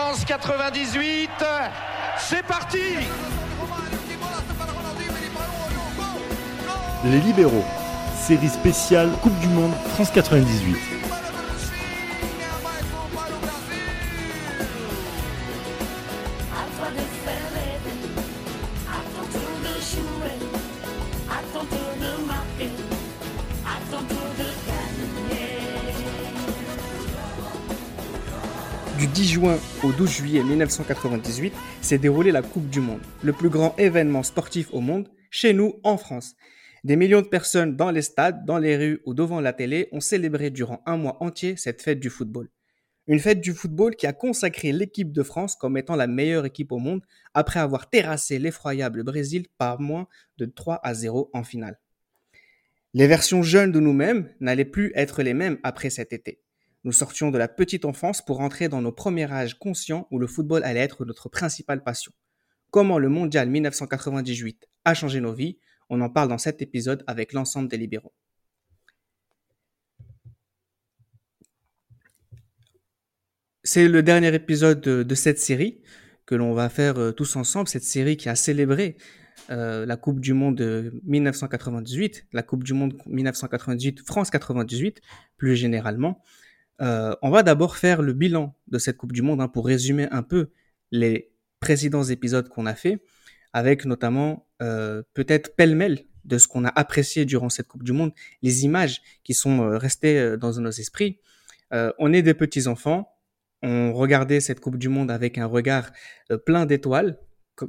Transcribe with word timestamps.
France 0.00 0.24
98, 0.24 1.30
c'est 2.16 2.42
parti 2.42 2.78
Les 7.04 7.20
libéraux, 7.20 7.64
série 8.18 8.48
spéciale 8.48 9.10
Coupe 9.22 9.38
du 9.40 9.48
Monde 9.48 9.74
France 9.92 10.10
98. 10.10 10.99
Au 29.90 29.92
12 29.92 30.08
juillet 30.08 30.42
1998 30.44 31.52
s'est 31.80 31.98
déroulée 31.98 32.30
la 32.30 32.42
Coupe 32.42 32.70
du 32.70 32.78
Monde, 32.78 33.00
le 33.24 33.32
plus 33.32 33.48
grand 33.48 33.74
événement 33.76 34.22
sportif 34.22 34.72
au 34.72 34.80
monde, 34.80 35.08
chez 35.30 35.52
nous 35.52 35.80
en 35.82 35.96
France. 35.96 36.36
Des 36.84 36.94
millions 36.94 37.22
de 37.22 37.26
personnes 37.26 37.74
dans 37.74 37.90
les 37.90 38.02
stades, 38.02 38.44
dans 38.46 38.58
les 38.58 38.76
rues 38.76 39.00
ou 39.04 39.14
devant 39.14 39.40
la 39.40 39.52
télé 39.52 39.88
ont 39.90 39.98
célébré 39.98 40.50
durant 40.50 40.80
un 40.86 40.96
mois 40.96 41.16
entier 41.20 41.56
cette 41.56 41.82
fête 41.82 41.98
du 41.98 42.08
football. 42.08 42.48
Une 43.08 43.18
fête 43.18 43.40
du 43.40 43.52
football 43.52 43.96
qui 43.96 44.06
a 44.06 44.12
consacré 44.12 44.70
l'équipe 44.70 45.10
de 45.10 45.24
France 45.24 45.56
comme 45.56 45.76
étant 45.76 45.96
la 45.96 46.06
meilleure 46.06 46.46
équipe 46.46 46.70
au 46.70 46.78
monde 46.78 47.02
après 47.34 47.58
avoir 47.58 47.90
terrassé 47.90 48.38
l'effroyable 48.38 49.02
Brésil 49.02 49.46
par 49.58 49.80
moins 49.80 50.06
de 50.38 50.44
3 50.44 50.78
à 50.84 50.94
0 50.94 51.30
en 51.32 51.42
finale. 51.42 51.80
Les 52.94 53.08
versions 53.08 53.42
jeunes 53.42 53.72
de 53.72 53.80
nous-mêmes 53.80 54.28
n'allaient 54.38 54.64
plus 54.64 54.92
être 54.94 55.24
les 55.24 55.34
mêmes 55.34 55.58
après 55.64 55.90
cet 55.90 56.12
été. 56.12 56.40
Nous 56.84 56.92
sortions 56.92 57.30
de 57.30 57.36
la 57.36 57.48
petite 57.48 57.84
enfance 57.84 58.24
pour 58.24 58.40
entrer 58.40 58.68
dans 58.68 58.80
nos 58.80 58.92
premiers 58.92 59.30
âges 59.30 59.58
conscients 59.58 60.08
où 60.10 60.18
le 60.18 60.26
football 60.26 60.64
allait 60.64 60.80
être 60.80 61.04
notre 61.04 61.28
principale 61.28 61.82
passion. 61.82 62.12
Comment 62.70 62.98
le 62.98 63.08
mondial 63.08 63.50
1998 63.50 64.66
a 64.86 64.94
changé 64.94 65.20
nos 65.20 65.32
vies, 65.32 65.58
on 65.90 66.00
en 66.00 66.08
parle 66.08 66.28
dans 66.28 66.38
cet 66.38 66.62
épisode 66.62 67.04
avec 67.06 67.32
l'ensemble 67.32 67.68
des 67.68 67.76
libéraux. 67.76 68.14
C'est 73.62 73.86
le 73.86 74.02
dernier 74.02 74.34
épisode 74.34 74.80
de, 74.80 75.14
cette 75.14 75.38
série 75.38 75.82
que 76.24 76.34
l'on 76.34 76.54
va 76.54 76.70
faire 76.70 76.98
euh, 76.98 77.12
tous 77.12 77.36
ensemble, 77.36 77.68
cette 77.68 77.82
série 77.82 78.16
qui 78.16 78.30
a 78.30 78.34
célébré 78.36 78.96
euh, 79.50 79.84
la 79.84 79.96
Coupe 79.96 80.20
du 80.20 80.32
Monde 80.32 80.56
de 80.56 80.98
1998, 81.04 82.28
la 82.32 82.42
Coupe 82.42 82.64
du 82.64 82.72
Monde 82.72 82.94
1998, 83.04 84.00
France 84.06 84.30
98 84.30 85.02
plus 85.36 85.56
généralement. 85.56 86.22
Euh, 86.80 87.14
on 87.22 87.30
va 87.30 87.42
d'abord 87.42 87.76
faire 87.76 88.02
le 88.02 88.12
bilan 88.12 88.56
de 88.68 88.78
cette 88.78 88.96
Coupe 88.96 89.12
du 89.12 89.22
Monde 89.22 89.40
hein, 89.40 89.48
pour 89.48 89.66
résumer 89.66 90.08
un 90.10 90.22
peu 90.22 90.50
les 90.90 91.32
précédents 91.60 92.04
épisodes 92.04 92.48
qu'on 92.48 92.66
a 92.66 92.74
fait, 92.74 93.02
avec 93.52 93.84
notamment 93.84 94.48
euh, 94.62 95.02
peut-être 95.14 95.54
pêle-mêle 95.56 96.06
de 96.24 96.38
ce 96.38 96.48
qu'on 96.48 96.64
a 96.64 96.68
apprécié 96.68 97.24
durant 97.24 97.48
cette 97.48 97.68
Coupe 97.68 97.82
du 97.82 97.92
Monde, 97.92 98.12
les 98.42 98.64
images 98.64 99.02
qui 99.24 99.34
sont 99.34 99.62
euh, 99.62 99.76
restées 99.76 100.36
dans 100.38 100.52
nos 100.60 100.70
esprits. 100.70 101.20
On 101.72 102.12
est 102.12 102.22
des 102.22 102.34
petits 102.34 102.66
enfants, 102.66 103.14
on 103.62 103.92
regardait 103.92 104.40
cette 104.40 104.58
Coupe 104.58 104.76
du 104.76 104.88
Monde 104.88 105.08
avec 105.08 105.38
un 105.38 105.46
regard 105.46 105.92
plein 106.44 106.66
d'étoiles 106.66 107.16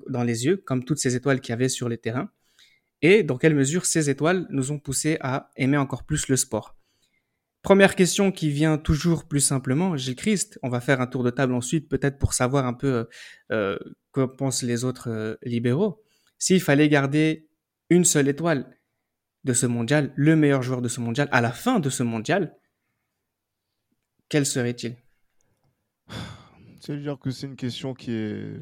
dans 0.09 0.23
les 0.23 0.45
yeux, 0.45 0.57
comme 0.57 0.83
toutes 0.83 0.97
ces 0.97 1.15
étoiles 1.15 1.39
qu'il 1.39 1.51
y 1.51 1.53
avait 1.53 1.69
sur 1.69 1.87
les 1.87 1.99
terrains. 1.99 2.31
Et 3.03 3.21
dans 3.21 3.37
quelle 3.37 3.53
mesure 3.53 3.85
ces 3.85 4.09
étoiles 4.09 4.47
nous 4.49 4.71
ont 4.71 4.79
poussé 4.79 5.17
à 5.21 5.51
aimer 5.55 5.77
encore 5.77 6.03
plus 6.03 6.29
le 6.29 6.35
sport. 6.35 6.80
Première 7.61 7.95
question 7.95 8.31
qui 8.31 8.49
vient 8.49 8.79
toujours 8.79 9.27
plus 9.27 9.39
simplement, 9.39 9.95
Gilles 9.95 10.15
Christ, 10.15 10.59
on 10.63 10.69
va 10.69 10.81
faire 10.81 10.99
un 10.99 11.05
tour 11.05 11.23
de 11.23 11.29
table 11.29 11.53
ensuite 11.53 11.87
peut-être 11.89 12.17
pour 12.17 12.33
savoir 12.33 12.65
un 12.65 12.73
peu 12.73 12.87
euh, 12.87 13.05
euh, 13.51 13.79
que 14.13 14.25
pensent 14.25 14.63
les 14.63 14.83
autres 14.83 15.09
euh, 15.09 15.35
libéraux. 15.43 16.03
S'il 16.39 16.59
fallait 16.59 16.89
garder 16.89 17.47
une 17.91 18.03
seule 18.03 18.27
étoile 18.27 18.79
de 19.43 19.53
ce 19.53 19.67
mondial, 19.67 20.11
le 20.15 20.35
meilleur 20.35 20.63
joueur 20.63 20.81
de 20.81 20.87
ce 20.87 21.01
mondial, 21.01 21.29
à 21.31 21.39
la 21.39 21.51
fin 21.51 21.79
de 21.79 21.91
ce 21.91 22.01
mondial, 22.01 22.57
quel 24.27 24.45
serait-il? 24.45 24.95
C'est-à-dire 26.79 27.19
que 27.19 27.29
c'est 27.29 27.45
une 27.45 27.55
question 27.55 27.93
qui 27.93 28.11
est 28.11 28.55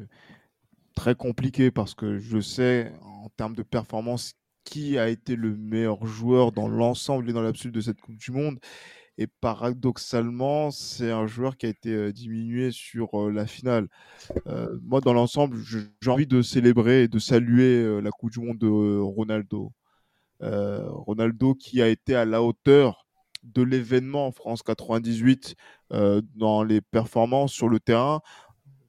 très 0.94 1.14
compliquée 1.14 1.70
parce 1.70 1.94
que 1.94 2.18
je 2.18 2.38
sais 2.38 2.92
en 3.00 3.30
termes 3.30 3.54
de 3.54 3.62
performance 3.62 4.34
qui 4.64 4.98
a 4.98 5.08
été 5.08 5.36
le 5.36 5.56
meilleur 5.56 6.06
joueur 6.06 6.52
dans 6.52 6.68
l'ensemble 6.68 7.28
et 7.30 7.32
dans 7.32 7.42
l'absolu 7.42 7.72
de 7.72 7.80
cette 7.80 8.00
Coupe 8.00 8.16
du 8.16 8.32
Monde. 8.32 8.58
Et 9.18 9.26
paradoxalement, 9.26 10.70
c'est 10.70 11.10
un 11.10 11.26
joueur 11.26 11.56
qui 11.58 11.66
a 11.66 11.68
été 11.68 11.90
euh, 11.90 12.12
diminué 12.12 12.70
sur 12.70 13.20
euh, 13.20 13.30
la 13.30 13.46
finale. 13.46 13.88
Euh, 14.46 14.78
moi, 14.82 15.00
dans 15.00 15.12
l'ensemble, 15.12 15.58
j'ai 15.58 16.10
envie 16.10 16.26
de 16.26 16.40
célébrer 16.42 17.02
et 17.02 17.08
de 17.08 17.18
saluer 17.18 18.00
la 18.00 18.10
Coupe 18.10 18.32
du 18.32 18.40
Monde 18.40 18.58
de 18.58 18.98
Ronaldo. 18.98 19.72
Ronaldo 20.40 21.54
qui 21.54 21.82
a 21.82 21.88
été 21.88 22.14
à 22.14 22.24
la 22.24 22.42
hauteur 22.42 23.06
de 23.42 23.62
l'événement 23.62 24.26
en 24.26 24.32
France 24.32 24.62
98 24.62 25.54
euh, 25.92 26.22
dans 26.34 26.62
les 26.62 26.80
performances 26.80 27.52
sur 27.52 27.68
le 27.68 27.80
terrain. 27.80 28.20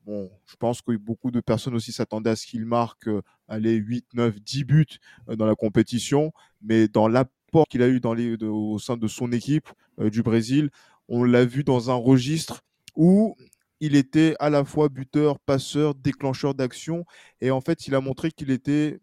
Bon, 0.06 0.32
je 0.48 0.56
pense 0.56 0.82
que 0.82 0.96
beaucoup 0.98 1.30
de 1.30 1.42
personnes 1.42 1.76
aussi 1.76 1.92
s'attendaient 1.92 2.32
à 2.32 2.36
ce 2.36 2.48
qu'il 2.48 2.66
marque 2.66 3.08
euh, 3.08 3.22
allez, 3.48 3.76
8, 3.76 4.08
9, 4.14 4.42
10 4.42 4.64
buts 4.64 4.86
euh, 5.30 5.36
dans 5.36 5.46
la 5.46 5.54
compétition, 5.54 6.32
mais 6.62 6.88
dans 6.88 7.08
l'apport 7.08 7.68
qu'il 7.70 7.84
a 7.84 7.88
eu 7.88 8.00
dans 8.00 8.16
les, 8.16 8.36
au 8.44 8.80
sein 8.80 8.98
de 8.98 9.08
son 9.08 9.32
équipe 9.32 9.70
euh, 10.00 10.10
du 10.10 10.24
Brésil, 10.24 10.72
on 11.08 11.24
l'a 11.24 11.46
vu 11.46 11.64
dans 11.64 11.92
un 11.92 11.96
registre 11.96 12.62
où 12.96 13.36
il 13.80 13.96
était 13.96 14.36
à 14.40 14.50
la 14.50 14.66
fois 14.66 14.90
buteur, 14.90 15.40
passeur, 15.40 15.94
déclencheur 15.94 16.56
d'action, 16.56 17.06
et 17.40 17.52
en 17.52 17.62
fait, 17.62 17.88
il 17.88 17.94
a 17.94 18.02
montré 18.02 18.32
qu'il 18.32 18.50
était 18.50 19.00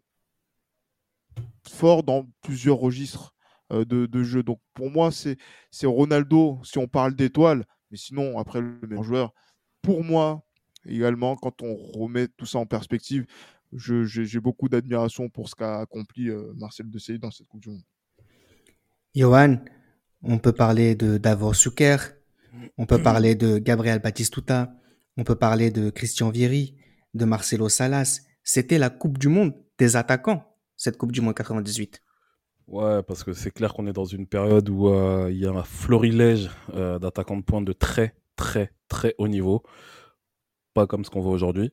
fort 1.67 2.03
dans 2.03 2.27
plusieurs 2.41 2.77
registres 2.77 3.33
de, 3.71 4.05
de 4.05 4.23
jeu. 4.23 4.41
Donc 4.41 4.59
pour 4.73 4.89
moi, 4.89 5.11
c'est 5.11 5.37
Ronaldo, 5.83 6.59
si 6.63 6.77
on 6.77 6.87
parle 6.87 7.13
d'étoile, 7.15 7.65
mais 7.91 7.97
sinon, 7.97 8.37
après 8.37 8.61
le 8.61 8.79
meilleur 8.87 9.03
joueur, 9.03 9.33
pour 9.81 10.03
moi, 10.03 10.43
également, 10.89 11.35
quand 11.35 11.61
on 11.61 11.75
remet 11.75 12.27
tout 12.27 12.45
ça 12.45 12.59
en 12.59 12.65
perspective, 12.65 13.25
je- 13.73 14.03
j'ai 14.05 14.25
j'ai 14.25 14.39
beaucoup 14.39 14.69
d'admiration 14.69 15.29
pour 15.29 15.47
ce 15.49 15.55
qu'a 15.55 15.79
accompli 15.79 16.29
euh, 16.29 16.51
Marcel 16.55 16.89
Desailly 16.89 17.19
dans 17.19 17.31
cette 17.31 17.47
Coupe 17.47 17.61
du 17.61 17.69
Monde. 17.69 17.83
Johan, 19.15 19.57
on 20.23 20.37
peut 20.37 20.51
parler 20.53 20.95
de 20.95 21.17
Davor 21.17 21.55
Suker, 21.55 21.97
on 22.77 22.85
peut 22.85 23.01
parler 23.01 23.35
de 23.35 23.57
Gabriel 23.57 23.99
Batistuta, 23.99 24.73
on 25.17 25.23
peut 25.23 25.35
parler 25.35 25.71
de 25.71 25.89
Christian 25.89 26.29
Vieri, 26.29 26.75
de 27.13 27.25
Marcelo 27.25 27.69
Salas. 27.69 28.21
C'était 28.43 28.77
la 28.77 28.89
Coupe 28.89 29.17
du 29.17 29.27
Monde 29.27 29.53
des 29.77 29.95
attaquants, 29.95 30.43
cette 30.75 30.97
Coupe 30.97 31.11
du 31.11 31.21
Monde 31.21 31.35
98. 31.35 32.01
Ouais, 32.67 33.01
parce 33.03 33.23
que 33.23 33.33
c'est 33.33 33.51
clair 33.51 33.73
qu'on 33.73 33.87
est 33.87 33.93
dans 33.93 34.05
une 34.05 34.27
période 34.27 34.69
où 34.69 34.89
euh, 34.89 35.29
il 35.31 35.37
y 35.39 35.45
a 35.47 35.51
un 35.51 35.63
florilège 35.63 36.49
euh, 36.75 36.99
d'attaquants 36.99 37.37
de 37.37 37.41
pointe 37.43 37.65
de 37.65 37.73
très, 37.73 38.15
très, 38.35 38.71
très 38.87 39.15
haut 39.17 39.27
niveau. 39.27 39.63
Pas 40.73 40.87
comme 40.87 41.03
ce 41.05 41.09
qu'on 41.09 41.21
voit 41.21 41.31
aujourd'hui. 41.33 41.71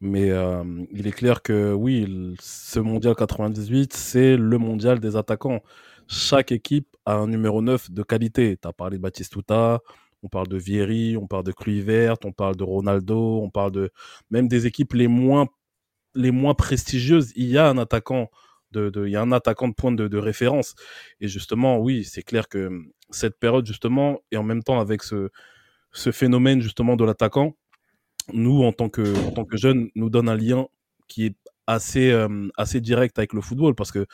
Mais 0.00 0.30
euh, 0.30 0.64
il 0.92 1.06
est 1.06 1.12
clair 1.12 1.42
que 1.42 1.72
oui, 1.72 2.36
ce 2.40 2.80
mondial 2.80 3.14
98, 3.16 3.94
c'est 3.94 4.36
le 4.36 4.58
mondial 4.58 5.00
des 5.00 5.16
attaquants. 5.16 5.62
Chaque 6.08 6.52
équipe 6.52 6.96
a 7.06 7.16
un 7.16 7.28
numéro 7.28 7.62
9 7.62 7.90
de 7.90 8.02
qualité. 8.02 8.58
Tu 8.60 8.68
as 8.68 8.72
parlé 8.74 8.98
de 8.98 9.02
Batistuta, 9.02 9.80
on 10.22 10.28
parle 10.28 10.48
de 10.48 10.58
Vieri, 10.58 11.16
on 11.16 11.26
parle 11.28 11.44
de 11.44 11.52
Kluivert, 11.52 12.16
on 12.24 12.32
parle 12.32 12.56
de 12.56 12.64
Ronaldo, 12.64 13.40
on 13.42 13.50
parle 13.50 13.72
de 13.72 13.90
même 14.30 14.48
des 14.48 14.66
équipes 14.66 14.94
les 14.94 15.08
moins, 15.08 15.48
les 16.14 16.30
moins 16.30 16.54
prestigieuses. 16.54 17.32
Il 17.36 17.46
y 17.48 17.58
a 17.58 17.68
un 17.68 17.78
attaquant 17.78 18.30
de, 18.72 18.90
de- 18.90 19.06
il 19.06 19.12
y 19.12 19.16
a 19.16 19.22
un 19.22 19.32
attaquant 19.32 19.68
de 19.68 19.96
de, 19.96 20.08
de 20.08 20.18
référence. 20.18 20.74
Et 21.20 21.28
justement, 21.28 21.78
oui, 21.78 22.04
c'est 22.04 22.22
clair 22.22 22.48
que 22.48 22.70
cette 23.10 23.38
période, 23.38 23.66
justement, 23.66 24.20
et 24.32 24.36
en 24.36 24.42
même 24.42 24.62
temps 24.62 24.80
avec 24.80 25.02
ce, 25.02 25.30
ce 25.92 26.12
phénomène, 26.12 26.60
justement, 26.60 26.96
de 26.96 27.04
l'attaquant, 27.04 27.56
nous, 28.32 28.62
en 28.64 28.72
tant 28.72 28.88
que, 28.88 29.14
en 29.26 29.32
tant 29.32 29.44
que 29.44 29.56
jeunes, 29.56 29.88
nous 29.94 30.10
donne 30.10 30.28
un 30.28 30.36
lien 30.36 30.66
qui 31.08 31.26
est 31.26 31.36
assez, 31.66 32.10
euh, 32.10 32.48
assez 32.56 32.80
direct 32.80 33.18
avec 33.18 33.32
le 33.32 33.40
football 33.40 33.74
parce 33.74 33.92
que 33.92 34.06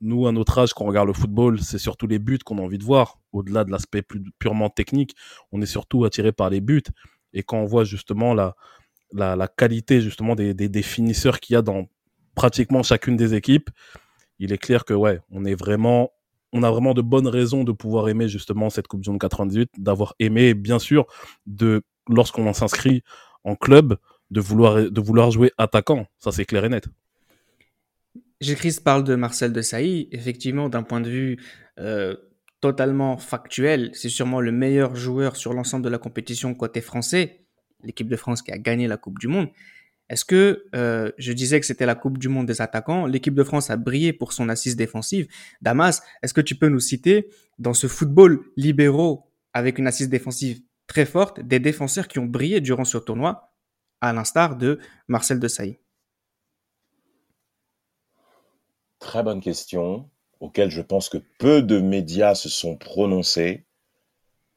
nous, 0.00 0.26
à 0.26 0.32
notre 0.32 0.58
âge, 0.58 0.74
quand 0.74 0.84
on 0.84 0.88
regarde 0.88 1.08
le 1.08 1.14
football, 1.14 1.60
c'est 1.60 1.78
surtout 1.78 2.06
les 2.06 2.18
buts 2.18 2.38
qu'on 2.44 2.58
a 2.58 2.60
envie 2.60 2.78
de 2.78 2.84
voir. 2.84 3.18
Au-delà 3.32 3.64
de 3.64 3.70
l'aspect 3.70 4.02
purement 4.38 4.68
technique, 4.68 5.14
on 5.52 5.62
est 5.62 5.66
surtout 5.66 6.04
attiré 6.04 6.32
par 6.32 6.50
les 6.50 6.60
buts. 6.60 6.82
Et 7.32 7.42
quand 7.42 7.58
on 7.58 7.64
voit 7.64 7.84
justement 7.84 8.34
la, 8.34 8.56
la, 9.12 9.36
la 9.36 9.48
qualité 9.48 10.00
justement 10.00 10.34
des, 10.34 10.54
des, 10.54 10.68
des 10.68 10.82
finisseurs 10.82 11.40
qu'il 11.40 11.54
y 11.54 11.56
a 11.56 11.62
dans 11.62 11.86
pratiquement 12.34 12.82
chacune 12.82 13.16
des 13.16 13.34
équipes, 13.34 13.70
il 14.38 14.52
est 14.52 14.58
clair 14.58 14.84
que 14.84 14.94
ouais, 14.94 15.20
on 15.30 15.44
est 15.44 15.54
vraiment, 15.54 16.10
on 16.52 16.62
a 16.62 16.70
vraiment 16.70 16.92
de 16.94 17.02
bonnes 17.02 17.28
raisons 17.28 17.64
de 17.64 17.72
pouvoir 17.72 18.08
aimer 18.08 18.28
justement 18.28 18.68
cette 18.68 18.88
Coupe 18.88 19.00
du 19.00 19.10
Monde 19.10 19.20
98, 19.20 19.70
d'avoir 19.78 20.14
aimé, 20.18 20.52
bien 20.54 20.78
sûr, 20.78 21.06
de 21.46 21.82
lorsqu'on 22.08 22.52
s'inscrit 22.52 23.02
en 23.46 23.54
club, 23.54 23.96
de 24.30 24.40
vouloir, 24.40 24.90
de 24.90 25.00
vouloir 25.00 25.30
jouer 25.30 25.52
attaquant. 25.56 26.06
Ça, 26.18 26.32
c'est 26.32 26.44
clair 26.44 26.64
et 26.64 26.68
net. 26.68 26.86
Christ 28.40 28.84
parle 28.84 29.04
de 29.04 29.14
Marcel 29.14 29.52
Desailly. 29.52 30.08
Effectivement, 30.12 30.68
d'un 30.68 30.82
point 30.82 31.00
de 31.00 31.08
vue 31.08 31.38
euh, 31.78 32.16
totalement 32.60 33.16
factuel, 33.16 33.90
c'est 33.94 34.08
sûrement 34.08 34.40
le 34.40 34.52
meilleur 34.52 34.94
joueur 34.96 35.36
sur 35.36 35.54
l'ensemble 35.54 35.84
de 35.84 35.88
la 35.88 35.98
compétition 35.98 36.54
côté 36.54 36.80
français. 36.80 37.46
l'équipe 37.84 38.08
de 38.08 38.16
France 38.16 38.42
qui 38.42 38.50
a 38.50 38.58
gagné 38.58 38.88
la 38.88 38.96
Coupe 38.96 39.18
du 39.18 39.28
Monde. 39.28 39.48
Est-ce 40.08 40.24
que 40.24 40.64
euh, 40.74 41.10
je 41.18 41.32
disais 41.32 41.60
que 41.60 41.66
c'était 41.66 41.86
la 41.86 41.94
Coupe 41.94 42.18
du 42.18 42.28
Monde 42.28 42.46
des 42.46 42.60
attaquants 42.60 43.06
L'équipe 43.06 43.34
de 43.34 43.44
France 43.44 43.70
a 43.70 43.76
brillé 43.76 44.12
pour 44.12 44.32
son 44.32 44.48
assise 44.48 44.76
défensive. 44.76 45.28
Damas, 45.62 46.02
est-ce 46.22 46.34
que 46.34 46.40
tu 46.40 46.56
peux 46.56 46.68
nous 46.68 46.80
citer 46.80 47.28
dans 47.58 47.74
ce 47.74 47.86
football 47.86 48.40
libéraux 48.56 49.30
avec 49.52 49.78
une 49.78 49.86
assise 49.86 50.08
défensive 50.08 50.60
très 50.86 51.06
forte 51.06 51.40
des 51.40 51.58
défenseurs 51.58 52.08
qui 52.08 52.18
ont 52.18 52.26
brillé 52.26 52.60
durant 52.60 52.84
ce 52.84 52.98
tournoi, 52.98 53.52
à 54.00 54.12
l'instar 54.12 54.56
de 54.56 54.78
Marcel 55.08 55.40
Desailly 55.40 55.78
Très 58.98 59.22
bonne 59.22 59.40
question, 59.40 60.08
auquel 60.40 60.70
je 60.70 60.82
pense 60.82 61.08
que 61.08 61.18
peu 61.38 61.62
de 61.62 61.80
médias 61.80 62.34
se 62.34 62.48
sont 62.48 62.76
prononcés. 62.76 63.66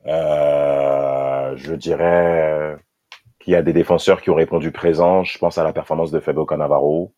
Euh, 0.05 1.55
je 1.57 1.73
dirais 1.73 2.77
qu'il 3.39 3.53
y 3.53 3.55
a 3.55 3.61
des 3.61 3.73
défenseurs 3.73 4.21
qui 4.21 4.29
ont 4.29 4.35
répondu 4.35 4.71
présent. 4.71 5.23
Je 5.23 5.37
pense 5.37 5.57
à 5.57 5.63
la 5.63 5.73
performance 5.73 6.11
de 6.11 6.19
Fabio 6.19 6.45
Cannavaro 6.45 7.13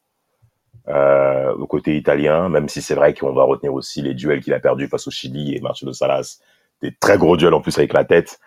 euh, 0.88 1.54
au 1.54 1.68
côté 1.68 1.96
italien, 1.96 2.50
même 2.50 2.68
si 2.68 2.82
c'est 2.82 2.96
vrai 2.96 3.14
qu'on 3.14 3.34
va 3.34 3.44
retenir 3.44 3.74
aussi 3.74 4.02
les 4.02 4.16
duels 4.16 4.42
qu'il 4.42 4.54
a 4.54 4.60
perdus 4.60 4.88
face 4.88 5.08
au 5.08 5.12
Chili 5.12 5.56
et 5.56 5.62
Marcelo 5.62 5.94
Salas, 5.94 6.40
des 6.82 6.96
très 6.96 7.18
gros 7.18 7.38
duels 7.38 7.54
en 7.54 7.62
plus 7.62 7.78
avec 7.78 7.94
la 7.94 8.04
tête. 8.04 8.40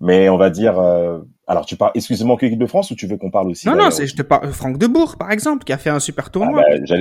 Mais 0.00 0.28
on 0.28 0.36
va 0.36 0.50
dire, 0.50 0.78
euh, 0.78 1.20
alors 1.46 1.66
tu 1.66 1.76
parles 1.76 1.92
exclusivement 1.94 2.36
que 2.36 2.44
l'équipe 2.44 2.60
de 2.60 2.66
France 2.66 2.90
ou 2.90 2.94
tu 2.94 3.06
veux 3.06 3.16
qu'on 3.16 3.30
parle 3.30 3.48
aussi 3.48 3.66
Non, 3.66 3.74
non, 3.74 3.90
c'est, 3.90 4.06
je 4.06 4.14
te 4.14 4.22
parle 4.22 4.52
Franck 4.52 4.78
Debourg 4.78 5.16
par 5.16 5.32
exemple 5.32 5.64
qui 5.64 5.72
a 5.72 5.78
fait 5.78 5.90
un 5.90 6.00
super 6.00 6.30
tournoi. 6.30 6.62
Ah 6.64 6.78
bah, 6.78 6.96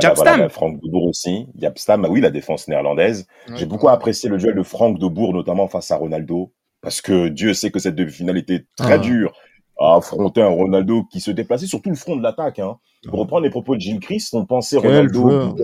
Japstam. 0.00 0.36
Voilà, 0.36 0.48
Franck 0.48 0.80
Debourg 0.82 1.04
aussi. 1.04 1.46
Japstam, 1.58 2.06
oui, 2.08 2.20
la 2.20 2.30
défense 2.30 2.66
néerlandaise. 2.66 3.26
J'ai 3.54 3.66
beaucoup 3.66 3.88
apprécié 3.88 4.28
le 4.30 4.38
duel 4.38 4.54
de 4.54 4.62
Franck 4.62 4.98
Debourg, 4.98 5.34
notamment 5.34 5.68
face 5.68 5.90
à 5.90 5.96
Ronaldo 5.96 6.52
parce 6.82 7.00
que 7.00 7.28
Dieu 7.28 7.54
sait 7.54 7.70
que 7.70 7.78
cette 7.78 7.94
demi-finale 7.94 8.36
était 8.36 8.66
très 8.76 8.94
ah. 8.94 8.98
dure 8.98 9.32
à 9.78 9.96
affronter 9.96 10.42
un 10.42 10.48
Ronaldo 10.48 11.04
qui 11.04 11.20
se 11.20 11.30
déplaçait 11.30 11.66
sur 11.66 11.80
tout 11.80 11.90
le 11.90 11.96
front 11.96 12.16
de 12.16 12.22
l'attaque. 12.22 12.58
Hein. 12.58 12.76
Pour 13.08 13.20
ah. 13.20 13.22
reprendre 13.22 13.44
les 13.44 13.50
propos 13.50 13.76
de 13.76 13.80
Gilles 13.80 14.00
Christ, 14.00 14.34
on 14.34 14.44
pensait 14.44 14.76
Ronaldo 14.76 15.54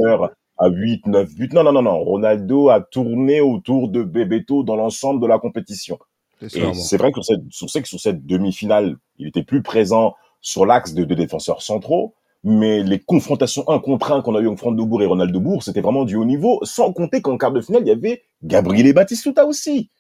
à 0.60 0.68
8, 0.68 1.06
9 1.06 1.34
buts. 1.34 1.50
Non, 1.52 1.62
non, 1.62 1.72
non, 1.72 1.82
non. 1.82 1.98
Ronaldo 1.98 2.68
a 2.68 2.80
tourné 2.80 3.40
autour 3.40 3.88
de 3.88 4.02
Bebeto 4.02 4.62
dans 4.62 4.76
l'ensemble 4.76 5.20
de 5.20 5.26
la 5.26 5.38
compétition. 5.38 5.98
Et 6.42 6.74
c'est 6.74 6.96
vrai 6.96 7.12
que 7.12 7.20
sur 7.22 7.68
cette, 7.68 7.82
que 7.82 7.88
sur 7.88 8.00
cette 8.00 8.26
demi-finale, 8.26 8.96
il 9.18 9.28
était 9.28 9.42
plus 9.42 9.62
présent 9.62 10.14
sur 10.40 10.66
l'axe 10.66 10.94
de, 10.94 11.04
défenseurs 11.04 11.62
centraux, 11.62 12.14
mais 12.44 12.82
les 12.82 13.00
confrontations 13.00 13.68
un 13.68 13.80
contre 13.80 14.12
un 14.12 14.22
qu'on 14.22 14.36
a 14.36 14.40
eu 14.40 14.46
entre 14.46 14.60
Franck 14.60 14.76
Bourg 14.76 15.02
et 15.02 15.06
Ronaldo 15.06 15.40
Bourg, 15.40 15.64
c'était 15.64 15.80
vraiment 15.80 16.04
du 16.04 16.14
haut 16.16 16.24
niveau, 16.24 16.60
sans 16.62 16.92
compter 16.92 17.20
qu'en 17.20 17.36
quart 17.36 17.50
de 17.52 17.60
finale, 17.60 17.82
il 17.82 17.88
y 17.88 17.92
avait 17.92 18.22
Gabriel 18.42 18.92
Batistuta 18.92 19.46
aussi. 19.46 19.90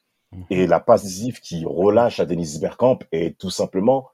Et 0.50 0.66
la 0.66 0.78
passe 0.78 1.04
décisive 1.04 1.40
qui 1.40 1.64
relâche 1.64 2.20
à 2.20 2.26
Denis 2.26 2.58
Bergkamp 2.60 2.98
est 3.12 3.38
tout 3.38 3.48
simplement 3.50 4.08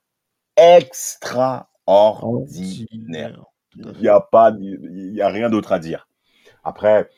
extraordinaire. 0.57 3.45
Il 3.77 3.93
n'y 4.01 4.07
a 4.09 4.21
pas, 4.21 4.53
il 4.59 5.13
y 5.15 5.21
a 5.21 5.29
rien 5.29 5.51
d'autre 5.51 5.73
à 5.73 5.81
dire. 5.81 6.09
Après, 6.63 7.11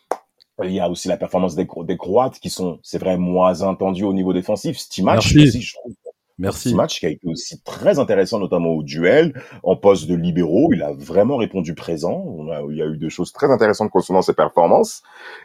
il 0.65 0.73
y 0.73 0.81
a 0.81 0.89
aussi 0.89 1.09
la 1.09 1.17
performance 1.17 1.55
des, 1.55 1.67
des 1.85 1.97
Croates 1.97 2.39
qui 2.39 2.51
sont, 2.51 2.79
c'est 2.83 2.99
vrai, 2.99 3.19
moins 3.19 3.63
entendues 3.63 4.05
au 4.05 4.15
niveau 4.15 4.33
défensif. 4.33 4.79
match 5.03 5.37
aussi, 5.37 5.61
je 5.61 5.75
trouve, 5.75 5.93
Merci. 6.39 6.71
Ce 6.71 6.75
match 6.75 7.01
qui 7.01 7.07
a 7.07 7.09
été 7.09 7.27
aussi 7.27 7.63
très 7.63 7.99
intéressant, 7.99 8.39
notamment 8.39 8.71
au 8.71 8.83
duel, 8.83 9.41
en 9.63 9.75
poste 9.75 10.07
de 10.07 10.15
libéraux. 10.15 10.71
Il 10.73 10.83
a 10.83 10.93
vraiment 10.93 11.37
répondu 11.37 11.75
présent. 11.75 12.27
il 12.71 12.77
y 12.77 12.83
a 12.83 12.87
eu 12.87 12.99
des 12.99 13.09
choses 13.09 13.33
très 13.33 13.51
intéressantes 13.51 13.91
concernant 13.91 14.21
ses 14.21 14.35
performances. 14.35 15.03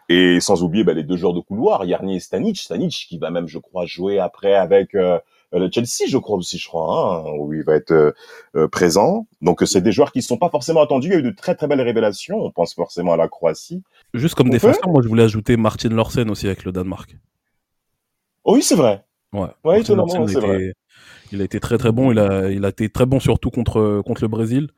Et 0.10 0.40
sans 0.42 0.64
oublier 0.64 0.84
bah, 0.84 0.94
les 0.94 1.04
deux 1.04 1.16
joueurs 1.16 1.34
de 1.34 1.40
couloir, 1.40 1.86
Yarni 1.86 2.18
et 2.18 2.20
Stanic. 2.20 2.58
Stanic 2.58 3.06
qui 3.08 3.18
va 3.18 3.32
même, 3.32 3.48
je 3.48 3.58
crois, 3.58 3.86
jouer 3.86 4.20
après 4.20 4.54
avec 4.54 4.94
euh, 4.96 5.18
le 5.60 5.70
Chelsea, 5.72 6.08
je 6.08 6.18
crois 6.18 6.38
aussi, 6.38 6.58
je 6.58 6.68
crois, 6.68 7.24
hein, 7.26 7.32
où 7.38 7.54
il 7.54 7.64
va 7.64 7.76
être 7.76 7.92
euh, 7.92 8.12
euh, 8.56 8.68
présent. 8.68 9.28
Donc 9.42 9.62
c'est 9.66 9.82
des 9.82 9.92
joueurs 9.92 10.12
qui 10.12 10.20
ne 10.20 10.24
sont 10.24 10.38
pas 10.38 10.50
forcément 10.50 10.82
attendus. 10.82 11.10
Il 11.10 11.14
y 11.14 11.16
a 11.16 11.20
eu 11.20 11.24
de 11.24 11.32
très 11.32 11.56
très 11.56 11.68
belles 11.68 11.82
révélations. 11.82 12.38
On 12.38 12.52
pense 12.52 12.74
forcément 12.74 13.14
à 13.14 13.18
la 13.18 13.28
Croatie. 13.28 13.84
Juste 14.14 14.36
comme 14.36 14.50
défenseur, 14.50 14.88
moi 14.88 15.02
je 15.04 15.08
voulais 15.08 15.24
ajouter 15.24 15.58
Martin 15.58 15.90
Lorsen 15.90 16.30
aussi 16.30 16.48
avec 16.48 16.64
le 16.64 16.72
Danemark. 16.72 17.16
Oh 18.44 18.56
oui, 18.56 18.64
c'est 18.64 18.76
vrai. 18.76 19.04
Ouais. 19.34 19.48
Ouais, 19.64 19.84
c'est 19.84 19.94
vrai. 19.94 20.74
Il 21.32 21.42
a 21.42 21.44
été 21.44 21.60
très 21.60 21.78
très 21.78 21.92
bon. 21.92 22.12
Il 22.12 22.20
a, 22.20 22.50
il 22.50 22.66
a 22.66 22.70
été 22.70 22.90
très 22.90 23.06
bon 23.06 23.20
surtout 23.20 23.50
contre, 23.50 24.02
contre 24.06 24.22
le 24.22 24.28
Brésil. 24.28 24.70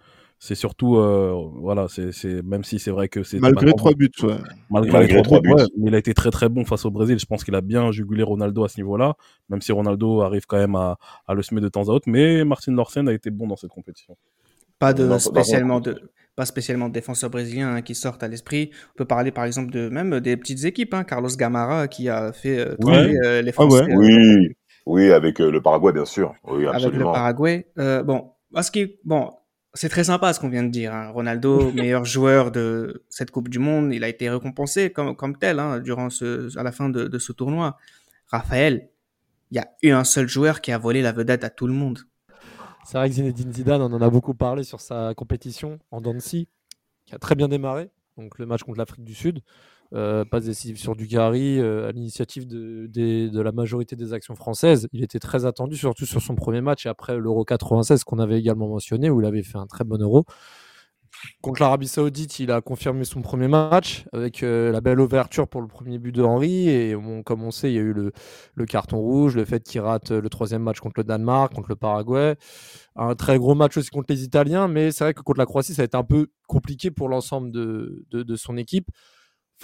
C'est 0.45 0.55
surtout, 0.55 0.97
euh, 0.97 1.33
voilà, 1.55 1.87
c'est 1.87 2.43
même 2.43 2.65
si 2.65 2.77
c'est 2.77 2.91
vrai 2.91 3.07
que 3.07 3.23
c'est 3.23 3.39
malgré 3.39 3.71
trois 3.71 3.93
buts, 3.93 4.11
ouais. 4.23 4.35
malgré, 4.69 5.21
trois 5.21 5.39
buts, 5.39 5.53
il 5.77 5.95
a 5.95 5.97
été 5.97 6.13
très 6.13 6.31
très 6.31 6.49
bon 6.49 6.65
face 6.65 6.83
au 6.83 6.91
Brésil. 6.91 7.17
Je 7.17 7.25
pense 7.25 7.45
qu'il 7.45 7.55
a 7.55 7.61
bien 7.61 7.93
jugulé 7.93 8.23
Ronaldo 8.23 8.65
à 8.65 8.67
ce 8.67 8.75
niveau-là, 8.75 9.13
même 9.47 9.61
si 9.61 9.71
Ronaldo 9.71 10.19
arrive 10.19 10.45
quand 10.45 10.57
même 10.57 10.75
à, 10.75 10.97
à 11.29 11.33
le 11.33 11.43
semer 11.43 11.61
de 11.61 11.69
temps 11.69 11.87
à 11.87 11.93
autre. 11.93 12.09
Mais 12.09 12.43
Martin 12.43 12.73
Lorsen 12.73 13.07
a 13.07 13.13
été 13.13 13.29
bon 13.29 13.47
dans 13.47 13.55
cette 13.55 13.69
compétition. 13.69 14.17
Pas 14.79 14.91
de 14.91 15.17
spécialement 15.17 15.79
de 15.79 16.11
pas 16.35 16.45
spécialement 16.45 16.89
de 16.89 16.93
défenseurs 16.93 17.29
brésiliens 17.29 17.75
hein, 17.75 17.81
qui 17.81 17.95
sortent 17.95 18.21
à 18.21 18.27
l'esprit. 18.27 18.71
On 18.95 18.97
peut 18.97 19.05
parler 19.05 19.31
par 19.31 19.45
exemple 19.45 19.71
de 19.71 19.87
même 19.87 20.19
des 20.19 20.35
petites 20.35 20.65
équipes, 20.65 20.93
hein, 20.93 21.05
Carlos 21.05 21.29
Gamara 21.37 21.87
qui 21.87 22.09
a 22.09 22.33
fait 22.33 22.59
euh, 22.59 22.75
euh 22.85 23.41
les 23.41 23.49
ah 23.51 23.53
Français. 23.53 23.95
Oui, 23.95 24.49
oui, 24.85 25.09
avec 25.09 25.39
euh, 25.39 25.51
le 25.51 25.61
Paraguay, 25.61 25.93
bien 25.93 26.03
sûr. 26.03 26.35
Oui, 26.43 26.65
absolument. 26.67 26.73
Avec 26.75 26.99
le 26.99 27.03
Paraguay. 27.05 27.67
Euh, 27.77 28.03
bon, 28.03 28.31
parce 28.53 28.69
que, 28.69 28.91
bon, 29.05 29.31
c'est 29.73 29.89
très 29.89 30.03
sympa 30.03 30.33
ce 30.33 30.39
qu'on 30.39 30.49
vient 30.49 30.63
de 30.63 30.69
dire. 30.69 30.93
Hein. 30.93 31.09
Ronaldo, 31.09 31.71
meilleur 31.73 32.05
joueur 32.05 32.51
de 32.51 33.03
cette 33.09 33.31
Coupe 33.31 33.49
du 33.49 33.59
Monde, 33.59 33.93
il 33.93 34.03
a 34.03 34.07
été 34.07 34.29
récompensé 34.29 34.91
comme, 34.91 35.15
comme 35.15 35.37
tel 35.37 35.59
hein, 35.59 35.79
durant 35.79 36.09
ce, 36.09 36.57
à 36.57 36.63
la 36.63 36.71
fin 36.71 36.89
de, 36.89 37.05
de 37.05 37.19
ce 37.19 37.31
tournoi. 37.31 37.77
Raphaël, 38.27 38.89
il 39.51 39.57
y 39.57 39.59
a 39.59 39.69
eu 39.81 39.91
un 39.91 40.03
seul 40.03 40.27
joueur 40.27 40.61
qui 40.61 40.71
a 40.71 40.77
volé 40.77 41.01
la 41.01 41.11
vedette 41.11 41.43
à 41.43 41.49
tout 41.49 41.67
le 41.67 41.73
monde. 41.73 41.99
C'est 42.85 42.97
vrai 42.97 43.07
que 43.09 43.15
Zinedine 43.15 43.53
Zidane, 43.53 43.81
on 43.81 43.93
en 43.93 44.01
a 44.01 44.09
beaucoup 44.09 44.33
parlé 44.33 44.63
sur 44.63 44.81
sa 44.81 45.13
compétition 45.15 45.79
en 45.91 46.01
Dancy, 46.01 46.47
qui 47.05 47.15
a 47.15 47.17
très 47.17 47.35
bien 47.35 47.47
démarré. 47.47 47.89
Donc 48.17 48.37
le 48.39 48.45
match 48.45 48.63
contre 48.63 48.77
l'Afrique 48.77 49.05
du 49.05 49.15
Sud. 49.15 49.41
Euh, 49.95 50.25
passe 50.25 50.45
décisive 50.45 50.77
sur 50.77 50.95
Dugarry, 50.95 51.59
euh, 51.59 51.87
à 51.87 51.91
l'initiative 51.91 52.47
de, 52.47 52.87
de, 52.87 53.41
la 53.41 53.51
majorité 53.51 53.95
des 53.95 54.11
actions 54.13 54.35
françaises. 54.35 54.87
Il 54.91 55.03
était 55.03 55.19
très 55.19 55.45
attendu, 55.45 55.77
surtout 55.77 56.07
sur 56.07 56.19
son 56.19 56.33
premier 56.33 56.61
match 56.61 56.87
et 56.87 56.89
après 56.89 57.15
l'Euro 57.19 57.45
96 57.45 58.03
qu'on 58.03 58.17
avait 58.17 58.39
également 58.39 58.67
mentionné, 58.67 59.11
où 59.11 59.21
il 59.21 59.27
avait 59.27 59.43
fait 59.43 59.59
un 59.59 59.67
très 59.67 59.83
bon 59.83 60.01
Euro. 60.01 60.25
Contre 61.41 61.61
l'Arabie 61.61 61.87
Saoudite, 61.87 62.39
il 62.39 62.51
a 62.51 62.59
confirmé 62.61 63.05
son 63.05 63.21
premier 63.21 63.47
match 63.47 64.05
avec 64.13 64.41
euh, 64.41 64.71
la 64.71 64.81
belle 64.81 64.99
ouverture 64.99 65.47
pour 65.47 65.61
le 65.61 65.67
premier 65.67 65.99
but 65.99 66.11
de 66.11 66.23
Henry. 66.23 66.69
Et 66.69 66.95
comme 67.23 67.43
on 67.43 67.51
sait, 67.51 67.71
il 67.71 67.75
y 67.75 67.77
a 67.77 67.81
eu 67.81 67.93
le, 67.93 68.13
le 68.55 68.65
carton 68.65 68.97
rouge, 68.97 69.35
le 69.35 69.45
fait 69.45 69.63
qu'il 69.63 69.79
rate 69.81 70.09
le 70.09 70.27
troisième 70.27 70.63
match 70.63 70.79
contre 70.79 70.95
le 70.97 71.03
Danemark, 71.03 71.53
contre 71.53 71.69
le 71.69 71.75
Paraguay. 71.75 72.35
Un 72.95 73.13
très 73.13 73.37
gros 73.37 73.53
match 73.53 73.77
aussi 73.77 73.91
contre 73.91 74.07
les 74.11 74.23
Italiens, 74.23 74.67
mais 74.67 74.91
c'est 74.91 75.03
vrai 75.03 75.13
que 75.13 75.21
contre 75.21 75.37
la 75.37 75.45
Croatie, 75.45 75.75
ça 75.75 75.83
a 75.83 75.85
été 75.85 75.95
un 75.95 76.03
peu 76.03 76.27
compliqué 76.47 76.89
pour 76.89 77.09
l'ensemble 77.09 77.51
de, 77.51 78.05
de 78.11 78.35
son 78.35 78.57
équipe 78.57 78.89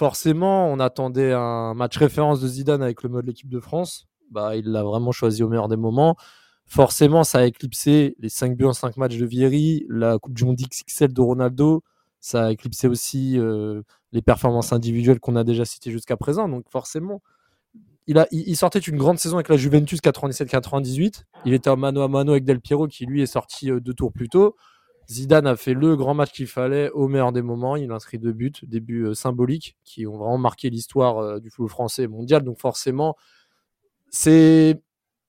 forcément, 0.00 0.66
on 0.72 0.80
attendait 0.80 1.34
un 1.34 1.74
match 1.74 1.98
référence 1.98 2.40
de 2.40 2.48
Zidane 2.48 2.82
avec 2.82 3.02
le 3.02 3.10
mode 3.10 3.26
l'équipe 3.26 3.50
de 3.50 3.60
France. 3.60 4.08
Bah, 4.30 4.56
il 4.56 4.64
l'a 4.72 4.82
vraiment 4.82 5.12
choisi 5.12 5.42
au 5.42 5.48
meilleur 5.50 5.68
des 5.68 5.76
moments. 5.76 6.16
Forcément, 6.64 7.22
ça 7.22 7.40
a 7.40 7.44
éclipsé 7.44 8.16
les 8.18 8.30
5 8.30 8.56
buts 8.56 8.64
en 8.64 8.72
5 8.72 8.96
matchs 8.96 9.18
de 9.18 9.26
Vieri, 9.26 9.84
la 9.90 10.18
Coupe 10.18 10.32
du 10.32 10.46
Monde 10.46 10.56
XXL 10.56 11.12
de 11.12 11.20
Ronaldo. 11.20 11.82
Ça 12.18 12.46
a 12.46 12.50
éclipsé 12.50 12.88
aussi 12.88 13.38
euh, 13.38 13.82
les 14.12 14.22
performances 14.22 14.72
individuelles 14.72 15.20
qu'on 15.20 15.36
a 15.36 15.44
déjà 15.44 15.66
citées 15.66 15.90
jusqu'à 15.90 16.16
présent. 16.16 16.48
Donc 16.48 16.64
forcément, 16.70 17.20
il, 18.06 18.16
a, 18.16 18.26
il, 18.30 18.56
sortait 18.56 18.78
une 18.78 18.96
grande 18.96 19.18
saison 19.18 19.36
avec 19.36 19.50
la 19.50 19.58
Juventus 19.58 20.00
97-98. 20.00 21.24
Il 21.44 21.52
était 21.52 21.68
en 21.68 21.76
mano 21.76 22.00
à 22.00 22.08
mano 22.08 22.32
avec 22.32 22.44
Del 22.44 22.60
Piero 22.60 22.88
qui 22.88 23.04
lui 23.04 23.20
est 23.20 23.26
sorti 23.26 23.70
euh, 23.70 23.80
deux 23.80 23.92
tours 23.92 24.14
plus 24.14 24.30
tôt. 24.30 24.56
Zidane 25.10 25.48
a 25.48 25.56
fait 25.56 25.74
le 25.74 25.96
grand 25.96 26.14
match 26.14 26.30
qu'il 26.30 26.46
fallait 26.46 26.88
au 26.90 27.08
meilleur 27.08 27.32
des 27.32 27.42
moments. 27.42 27.74
Il 27.74 27.90
a 27.90 27.94
inscrit 27.96 28.18
deux 28.18 28.32
buts, 28.32 28.52
des 28.62 28.78
buts 28.78 29.06
euh, 29.06 29.14
symboliques 29.14 29.76
qui 29.82 30.06
ont 30.06 30.16
vraiment 30.16 30.38
marqué 30.38 30.70
l'histoire 30.70 31.18
euh, 31.18 31.40
du 31.40 31.50
football 31.50 31.70
français 31.70 32.06
mondial. 32.06 32.42
Donc 32.44 32.60
forcément, 32.60 33.16
c'est 34.10 34.80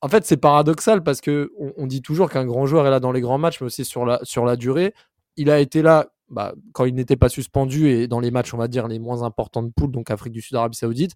en 0.01 0.07
fait 0.07 0.23
c'est 0.25 0.37
paradoxal 0.37 1.03
parce 1.03 1.19
que 1.19 1.51
on, 1.77 1.87
dit 1.87 2.03
toujours 2.03 2.29
qu'un 2.29 2.45
grand 2.45 2.67
joueur 2.67 2.85
est 2.85 2.91
là 2.91 2.99
dans 2.99 3.11
les 3.11 3.21
grands 3.21 3.39
matchs, 3.39 3.59
mais 3.59 3.65
aussi 3.65 3.83
sur 3.83 4.05
la 4.05 4.19
sur 4.23 4.45
la 4.45 4.55
durée. 4.55 4.93
Il 5.35 5.49
a 5.49 5.59
été 5.59 5.81
là 5.81 6.09
bah, 6.29 6.53
quand 6.73 6.85
il 6.85 6.93
n'était 6.93 7.15
pas 7.15 7.29
suspendu 7.29 7.89
et 7.89 8.07
dans 8.07 8.19
les 8.19 8.29
matchs, 8.29 8.53
on 8.53 8.57
va 8.57 8.67
dire 8.67 8.87
les 8.87 8.99
moins 8.99 9.23
importants 9.23 9.63
de 9.63 9.71
poule, 9.75 9.91
donc 9.91 10.11
Afrique 10.11 10.33
du 10.33 10.41
Sud, 10.41 10.55
Arabie 10.57 10.77
Saoudite. 10.77 11.13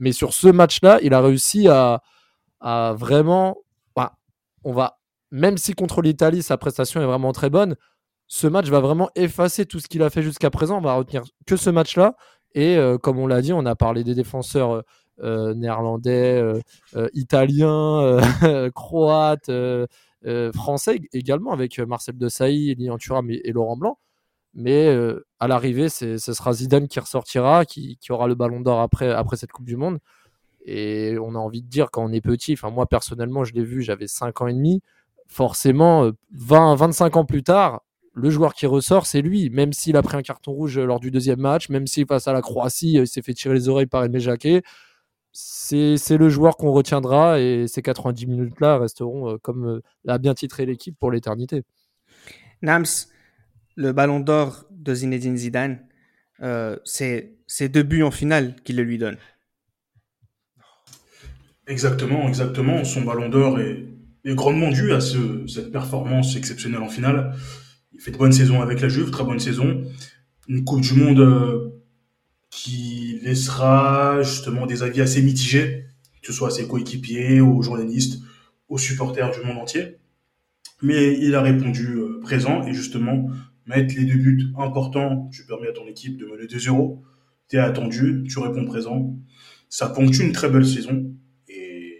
Mais 0.00 0.12
sur 0.12 0.32
ce 0.34 0.48
match-là, 0.48 0.98
il 1.02 1.14
a 1.14 1.20
réussi 1.20 1.68
à, 1.68 2.02
à 2.60 2.94
vraiment. 2.98 3.58
Bah, 3.94 4.16
on 4.64 4.72
va 4.72 4.98
même 5.30 5.58
si 5.58 5.74
contre 5.74 6.02
l'Italie 6.02 6.42
sa 6.42 6.56
prestation 6.56 7.00
est 7.00 7.06
vraiment 7.06 7.32
très 7.32 7.50
bonne, 7.50 7.76
ce 8.28 8.46
match 8.46 8.68
va 8.68 8.80
vraiment 8.80 9.08
effacer 9.16 9.64
tout 9.64 9.80
ce 9.80 9.88
qu'il 9.88 10.02
a 10.02 10.10
fait 10.10 10.22
jusqu'à 10.22 10.50
présent. 10.50 10.78
On 10.78 10.82
va 10.82 10.94
retenir 10.94 11.24
que 11.46 11.56
ce 11.56 11.70
match-là. 11.70 12.14
Et 12.54 12.76
euh, 12.76 12.98
comme 12.98 13.18
on 13.18 13.26
l'a 13.26 13.40
dit, 13.40 13.52
on 13.52 13.64
a 13.66 13.74
parlé 13.74 14.04
des 14.04 14.14
défenseurs 14.14 14.72
euh, 14.72 14.82
euh, 15.20 15.54
néerlandais, 15.54 16.40
italiens, 17.14 18.20
croates, 18.74 19.50
français 20.54 21.00
également, 21.12 21.52
avec 21.52 21.78
Marcel 21.80 22.16
Desailly, 22.16 22.76
Lian 22.76 22.98
Thuram 22.98 23.28
et, 23.30 23.50
Laurent 23.50 23.76
Blanc. 23.76 23.98
Mais 24.54 24.88
à 25.40 25.48
l'arrivée, 25.48 25.88
ce 25.88 26.18
sera 26.18 26.52
Zidane 26.52 26.86
qui 26.86 27.00
ressortira, 27.00 27.64
qui, 27.64 27.98
aura 28.10 28.28
le 28.28 28.36
ballon 28.36 28.60
d'or 28.60 28.80
après, 28.80 29.36
cette 29.36 29.50
Coupe 29.50 29.66
du 29.66 29.76
Monde. 29.76 29.98
Et 30.64 31.16
on 31.20 31.34
a 31.34 31.38
envie 31.38 31.62
de 31.62 31.68
dire, 31.68 31.90
quand 31.90 32.04
on 32.04 32.12
est 32.12 32.20
petit, 32.20 32.56
moi 32.70 32.86
personnellement, 32.86 33.42
je 33.42 33.54
l'ai 33.54 33.64
vu, 33.64 33.82
j'avais 33.82 34.06
5 34.06 34.40
ans 34.42 34.46
et 34.46 34.54
demi 34.54 34.82
forcément, 35.26 36.10
20, 36.32 36.76
25 36.76 37.16
ans 37.16 37.24
plus 37.24 37.42
tard, 37.42 37.82
le 38.18 38.30
joueur 38.30 38.54
qui 38.54 38.66
ressort, 38.66 39.06
c'est 39.06 39.22
lui. 39.22 39.48
Même 39.50 39.72
s'il 39.72 39.96
a 39.96 40.02
pris 40.02 40.16
un 40.16 40.22
carton 40.22 40.52
rouge 40.52 40.78
lors 40.78 41.00
du 41.00 41.10
deuxième 41.10 41.40
match, 41.40 41.68
même 41.68 41.86
si 41.86 42.04
face 42.04 42.28
à 42.28 42.32
la 42.32 42.42
Croatie, 42.42 42.94
il 42.94 43.06
s'est 43.06 43.22
fait 43.22 43.34
tirer 43.34 43.54
les 43.54 43.68
oreilles 43.68 43.86
par 43.86 44.04
Aimé 44.04 44.20
Jacquet, 44.20 44.62
c'est 45.32 46.16
le 46.16 46.28
joueur 46.28 46.56
qu'on 46.56 46.72
retiendra 46.72 47.38
et 47.40 47.66
ces 47.68 47.82
90 47.82 48.26
minutes-là 48.26 48.78
resteront, 48.78 49.38
comme 49.40 49.80
l'a 50.04 50.18
bien 50.18 50.34
titré 50.34 50.66
l'équipe, 50.66 50.98
pour 50.98 51.12
l'éternité. 51.12 51.62
Nams, 52.62 52.86
le 53.76 53.92
ballon 53.92 54.20
d'or 54.20 54.64
de 54.70 54.94
Zinedine 54.94 55.36
Zidane, 55.36 55.86
c'est 56.84 57.68
deux 57.68 57.82
buts 57.82 58.02
en 58.02 58.10
finale 58.10 58.56
qui 58.64 58.72
le 58.72 58.82
lui 58.82 58.98
donne. 58.98 59.16
Exactement, 61.68 62.26
exactement. 62.26 62.82
Son 62.84 63.02
ballon 63.02 63.28
d'or 63.28 63.60
est, 63.60 63.84
grandement 64.24 64.70
dû 64.70 64.92
à 64.92 65.00
cette 65.00 65.70
performance 65.70 66.36
exceptionnelle 66.36 66.82
en 66.82 66.88
finale. 66.88 67.34
Il 67.92 68.00
fait 68.00 68.10
de 68.10 68.16
bonnes 68.16 68.32
saisons 68.32 68.60
avec 68.60 68.80
la 68.80 68.88
Juve, 68.88 69.10
très 69.10 69.24
bonne 69.24 69.40
saison. 69.40 69.82
Une 70.48 70.64
Coupe 70.64 70.80
du 70.80 70.94
Monde 70.94 71.20
euh, 71.20 71.70
qui 72.50 73.18
laissera 73.22 74.22
justement 74.22 74.66
des 74.66 74.82
avis 74.82 75.00
assez 75.00 75.22
mitigés, 75.22 75.86
que 76.22 76.26
ce 76.28 76.32
soit 76.32 76.48
à 76.48 76.50
ses 76.50 76.66
coéquipiers, 76.66 77.40
aux 77.40 77.62
journalistes, 77.62 78.22
aux 78.68 78.78
supporters 78.78 79.30
du 79.30 79.46
monde 79.46 79.58
entier. 79.58 79.96
Mais 80.82 81.18
il 81.18 81.34
a 81.34 81.42
répondu 81.42 81.96
euh, 81.96 82.20
présent 82.22 82.66
et 82.66 82.72
justement, 82.72 83.28
mettre 83.66 83.94
les 83.96 84.04
deux 84.04 84.18
buts 84.18 84.52
importants, 84.56 85.28
tu 85.32 85.44
permets 85.44 85.68
à 85.68 85.72
ton 85.72 85.86
équipe 85.86 86.16
de 86.16 86.26
mener 86.26 86.44
2-0. 86.44 87.00
Tu 87.48 87.56
es 87.56 87.58
attendu, 87.58 88.24
tu 88.28 88.38
réponds 88.38 88.64
présent. 88.64 89.16
Ça 89.68 89.88
ponctue 89.88 90.22
une 90.22 90.32
très 90.32 90.48
belle 90.48 90.66
saison 90.66 91.14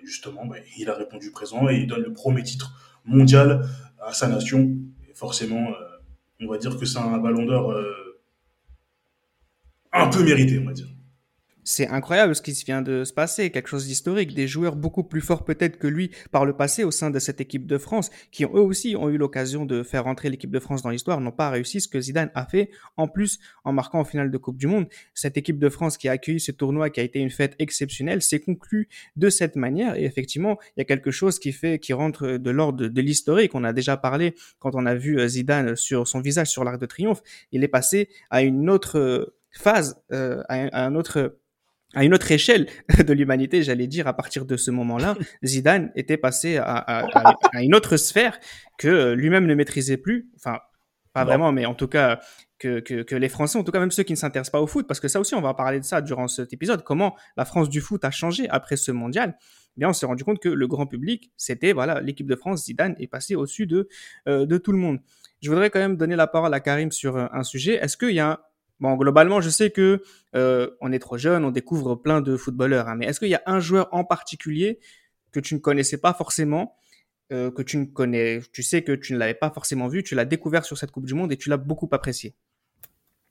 justement, 0.08 0.46
bah, 0.46 0.56
il 0.76 0.88
a 0.88 0.94
répondu 0.94 1.30
présent 1.30 1.68
et 1.68 1.76
il 1.76 1.86
donne 1.86 2.02
le 2.02 2.12
premier 2.12 2.42
titre 2.42 2.72
mondial 3.04 3.68
à 4.04 4.12
sa 4.12 4.26
nation. 4.26 4.76
Forcément, 5.18 5.66
euh, 5.66 5.98
on 6.40 6.46
va 6.46 6.58
dire 6.58 6.78
que 6.78 6.86
c'est 6.86 7.00
un 7.00 7.18
ballon 7.18 7.44
d'or 7.44 7.72
euh, 7.72 8.20
un 9.92 10.06
peu 10.06 10.22
mérité, 10.22 10.60
on 10.60 10.66
va 10.66 10.72
dire 10.72 10.86
c'est 11.68 11.86
incroyable 11.88 12.34
ce 12.34 12.40
qui 12.40 12.52
vient 12.64 12.80
de 12.80 13.04
se 13.04 13.12
passer, 13.12 13.50
quelque 13.50 13.68
chose 13.68 13.86
d'historique, 13.86 14.32
des 14.32 14.48
joueurs 14.48 14.74
beaucoup 14.74 15.04
plus 15.04 15.20
forts 15.20 15.44
peut-être 15.44 15.78
que 15.78 15.86
lui 15.86 16.10
par 16.30 16.46
le 16.46 16.54
passé 16.54 16.82
au 16.82 16.90
sein 16.90 17.10
de 17.10 17.18
cette 17.18 17.42
équipe 17.42 17.66
de 17.66 17.76
France, 17.76 18.10
qui 18.32 18.44
eux 18.44 18.48
aussi 18.48 18.96
ont 18.96 19.10
eu 19.10 19.18
l'occasion 19.18 19.66
de 19.66 19.82
faire 19.82 20.04
rentrer 20.04 20.30
l'équipe 20.30 20.50
de 20.50 20.58
France 20.60 20.80
dans 20.80 20.88
l'histoire, 20.88 21.20
n'ont 21.20 21.30
pas 21.30 21.50
réussi 21.50 21.82
ce 21.82 21.88
que 21.88 22.00
Zidane 22.00 22.30
a 22.34 22.46
fait, 22.46 22.70
en 22.96 23.06
plus 23.06 23.38
en 23.64 23.74
marquant 23.74 24.00
en 24.00 24.04
finale 24.04 24.30
de 24.30 24.38
Coupe 24.38 24.56
du 24.56 24.66
Monde. 24.66 24.86
Cette 25.12 25.36
équipe 25.36 25.58
de 25.58 25.68
France 25.68 25.98
qui 25.98 26.08
a 26.08 26.12
accueilli 26.12 26.40
ce 26.40 26.52
tournoi, 26.52 26.88
qui 26.88 27.00
a 27.00 27.02
été 27.02 27.18
une 27.18 27.30
fête 27.30 27.54
exceptionnelle, 27.58 28.22
s'est 28.22 28.40
conclue 28.40 28.88
de 29.16 29.28
cette 29.28 29.54
manière, 29.54 29.94
et 29.96 30.04
effectivement, 30.04 30.56
il 30.76 30.80
y 30.80 30.82
a 30.82 30.86
quelque 30.86 31.10
chose 31.10 31.38
qui 31.38 31.52
fait, 31.52 31.78
qui 31.78 31.92
rentre 31.92 32.38
de 32.38 32.50
l'ordre 32.50 32.88
de 32.88 33.00
l'historique. 33.02 33.54
On 33.54 33.64
a 33.64 33.74
déjà 33.74 33.98
parlé 33.98 34.34
quand 34.58 34.74
on 34.74 34.86
a 34.86 34.94
vu 34.94 35.20
euh, 35.20 35.28
Zidane 35.28 35.76
sur 35.76 36.08
son 36.08 36.20
visage 36.20 36.48
sur 36.48 36.64
l'Arc 36.64 36.80
de 36.80 36.86
Triomphe, 36.86 37.22
il 37.52 37.62
est 37.62 37.68
passé 37.68 38.08
à 38.30 38.42
une 38.42 38.70
autre 38.70 38.98
euh, 38.98 39.36
phase, 39.50 40.00
euh, 40.12 40.42
à 40.48 40.86
un 40.86 40.94
autre 40.94 41.36
à 41.94 42.04
une 42.04 42.14
autre 42.14 42.30
échelle 42.30 42.66
de 43.06 43.12
l'humanité, 43.12 43.62
j'allais 43.62 43.86
dire, 43.86 44.06
à 44.06 44.14
partir 44.14 44.44
de 44.44 44.56
ce 44.56 44.70
moment-là, 44.70 45.16
Zidane 45.44 45.90
était 45.94 46.16
passé 46.16 46.58
à, 46.58 47.06
une 47.54 47.74
autre 47.74 47.96
sphère 47.96 48.38
que 48.78 49.12
lui-même 49.12 49.46
ne 49.46 49.54
maîtrisait 49.54 49.96
plus. 49.96 50.30
Enfin, 50.36 50.58
pas 51.12 51.24
vraiment, 51.24 51.50
mais 51.52 51.66
en 51.66 51.74
tout 51.74 51.88
cas, 51.88 52.20
que, 52.58 52.80
que, 52.80 53.14
les 53.14 53.28
Français, 53.28 53.58
en 53.58 53.64
tout 53.64 53.72
cas 53.72 53.80
même 53.80 53.90
ceux 53.90 54.02
qui 54.02 54.12
ne 54.12 54.18
s'intéressent 54.18 54.52
pas 54.52 54.60
au 54.60 54.66
foot, 54.66 54.86
parce 54.86 55.00
que 55.00 55.08
ça 55.08 55.20
aussi, 55.20 55.34
on 55.34 55.40
va 55.40 55.54
parler 55.54 55.80
de 55.80 55.84
ça 55.84 56.00
durant 56.00 56.28
cet 56.28 56.52
épisode, 56.52 56.84
comment 56.84 57.16
la 57.36 57.44
France 57.44 57.68
du 57.68 57.80
foot 57.80 58.04
a 58.04 58.10
changé 58.10 58.48
après 58.50 58.76
ce 58.76 58.92
mondial. 58.92 59.36
Eh 59.76 59.80
bien, 59.80 59.88
on 59.88 59.92
s'est 59.92 60.06
rendu 60.06 60.24
compte 60.24 60.40
que 60.40 60.48
le 60.48 60.66
grand 60.66 60.86
public, 60.86 61.32
c'était, 61.36 61.72
voilà, 61.72 62.00
l'équipe 62.00 62.26
de 62.26 62.36
France, 62.36 62.64
Zidane 62.64 62.96
est 62.98 63.06
passé 63.06 63.34
au-dessus 63.36 63.66
de, 63.66 63.88
euh, 64.28 64.44
de 64.44 64.58
tout 64.58 64.72
le 64.72 64.78
monde. 64.78 64.98
Je 65.40 65.50
voudrais 65.50 65.70
quand 65.70 65.78
même 65.78 65.96
donner 65.96 66.16
la 66.16 66.26
parole 66.26 66.52
à 66.52 66.60
Karim 66.60 66.90
sur 66.90 67.16
euh, 67.16 67.26
un 67.32 67.44
sujet. 67.44 67.74
Est-ce 67.74 67.96
qu'il 67.96 68.10
y 68.10 68.20
a 68.20 68.47
Bon, 68.80 68.94
globalement, 68.96 69.40
je 69.40 69.50
sais 69.50 69.70
que 69.70 70.02
euh, 70.34 70.70
on 70.80 70.92
est 70.92 70.98
trop 70.98 71.18
jeune, 71.18 71.44
on 71.44 71.50
découvre 71.50 71.96
plein 71.96 72.20
de 72.20 72.36
footballeurs, 72.36 72.88
hein, 72.88 72.94
mais 72.94 73.06
est-ce 73.06 73.18
qu'il 73.18 73.28
y 73.28 73.34
a 73.34 73.42
un 73.46 73.60
joueur 73.60 73.88
en 73.92 74.04
particulier 74.04 74.78
que 75.32 75.40
tu 75.40 75.54
ne 75.54 75.58
connaissais 75.58 75.98
pas 75.98 76.14
forcément, 76.14 76.76
euh, 77.32 77.50
que 77.50 77.62
tu 77.62 77.76
ne 77.76 77.86
connais, 77.86 78.40
tu 78.52 78.62
sais 78.62 78.82
que 78.82 78.92
tu 78.92 79.14
ne 79.14 79.18
l'avais 79.18 79.34
pas 79.34 79.50
forcément 79.50 79.88
vu, 79.88 80.04
tu 80.04 80.14
l'as 80.14 80.24
découvert 80.24 80.64
sur 80.64 80.78
cette 80.78 80.92
Coupe 80.92 81.06
du 81.06 81.14
Monde 81.14 81.32
et 81.32 81.36
tu 81.36 81.48
l'as 81.48 81.56
beaucoup 81.56 81.88
apprécié? 81.90 82.34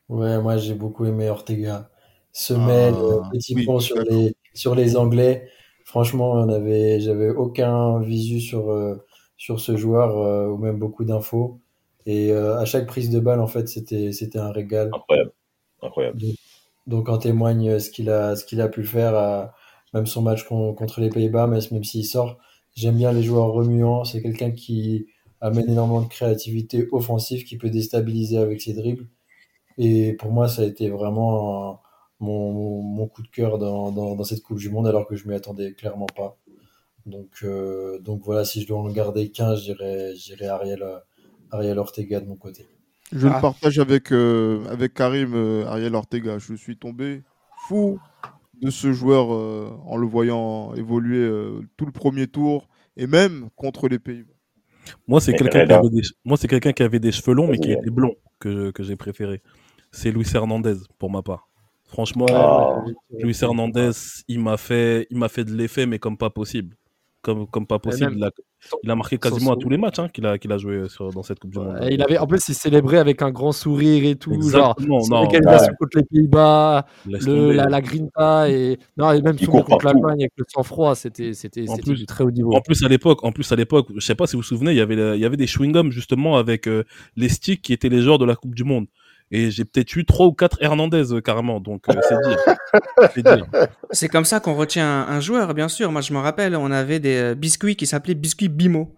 Ouais, 0.09 0.41
moi 0.41 0.57
j'ai 0.57 0.73
beaucoup 0.73 1.05
aimé 1.05 1.29
Ortega. 1.29 1.89
Semelle, 2.31 2.93
ah, 2.95 3.29
petit 3.31 3.65
pont 3.65 3.79
sur 3.79 3.97
les, 4.01 4.35
sur 4.53 4.75
les 4.75 4.95
Anglais. 4.95 5.49
Franchement, 5.85 6.33
on 6.33 6.49
avait, 6.49 6.99
j'avais 6.99 7.29
aucun 7.29 7.99
visu 8.01 8.39
sur, 8.39 8.69
euh, 8.69 8.95
sur 9.37 9.59
ce 9.59 9.77
joueur, 9.77 10.17
euh, 10.17 10.47
ou 10.47 10.57
même 10.57 10.77
beaucoup 10.77 11.05
d'infos. 11.05 11.61
Et 12.07 12.31
à 12.31 12.63
chaque 12.63 12.87
prise 12.87 13.09
de 13.09 13.19
balle, 13.19 13.41
en 13.41 13.47
fait, 13.47 13.67
c'était, 13.67 14.13
c'était 14.13 14.39
un 14.39 14.51
régal. 14.51 14.89
Incroyable. 14.93 15.31
Incroyable. 15.81 16.21
Donc, 16.87 17.09
en 17.09 17.17
témoigne 17.17 17.79
ce 17.79 17.91
qu'il 17.91 18.09
a, 18.09 18.37
ce 18.37 18.45
qu'il 18.45 18.61
a 18.61 18.69
pu 18.69 18.85
faire, 18.85 19.13
à, 19.13 19.53
même 19.93 20.05
son 20.05 20.21
match 20.21 20.45
contre 20.45 21.01
les 21.01 21.09
Pays-Bas, 21.09 21.47
même, 21.47 21.61
même 21.71 21.83
s'il 21.83 22.05
sort. 22.05 22.37
J'aime 22.75 22.95
bien 22.95 23.11
les 23.11 23.23
joueurs 23.23 23.51
remuants. 23.51 24.05
C'est 24.05 24.21
quelqu'un 24.21 24.51
qui 24.51 25.07
amène 25.41 25.69
énormément 25.69 26.01
de 26.01 26.07
créativité 26.07 26.87
offensive, 26.91 27.43
qui 27.43 27.57
peut 27.57 27.69
déstabiliser 27.69 28.37
avec 28.37 28.61
ses 28.61 28.73
dribbles. 28.73 29.07
Et 29.77 30.13
pour 30.13 30.31
moi, 30.31 30.47
ça 30.47 30.63
a 30.63 30.65
été 30.65 30.89
vraiment 30.89 31.81
mon, 32.19 32.81
mon, 32.81 33.07
coup 33.07 33.21
de 33.21 33.27
cœur 33.27 33.57
dans, 33.57 33.91
dans, 33.91 34.23
cette 34.23 34.41
Coupe 34.41 34.57
du 34.57 34.69
Monde, 34.69 34.87
alors 34.87 35.07
que 35.07 35.15
je 35.15 35.27
m'y 35.27 35.35
attendais 35.35 35.73
clairement 35.73 36.07
pas. 36.15 36.37
Donc, 37.05 37.29
euh, 37.43 37.99
donc 37.99 38.21
voilà, 38.23 38.43
si 38.45 38.61
je 38.61 38.67
dois 38.67 38.79
en 38.79 38.89
garder 38.89 39.31
qu'un, 39.31 39.55
j'irai 39.55 40.47
Ariel, 40.47 40.83
Ariel 41.51 41.77
Ortega 41.79 42.19
de 42.19 42.27
mon 42.27 42.35
côté. 42.35 42.65
Je 43.11 43.27
le 43.27 43.33
ah. 43.33 43.39
partage 43.39 43.79
avec, 43.79 44.11
euh, 44.11 44.65
avec 44.69 44.93
Karim 44.93 45.33
euh, 45.33 45.65
Ariel 45.65 45.95
Ortega. 45.95 46.37
Je 46.39 46.53
suis 46.55 46.77
tombé 46.77 47.23
fou 47.67 47.99
de 48.61 48.69
ce 48.69 48.91
joueur 48.91 49.33
euh, 49.33 49.69
en 49.85 49.97
le 49.97 50.07
voyant 50.07 50.73
évoluer 50.73 51.29
tout 51.77 51.85
le 51.85 51.91
premier 51.91 52.27
tour 52.27 52.67
et 52.97 53.07
même 53.07 53.49
contre 53.55 53.87
les 53.87 53.99
Pays-Bas. 53.99 54.33
Moi, 55.07 55.19
c'est 55.19 55.33
quelqu'un 55.33 55.65
qui, 55.65 55.73
avait 55.73 55.89
des... 55.89 56.01
Moi, 56.23 56.37
quelqu'un 56.37 56.71
qui 56.71 56.83
avait 56.83 56.99
des 56.99 57.11
cheveux 57.11 57.33
longs 57.33 57.47
mais 57.47 57.57
qui 57.57 57.71
était 57.71 57.89
blond 57.89 58.15
que, 58.39 58.71
que 58.71 58.83
j'ai 58.83 58.95
préféré. 58.95 59.41
C'est 59.91 60.11
Luis 60.11 60.27
Hernandez 60.33 60.77
pour 60.97 61.11
ma 61.11 61.21
part. 61.21 61.49
Franchement, 61.85 62.25
ah. 62.29 62.83
Luis 63.19 63.37
Hernandez, 63.41 63.91
il 64.27 64.39
m'a 64.39 64.57
fait, 64.57 65.07
il 65.09 65.17
m'a 65.17 65.29
fait 65.29 65.45
de 65.45 65.53
l'effet, 65.53 65.85
mais 65.85 65.99
comme 65.99 66.17
pas 66.17 66.29
possible 66.29 66.75
comme, 67.27 67.45
comme 67.47 67.67
pas 67.67 67.79
possible. 67.79 68.15
Il 68.83 68.89
a, 68.89 68.95
marqué 68.95 69.17
quasiment 69.17 69.53
à 69.53 69.57
tous 69.57 69.69
les 69.69 69.77
matchs 69.77 69.99
hein, 69.99 70.07
qu'il 70.07 70.25
a, 70.25 70.37
qu'il 70.37 70.51
a 70.51 70.57
joué 70.57 70.87
sur, 70.87 71.11
dans 71.11 71.23
cette 71.23 71.39
Coupe 71.39 71.51
du 71.51 71.59
Monde. 71.59 71.77
il 71.91 72.01
avait, 72.01 72.17
en 72.17 72.25
plus, 72.25 72.47
il 72.47 72.55
célébrait 72.55 72.97
avec 72.97 73.21
un 73.21 73.31
grand 73.31 73.51
sourire 73.51 74.05
et 74.05 74.15
tout. 74.15 74.33
Exactement, 74.33 75.01
genre, 75.01 75.23
non, 75.23 75.27
contre 75.27 75.97
les 75.97 76.03
Pays-Bas, 76.03 76.85
la, 77.05 77.69
la, 77.69 77.81
Grinta 77.81 78.49
et, 78.49 78.79
non, 78.95 79.11
et 79.11 79.21
même 79.21 79.37
contre 79.37 79.85
l'Allemagne 79.85 80.21
avec 80.21 80.31
le 80.37 80.45
sang-froid, 80.47 80.95
c'était, 80.95 81.33
c'était, 81.33 81.65
du 81.65 82.05
très 82.05 82.23
haut 82.23 82.31
niveau. 82.31 82.55
En 82.55 82.61
plus, 82.61 82.83
à 82.83 82.87
l'époque, 82.87 83.23
en 83.23 83.31
plus, 83.31 83.51
à 83.51 83.55
l'époque, 83.55 83.87
je 83.93 83.99
sais 83.99 84.15
pas 84.15 84.25
si 84.25 84.37
vous 84.37 84.41
vous 84.41 84.47
souvenez, 84.47 84.71
il 84.71 84.77
y 84.77 84.81
avait, 84.81 85.17
il 85.17 85.21
y 85.21 85.25
avait 85.25 85.37
des 85.37 85.47
chewing-gums 85.47 85.91
justement 85.91 86.37
avec 86.37 86.67
euh, 86.67 86.83
les 87.17 87.29
sticks 87.29 87.61
qui 87.61 87.73
étaient 87.73 87.89
les 87.89 88.01
joueurs 88.01 88.19
de 88.19 88.25
la 88.25 88.35
Coupe 88.35 88.55
du 88.55 88.63
Monde 88.63 88.87
et 89.29 89.51
j'ai 89.51 89.65
peut-être 89.65 89.95
eu 89.95 90.05
trois 90.05 90.27
ou 90.27 90.31
quatre 90.31 90.57
Hernandez 90.61 91.11
euh, 91.11 91.19
carrément, 91.19 91.59
donc 91.59 91.83
euh, 91.89 91.93
c'est 93.13 93.23
dire. 93.23 93.45
C'est 93.91 94.07
comme 94.07 94.25
ça 94.25 94.39
qu'on 94.39 94.55
retient 94.55 95.05
un, 95.07 95.19
joueur, 95.19 95.53
bien 95.53 95.67
sûr. 95.67 95.91
Moi, 95.91 96.01
je 96.01 96.13
me 96.13 96.19
rappelle, 96.19 96.55
on 96.55 96.71
avait 96.71 96.99
des 96.99 97.17
euh, 97.17 97.35
biscuits 97.35 97.75
qui 97.75 97.87
s'appelaient 97.87 98.15
biscuits 98.15 98.47
Bimo. 98.49 98.95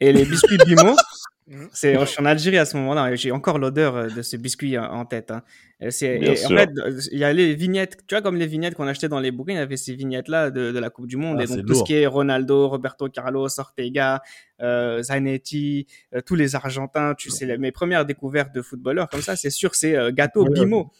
Et 0.00 0.12
les 0.12 0.24
biscuits 0.24 0.58
Bimo. 0.66 0.94
C'est, 1.72 1.98
je 1.98 2.04
suis 2.06 2.22
en 2.22 2.24
Algérie 2.24 2.56
à 2.56 2.64
ce 2.64 2.76
moment-là. 2.78 3.14
J'ai 3.16 3.30
encore 3.30 3.58
l'odeur 3.58 3.96
euh, 3.96 4.08
de 4.08 4.22
ce 4.22 4.36
biscuit 4.36 4.78
en 4.78 5.04
tête. 5.04 5.30
Hein. 5.30 5.42
C'est, 5.90 6.46
en 6.46 6.48
fait, 6.48 6.70
il 7.12 7.18
y 7.18 7.24
a 7.24 7.32
les 7.34 7.54
vignettes, 7.54 7.98
tu 8.06 8.14
vois, 8.14 8.22
comme 8.22 8.36
les 8.36 8.46
vignettes 8.46 8.74
qu'on 8.74 8.86
achetait 8.86 9.08
dans 9.08 9.20
les 9.20 9.30
bouquins, 9.30 9.52
il 9.52 9.56
y 9.56 9.60
avait 9.60 9.76
ces 9.76 9.94
vignettes-là 9.94 10.50
de, 10.50 10.72
de 10.72 10.78
la 10.78 10.88
Coupe 10.88 11.06
du 11.06 11.18
Monde. 11.18 11.36
Ah, 11.40 11.44
et 11.44 11.46
donc, 11.46 11.66
tout 11.66 11.74
ce 11.74 11.84
qui 11.84 11.94
est 11.94 12.06
Ronaldo, 12.06 12.68
Roberto 12.68 13.08
Carlos, 13.10 13.48
Ortega, 13.58 14.22
euh, 14.62 15.02
Zanetti, 15.02 15.86
euh, 16.14 16.22
tous 16.24 16.34
les 16.34 16.54
Argentins, 16.54 17.14
tu 17.14 17.30
sais, 17.30 17.58
mes 17.58 17.72
premières 17.72 18.06
découvertes 18.06 18.54
de 18.54 18.62
footballeurs 18.62 19.10
comme 19.10 19.20
ça, 19.20 19.36
c'est 19.36 19.50
sur 19.50 19.74
ces 19.74 19.98
gâteaux 20.12 20.46
Bimo. 20.46 20.90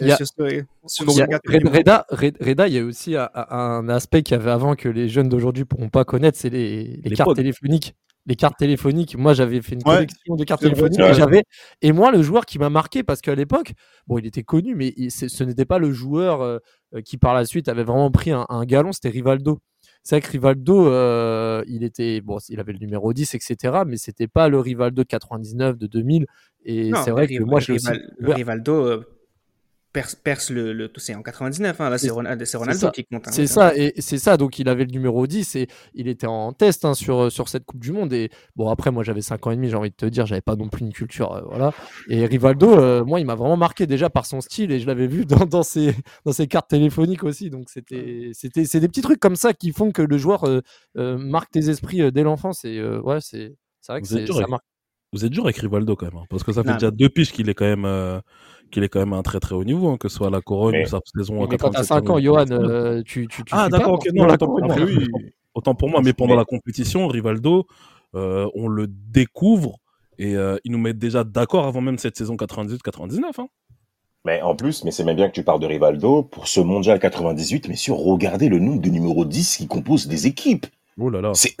Il 0.00 0.08
y 0.08 0.12
a, 0.12 0.16
Reda, 1.46 2.04
Reda, 2.10 2.66
il 2.66 2.74
y 2.74 2.78
a 2.78 2.84
aussi 2.84 3.14
un, 3.16 3.88
aspect 3.88 4.24
qu'il 4.24 4.36
y 4.36 4.40
avait 4.40 4.50
avant 4.50 4.74
que 4.74 4.88
les 4.88 5.08
jeunes 5.08 5.28
d'aujourd'hui 5.28 5.64
pourront 5.64 5.88
pas 5.88 6.04
connaître, 6.04 6.36
c'est 6.36 6.50
les, 6.50 7.00
les, 7.04 7.16
cartes 7.16 7.36
téléphoniques 7.36 7.94
les 8.26 8.36
cartes 8.36 8.58
téléphoniques. 8.58 9.16
Moi, 9.16 9.34
j'avais 9.34 9.60
fait 9.60 9.74
une 9.74 9.82
collection 9.82 10.36
de 10.36 10.44
cartes 10.44 10.62
téléphoniques 10.62 11.00
et 11.00 11.14
j'avais. 11.14 11.44
Et 11.82 11.92
moi, 11.92 12.10
le 12.10 12.22
joueur 12.22 12.46
qui 12.46 12.58
m'a 12.58 12.70
marqué, 12.70 13.02
parce 13.02 13.20
qu'à 13.20 13.34
l'époque, 13.34 13.72
bon, 14.06 14.18
il 14.18 14.26
était 14.26 14.42
connu, 14.42 14.74
mais 14.74 14.94
ce 15.08 15.44
n'était 15.44 15.64
pas 15.64 15.78
le 15.78 15.92
joueur 15.92 16.42
euh, 16.42 16.58
qui 17.04 17.18
par 17.18 17.34
la 17.34 17.44
suite 17.44 17.68
avait 17.68 17.84
vraiment 17.84 18.10
pris 18.10 18.30
un, 18.32 18.64
galon, 18.64 18.92
c'était 18.92 19.10
Rivaldo. 19.10 19.60
C'est 20.02 20.16
vrai 20.16 20.20
que 20.26 20.32
Rivaldo, 20.32 20.86
euh, 20.88 21.62
il 21.66 21.82
était 21.82 22.20
bon, 22.20 22.38
il 22.48 22.60
avait 22.60 22.72
le 22.72 22.78
numéro 22.78 23.12
10, 23.12 23.34
etc. 23.34 23.82
Mais 23.86 23.96
c'était 23.96 24.28
pas 24.28 24.48
le 24.48 24.58
Rivaldo 24.58 25.02
de 25.02 25.08
99, 25.08 25.78
de 25.78 25.86
2000. 25.86 26.26
Et 26.66 26.90
c'est 27.04 27.10
vrai 27.10 27.26
que 27.26 27.42
moi, 27.42 27.60
je 27.60 27.72
Rivaldo, 28.20 29.02
perce, 29.94 30.50
le, 30.50 30.72
le 30.72 30.90
c'est 30.96 31.14
en 31.14 31.22
99 31.22 31.80
hein, 31.80 31.88
là 31.88 31.98
c'est 31.98 32.10
Ronaldo, 32.10 32.90
qui 32.90 33.04
compte 33.04 33.28
hein, 33.28 33.30
c'est 33.32 33.46
ça 33.46 33.74
et 33.76 33.94
c'est 33.98 34.18
ça 34.18 34.36
donc 34.36 34.58
il 34.58 34.68
avait 34.68 34.84
le 34.84 34.90
numéro 34.90 35.26
10 35.26 35.56
et 35.56 35.68
il 35.94 36.08
était 36.08 36.26
en 36.26 36.52
test 36.52 36.84
hein, 36.84 36.94
sur 36.94 37.30
sur 37.30 37.48
cette 37.48 37.64
coupe 37.64 37.80
du 37.80 37.92
monde 37.92 38.12
et 38.12 38.30
bon 38.56 38.68
après 38.68 38.90
moi 38.90 39.02
j'avais 39.02 39.22
5 39.22 39.46
ans 39.46 39.50
et 39.52 39.56
demi 39.56 39.68
j'ai 39.68 39.76
envie 39.76 39.90
de 39.90 39.94
te 39.94 40.06
dire 40.06 40.26
j'avais 40.26 40.40
pas 40.40 40.56
non 40.56 40.68
plus 40.68 40.84
une 40.84 40.92
culture 40.92 41.32
euh, 41.32 41.42
voilà 41.46 41.72
et 42.08 42.26
Rivaldo 42.26 42.78
euh, 42.78 43.04
moi 43.04 43.20
il 43.20 43.26
m'a 43.26 43.34
vraiment 43.36 43.56
marqué 43.56 43.86
déjà 43.86 44.10
par 44.10 44.26
son 44.26 44.40
style 44.40 44.72
et 44.72 44.80
je 44.80 44.86
l'avais 44.86 45.06
vu 45.06 45.24
dans, 45.24 45.46
dans 45.46 45.62
ses 45.62 45.94
dans 46.24 46.32
ses 46.32 46.46
cartes 46.48 46.68
téléphoniques 46.68 47.24
aussi 47.24 47.48
donc 47.50 47.70
c'était 47.70 48.30
c'était 48.34 48.64
c'est 48.64 48.80
des 48.80 48.88
petits 48.88 49.02
trucs 49.02 49.20
comme 49.20 49.36
ça 49.36 49.54
qui 49.54 49.72
font 49.72 49.92
que 49.92 50.02
le 50.02 50.18
joueur 50.18 50.44
euh, 50.44 51.18
marque 51.18 51.50
tes 51.52 51.70
esprits 51.70 52.10
dès 52.12 52.22
l'enfance 52.22 52.64
et 52.64 52.82
ouais 52.82 53.18
c'est 53.20 53.54
c'est 53.80 53.92
vrai 53.92 54.00
que 54.00 54.08
c'est 54.08 54.26
ça 54.26 54.46
marque. 54.48 54.64
vous 55.12 55.26
êtes 55.26 55.30
dur 55.30 55.44
avec 55.44 55.58
Rivaldo 55.58 55.94
quand 55.94 56.06
même, 56.06 56.16
hein, 56.16 56.24
parce 56.30 56.42
que 56.42 56.52
ça 56.52 56.64
fait 56.64 56.72
déjà 56.72 56.90
deux 56.90 57.10
piges 57.10 57.32
qu'il 57.32 57.50
est 57.50 57.54
quand 57.54 57.66
même 57.66 57.84
euh, 57.84 58.18
qu'il 58.70 58.82
est 58.82 58.88
quand 58.88 59.00
même 59.00 59.12
à 59.12 59.16
un 59.16 59.22
très 59.22 59.40
très 59.40 59.54
haut 59.54 59.64
niveau, 59.64 59.88
hein, 59.88 59.96
que 59.98 60.08
ce 60.08 60.16
soit 60.16 60.30
la 60.30 60.40
couronne 60.40 60.76
ou 60.76 60.86
sa 60.86 61.00
saison 61.16 61.44
à 61.44 61.46
Quand 61.56 61.70
t'as 61.70 61.82
5 61.82 62.10
ans, 62.10 62.18
Johan, 62.18 62.46
euh, 62.50 63.02
tu, 63.04 63.26
tu, 63.28 63.42
Ah 63.50 63.68
d'accord, 63.68 63.94
ok, 63.94 64.08
non, 64.14 64.26
autant 64.26 64.46
pour 64.46 64.60
moi. 64.60 64.76
autant 65.54 65.74
pour 65.74 65.88
moi, 65.88 66.00
mais 66.02 66.12
pendant 66.12 66.36
la 66.36 66.44
compétition, 66.44 67.06
Rivaldo, 67.06 67.66
euh, 68.14 68.48
on 68.54 68.68
le 68.68 68.86
découvre 68.86 69.78
et 70.18 70.34
il 70.64 70.72
nous 70.72 70.78
met 70.78 70.94
déjà 70.94 71.24
d'accord 71.24 71.66
avant 71.66 71.80
même 71.80 71.98
cette 71.98 72.16
saison 72.16 72.36
98-99. 72.36 73.22
Hein. 73.38 73.48
Mais 74.24 74.40
en 74.40 74.56
plus, 74.56 74.84
mais 74.84 74.90
c'est 74.90 75.04
même 75.04 75.16
bien 75.16 75.28
que 75.28 75.34
tu 75.34 75.42
parles 75.42 75.60
de 75.60 75.66
Rivaldo, 75.66 76.22
pour 76.22 76.48
ce 76.48 76.60
mondial 76.60 76.98
98, 76.98 77.68
mais 77.68 77.76
sur 77.76 77.96
regardez 77.96 78.48
le 78.48 78.58
nombre 78.58 78.80
de 78.80 78.88
numéros 78.88 79.26
10 79.26 79.58
qui 79.58 79.66
composent 79.66 80.06
des 80.06 80.26
équipes. 80.26 80.66
Oh 80.98 81.10
là 81.10 81.20
là. 81.20 81.32
C'est, 81.34 81.54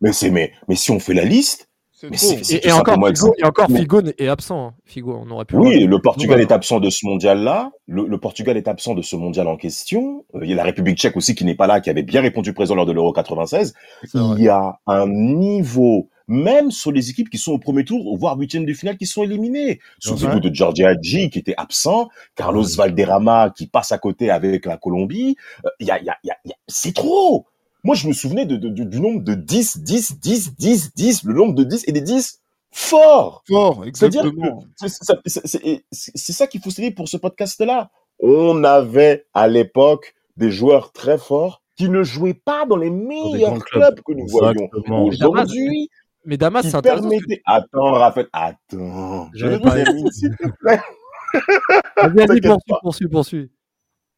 mais, 0.00 0.12
c'est, 0.12 0.30
mais, 0.30 0.52
mais 0.68 0.74
si 0.74 0.90
on 0.90 0.98
fait 0.98 1.14
la 1.14 1.24
liste, 1.24 1.70
et, 2.02 2.72
encore, 2.72 2.94
Figo, 2.94 3.34
et, 3.38 3.44
encore, 3.44 3.68
Figo, 3.68 4.00
est 4.18 4.28
absent. 4.28 4.68
Hein. 4.68 4.74
Figo, 4.84 5.20
on 5.24 5.30
aurait 5.30 5.44
pu 5.44 5.56
oui, 5.56 5.84
le 5.84 6.00
Portugal 6.00 6.40
est 6.40 6.52
absent 6.52 6.80
de 6.80 6.90
ce 6.90 7.06
mondial-là. 7.06 7.70
Le, 7.86 8.18
Portugal 8.18 8.56
est 8.56 8.68
absent 8.68 8.94
de 8.94 9.02
ce 9.02 9.16
mondial 9.16 9.46
en 9.48 9.56
question. 9.56 10.24
Euh, 10.34 10.40
il 10.42 10.50
y 10.50 10.52
a 10.52 10.56
la 10.56 10.64
République 10.64 10.98
tchèque 10.98 11.16
aussi 11.16 11.34
qui 11.34 11.44
n'est 11.44 11.54
pas 11.54 11.66
là, 11.66 11.80
qui 11.80 11.90
avait 11.90 12.02
bien 12.02 12.20
répondu 12.20 12.52
présent 12.52 12.74
lors 12.74 12.86
de 12.86 12.92
l'Euro 12.92 13.12
96. 13.12 13.74
Il 14.14 14.42
y 14.42 14.48
a 14.48 14.78
un 14.86 15.06
niveau, 15.06 16.08
même 16.26 16.70
sur 16.70 16.92
les 16.92 17.10
équipes 17.10 17.30
qui 17.30 17.38
sont 17.38 17.52
au 17.52 17.58
premier 17.58 17.84
tour, 17.84 18.16
voire 18.16 18.36
huitième 18.36 18.64
de 18.64 18.72
finale, 18.72 18.96
qui 18.96 19.06
sont 19.06 19.22
éliminées. 19.22 19.80
Souvenez-vous 20.00 20.40
de 20.40 20.54
Georgia 20.54 20.88
Hadji 20.88 21.30
qui 21.30 21.38
était 21.38 21.54
absent, 21.56 22.08
Carlos 22.34 22.66
Valderrama 22.76 23.50
qui 23.56 23.66
passe 23.66 23.92
à 23.92 23.98
côté 23.98 24.30
avec 24.30 24.66
la 24.66 24.76
Colombie. 24.76 25.36
Euh, 25.64 25.70
il 25.80 25.86
y 25.86 25.90
a, 25.90 26.02
y 26.02 26.08
a, 26.08 26.16
y 26.24 26.30
a, 26.30 26.54
c'est 26.66 26.94
trop. 26.94 27.46
Moi, 27.84 27.96
je 27.96 28.06
me 28.06 28.12
souvenais 28.12 28.46
de, 28.46 28.56
du 28.56 29.00
nombre 29.00 29.22
de 29.22 29.34
10, 29.34 29.78
10, 29.78 30.20
10, 30.20 30.56
10, 30.56 30.94
10, 30.94 31.24
le 31.24 31.34
nombre 31.34 31.54
de 31.54 31.64
10 31.64 31.84
et 31.88 31.92
des 31.92 32.00
10 32.00 32.40
forts. 32.70 33.42
Fort, 33.48 33.84
exactement. 33.84 34.64
C'est 34.76 36.32
ça 36.32 36.46
qu'il 36.46 36.60
faut 36.60 36.70
se 36.70 36.80
dire 36.80 36.92
pour 36.94 37.08
ce 37.08 37.16
podcast-là. 37.16 37.90
On 38.20 38.62
avait 38.62 39.26
à 39.34 39.48
l'époque 39.48 40.14
des 40.36 40.50
joueurs 40.50 40.92
très 40.92 41.18
forts 41.18 41.60
qui 41.76 41.88
ne 41.88 42.04
jouaient 42.04 42.34
pas 42.34 42.66
dans 42.66 42.76
les 42.76 42.90
meilleurs 42.90 43.58
clubs. 43.64 44.00
que 44.00 44.12
nous 44.12 44.28
voyons 44.28 44.68
aujourd'hui. 45.06 45.88
Mais 46.24 46.36
Damas, 46.36 46.64
c'est 46.64 46.80
permettait... 46.80 47.42
Attends, 47.44 47.92
Raphaël, 47.92 48.28
attends. 48.32 49.28
Je 49.34 49.46
te 49.48 50.48
plaît. 50.60 50.80
Vas-y, 51.96 52.40
poursuis, 52.40 52.74
poursuis, 52.80 53.08
poursuis. 53.08 53.50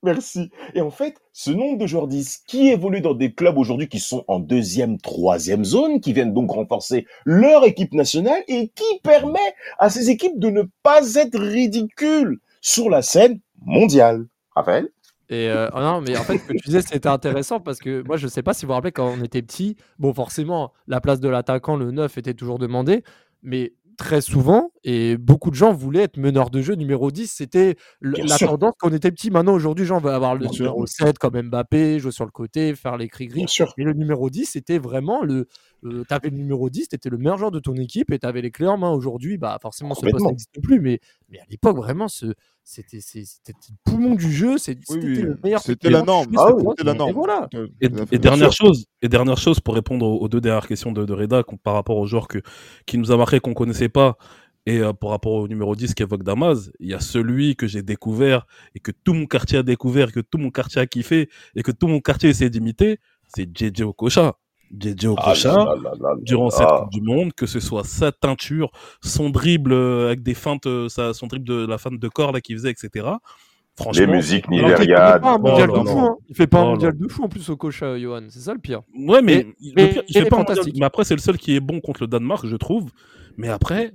Merci. 0.04 0.50
Et 0.75 0.82
en 0.82 0.90
fait, 0.90 1.16
ce 1.32 1.50
nombre 1.50 1.78
de 1.78 1.87
joueurs 1.87 2.08
10 2.08 2.42
qui 2.46 2.68
évoluent 2.68 3.00
dans 3.00 3.14
des 3.14 3.32
clubs 3.32 3.56
aujourd'hui 3.56 3.88
qui 3.88 4.00
sont 4.00 4.23
en 4.28 4.38
deuxième, 4.38 4.99
troisième 4.99 5.64
zone, 5.64 6.00
qui 6.00 6.12
viennent 6.12 6.34
donc 6.34 6.50
renforcer 6.50 7.06
leur 7.25 7.64
équipe 7.64 7.94
nationale 7.94 8.42
et 8.46 8.68
qui 8.68 9.00
permet 9.02 9.38
à 9.78 9.88
ces 9.88 10.11
équipes 10.11 10.38
de 10.38 10.50
ne 10.50 10.62
pas 10.82 11.14
être 11.14 11.40
ridicules 11.40 12.38
sur 12.61 12.90
la 12.90 13.00
scène 13.00 13.40
mondiale. 13.64 14.26
Raphaël? 14.54 14.90
Et 15.30 15.49
euh, 15.49 15.70
oh 15.75 15.80
non, 15.80 16.02
mais 16.02 16.18
en 16.18 16.23
fait, 16.23 16.37
ce 16.37 16.44
que 16.44 16.52
tu 16.52 16.66
disais, 16.66 16.82
c'était 16.82 17.08
intéressant 17.08 17.58
parce 17.58 17.78
que 17.78 18.02
moi, 18.02 18.18
je 18.18 18.26
ne 18.26 18.30
sais 18.30 18.42
pas 18.42 18.52
si 18.52 18.66
vous 18.66 18.68
vous 18.68 18.75
rappelez, 18.75 18.92
quand 18.92 19.08
on 19.08 19.25
était 19.25 19.40
petit, 19.40 19.76
bon, 19.99 20.12
forcément, 20.12 20.75
la 20.87 21.00
place 21.00 21.18
de 21.18 21.30
l'attaquant, 21.30 21.76
le 21.76 21.92
9, 21.92 22.18
était 22.18 22.34
toujours 22.34 22.58
demandée, 22.58 23.02
mais 23.42 23.73
très 23.96 24.20
souvent, 24.20 24.70
et 24.84 25.16
beaucoup 25.16 25.50
de 25.50 25.54
gens 25.54 25.72
voulaient 25.72 26.02
être 26.02 26.18
meneur 26.18 26.50
de 26.50 26.60
jeu 26.60 26.74
numéro 26.74 27.10
10. 27.10 27.32
C'était 27.32 27.76
la 28.02 28.37
tendance 28.37 28.74
quand 28.78 28.90
on 28.90 28.92
était 28.92 29.11
petit. 29.11 29.30
Maintenant, 29.30 29.54
aujourd'hui, 29.54 29.87
gens 29.87 29.98
veulent 29.98 30.14
avoir 30.14 30.35
le 30.35 30.46
numéro 30.46 30.87
7 30.87 31.18
comme 31.18 31.40
Mbappé, 31.40 31.98
jouer 31.98 32.12
sur 32.12 32.26
le 32.26 32.30
côté, 32.30 32.74
faire 32.74 32.98
les 32.98 33.09
cris 33.09 33.26
gris. 33.26 33.46
Mais 33.78 33.85
le 33.85 33.94
numéro 33.94 34.28
10, 34.28 34.44
c'était 34.44 34.78
vraiment 34.78 35.22
le. 35.22 35.48
Euh, 35.85 36.04
tu 36.06 36.14
avais 36.14 36.30
le 36.30 36.37
numéro 36.37 36.68
10, 36.68 36.88
tu 36.88 36.94
étais 36.96 37.09
le 37.09 37.16
meilleur 37.18 37.38
joueur 37.38 37.50
de 37.50 37.61
ton 37.61 37.74
équipe 37.74 38.11
et 38.11 38.18
tu 38.18 38.26
avais 38.26 38.42
les 38.42 38.50
clés 38.50 38.66
en 38.66 38.76
main. 38.76 38.90
Aujourd'hui, 38.90 39.38
bah, 39.38 39.59
forcément, 39.61 39.94
ce 39.94 40.06
poste 40.06 40.26
n'existe 40.26 40.61
plus. 40.62 40.80
Mais, 40.80 41.00
mais 41.30 41.38
à 41.38 41.44
l'époque, 41.50 41.76
vraiment, 41.76 42.09
ce, 42.09 42.35
c'était 42.62 42.98
le 42.98 43.74
poumon 43.85 44.14
du 44.14 44.32
jeu, 44.32 44.56
c'était 44.56 44.94
le 44.96 45.38
meilleur. 45.42 45.61
C'était 45.61 45.90
la 45.90 46.02
norme. 46.02 46.35
Ah 46.37 46.48
c'était 46.70 46.85
la 46.85 46.94
norme. 46.94 47.11
Et, 47.11 47.12
voilà. 47.12 47.48
et, 47.80 48.18
dernière 48.18 48.52
chose, 48.52 48.87
et 49.02 49.09
dernière 49.09 49.37
chose 49.37 49.61
pour 49.61 49.74
répondre 49.74 50.06
aux, 50.06 50.28
deux 50.28 50.40
dernières 50.40 50.66
questions 50.66 50.90
de, 50.90 51.04
de 51.04 51.12
Reda 51.12 51.42
par 51.62 51.74
rapport 51.74 51.98
aux 51.98 52.06
joueurs 52.06 52.26
que, 52.26 52.38
qui 52.87 52.96
nous 52.96 53.12
a 53.12 53.16
marqué 53.18 53.40
qu'on 53.40 53.52
connaissait 53.52 53.90
pas. 53.90 54.16
Et 54.66 54.79
euh, 54.79 54.92
par 54.92 55.11
rapport 55.11 55.33
au 55.33 55.48
numéro 55.48 55.77
10 55.77 55.94
qu'évoque 55.94 56.22
Damas, 56.22 56.70
il 56.81 56.88
y 56.88 56.94
a 56.94 57.00
celui 57.00 57.55
que 57.55 57.66
j'ai 57.66 57.83
découvert 57.83 58.46
et 58.74 58.81
que 58.81 58.92
tout 58.92 59.12
mon 59.12 59.27
quartier 59.27 59.59
a 59.59 59.62
découvert, 59.62 60.11
que 60.11 60.20
tout 60.20 60.38
mon 60.38 60.50
quartier 60.50 60.81
a 60.81 60.87
kiffé 60.87 61.29
et 61.55 61.62
que 61.62 61.70
tout 61.70 61.87
mon 61.87 62.00
quartier 62.00 62.31
essaie 62.31 62.48
d'imiter, 62.48 62.98
c'est 63.29 63.46
JJ 63.55 63.83
Okocha. 63.83 64.37
JJ 64.70 65.07
Okocha, 65.07 65.55
ah 65.55 66.14
durant 66.22 66.48
cette 66.48 66.66
Coupe 66.66 66.90
du 66.90 67.03
Monde, 67.03 67.35
que 67.35 67.46
ce 67.46 67.61
soit 67.61 67.85
sa 67.85 68.11
teinture, 68.11 68.70
son 69.03 69.29
dribble 69.29 69.72
euh, 69.74 70.07
avec 70.07 70.22
des 70.22 70.35
feintes, 70.35 70.66
euh, 70.66 70.88
son 70.88 71.27
dribble 71.27 71.46
de 71.46 71.66
la 71.66 71.77
feinte 71.77 71.98
de 71.98 72.09
corps 72.09 72.33
là 72.33 72.40
qu'il 72.40 72.57
faisait, 72.57 72.70
etc. 72.70 73.09
Franchement, 73.77 74.07
les 74.07 74.12
musiques 74.12 74.48
nigériades. 74.48 75.20
Il 76.29 76.37
fait 76.37 76.46
pas 76.46 76.61
un 76.61 76.64
mondial 76.64 76.96
de 76.96 77.09
fou 77.09 77.24
en 77.24 77.29
plus 77.29 77.50
au 77.50 77.57
Kocha, 77.57 77.98
Johan. 77.98 78.22
C'est 78.29 78.40
ça 78.40 78.55
le 78.55 78.61
pire. 78.61 78.83
Ouais, 78.96 79.20
mais, 79.20 79.48
le 79.61 79.88
pire, 79.92 80.03
il 80.09 80.22
fait 80.22 80.29
pas 80.29 80.37
un 80.37 80.44
mondial. 80.44 80.64
Mais 80.77 80.87
après, 80.87 81.05
c'est 81.05 81.14
le 81.14 81.20
seul 81.20 81.37
qui 81.37 81.57
est 81.57 81.61
bon 81.61 81.81
contre 81.81 82.03
le 82.03 82.07
Danemark, 82.07 82.46
je 82.46 82.57
trouve. 82.57 82.90
Mais 83.37 83.48
après, 83.48 83.92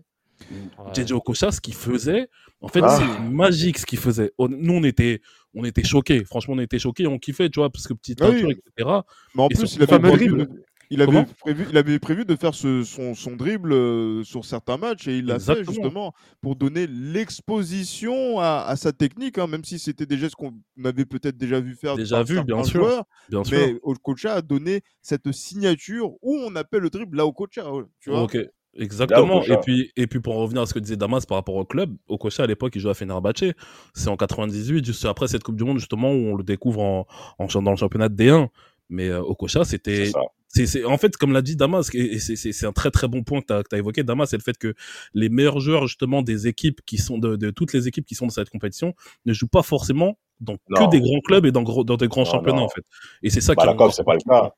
JJ 0.93 1.11
Okocha, 1.13 1.51
ce 1.51 1.61
qu'il 1.61 1.75
faisait, 1.75 2.29
en 2.61 2.67
fait, 2.67 2.81
ah. 2.83 2.97
c'est 2.97 3.29
magique 3.29 3.77
ce 3.77 3.85
qu'il 3.85 3.99
faisait. 3.99 4.31
Nous, 4.39 4.73
on 4.73 4.83
était, 4.83 5.21
on 5.53 5.63
était 5.63 5.83
choqués. 5.83 6.23
Franchement, 6.25 6.55
on 6.55 6.59
était 6.59 6.79
choqués, 6.79 7.07
on 7.07 7.17
kiffait, 7.17 7.49
tu 7.49 7.59
vois, 7.59 7.69
parce 7.69 7.87
que 7.87 7.93
petite 7.93 8.19
peinture, 8.19 8.51
etc. 8.51 8.89
Mais 9.35 9.43
en 9.43 9.47
plus, 9.47 9.75
il 9.75 9.83
avait, 9.83 9.99
prévu, 9.99 10.47
il, 10.89 11.01
avait 11.01 11.25
prévu, 11.39 11.67
il 11.69 11.77
avait 11.77 11.99
prévu 11.99 12.25
de 12.25 12.35
faire 12.35 12.53
ce, 12.53 12.83
son, 12.83 13.15
son, 13.15 13.35
dribble 13.35 13.71
euh, 13.71 14.23
sur 14.23 14.43
certains 14.43 14.77
matchs 14.77 15.07
et 15.07 15.19
il 15.19 15.25
l'a 15.25 15.39
fait 15.39 15.63
justement 15.63 16.13
pour 16.41 16.55
donner 16.55 16.87
l'exposition 16.87 18.39
à, 18.39 18.65
à, 18.67 18.75
sa 18.75 18.91
technique, 18.91 19.37
hein, 19.37 19.47
même 19.47 19.63
si 19.63 19.79
c'était 19.79 20.05
des 20.05 20.17
gestes 20.17 20.35
qu'on 20.35 20.53
avait 20.83 21.05
peut-être 21.05 21.37
déjà 21.37 21.59
vu 21.59 21.75
faire 21.75 21.95
déjà 21.95 22.23
vu, 22.23 22.43
bien 22.43 22.63
sûr, 22.63 23.03
bien 23.29 23.43
sûr. 23.43 23.57
Mais 23.57 23.79
Okocha 23.83 24.33
a 24.33 24.41
donné 24.41 24.81
cette 25.01 25.31
signature 25.31 26.11
où 26.21 26.35
on 26.35 26.55
appelle 26.55 26.81
le 26.81 26.89
dribble 26.89 27.17
là 27.17 27.25
Okocha, 27.25 27.63
tu 27.99 28.09
vois. 28.09 28.23
Ok. 28.23 28.37
Exactement. 28.77 29.43
Et 29.43 29.57
puis, 29.57 29.91
et 29.95 30.07
puis 30.07 30.19
pour 30.19 30.35
revenir 30.35 30.61
à 30.61 30.65
ce 30.65 30.73
que 30.73 30.79
disait 30.79 30.95
Damas 30.95 31.25
par 31.25 31.37
rapport 31.37 31.55
au 31.55 31.65
club, 31.65 31.95
Okocha 32.07 32.43
à 32.43 32.47
l'époque 32.47 32.73
il 32.75 32.79
jouait 32.81 32.91
à 32.91 32.93
Fenerbahce. 32.93 33.53
C'est 33.93 34.09
en 34.09 34.17
98, 34.17 34.85
juste 34.85 35.05
après 35.05 35.27
cette 35.27 35.43
Coupe 35.43 35.55
du 35.55 35.63
Monde 35.63 35.79
justement 35.79 36.11
où 36.11 36.31
on 36.31 36.35
le 36.35 36.43
découvre 36.43 36.81
en, 36.81 37.07
en 37.39 37.61
dans 37.61 37.71
le 37.71 37.77
championnat 37.77 38.09
de 38.09 38.23
D1. 38.23 38.47
Mais 38.89 39.09
euh, 39.09 39.21
Okocha 39.21 39.65
c'était 39.65 40.11
c'est 40.47 40.83
en 40.83 40.97
fait 40.97 41.15
comme 41.15 41.31
l'a 41.31 41.43
dit 41.43 41.55
Damas 41.55 41.89
et 41.93 42.17
c'est 42.19 42.65
un 42.65 42.71
très 42.71 42.89
très 42.89 43.07
bon 43.07 43.23
point 43.23 43.41
que 43.41 43.61
tu 43.61 43.75
as, 43.75 43.77
évoqué 43.77 44.03
Damas 44.03 44.29
c'est 44.29 44.37
le 44.37 44.41
fait 44.41 44.57
que 44.57 44.73
les 45.13 45.29
meilleurs 45.29 45.59
joueurs 45.59 45.85
justement 45.85 46.23
des 46.23 46.47
équipes 46.47 46.81
qui 46.87 46.97
sont 46.97 47.19
de, 47.19 47.35
de, 47.35 47.51
toutes 47.51 47.71
les 47.73 47.87
équipes 47.87 48.05
qui 48.05 48.15
sont 48.15 48.25
dans 48.25 48.31
cette 48.31 48.49
compétition 48.49 48.95
ne 49.25 49.33
jouent 49.33 49.47
pas 49.47 49.61
forcément 49.61 50.17
dans 50.39 50.55
que 50.55 50.89
des 50.89 51.01
grands 51.01 51.19
clubs 51.19 51.45
et 51.45 51.51
dans, 51.51 51.61
dans 51.61 51.97
des 51.97 52.07
grands 52.07 52.25
championnats 52.25 52.61
en 52.61 52.69
fait. 52.69 52.81
Et 53.21 53.29
c'est 53.29 53.41
ça 53.41 53.53
qui 53.55 53.63
est 53.63 53.91
c'est 53.91 54.03
pas 54.03 54.15
le 54.15 54.21
cas. 54.21 54.53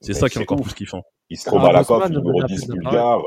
c'est 0.00 0.14
ça 0.14 0.28
qui 0.28 0.38
est 0.38 0.42
encore 0.42 0.60
plus 0.60 0.74
kiffant. 0.74 1.02
Il 1.30 1.38
se 1.38 1.44
trouve 1.44 1.64
à 1.64 1.72
la 1.72 2.08
numéro 2.08 2.42
10 2.42 2.66
bulgare 2.68 3.22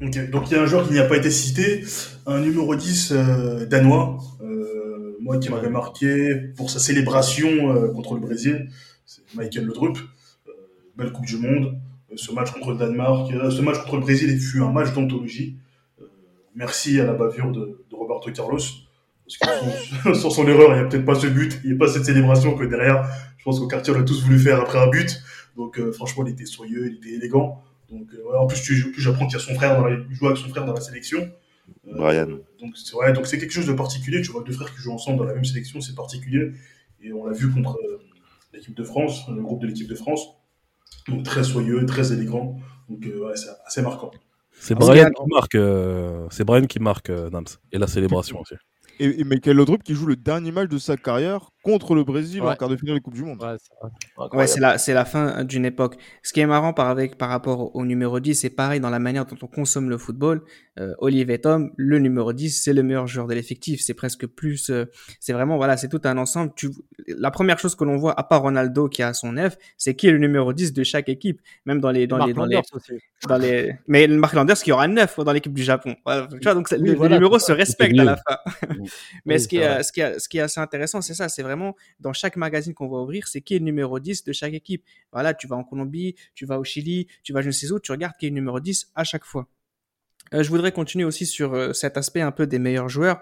donc 0.00 0.50
il 0.50 0.52
y 0.52 0.56
a 0.56 0.62
un 0.62 0.66
joueur 0.66 0.86
qui 0.86 0.92
n'y 0.92 0.98
a 0.98 1.04
pas 1.04 1.16
été 1.16 1.30
cité, 1.30 1.84
un 2.26 2.40
numéro 2.40 2.74
10 2.74 3.12
euh, 3.12 3.66
danois, 3.66 4.18
euh, 4.42 5.16
moi 5.20 5.38
qui 5.38 5.48
m'avait 5.48 5.70
marqué 5.70 6.34
pour 6.56 6.70
sa 6.70 6.78
célébration 6.78 7.48
euh, 7.74 7.88
contre 7.92 8.14
le 8.14 8.20
Brésil, 8.20 8.68
c'est 9.06 9.22
Michael 9.34 9.64
Ledrup, 9.64 9.98
belle 10.96 11.12
Coupe 11.12 11.24
du 11.24 11.38
Monde. 11.38 11.78
ce 12.14 12.30
match 12.32 12.52
contre 12.52 12.72
le 12.72 12.76
Danemark, 12.76 13.32
ce 13.50 13.62
match 13.62 13.78
contre 13.82 13.96
le 13.96 14.00
Brésil 14.02 14.38
fut 14.38 14.60
un 14.60 14.70
match 14.70 14.92
d'anthologie. 14.92 15.56
merci 16.54 17.00
à 17.00 17.06
la 17.06 17.14
bavure 17.14 17.52
de, 17.52 17.84
Roberto 17.92 18.30
Carlos. 18.32 18.58
Parce 19.24 19.38
que 20.04 20.14
sans, 20.14 20.30
son 20.30 20.46
erreur, 20.46 20.70
il 20.72 20.74
n'y 20.74 20.80
a 20.80 20.84
peut-être 20.84 21.04
pas 21.04 21.16
ce 21.16 21.26
but, 21.26 21.58
il 21.64 21.70
n'y 21.70 21.76
a 21.76 21.78
pas 21.78 21.88
cette 21.88 22.04
célébration 22.04 22.54
que 22.54 22.64
derrière, 22.64 23.08
je 23.38 23.44
pense 23.44 23.58
qu'au 23.58 23.66
quartier, 23.66 23.92
on 23.96 23.98
a 23.98 24.04
tous 24.04 24.22
voulu 24.22 24.38
faire 24.38 24.60
après 24.60 24.78
un 24.78 24.88
but. 24.88 25.22
Donc 25.56 25.80
franchement, 25.92 26.24
il 26.26 26.32
était 26.32 26.44
soyeux, 26.44 26.86
il 26.86 26.96
était 26.98 27.16
élégant. 27.16 27.64
Donc, 27.90 28.08
euh, 28.14 28.36
en 28.36 28.46
plus, 28.46 28.92
j'apprends 28.98 29.26
qu'il 29.26 29.38
y 29.38 29.40
a 29.40 29.44
son 29.44 29.54
frère, 29.54 29.80
dans 29.80 29.88
joue 30.12 30.26
avec 30.26 30.38
son 30.38 30.48
frère 30.48 30.64
dans 30.64 30.72
la 30.74 30.80
sélection. 30.80 31.30
Euh, 31.88 31.96
Brian. 31.96 32.38
Donc, 32.60 32.76
c'est 32.76 32.92
vrai, 32.92 33.12
donc 33.12 33.26
c'est 33.26 33.38
quelque 33.38 33.52
chose 33.52 33.66
de 33.66 33.72
particulier. 33.72 34.22
Tu 34.22 34.30
vois 34.30 34.42
deux 34.42 34.52
frères 34.52 34.72
qui 34.74 34.80
jouent 34.80 34.92
ensemble 34.92 35.18
dans 35.18 35.24
la 35.24 35.34
même 35.34 35.44
sélection, 35.44 35.80
c'est 35.80 35.94
particulier. 35.94 36.52
Et 37.00 37.12
on 37.12 37.26
l'a 37.26 37.32
vu 37.32 37.50
contre 37.50 37.76
euh, 37.76 38.00
l'équipe 38.52 38.74
de 38.74 38.84
France, 38.84 39.28
le 39.28 39.40
groupe 39.42 39.60
de 39.60 39.66
l'équipe 39.66 39.88
de 39.88 39.94
France. 39.94 40.26
Donc, 41.08 41.22
très 41.22 41.44
soyeux, 41.44 41.86
très 41.86 42.12
élégant. 42.12 42.58
Donc, 42.88 43.02
ouais, 43.02 43.36
c'est 43.36 43.50
assez 43.64 43.82
marquant. 43.82 44.10
C'est 44.58 44.74
Brian, 44.74 45.10
qui 45.10 45.22
marque, 45.28 45.58
c'est 46.32 46.44
Brian 46.44 46.66
qui 46.66 46.80
marque 46.80 47.10
Nams. 47.10 47.44
Et 47.72 47.78
la 47.78 47.86
célébration 47.86 48.40
aussi. 48.40 48.54
et, 48.98 49.22
Michael 49.22 49.56
Laudrup 49.56 49.82
qui 49.82 49.94
joue 49.94 50.06
le 50.06 50.16
dernier 50.16 50.50
match 50.50 50.70
de 50.70 50.78
sa 50.78 50.96
carrière 50.96 51.50
contre 51.66 51.96
le 51.96 52.04
Brésil 52.04 52.42
en 52.42 52.54
quart 52.54 52.68
de 52.68 52.76
finale 52.76 52.94
de 52.94 53.00
Coupe 53.00 53.14
du 53.14 53.24
Monde. 53.24 53.44
Ouais, 54.32 54.46
c'est 54.46 54.60
la, 54.60 54.78
c'est 54.78 54.94
la 54.94 55.04
fin 55.04 55.42
d'une 55.42 55.64
époque. 55.64 55.96
Ce 56.22 56.32
qui 56.32 56.38
est 56.38 56.46
marrant 56.46 56.72
par, 56.72 56.86
avec, 56.86 57.18
par 57.18 57.28
rapport 57.28 57.74
au 57.74 57.84
numéro 57.84 58.20
10, 58.20 58.36
c'est 58.36 58.50
pareil 58.50 58.78
dans 58.78 58.88
la 58.88 59.00
manière 59.00 59.26
dont 59.26 59.36
on 59.42 59.48
consomme 59.48 59.90
le 59.90 59.98
football. 59.98 60.42
Euh, 60.78 60.94
Olivier 60.98 61.40
Tom, 61.40 61.72
le 61.76 61.98
numéro 61.98 62.32
10, 62.32 62.62
c'est 62.62 62.72
le 62.72 62.84
meilleur 62.84 63.08
joueur 63.08 63.26
de 63.26 63.34
l'effectif. 63.34 63.80
C'est 63.80 63.94
presque 63.94 64.28
plus, 64.28 64.70
euh, 64.70 64.84
c'est 65.18 65.32
vraiment, 65.32 65.56
voilà, 65.56 65.76
c'est 65.76 65.88
tout 65.88 66.00
un 66.04 66.16
ensemble. 66.18 66.52
Tu, 66.54 66.70
la 67.08 67.32
première 67.32 67.58
chose 67.58 67.74
que 67.74 67.82
l'on 67.82 67.96
voit, 67.96 68.16
à 68.16 68.22
part 68.22 68.42
Ronaldo 68.42 68.88
qui 68.88 69.02
a 69.02 69.12
son 69.12 69.34
F, 69.36 69.56
c'est 69.76 69.96
qui 69.96 70.06
est 70.06 70.12
le 70.12 70.18
numéro 70.18 70.52
10 70.52 70.72
de 70.72 70.84
chaque 70.84 71.08
équipe. 71.08 71.40
Même 71.64 71.80
dans 71.80 71.90
les, 71.90 72.06
dans 72.06 72.24
les, 72.24 72.32
dans 72.32 72.44
les, 72.44 72.60
dans 73.26 73.38
les, 73.38 73.76
mais 73.88 74.06
Marc 74.06 74.34
Landers 74.34 74.58
qui 74.58 74.70
aura 74.70 74.86
9 74.86 75.18
dans 75.24 75.32
l'équipe 75.32 75.54
du 75.54 75.64
Japon. 75.64 75.96
tu 76.06 76.38
vois, 76.44 76.54
donc 76.54 76.70
le, 76.70 77.08
numéro 77.08 77.40
se 77.40 77.50
respecte 77.50 77.98
à 77.98 78.04
la 78.04 78.16
fin. 78.16 78.38
mais 79.26 79.40
ce 79.40 79.48
qui 79.48 79.56
est, 79.56 79.82
ce 79.82 79.90
qui 79.90 80.00
est, 80.00 80.20
ce 80.20 80.28
qui 80.28 80.38
est 80.38 80.42
assez 80.42 80.60
intéressant, 80.60 81.00
c'est 81.00 81.14
ça, 81.14 81.28
c'est 81.28 81.42
vraiment 81.42 81.55
dans 82.00 82.12
chaque 82.12 82.36
magazine 82.36 82.74
qu'on 82.74 82.88
va 82.88 82.98
ouvrir, 82.98 83.28
c'est 83.28 83.40
qui 83.40 83.54
est 83.54 83.58
le 83.58 83.64
numéro 83.64 83.98
10 83.98 84.24
de 84.24 84.32
chaque 84.32 84.54
équipe. 84.54 84.84
Voilà, 85.12 85.34
tu 85.34 85.46
vas 85.46 85.56
en 85.56 85.64
Colombie, 85.64 86.14
tu 86.34 86.46
vas 86.46 86.58
au 86.58 86.64
Chili, 86.64 87.06
tu 87.22 87.32
vas 87.32 87.42
je 87.42 87.48
ne 87.48 87.52
sais 87.52 87.70
où, 87.72 87.80
tu 87.80 87.92
regardes 87.92 88.16
qui 88.18 88.26
est 88.26 88.30
le 88.30 88.34
numéro 88.34 88.60
10 88.60 88.92
à 88.94 89.04
chaque 89.04 89.24
fois. 89.24 89.48
Euh, 90.34 90.42
je 90.42 90.50
voudrais 90.50 90.72
continuer 90.72 91.04
aussi 91.04 91.26
sur 91.26 91.54
euh, 91.54 91.72
cet 91.72 91.96
aspect 91.96 92.20
un 92.20 92.32
peu 92.32 92.46
des 92.46 92.58
meilleurs 92.58 92.88
joueurs. 92.88 93.20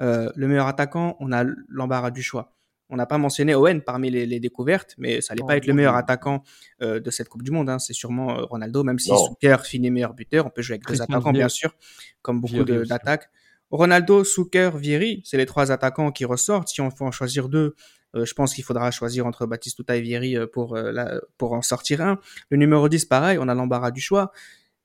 Euh, 0.00 0.30
le 0.34 0.48
meilleur 0.48 0.66
attaquant, 0.66 1.16
on 1.20 1.32
a 1.32 1.44
l'embarras 1.68 2.10
du 2.10 2.22
choix. 2.22 2.52
On 2.90 2.96
n'a 2.96 3.06
pas 3.06 3.16
mentionné 3.16 3.54
Owen 3.54 3.80
parmi 3.80 4.10
les, 4.10 4.40
découvertes, 4.40 4.94
mais 4.98 5.20
ça 5.22 5.34
n'allait 5.34 5.46
pas 5.46 5.56
être 5.56 5.66
le 5.66 5.72
meilleur 5.72 5.94
attaquant 5.94 6.42
de 6.80 7.10
cette 7.10 7.30
Coupe 7.30 7.42
du 7.42 7.50
Monde. 7.50 7.70
Hein. 7.70 7.78
C'est 7.78 7.94
sûrement 7.94 8.36
Ronaldo, 8.44 8.84
même 8.84 8.98
si 8.98 9.08
Souker 9.08 9.56
finit 9.64 9.90
meilleur 9.90 10.12
buteur. 10.12 10.46
On 10.46 10.50
peut 10.50 10.60
jouer 10.60 10.74
avec 10.74 10.86
deux 10.86 11.00
attaquants, 11.00 11.32
bien 11.32 11.48
sûr, 11.48 11.74
comme 12.20 12.42
beaucoup 12.42 12.62
d'attaques. 12.62 13.30
Ronaldo, 13.70 14.24
Souker, 14.24 14.70
Vieri, 14.76 15.22
c'est 15.24 15.36
les 15.36 15.46
trois 15.46 15.72
attaquants 15.72 16.12
qui 16.12 16.24
ressortent. 16.24 16.68
Si 16.68 16.80
on 16.80 16.90
faut 16.90 17.06
en 17.06 17.10
choisir 17.10 17.48
deux, 17.48 17.74
je 18.14 18.32
pense 18.34 18.54
qu'il 18.54 18.62
faudra 18.62 18.90
choisir 18.90 19.26
entre 19.26 19.46
Baptiste 19.46 19.82
et 19.90 20.00
Vieri 20.00 20.36
pour, 20.52 20.78
pour 21.36 21.52
en 21.52 21.62
sortir 21.62 22.00
un. 22.00 22.20
Le 22.50 22.56
numéro 22.56 22.88
10, 22.88 23.06
pareil, 23.06 23.38
on 23.40 23.48
a 23.48 23.54
l'embarras 23.54 23.90
du 23.90 24.00
choix. 24.00 24.30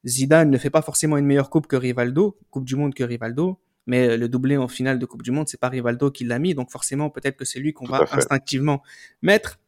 Zidane 0.05 0.49
ne 0.49 0.57
fait 0.57 0.69
pas 0.69 0.81
forcément 0.81 1.17
une 1.17 1.25
meilleure 1.25 1.49
coupe 1.49 1.67
que 1.67 1.75
Rivaldo, 1.75 2.37
Coupe 2.49 2.65
du 2.65 2.75
Monde 2.75 2.93
que 2.93 3.03
Rivaldo, 3.03 3.59
mais 3.85 4.17
le 4.17 4.29
doublé 4.29 4.55
en 4.57 4.67
finale 4.67 4.97
de 4.97 5.05
Coupe 5.05 5.23
du 5.23 5.31
Monde, 5.31 5.49
c'est 5.49 5.59
pas 5.59 5.69
Rivaldo 5.69 6.09
qui 6.09 6.23
l'a 6.23 6.39
mis, 6.39 6.55
donc 6.55 6.71
forcément 6.71 7.09
peut-être 7.09 7.37
que 7.37 7.45
c'est 7.45 7.59
lui 7.59 7.73
qu'on 7.73 7.85
va 7.85 8.05
instinctivement 8.11 8.81
mettre. 9.21 9.58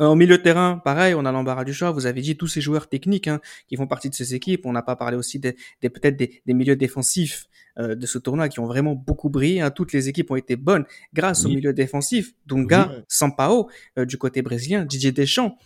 Au 0.00 0.14
milieu 0.14 0.38
de 0.38 0.42
terrain, 0.42 0.80
pareil, 0.84 1.14
on 1.14 1.24
a 1.24 1.32
l'embarras 1.32 1.64
du 1.64 1.74
choix. 1.74 1.90
Vous 1.90 2.06
avez 2.06 2.20
dit 2.20 2.36
tous 2.36 2.46
ces 2.46 2.60
joueurs 2.60 2.88
techniques 2.88 3.26
hein, 3.26 3.40
qui 3.66 3.76
font 3.76 3.86
partie 3.86 4.08
de 4.08 4.14
ces 4.14 4.34
équipes. 4.34 4.64
On 4.64 4.72
n'a 4.72 4.82
pas 4.82 4.94
parlé 4.94 5.16
aussi 5.16 5.40
des, 5.40 5.54
peut-être 5.80 6.16
des, 6.16 6.40
milieux 6.46 6.76
défensifs 6.76 7.46
euh, 7.78 7.94
de 7.96 8.06
ce 8.06 8.18
tournoi 8.18 8.48
qui 8.48 8.60
ont 8.60 8.66
vraiment 8.66 8.94
beaucoup 8.94 9.28
brillé. 9.28 9.60
Hein. 9.60 9.70
Toutes 9.70 9.92
les 9.92 10.08
équipes 10.08 10.30
ont 10.30 10.36
été 10.36 10.54
bonnes 10.54 10.84
grâce 11.14 11.44
au 11.44 11.48
milieu 11.48 11.72
défensif. 11.72 12.34
Dunga, 12.46 12.92
Sampao 13.08 13.68
euh, 13.98 14.04
du 14.04 14.18
côté 14.18 14.42
brésilien, 14.42 14.84
Didier 14.84 15.10
Deschamps, 15.10 15.58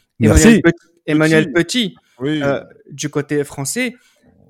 Emmanuel 1.07 1.53
Petit 1.53 1.95
euh, 2.23 2.63
du 2.91 3.09
côté 3.09 3.43
français, 3.45 3.95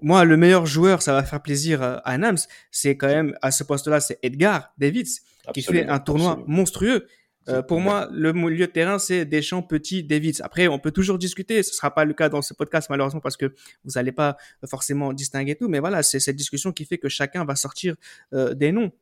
moi, 0.02 0.24
le 0.24 0.36
meilleur 0.36 0.66
joueur, 0.66 1.00
ça 1.00 1.12
va 1.12 1.22
faire 1.22 1.40
plaisir 1.40 1.82
euh, 1.82 1.96
à 2.04 2.18
Nams, 2.18 2.38
c'est 2.70 2.96
quand 2.96 3.06
même, 3.06 3.36
à 3.40 3.50
ce 3.50 3.62
poste-là, 3.62 4.00
c'est 4.00 4.18
Edgar 4.22 4.72
Davids, 4.76 5.20
qui 5.54 5.62
fait 5.62 5.86
un 5.86 6.00
tournoi 6.00 6.42
monstrueux. 6.46 7.06
Euh, 7.48 7.62
pour 7.62 7.80
moi, 7.80 8.08
le 8.12 8.32
milieu 8.32 8.66
de 8.66 8.72
terrain, 8.72 8.98
c'est 8.98 9.24
Deschamps, 9.24 9.62
Petit, 9.62 10.04
Davids. 10.04 10.40
Après, 10.42 10.68
on 10.68 10.78
peut 10.78 10.92
toujours 10.92 11.18
discuter. 11.18 11.62
Ce 11.62 11.74
sera 11.74 11.92
pas 11.94 12.04
le 12.04 12.14
cas 12.14 12.28
dans 12.28 12.42
ce 12.42 12.54
podcast, 12.54 12.88
malheureusement, 12.90 13.20
parce 13.20 13.36
que 13.36 13.46
vous 13.84 13.92
n'allez 13.96 14.12
pas 14.12 14.36
forcément 14.68 15.12
distinguer 15.12 15.56
tout. 15.56 15.68
Mais 15.68 15.80
voilà, 15.80 16.02
c'est 16.02 16.20
cette 16.20 16.36
discussion 16.36 16.72
qui 16.72 16.84
fait 16.84 16.98
que 16.98 17.08
chacun 17.08 17.44
va 17.44 17.56
sortir 17.56 17.96
des 18.32 18.72
noms. 18.72 18.92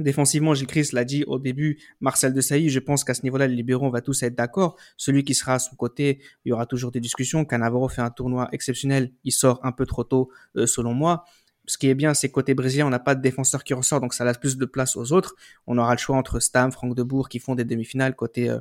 Défensivement, 0.00 0.54
Gilles 0.54 0.66
Christ 0.66 0.92
l'a 0.92 1.04
dit 1.04 1.24
au 1.26 1.38
début, 1.38 1.78
Marcel 2.00 2.32
de 2.32 2.40
Sailly, 2.40 2.70
je 2.70 2.78
pense 2.78 3.04
qu'à 3.04 3.14
ce 3.14 3.22
niveau-là, 3.22 3.46
les 3.46 3.56
libéraux, 3.56 3.86
on 3.86 3.90
va 3.90 4.00
tous 4.00 4.22
être 4.22 4.34
d'accord. 4.34 4.76
Celui 4.96 5.24
qui 5.24 5.34
sera 5.34 5.54
à 5.54 5.58
son 5.58 5.74
côté, 5.76 6.20
il 6.44 6.50
y 6.50 6.52
aura 6.52 6.66
toujours 6.66 6.92
des 6.92 7.00
discussions. 7.00 7.44
Canavaro 7.44 7.88
fait 7.88 8.02
un 8.02 8.10
tournoi 8.10 8.48
exceptionnel, 8.52 9.12
il 9.24 9.32
sort 9.32 9.60
un 9.64 9.72
peu 9.72 9.86
trop 9.86 10.04
tôt, 10.04 10.30
euh, 10.56 10.66
selon 10.66 10.94
moi. 10.94 11.24
Ce 11.68 11.78
qui 11.78 11.88
est 11.88 11.94
bien, 11.94 12.14
c'est 12.14 12.30
côté 12.30 12.54
brésilien, 12.54 12.86
on 12.86 12.90
n'a 12.90 12.98
pas 12.98 13.14
de 13.14 13.22
défenseur 13.22 13.62
qui 13.62 13.74
ressort, 13.74 14.00
donc 14.00 14.14
ça 14.14 14.24
laisse 14.24 14.38
plus 14.38 14.56
de 14.56 14.64
place 14.64 14.96
aux 14.96 15.12
autres. 15.12 15.36
On 15.66 15.78
aura 15.78 15.92
le 15.92 15.98
choix 15.98 16.16
entre 16.16 16.40
Stam, 16.40 16.72
Franck 16.72 16.94
Debourg 16.94 17.28
qui 17.28 17.38
font 17.38 17.54
des 17.54 17.64
demi-finales. 17.64 18.16
Côté, 18.16 18.50
euh, 18.50 18.58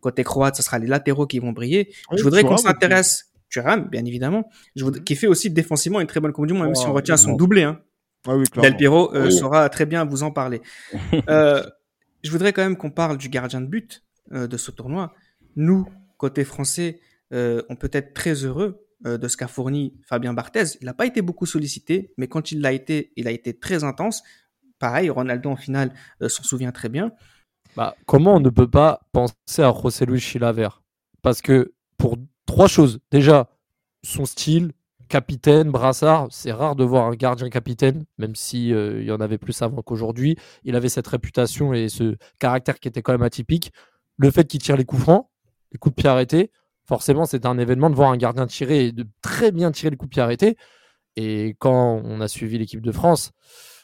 côté 0.00 0.22
croate, 0.22 0.56
ce 0.56 0.62
sera 0.62 0.78
les 0.78 0.86
latéraux 0.86 1.26
qui 1.26 1.38
vont 1.38 1.52
briller. 1.52 1.92
je 2.16 2.22
voudrais 2.22 2.44
qu'on 2.44 2.56
s'intéresse, 2.56 3.32
Thuram, 3.48 3.88
bien 3.88 4.04
évidemment, 4.04 4.48
je 4.76 4.84
voudrais, 4.84 5.02
qui 5.02 5.16
fait 5.16 5.26
aussi 5.26 5.50
défensivement 5.50 6.00
une 6.00 6.06
très 6.06 6.20
bonne 6.20 6.32
Coupe 6.32 6.46
du 6.46 6.54
Monde, 6.54 6.66
même 6.66 6.74
si 6.74 6.86
on 6.86 6.92
retient 6.92 7.16
son 7.16 7.34
doublé. 7.34 7.64
Hein. 7.64 7.80
Ah 8.26 8.36
Del 8.60 8.76
Piero 8.76 9.14
euh, 9.14 9.30
saura 9.30 9.68
très 9.70 9.86
bien 9.86 10.04
vous 10.04 10.22
en 10.22 10.30
parler. 10.30 10.60
Euh, 11.28 11.62
je 12.22 12.30
voudrais 12.30 12.52
quand 12.52 12.62
même 12.62 12.76
qu'on 12.76 12.90
parle 12.90 13.16
du 13.16 13.28
gardien 13.28 13.60
de 13.60 13.66
but 13.66 14.04
euh, 14.32 14.46
de 14.46 14.56
ce 14.56 14.70
tournoi. 14.70 15.14
Nous, 15.56 15.88
côté 16.18 16.44
français, 16.44 17.00
on 17.32 17.76
peut 17.78 17.90
être 17.92 18.12
très 18.12 18.34
heureux 18.34 18.84
de 19.04 19.28
ce 19.28 19.36
qu'a 19.36 19.48
fourni 19.48 19.94
Fabien 20.06 20.34
Barthez. 20.34 20.76
Il 20.80 20.84
n'a 20.84 20.94
pas 20.94 21.06
été 21.06 21.22
beaucoup 21.22 21.46
sollicité, 21.46 22.12
mais 22.18 22.28
quand 22.28 22.52
il 22.52 22.60
l'a 22.60 22.72
été, 22.72 23.12
il 23.16 23.28
a 23.28 23.30
été 23.30 23.58
très 23.58 23.84
intense. 23.84 24.22
Pareil, 24.78 25.10
Ronaldo 25.10 25.50
en 25.50 25.56
finale 25.56 25.92
s'en 26.20 26.42
souvient 26.42 26.72
très 26.72 26.88
bien. 26.88 27.12
Bah, 27.76 27.94
comment 28.06 28.34
on 28.34 28.40
ne 28.40 28.50
peut 28.50 28.68
pas 28.68 29.00
penser 29.12 29.62
à 29.62 29.72
José 29.72 30.04
Luis 30.06 30.20
Chilavert 30.20 30.82
Parce 31.22 31.40
que 31.40 31.72
pour 31.96 32.16
trois 32.50 32.66
choses. 32.66 32.98
Déjà, 33.10 33.48
son 34.02 34.24
style, 34.24 34.72
capitaine, 35.08 35.70
brassard. 35.70 36.28
C'est 36.30 36.52
rare 36.52 36.76
de 36.76 36.84
voir 36.84 37.06
un 37.06 37.14
gardien 37.14 37.50
capitaine, 37.50 38.04
même 38.18 38.34
si 38.34 38.72
euh, 38.72 39.00
il 39.00 39.06
y 39.06 39.12
en 39.12 39.20
avait 39.20 39.38
plus 39.38 39.60
avant 39.62 39.82
qu'aujourd'hui. 39.82 40.36
Il 40.64 40.74
avait 40.76 40.88
cette 40.88 41.06
réputation 41.06 41.74
et 41.74 41.88
ce 41.88 42.16
caractère 42.38 42.80
qui 42.80 42.88
était 42.88 43.02
quand 43.02 43.12
même 43.12 43.22
atypique. 43.22 43.72
Le 44.16 44.30
fait 44.30 44.46
qu'il 44.46 44.60
tire 44.60 44.76
les 44.76 44.84
coups 44.84 45.02
francs, 45.02 45.28
les 45.72 45.78
coups 45.78 45.94
de 45.94 46.00
pied 46.00 46.08
arrêtés, 46.08 46.50
forcément, 46.86 47.24
c'est 47.26 47.46
un 47.46 47.58
événement 47.58 47.90
de 47.90 47.94
voir 47.94 48.10
un 48.10 48.16
gardien 48.16 48.46
tirer 48.46 48.86
et 48.86 48.92
de 48.92 49.06
très 49.22 49.52
bien 49.52 49.70
tirer 49.72 49.90
les 49.90 49.96
coups 49.96 50.10
de 50.10 50.14
pied 50.14 50.22
arrêtés. 50.22 50.56
Et 51.16 51.56
quand 51.58 52.00
on 52.04 52.20
a 52.20 52.28
suivi 52.28 52.58
l'équipe 52.58 52.80
de 52.82 52.92
France, 52.92 53.32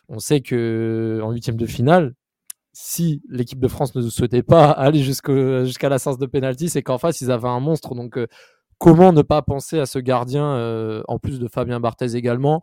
on 0.08 0.18
sait 0.18 0.40
que 0.40 1.20
en 1.22 1.32
huitième 1.32 1.56
de 1.56 1.66
finale, 1.66 2.14
si 2.72 3.22
l'équipe 3.28 3.58
de 3.60 3.68
France 3.68 3.94
ne 3.94 4.02
souhaitait 4.08 4.42
pas 4.42 4.70
aller 4.70 5.02
jusqu'à 5.02 5.88
la 5.88 5.98
séance 5.98 6.18
de 6.18 6.26
pénalty, 6.26 6.68
c'est 6.68 6.82
qu'en 6.82 6.98
face, 6.98 7.20
ils 7.20 7.30
avaient 7.30 7.48
un 7.48 7.60
monstre. 7.60 7.94
Donc, 7.94 8.18
euh, 8.18 8.26
comment 8.78 9.12
ne 9.12 9.22
pas 9.22 9.42
penser 9.42 9.78
à 9.80 9.86
ce 9.86 9.98
gardien, 9.98 10.44
euh, 10.44 11.02
en 11.08 11.18
plus 11.18 11.40
de 11.40 11.48
Fabien 11.48 11.80
Barthez 11.80 12.16
également? 12.16 12.62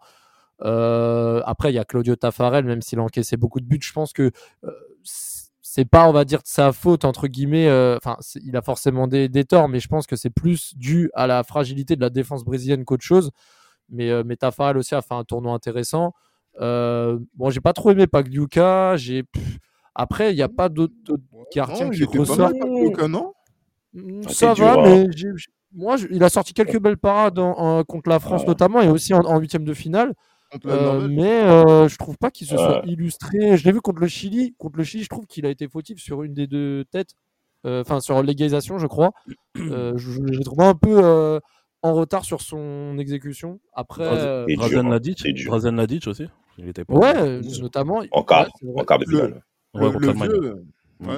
Euh, 0.64 1.42
Après, 1.46 1.72
il 1.72 1.76
y 1.76 1.80
a 1.80 1.86
Claudio 1.86 2.16
Taffarel, 2.16 2.66
même 2.66 2.82
s'il 2.82 3.00
a 3.00 3.04
encaissé 3.04 3.38
beaucoup 3.38 3.60
de 3.60 3.66
buts, 3.66 3.80
je 3.82 3.92
pense 3.94 4.14
que 4.14 4.32
c'est 5.76 5.86
pas, 5.86 6.08
on 6.08 6.12
va 6.12 6.24
dire, 6.24 6.44
de 6.44 6.48
sa 6.48 6.72
faute, 6.72 7.04
entre 7.04 7.26
guillemets. 7.26 7.68
Enfin, 7.98 8.16
il 8.46 8.56
a 8.56 8.62
forcément 8.62 9.08
des, 9.08 9.44
torts, 9.44 9.68
mais 9.70 9.80
je 9.80 9.88
pense 9.88 10.06
que 10.06 10.16
c'est 10.16 10.30
plus 10.30 10.78
dû 10.78 11.10
à 11.16 11.26
la 11.26 11.44
fragilité 11.44 11.96
de 11.96 12.02
la 12.02 12.12
défense 12.12 12.44
brésilienne 12.44 12.86
qu'autre 12.86 13.04
chose. 13.04 13.32
Mais, 13.90 14.24
mais 14.24 14.36
Taffarel 14.36 14.78
aussi 14.78 14.94
a 14.94 15.02
fait 15.02 15.16
un 15.16 15.24
tournoi 15.24 15.52
intéressant. 15.52 16.14
bon, 16.60 17.50
j'ai 17.50 17.60
pas 17.60 17.74
trop 17.74 17.90
aimé 17.90 18.06
Pagliuca. 18.06 18.98
J'ai... 18.98 19.24
Après, 19.96 20.32
il 20.32 20.36
n'y 20.36 20.44
a 20.44 20.48
pas 20.48 20.70
d'autres 20.70 20.94
gardiens 21.52 21.90
qui 21.90 22.04
ressortent. 22.06 22.54
non? 23.10 23.34
Mmh, 23.96 24.30
ça 24.30 24.54
va, 24.54 24.78
mais 24.78 25.08
moi, 25.74 25.96
il 26.12 26.24
a 26.24 26.30
sorti 26.30 26.54
quelques 26.54 26.80
belles 26.80 26.98
parades 26.98 27.40
contre 27.88 28.12
la 28.12 28.20
France 28.20 28.46
notamment 28.46 28.80
et 28.80 28.90
aussi 28.90 29.12
en 29.16 29.40
huitième 29.40 29.66
de 29.66 29.74
finale. 29.74 30.14
Euh, 30.66 31.08
mais 31.10 31.44
euh, 31.44 31.88
je 31.88 31.98
trouve 31.98 32.18
pas 32.18 32.32
qu'il 32.32 32.48
se 32.48 32.56
soit 32.56 32.82
illustré. 32.86 33.58
Je 33.58 33.66
l'ai 33.66 33.72
vu 33.72 33.82
contre 33.82 34.00
le 34.00 34.08
Chili. 34.08 34.54
Contre 34.58 34.78
le 34.78 34.84
Chili, 34.84 35.04
je 35.04 35.10
trouve 35.10 35.26
qu'il 35.26 35.46
a 35.46 35.50
été 35.50 35.68
fautif 35.68 36.00
sur 36.00 36.24
une 36.24 36.34
des 36.34 36.48
deux 36.48 36.86
têtes. 36.86 37.16
Euh, 37.66 37.82
enfin, 37.82 38.00
sur 38.00 38.22
l'égalisation, 38.22 38.78
je 38.78 38.88
crois. 38.88 39.12
je, 39.56 40.22
l'ai 40.22 40.44
trouvé 40.44 40.66
un 40.66 40.76
peu 40.76 41.40
en 41.82 41.94
retard 41.94 42.26
sur 42.26 42.42
son 42.42 42.98
exécution. 42.98 43.60
Après, 43.74 44.46
Drazen 44.56 44.90
Nadic, 44.90 45.26
Nadic 45.72 46.08
aussi. 46.08 46.28
Il 46.58 46.68
était 46.68 46.86
pas 46.86 46.94
ouais, 46.94 47.42
notamment. 47.60 48.04
En 48.12 48.24
quart, 48.24 48.48
en 48.76 48.84
quart 48.84 49.00
de 49.00 49.06
finale. 49.06 49.44
Le, 49.74 49.90
le, 49.90 50.66
ouais. 51.00 51.16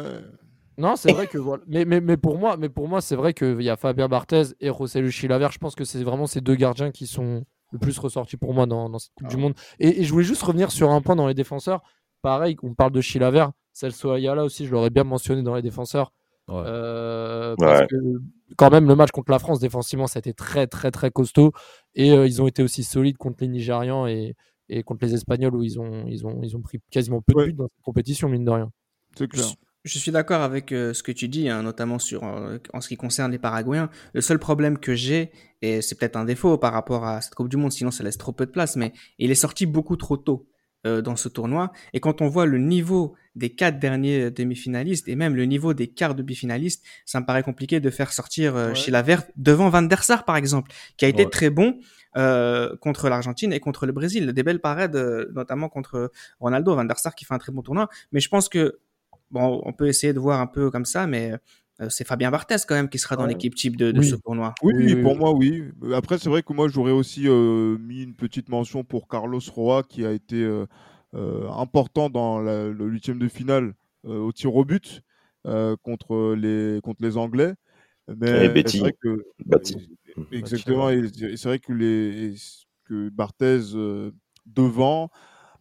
Non, 0.77 0.95
c'est 0.95 1.11
vrai 1.11 1.27
que 1.27 1.37
voilà. 1.37 1.63
Mais, 1.67 1.83
mais, 1.83 1.99
mais, 1.99 2.15
pour 2.17 2.37
moi, 2.37 2.57
mais 2.57 2.69
pour 2.69 2.87
moi, 2.87 3.01
c'est 3.01 3.15
vrai 3.15 3.33
qu'il 3.33 3.61
y 3.61 3.69
a 3.69 3.75
Fabien 3.75 4.07
Barthez 4.07 4.43
et 4.59 4.67
José 4.67 5.09
Chilavert. 5.09 5.51
Je 5.51 5.57
pense 5.57 5.75
que 5.75 5.83
c'est 5.83 6.03
vraiment 6.03 6.27
ces 6.27 6.41
deux 6.41 6.55
gardiens 6.55 6.91
qui 6.91 7.07
sont 7.07 7.43
le 7.71 7.79
plus 7.79 7.97
ressortis 7.97 8.37
pour 8.37 8.53
moi 8.53 8.65
dans, 8.65 8.97
cette 8.99 9.13
Coupe 9.15 9.27
du 9.27 9.35
ah. 9.35 9.39
Monde. 9.39 9.53
Et, 9.79 10.03
je 10.03 10.11
voulais 10.11 10.25
juste 10.25 10.43
revenir 10.43 10.71
sur 10.71 10.91
un 10.91 11.01
point 11.01 11.15
dans 11.15 11.27
les 11.27 11.33
défenseurs. 11.33 11.81
Pareil, 12.21 12.55
on 12.63 12.73
parle 12.73 12.91
de 12.91 13.01
Chilavert. 13.01 13.51
Celso 13.73 14.11
Ayala 14.11 14.43
aussi, 14.43 14.65
je 14.65 14.71
l'aurais 14.71 14.89
bien 14.89 15.03
mentionné 15.03 15.43
dans 15.43 15.55
les 15.55 15.61
défenseurs. 15.61 16.11
Euh, 16.49 17.55
parce 17.57 17.87
que 17.87 17.95
quand 18.55 18.69
même, 18.69 18.87
le 18.87 18.95
match 18.95 19.11
contre 19.11 19.31
la 19.31 19.39
France, 19.39 19.59
défensivement, 19.59 20.07
ça 20.07 20.17
a 20.17 20.21
été 20.21 20.33
très, 20.33 20.67
très, 20.67 20.91
très 20.91 21.11
costaud. 21.11 21.51
Et 21.93 22.11
euh, 22.11 22.27
ils 22.27 22.41
ont 22.41 22.47
été 22.47 22.63
aussi 22.63 22.83
solides 22.83 23.17
contre 23.17 23.37
les 23.41 23.47
Nigérians 23.47 24.07
et, 24.07 24.35
et, 24.69 24.83
contre 24.83 25.05
les 25.05 25.13
Espagnols 25.13 25.55
où 25.55 25.63
ils 25.63 25.79
ont, 25.79 26.05
ils, 26.07 26.25
ont, 26.25 26.41
ils 26.43 26.55
ont 26.55 26.61
pris 26.61 26.79
quasiment 26.91 27.21
peu 27.21 27.33
de 27.33 27.47
buts 27.47 27.53
dans 27.53 27.67
cette 27.67 27.83
compétition, 27.83 28.29
mine 28.29 28.45
de 28.45 28.51
rien. 28.51 28.71
C'est 29.17 29.27
clair. 29.27 29.45
Je 29.85 29.99
suis 29.99 30.11
d'accord 30.11 30.41
avec 30.41 30.71
euh, 30.71 30.93
ce 30.93 31.03
que 31.03 31.11
tu 31.11 31.27
dis, 31.27 31.47
hein, 31.47 31.61
notamment 31.61 31.99
sur 31.99 32.23
euh, 32.23 32.57
en 32.73 32.81
ce 32.81 32.87
qui 32.87 32.97
concerne 32.97 33.31
les 33.31 33.37
Paraguayens. 33.37 33.91
Le 34.13 34.21
seul 34.21 34.39
problème 34.39 34.79
que 34.79 34.95
j'ai, 34.95 35.31
et 35.61 35.83
c'est 35.83 35.93
peut-être 35.93 36.15
un 36.15 36.25
défaut 36.25 36.57
par 36.57 36.73
rapport 36.73 37.05
à 37.05 37.21
cette 37.21 37.35
Coupe 37.35 37.49
du 37.49 37.57
Monde, 37.57 37.71
sinon 37.71 37.91
ça 37.91 38.03
laisse 38.03 38.17
trop 38.17 38.31
peu 38.31 38.47
de 38.47 38.51
place, 38.51 38.75
mais 38.77 38.93
il 39.19 39.29
est 39.29 39.35
sorti 39.35 39.67
beaucoup 39.67 39.95
trop 39.95 40.17
tôt. 40.17 40.49
euh, 40.87 41.01
dans 41.01 41.15
ce 41.15 41.29
tournoi. 41.29 41.71
Et 41.93 41.99
quand 41.99 42.21
on 42.21 42.27
voit 42.27 42.45
le 42.45 42.59
niveau 42.59 43.15
des 43.35 43.49
quatre 43.49 43.79
derniers 43.79 44.29
demi-finalistes 44.29 45.07
et 45.07 45.15
même 45.15 45.35
le 45.35 45.45
niveau 45.45 45.73
des 45.73 45.87
quarts 45.87 46.13
de 46.13 46.33
finalistes 46.33 46.85
ça 47.05 47.19
me 47.19 47.25
paraît 47.25 47.41
compliqué 47.41 47.79
de 47.79 47.89
faire 47.89 48.13
sortir 48.13 48.75
chez 48.75 48.91
la 48.91 49.01
Verte 49.01 49.31
devant 49.35 49.69
Van 49.69 49.81
der 49.81 50.03
Sar 50.03 50.25
par 50.25 50.37
exemple, 50.37 50.71
qui 50.97 51.05
a 51.05 51.07
été 51.07 51.27
très 51.27 51.49
bon 51.49 51.79
euh, 52.17 52.77
contre 52.77 53.09
l'Argentine 53.09 53.51
et 53.51 53.59
contre 53.59 53.85
le 53.85 53.91
Brésil. 53.91 54.31
Des 54.31 54.43
belles 54.43 54.61
parades, 54.61 54.95
euh, 54.95 55.29
notamment 55.33 55.67
contre 55.67 56.11
Ronaldo, 56.39 56.73
Van 56.73 56.85
der 56.85 56.97
Sar 56.97 57.13
qui 57.13 57.25
fait 57.25 57.33
un 57.33 57.39
très 57.39 57.51
bon 57.51 57.61
tournoi. 57.61 57.89
Mais 58.13 58.21
je 58.21 58.29
pense 58.29 58.47
que 58.47 58.79
bon, 59.31 59.61
on 59.65 59.73
peut 59.73 59.87
essayer 59.87 60.13
de 60.13 60.19
voir 60.19 60.39
un 60.39 60.47
peu 60.47 60.71
comme 60.71 60.85
ça, 60.85 61.07
mais 61.07 61.33
euh, 61.81 61.87
c'est 61.89 62.05
Fabien 62.05 62.31
Barthez 62.31 62.57
quand 62.67 62.75
même 62.75 62.89
qui 62.89 62.99
sera 62.99 63.15
dans 63.15 63.25
l'équipe 63.25 63.55
type 63.55 63.75
de, 63.77 64.01
ce 64.01 64.15
tournoi. 64.15 64.55
Oui, 64.63 64.73
oui, 64.75 64.95
pour 65.01 65.15
moi, 65.15 65.33
oui. 65.33 65.63
Après, 65.93 66.17
c'est 66.17 66.29
vrai 66.29 66.43
que 66.43 66.53
moi, 66.53 66.67
j'aurais 66.67 66.91
aussi 66.91 67.27
mis 67.27 68.03
une 68.03 68.15
petite 68.15 68.49
mention 68.49 68.83
pour 68.83 69.07
Carlos 69.07 69.41
Roa 69.53 69.83
qui 69.83 70.05
a 70.05 70.11
été 70.11 70.47
important 71.13 72.09
dans 72.09 72.39
le 72.39 72.85
huitième 72.85 73.19
de 73.19 73.27
finale 73.27 73.73
au 74.03 74.31
tir 74.31 74.55
au 74.55 74.65
but 74.65 75.01
contre, 75.43 76.35
les, 76.35 76.79
contre 76.81 77.03
les 77.03 77.17
Anglais. 77.17 77.53
Mais 78.07 78.63
c'est 78.67 78.77
vrai 78.77 78.93
que, 79.01 79.25
Exactement. 80.31 80.89
Et 80.89 81.07
c'est 81.35 81.47
vrai 81.47 81.59
que, 81.59 81.73
les, 81.73 82.35
que 82.85 83.09
Barthez 83.09 83.61
euh, 83.73 84.11
devant, 84.45 85.09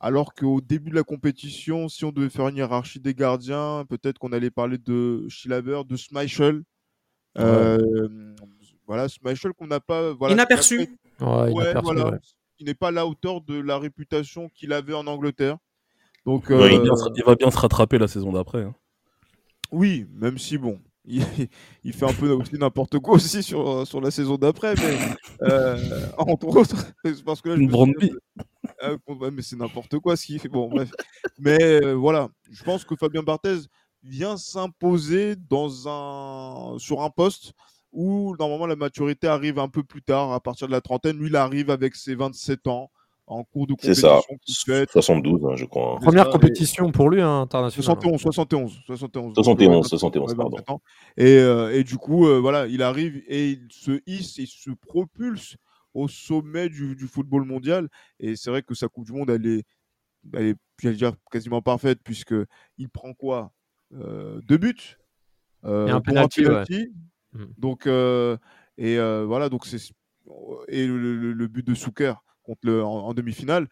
alors 0.04 0.34
qu'au 0.34 0.60
début 0.60 0.90
de 0.90 0.94
la 0.96 1.02
compétition, 1.02 1.88
si 1.88 2.04
on 2.04 2.12
devait 2.12 2.28
faire 2.28 2.48
une 2.48 2.56
hiérarchie 2.56 3.00
des 3.00 3.14
gardiens, 3.14 3.86
peut-être 3.88 4.18
qu'on 4.18 4.32
allait 4.32 4.50
parler 4.50 4.76
de 4.76 5.24
Schilaber, 5.30 5.80
de 5.88 5.96
Schmeichel. 5.96 6.62
Euh, 7.38 7.78
voilà, 8.86 9.08
Schmeichel 9.08 9.54
qu'on 9.54 9.66
n'a 9.66 9.80
pas. 9.80 10.12
Voilà, 10.12 10.34
inaperçu. 10.34 10.98
Il 11.20 12.66
n'est 12.66 12.74
pas 12.74 12.88
à 12.88 12.90
la 12.90 13.06
hauteur 13.06 13.40
de 13.40 13.58
la 13.58 13.78
réputation 13.78 14.50
qu'il 14.50 14.74
avait 14.74 14.92
en 14.92 15.06
Angleterre. 15.06 15.56
Donc, 16.26 16.44
il, 16.50 17.22
va 17.24 17.34
bien 17.34 17.50
se 17.50 17.58
rattraper 17.58 17.96
la 17.96 18.06
saison 18.06 18.30
d'après. 18.30 18.62
Hein. 18.62 18.74
Oui, 19.72 20.06
même 20.12 20.36
si 20.36 20.58
bon, 20.58 20.80
il, 21.06 21.92
fait 21.94 22.06
un 22.06 22.12
peu 22.12 22.30
aussi 22.30 22.58
n'importe 22.58 22.98
quoi 22.98 23.14
aussi 23.14 23.42
sur, 23.42 23.86
sur 23.86 24.02
la 24.02 24.10
saison 24.10 24.36
d'après, 24.36 24.74
mais 24.74 24.98
euh, 25.48 25.78
entre 26.18 26.46
autres, 26.48 26.92
parce 27.24 27.40
que 27.40 27.48
là, 27.48 27.56
je 27.56 27.60
me 27.62 27.68
ah, 28.80 28.96
mais 29.32 29.42
c'est 29.42 29.56
n'importe 29.56 29.98
quoi 29.98 30.16
ce 30.16 30.26
qu'il 30.26 30.40
fait. 30.40 30.48
Bon, 30.48 30.68
bref. 30.68 30.90
Mais 31.38 31.62
euh, 31.62 31.94
voilà, 31.94 32.28
je 32.50 32.62
pense 32.64 32.84
que 32.84 32.96
Fabien 32.96 33.22
Barthez 33.22 33.58
vient 34.02 34.36
s'imposer 34.36 35.36
dans 35.36 35.88
un 35.88 36.78
sur 36.78 37.02
un 37.02 37.10
poste 37.10 37.52
où 37.92 38.34
normalement 38.38 38.66
la 38.66 38.76
maturité 38.76 39.28
arrive 39.28 39.58
un 39.58 39.68
peu 39.68 39.82
plus 39.82 40.02
tard, 40.02 40.32
à 40.32 40.40
partir 40.40 40.66
de 40.66 40.72
la 40.72 40.80
trentaine. 40.80 41.16
Lui, 41.16 41.28
il 41.28 41.36
arrive 41.36 41.70
avec 41.70 41.94
ses 41.94 42.14
27 42.14 42.66
ans 42.66 42.90
en 43.26 43.42
cours 43.44 43.66
de 43.66 43.72
compétition. 43.72 44.20
C'est 44.44 44.86
ça, 44.86 44.92
72, 44.92 45.40
hein, 45.44 45.56
je 45.56 45.64
crois. 45.64 45.98
Première 46.00 46.28
compétition 46.28 46.90
pour 46.92 47.08
lui, 47.08 47.22
hein, 47.22 47.40
international. 47.42 47.84
71, 47.84 48.20
71, 48.20 48.80
71. 48.86 49.34
71, 49.34 49.86
71, 49.86 50.34
pardon. 50.34 50.80
Et, 51.16 51.38
euh, 51.38 51.74
et, 51.74 51.84
du 51.84 51.96
coup, 51.96 52.26
euh, 52.26 52.38
voilà, 52.38 52.66
il 52.66 52.82
arrive 52.82 53.22
et 53.28 53.50
il 53.50 53.68
se 53.70 54.00
hisse, 54.06 54.36
il 54.38 54.46
se 54.46 54.70
propulse 54.70 55.56
au 55.94 56.08
sommet 56.08 56.68
du, 56.68 56.96
du 56.96 57.06
football 57.06 57.44
mondial. 57.44 57.88
Et 58.20 58.36
c'est 58.36 58.50
vrai 58.50 58.62
que 58.62 58.74
sa 58.74 58.88
Coupe 58.88 59.06
du 59.06 59.12
Monde, 59.12 59.30
elle 59.30 59.46
est, 59.46 59.64
elle 60.34 60.46
est 60.46 60.56
j'allais 60.80 60.96
dire, 60.96 61.12
quasiment 61.30 61.62
parfaite, 61.62 62.00
puisqu'il 62.02 62.88
prend 62.92 63.14
quoi 63.14 63.52
euh, 63.94 64.40
Deux 64.42 64.58
buts 64.58 64.98
euh, 65.64 65.86
Et 65.86 65.90
un 65.90 66.00
penalty, 66.00 66.46
ouais. 66.46 66.64
Mm. 67.32 67.44
Donc, 67.58 67.86
et 67.86 68.96
voilà, 68.98 69.48
donc 69.48 69.66
c'est. 69.66 69.92
Et 70.68 70.86
le, 70.86 71.34
le, 71.34 71.48
but 71.48 71.66
de 71.66 71.74
Souker 71.74 72.14
contre 72.44 72.60
le, 72.64 72.84
en, 72.84 73.12
demi-finale. 73.12 73.68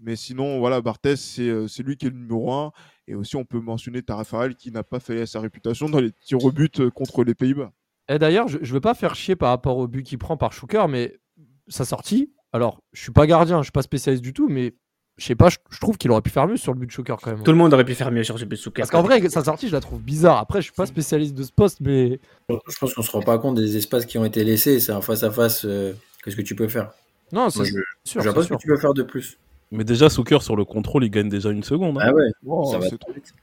Mais 0.00 0.16
sinon, 0.16 0.58
voilà, 0.58 0.80
Barthez, 0.80 1.14
euh, 1.38 1.68
c'est 1.68 1.82
lui 1.82 1.96
qui 1.96 2.06
est 2.06 2.10
le 2.10 2.16
numéro 2.16 2.52
1. 2.52 2.72
Et 3.06 3.14
aussi, 3.14 3.36
on 3.36 3.44
peut 3.44 3.60
mentionner 3.60 4.02
Tarafarel 4.02 4.54
qui 4.54 4.70
n'a 4.70 4.82
pas 4.82 5.00
failli 5.00 5.20
à 5.20 5.26
sa 5.26 5.40
réputation 5.40 5.88
dans 5.88 6.00
les 6.00 6.12
tirs 6.12 6.44
au 6.44 6.52
but 6.52 6.80
euh, 6.80 6.90
contre 6.90 7.24
les 7.24 7.34
Pays-Bas. 7.34 7.72
Et 8.08 8.18
d'ailleurs, 8.18 8.48
je 8.48 8.58
ne 8.58 8.66
veux 8.66 8.80
pas 8.80 8.94
faire 8.94 9.14
chier 9.14 9.36
par 9.36 9.50
rapport 9.50 9.78
au 9.78 9.88
but 9.88 10.02
qu'il 10.02 10.18
prend 10.18 10.36
par 10.36 10.52
Schuker, 10.52 10.88
mais 10.88 11.18
sa 11.68 11.84
sortie, 11.84 12.30
alors, 12.54 12.80
je 12.92 13.02
suis 13.02 13.12
pas 13.12 13.26
gardien, 13.26 13.58
je 13.58 13.64
suis 13.64 13.72
pas 13.72 13.82
spécialiste 13.82 14.22
du 14.22 14.32
tout, 14.32 14.48
mais 14.48 14.74
je 15.16 15.26
sais 15.26 15.34
pas, 15.34 15.48
je, 15.48 15.80
trouve 15.80 15.96
qu'il 15.96 16.10
aurait 16.12 16.22
pu 16.22 16.30
faire 16.30 16.46
mieux 16.46 16.56
sur 16.56 16.72
le 16.72 16.78
but 16.78 16.86
de 16.86 16.92
Schuker 16.92 17.16
quand 17.20 17.32
même. 17.32 17.42
Tout 17.42 17.50
le 17.50 17.56
monde 17.56 17.74
aurait 17.74 17.84
pu 17.84 17.94
faire 17.94 18.12
mieux 18.12 18.22
sur 18.22 18.38
le 18.38 18.44
but 18.44 18.56
de 18.56 18.60
Schuker. 18.60 18.82
Parce 18.82 18.90
qu'en 18.90 19.02
vrai, 19.02 19.28
sa 19.28 19.42
sortie, 19.42 19.66
je 19.66 19.72
la 19.72 19.80
trouve 19.80 20.00
bizarre. 20.00 20.38
Après, 20.38 20.60
je 20.60 20.66
suis 20.66 20.72
pas 20.72 20.86
spécialiste 20.86 21.34
de 21.34 21.42
ce 21.42 21.50
poste, 21.50 21.80
mais. 21.80 22.20
Je 22.48 22.78
pense 22.78 22.94
qu'on 22.94 23.02
se 23.02 23.10
rend 23.10 23.22
pas 23.22 23.38
compte 23.38 23.56
des 23.56 23.76
espaces 23.76 24.06
qui 24.06 24.18
ont 24.18 24.24
été 24.24 24.44
laissés. 24.44 24.78
C'est 24.78 24.92
un 24.92 25.00
face-à-face. 25.00 25.64
Euh, 25.64 25.94
qu'est-ce 26.24 26.36
que 26.36 26.42
tu 26.42 26.54
peux 26.54 26.68
faire? 26.68 26.92
Non, 27.32 27.50
c'est 27.50 27.64
sûr. 27.64 27.82
Je 28.22 28.28
sais 28.28 28.34
pas 28.34 28.42
ce 28.42 28.48
que 28.48 28.56
tu 28.56 28.68
veux 28.68 28.76
faire 28.76 28.94
de 28.94 29.02
plus. 29.02 29.38
Mais 29.72 29.82
déjà, 29.82 30.08
Souker 30.08 30.40
sur 30.40 30.54
le 30.54 30.64
contrôle, 30.64 31.04
il 31.04 31.10
gagne 31.10 31.28
déjà 31.28 31.50
une 31.50 31.64
seconde. 31.64 31.98
Hein. 31.98 32.06
Ah 32.06 32.12
ouais, 32.12 32.30
ça 32.70 32.78
va 32.78 32.88
trop 32.88 33.12
vite. 33.12 33.34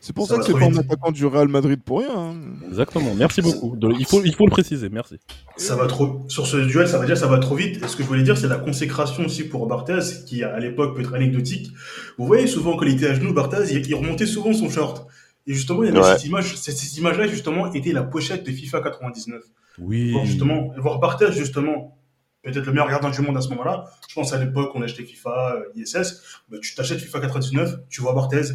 C'est 0.00 0.14
pour 0.14 0.26
ça, 0.26 0.38
que 0.38 0.44
c'est 0.44 0.52
pas 0.52 0.66
un 0.66 0.76
attaquant 0.76 1.10
du 1.10 1.26
Real 1.26 1.48
Madrid 1.48 1.80
pour 1.84 2.00
rien. 2.00 2.16
Hein. 2.16 2.34
Exactement, 2.68 3.14
merci 3.16 3.42
beaucoup. 3.42 3.76
il, 3.98 4.06
faut, 4.06 4.22
il 4.24 4.34
faut 4.34 4.46
le 4.46 4.50
préciser, 4.50 4.88
merci. 4.88 5.18
Ça 5.56 5.74
va 5.76 5.86
trop... 5.86 6.24
Sur 6.28 6.46
ce 6.46 6.56
duel, 6.56 6.88
ça 6.88 6.98
va 6.98 7.06
dire 7.06 7.16
ça 7.16 7.26
va 7.26 7.38
trop 7.38 7.56
vite. 7.56 7.82
Et 7.82 7.88
ce 7.88 7.96
que 7.96 8.02
je 8.02 8.08
voulais 8.08 8.22
dire, 8.22 8.38
c'est 8.38 8.48
la 8.48 8.58
consécration 8.58 9.24
aussi 9.24 9.44
pour 9.44 9.66
Barthez, 9.66 10.24
qui 10.26 10.44
à 10.44 10.58
l'époque 10.60 10.94
peut 10.94 11.00
être 11.00 11.14
anecdotique. 11.14 11.72
Vous 12.16 12.26
voyez 12.26 12.46
souvent 12.46 12.76
quand 12.76 12.86
il 12.86 12.94
était 12.94 13.08
à 13.08 13.14
genoux, 13.14 13.32
Barthez, 13.32 13.72
il, 13.72 13.94
remontait 13.94 14.26
souvent 14.26 14.52
son 14.52 14.70
short. 14.70 15.06
Et 15.46 15.54
justement, 15.54 15.82
il 15.82 15.92
y 15.92 15.96
avait 15.96 16.02
cette 16.02 16.24
image, 16.24 16.56
cette, 16.56 16.96
image-là, 16.96 17.26
justement, 17.26 17.72
était 17.72 17.92
la 17.92 18.02
pochette 18.02 18.46
de 18.46 18.52
FIFA 18.52 18.80
99. 18.82 19.42
Oui. 19.80 20.12
Voir, 20.12 20.24
justement, 20.24 20.72
voir 20.76 21.00
Barthez, 21.00 21.32
justement, 21.32 21.98
peut-être 22.42 22.66
le 22.66 22.72
meilleur 22.72 22.88
gardien 22.88 23.10
du 23.10 23.20
monde 23.20 23.36
à 23.36 23.40
ce 23.40 23.48
moment-là. 23.50 23.86
Je 24.08 24.14
pense 24.14 24.32
à 24.32 24.42
l'époque, 24.42 24.70
on 24.74 24.82
achetait 24.82 25.04
FIFA, 25.04 25.56
euh, 25.56 25.80
ISS. 25.80 26.22
Bah, 26.48 26.58
tu 26.62 26.74
t'achètes 26.74 27.00
FIFA 27.00 27.20
99, 27.20 27.76
tu 27.88 28.00
vois 28.00 28.14
Barthez, 28.14 28.54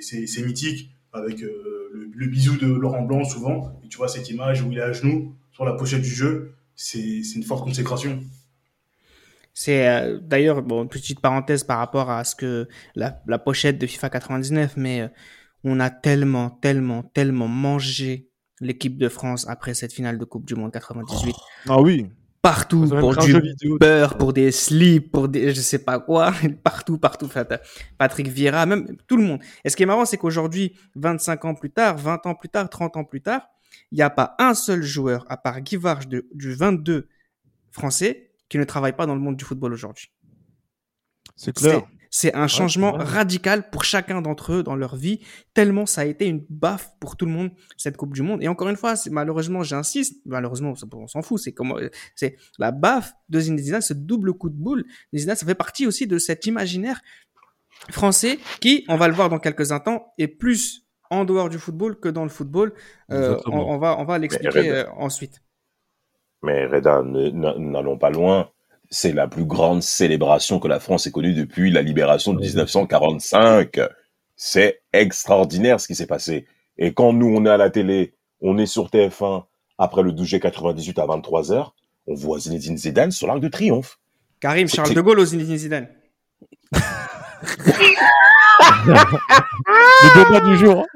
c'est 0.00 0.42
mythique, 0.42 0.90
avec 1.12 1.42
euh, 1.42 2.10
le, 2.14 2.26
bisou 2.26 2.56
de 2.56 2.66
Laurent 2.66 3.02
Blanc 3.02 3.24
souvent. 3.24 3.80
Et 3.84 3.88
tu 3.88 3.96
vois 3.96 4.08
cette 4.08 4.28
image 4.30 4.62
où 4.62 4.70
il 4.70 4.78
est 4.78 4.82
à 4.82 4.92
genoux 4.92 5.34
sur 5.52 5.64
la 5.64 5.72
pochette 5.72 6.02
du 6.02 6.10
jeu. 6.10 6.54
C'est 6.74 7.20
une 7.34 7.42
forte 7.42 7.64
consécration. 7.64 8.20
C'est 9.52 9.88
euh, 9.88 10.18
d'ailleurs 10.20 10.62
bon, 10.62 10.84
une 10.84 10.88
petite 10.88 11.20
parenthèse 11.20 11.64
par 11.64 11.78
rapport 11.78 12.10
à 12.10 12.24
ce 12.24 12.34
que 12.34 12.68
la, 12.94 13.20
la 13.26 13.38
pochette 13.38 13.78
de 13.78 13.86
FIFA 13.86 14.10
99, 14.10 14.76
mais 14.76 15.10
on 15.64 15.80
a 15.80 15.90
tellement, 15.90 16.50
tellement, 16.50 17.02
tellement 17.02 17.48
mangé 17.48 18.30
l'équipe 18.60 18.96
de 18.96 19.08
France 19.08 19.46
après 19.48 19.74
cette 19.74 19.92
finale 19.92 20.18
de 20.18 20.24
Coupe 20.24 20.46
du 20.46 20.54
Monde 20.54 20.72
98. 20.72 21.34
Ah 21.68 21.80
oui 21.80 22.10
partout 22.42 22.88
pour 22.88 23.16
du 23.16 23.78
beurre, 23.78 24.16
pour 24.16 24.32
des 24.32 24.50
slips, 24.50 25.12
pour 25.12 25.28
des 25.28 25.54
je 25.54 25.60
sais 25.60 25.78
pas 25.78 25.98
quoi, 25.98 26.32
partout, 26.64 26.98
partout. 26.98 27.28
Patrick 27.98 28.28
Vieira, 28.28 28.66
même 28.66 28.96
tout 29.06 29.16
le 29.16 29.24
monde. 29.24 29.40
Et 29.64 29.70
ce 29.70 29.76
qui 29.76 29.82
est 29.82 29.86
marrant, 29.86 30.04
c'est 30.04 30.16
qu'aujourd'hui, 30.16 30.76
25 30.96 31.44
ans 31.44 31.54
plus 31.54 31.70
tard, 31.70 31.96
20 31.98 32.26
ans 32.26 32.34
plus 32.34 32.48
tard, 32.48 32.68
30 32.68 32.96
ans 32.96 33.04
plus 33.04 33.20
tard, 33.20 33.46
il 33.92 33.96
n'y 33.96 34.02
a 34.02 34.10
pas 34.10 34.34
un 34.38 34.54
seul 34.54 34.82
joueur, 34.82 35.24
à 35.28 35.36
part 35.36 35.60
Guy 35.60 35.76
Varge 35.76 36.08
du 36.08 36.54
22 36.54 37.08
français, 37.70 38.32
qui 38.48 38.58
ne 38.58 38.64
travaille 38.64 38.96
pas 38.96 39.06
dans 39.06 39.14
le 39.14 39.20
monde 39.20 39.36
du 39.36 39.44
football 39.44 39.72
aujourd'hui. 39.72 40.10
C'est 41.36 41.54
clair. 41.54 41.82
C'est 42.10 42.34
un 42.34 42.48
changement 42.48 42.92
radical 42.92 43.70
pour 43.70 43.84
chacun 43.84 44.20
d'entre 44.20 44.52
eux 44.52 44.62
dans 44.64 44.74
leur 44.74 44.96
vie, 44.96 45.20
tellement 45.54 45.86
ça 45.86 46.00
a 46.00 46.04
été 46.04 46.26
une 46.26 46.44
baffe 46.50 46.90
pour 46.98 47.16
tout 47.16 47.24
le 47.24 47.30
monde, 47.30 47.50
cette 47.76 47.96
Coupe 47.96 48.14
du 48.14 48.22
Monde. 48.22 48.42
Et 48.42 48.48
encore 48.48 48.68
une 48.68 48.76
fois, 48.76 48.94
malheureusement, 49.10 49.62
j'insiste, 49.62 50.20
malheureusement, 50.26 50.74
on 50.92 51.06
s'en 51.06 51.22
fout, 51.22 51.40
c'est 51.40 51.52
comment, 51.52 51.76
c'est 52.16 52.36
la 52.58 52.72
baffe 52.72 53.12
de 53.28 53.38
Zinedine 53.38 53.80
ce 53.80 53.94
double 53.94 54.34
coup 54.34 54.50
de 54.50 54.56
boule. 54.56 54.84
Zidane, 55.14 55.36
ça 55.36 55.46
fait 55.46 55.54
partie 55.54 55.86
aussi 55.86 56.08
de 56.08 56.18
cet 56.18 56.46
imaginaire 56.46 57.00
français 57.90 58.38
qui, 58.60 58.84
on 58.88 58.96
va 58.96 59.06
le 59.06 59.14
voir 59.14 59.28
dans 59.28 59.38
quelques 59.38 59.70
instants, 59.70 60.12
est 60.18 60.28
plus 60.28 60.86
en 61.10 61.24
dehors 61.24 61.48
du 61.48 61.58
football 61.58 61.98
que 61.98 62.08
dans 62.08 62.24
le 62.24 62.28
football. 62.28 62.72
Euh, 63.10 63.38
on, 63.46 63.78
va, 63.78 63.98
on 63.98 64.04
va 64.04 64.18
l'expliquer 64.18 64.70
euh, 64.70 64.90
ensuite. 64.96 65.42
Mais 66.42 66.66
Reda, 66.66 67.02
n'allons 67.02 67.98
pas 67.98 68.10
loin 68.10 68.50
c'est 68.90 69.12
la 69.12 69.28
plus 69.28 69.44
grande 69.44 69.82
célébration 69.82 70.58
que 70.58 70.68
la 70.68 70.80
France 70.80 71.06
ait 71.06 71.12
connue 71.12 71.32
depuis 71.32 71.70
la 71.70 71.80
libération 71.82 72.32
de 72.32 72.40
1945. 72.40 73.78
C'est 74.36 74.82
extraordinaire 74.92 75.80
ce 75.80 75.86
qui 75.86 75.94
s'est 75.94 76.06
passé. 76.06 76.46
Et 76.76 76.92
quand 76.92 77.12
nous, 77.12 77.28
on 77.28 77.46
est 77.46 77.50
à 77.50 77.56
la 77.56 77.70
télé, 77.70 78.14
on 78.40 78.58
est 78.58 78.66
sur 78.66 78.88
TF1 78.88 79.44
après 79.78 80.02
le 80.02 80.12
12 80.12 80.26
g 80.26 80.40
98 80.40 80.98
à 80.98 81.06
23h, 81.06 81.70
on 82.06 82.14
voit 82.14 82.38
Zinedine 82.38 82.76
Zidane 82.76 83.10
sur 83.12 83.26
l'Arc 83.26 83.40
de 83.40 83.48
Triomphe. 83.48 83.98
Karim, 84.40 84.68
Charles 84.68 84.94
de 84.94 85.00
Gaulle 85.00 85.20
ou 85.20 85.24
Zinedine 85.24 85.56
Zidane 85.56 85.88
le 88.86 90.24
débat 90.24 90.40
du 90.40 90.56
jour. 90.56 90.86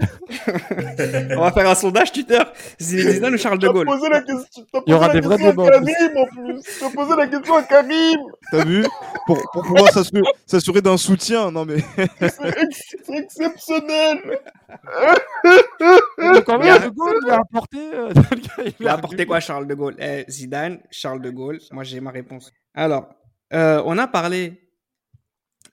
On 1.36 1.40
va 1.40 1.52
faire 1.52 1.68
un 1.68 1.74
sondage 1.74 2.12
Twitter. 2.12 2.40
Zidane 2.80 3.34
ou 3.34 3.38
Charles 3.38 3.58
de 3.58 3.68
Gaulle? 3.68 3.86
Posé 3.86 4.08
la 4.08 4.20
question, 4.22 4.64
Il 4.86 4.90
y 4.90 4.94
aura 4.94 5.08
des 5.10 5.20
vrais 5.20 5.36
débats. 5.36 5.64
En 5.64 5.80
plus. 5.80 6.62
Tu 6.78 6.84
as 6.84 6.90
posé 6.90 7.16
la 7.16 7.26
question 7.26 7.56
à 7.56 7.62
Karim. 7.62 8.20
T'as 8.50 8.64
vu? 8.64 8.84
Pour, 9.26 9.40
pour 9.52 9.62
pouvoir 9.62 9.90
s'assurer 10.46 10.80
d'un 10.82 10.96
soutien. 10.96 11.50
Non 11.50 11.64
mais 11.64 11.76
c'est 12.20 13.14
exceptionnel. 13.14 14.38
Quand 16.46 16.58
même, 16.58 16.82
De 16.82 16.88
Gaulle 16.88 17.18
il 17.24 17.30
a 17.30 17.36
apporté. 17.36 17.78
Euh, 17.94 18.12
il 18.80 18.88
a 18.88 18.94
apporté 18.94 19.26
quoi, 19.26 19.40
Charles 19.40 19.66
de 19.66 19.74
Gaulle? 19.74 19.96
Eh, 19.98 20.24
Zidane, 20.28 20.78
Charles 20.90 21.20
de 21.20 21.30
Gaulle. 21.30 21.58
Moi, 21.72 21.84
j'ai 21.84 22.00
ma 22.00 22.10
réponse. 22.10 22.52
Alors, 22.74 23.08
euh, 23.52 23.82
on 23.84 23.98
a 23.98 24.06
parlé 24.06 24.63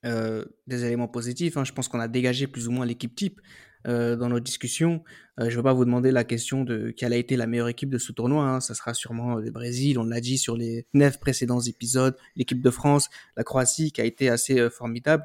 euh, 0.03 0.45
des 0.65 0.83
éléments 0.83 1.07
positifs. 1.07 1.57
Hein. 1.57 1.63
Je 1.63 1.73
pense 1.73 1.87
qu'on 1.87 1.99
a 1.99 2.07
dégagé 2.07 2.47
plus 2.47 2.67
ou 2.67 2.71
moins 2.71 2.87
l'équipe 2.87 3.13
type 3.15 3.39
euh, 3.87 4.15
dans 4.15 4.29
nos 4.29 4.39
discussions. 4.39 5.03
Euh, 5.39 5.43
je 5.43 5.51
ne 5.51 5.55
vais 5.57 5.63
pas 5.63 5.73
vous 5.73 5.85
demander 5.85 6.11
la 6.11 6.23
question 6.23 6.63
de 6.63 6.89
quelle 6.89 7.13
a 7.13 7.17
été 7.17 7.37
la 7.37 7.45
meilleure 7.45 7.67
équipe 7.67 7.89
de 7.91 7.99
ce 7.99 8.11
tournoi. 8.11 8.43
Hein. 8.45 8.59
Ça 8.61 8.73
sera 8.73 8.95
sûrement 8.95 9.35
le 9.35 9.51
Brésil, 9.51 9.99
on 9.99 10.03
l'a 10.03 10.19
dit 10.19 10.39
sur 10.39 10.57
les 10.57 10.87
neuf 10.95 11.19
précédents 11.19 11.59
épisodes, 11.59 12.17
l'équipe 12.35 12.61
de 12.61 12.69
France, 12.71 13.11
la 13.37 13.43
Croatie 13.43 13.91
qui 13.91 14.01
a 14.01 14.05
été 14.05 14.27
assez 14.27 14.69
formidable. 14.71 15.23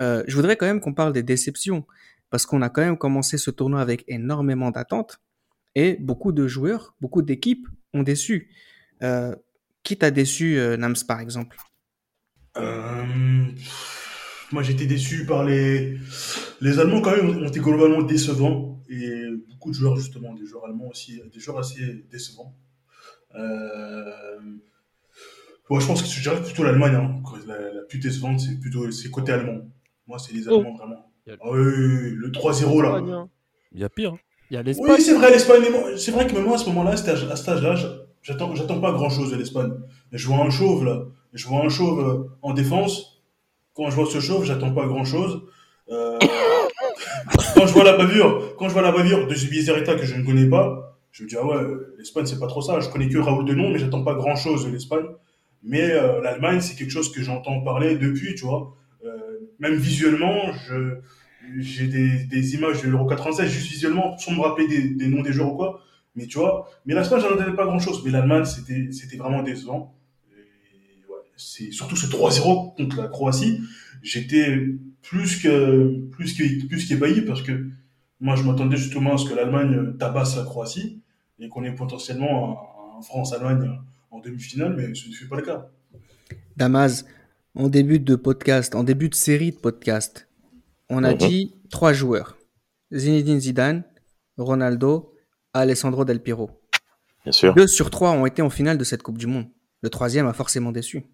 je 0.00 0.34
voudrais 0.34 0.56
quand 0.56 0.66
même 0.66 0.80
qu'on 0.80 0.94
parle 0.94 1.12
des 1.12 1.22
déceptions 1.22 1.86
parce 2.30 2.44
qu'on 2.44 2.60
a 2.62 2.70
quand 2.70 2.82
même 2.82 2.98
commencé 2.98 3.38
ce 3.38 3.52
tournoi 3.52 3.80
avec 3.80 4.04
énormément 4.08 4.72
d'attentes 4.72 5.20
et 5.76 5.96
beaucoup 6.00 6.32
de 6.32 6.48
joueurs, 6.48 6.96
beaucoup 7.00 7.22
d'équipes 7.22 7.68
ont 7.94 8.02
déçu. 8.02 8.50
qui 9.84 9.96
t'a 9.96 10.10
déçu, 10.10 10.58
Nams, 10.76 10.96
par 11.06 11.20
exemple? 11.20 11.56
Moi, 14.52 14.62
j'étais 14.62 14.86
déçu 14.86 15.26
par 15.26 15.44
les. 15.44 15.98
Les 16.60 16.78
Allemands, 16.78 17.00
quand 17.00 17.14
même, 17.16 17.42
ont 17.42 17.46
été 17.46 17.60
globalement 17.60 18.02
décevants. 18.02 18.82
Et 18.88 19.22
beaucoup 19.50 19.70
de 19.70 19.74
joueurs, 19.74 19.96
justement, 19.96 20.34
des 20.34 20.46
joueurs 20.46 20.64
allemands 20.64 20.88
aussi, 20.88 21.20
des 21.32 21.40
joueurs 21.40 21.58
assez 21.58 22.06
décevants. 22.10 22.54
Euh... 23.34 24.10
je 25.70 25.86
pense 25.86 26.02
que 26.02 26.08
je 26.08 26.22
dirais 26.22 26.42
plutôt 26.42 26.64
l'Allemagne. 26.64 26.94
Hein. 26.94 27.22
La, 27.46 27.82
plus 27.88 27.98
décevante, 27.98 28.40
c'est 28.40 28.58
plutôt 28.58 28.90
c'est 28.90 29.10
côté 29.10 29.32
allemand. 29.32 29.60
Moi, 30.06 30.18
c'est 30.18 30.32
les 30.32 30.48
oh. 30.48 30.58
Allemands, 30.58 30.74
vraiment. 30.76 31.12
Ah 31.28 31.50
oui, 31.50 31.58
le 32.14 32.30
3-0 32.30 32.82
là. 32.82 33.26
Il 33.72 33.80
y 33.80 33.84
a 33.84 33.88
pire. 33.90 34.14
Hein. 34.14 34.18
Il 34.50 34.54
y 34.54 34.56
a 34.56 34.62
l'Espagne. 34.62 34.90
Oui, 34.90 35.00
c'est 35.02 35.14
vrai, 35.14 35.30
l'Espagne. 35.30 35.62
C'est 35.98 36.10
vrai 36.10 36.26
que 36.26 36.32
même 36.32 36.44
moi, 36.44 36.54
à 36.54 36.58
ce 36.58 36.66
moment-là, 36.70 36.92
à 36.92 36.96
cet 36.96 37.08
âge-là, 37.08 37.74
j'attends, 38.22 38.54
j'attends 38.54 38.80
pas 38.80 38.92
grand-chose 38.92 39.30
de 39.30 39.36
l'Espagne. 39.36 39.72
Je 40.10 40.26
vois 40.26 40.38
un 40.38 40.50
chauve 40.50 40.86
là. 40.86 41.04
Je 41.34 41.46
vois 41.46 41.62
un 41.62 41.68
chauve 41.68 42.00
euh, 42.00 42.36
en 42.40 42.54
défense 42.54 43.07
quand 43.78 43.90
je 43.90 43.94
vois 43.94 44.06
ce 44.06 44.18
chauve, 44.18 44.44
j'attends 44.44 44.72
pas 44.72 44.86
grand 44.88 45.04
chose. 45.04 45.42
Euh, 45.88 46.18
quand 47.54 47.64
je 47.64 47.72
vois 47.72 47.84
la 47.84 47.96
bavure, 47.96 48.56
quand 48.58 48.68
je 48.68 48.72
vois 48.72 48.82
la 48.82 48.90
bavure 48.90 49.28
de 49.28 49.34
Zubizarreta 49.34 49.94
que 49.94 50.04
je 50.04 50.16
ne 50.16 50.26
connais 50.26 50.48
pas, 50.48 50.98
je 51.12 51.22
me 51.22 51.28
dis 51.28 51.36
ah 51.40 51.46
ouais, 51.46 51.62
l'Espagne 51.96 52.26
c'est 52.26 52.40
pas 52.40 52.48
trop 52.48 52.60
ça. 52.60 52.80
Je 52.80 52.88
connais 52.88 53.08
que 53.08 53.18
Raoul 53.18 53.44
de 53.44 53.54
nom, 53.54 53.70
mais 53.70 53.78
j'attends 53.78 54.02
pas 54.02 54.14
grand 54.14 54.34
chose 54.34 54.66
de 54.66 54.72
l'Espagne. 54.72 55.06
Mais 55.62 55.92
euh, 55.92 56.20
l'Allemagne 56.20 56.60
c'est 56.60 56.74
quelque 56.74 56.90
chose 56.90 57.12
que 57.12 57.22
j'entends 57.22 57.60
parler 57.60 57.96
depuis, 57.96 58.34
tu 58.34 58.46
vois. 58.46 58.74
Euh, 59.04 59.16
même 59.60 59.74
visuellement, 59.74 60.52
je 60.66 60.96
j'ai 61.58 61.86
des, 61.86 62.54
images 62.56 62.82
de 62.82 62.88
l'Euro 62.88 63.06
96 63.06 63.48
juste 63.48 63.70
visuellement 63.70 64.18
sans 64.18 64.32
me 64.32 64.40
rappeler 64.40 64.66
des, 64.66 65.06
noms 65.06 65.22
des 65.22 65.32
joueurs 65.32 65.52
ou 65.52 65.56
quoi. 65.56 65.80
Mais 66.16 66.26
tu 66.26 66.38
vois, 66.38 66.68
mais 66.84 66.94
l'Espagne 66.94 67.20
j'en 67.20 67.32
attendais 67.32 67.54
pas 67.54 67.64
grand 67.64 67.78
chose. 67.78 68.02
Mais 68.04 68.10
l'Allemagne 68.10 68.44
c'était 68.44 68.90
c'était 68.90 69.16
vraiment 69.16 69.44
décevant 69.44 69.94
c'est 71.38 71.70
surtout 71.70 71.96
ce 71.96 72.06
3-0 72.06 72.76
contre 72.76 72.96
la 72.96 73.08
Croatie, 73.08 73.60
j'étais 74.02 74.58
plus 75.02 75.40
que 75.40 76.06
plus 76.10 76.34
que 76.34 76.66
plus 76.66 76.86
qu'ébahi 76.86 77.22
parce 77.22 77.42
que 77.42 77.68
moi 78.20 78.36
je 78.36 78.42
m'attendais 78.42 78.76
justement 78.76 79.14
à 79.14 79.18
ce 79.18 79.28
que 79.28 79.34
l'Allemagne 79.34 79.96
tabasse 79.98 80.36
la 80.36 80.42
Croatie 80.42 81.00
et 81.38 81.48
qu'on 81.48 81.64
ait 81.64 81.74
potentiellement 81.74 82.58
un, 82.98 83.02
France-Allemagne 83.02 83.78
en 84.10 84.18
demi-finale, 84.18 84.74
mais 84.76 84.92
ce 84.92 85.08
ne 85.08 85.14
fut 85.14 85.28
pas 85.28 85.36
le 85.36 85.42
cas. 85.42 85.68
Damaz, 86.56 87.04
en 87.54 87.68
début 87.68 88.00
de 88.00 88.16
podcast, 88.16 88.74
en 88.74 88.82
début 88.82 89.08
de 89.08 89.14
série 89.14 89.52
de 89.52 89.56
podcast, 89.56 90.26
on 90.88 91.04
a 91.04 91.12
mhm. 91.12 91.18
dit 91.18 91.54
trois 91.70 91.92
joueurs 91.92 92.36
Zinedine 92.92 93.38
Zidane, 93.38 93.84
Ronaldo, 94.36 95.14
Alessandro 95.52 96.04
Del 96.04 96.20
Piero. 96.20 96.50
Bien 97.22 97.30
sûr. 97.30 97.54
Deux 97.54 97.68
sur 97.68 97.90
trois 97.90 98.10
ont 98.10 98.26
été 98.26 98.42
en 98.42 98.50
finale 98.50 98.78
de 98.78 98.84
cette 98.84 99.04
Coupe 99.04 99.18
du 99.18 99.28
Monde. 99.28 99.46
Le 99.82 99.90
troisième 99.90 100.26
a 100.26 100.32
forcément 100.32 100.72
déçu. 100.72 101.04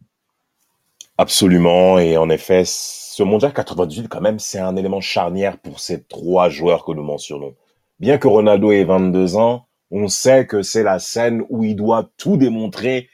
Absolument. 1.17 1.99
Et 1.99 2.17
en 2.17 2.29
effet, 2.29 2.65
ce 2.67 3.23
mondial 3.23 3.53
98, 3.53 4.09
quand 4.09 4.21
même, 4.21 4.41
c'est 4.41 4.59
un 4.59 4.77
élément 4.77 5.01
charnière 5.01 5.59
pour 5.59 5.79
ces 5.79 6.03
trois 6.03 6.49
joueurs 6.49 6.85
que 6.85 6.93
nous 6.93 7.05
mentionnons. 7.05 7.55
Bien 8.01 8.19
que 8.19 8.27
Ronaldo 8.27 8.73
ait 8.73 8.85
22 8.85 9.37
ans, 9.37 9.69
on 9.93 10.09
sait 10.09 10.47
que 10.47 10.63
c'est 10.63 10.83
la 10.83 10.99
scène 10.99 11.45
où 11.51 11.63
il 11.63 11.77
doit 11.77 12.11
tout 12.17 12.37
démontrer 12.37 13.09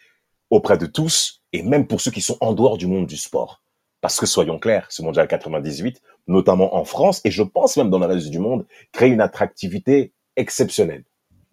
auprès 0.49 0.79
de 0.79 0.87
tous 0.87 1.43
et 1.53 1.63
même 1.63 1.87
pour 1.87 2.01
ceux 2.01 2.11
qui 2.11 2.23
sont 2.23 2.39
en 2.41 2.55
dehors 2.55 2.79
du 2.79 2.87
monde 2.87 3.07
du 3.07 3.19
sport. 3.19 3.63
Parce 4.01 4.19
que 4.19 4.25
soyons 4.25 4.59
clairs, 4.59 4.87
ce 4.89 5.03
mondial 5.03 5.29
98, 5.29 6.01
notamment 6.27 6.75
en 6.75 6.85
France 6.85 7.21
et 7.27 7.31
je 7.31 7.43
pense 7.43 7.77
même 7.77 7.91
dans 7.91 7.99
le 7.99 8.07
reste 8.07 8.31
du 8.31 8.39
monde, 8.39 8.67
crée 8.93 9.11
une 9.11 9.21
attractivité 9.21 10.15
exceptionnelle. 10.37 11.05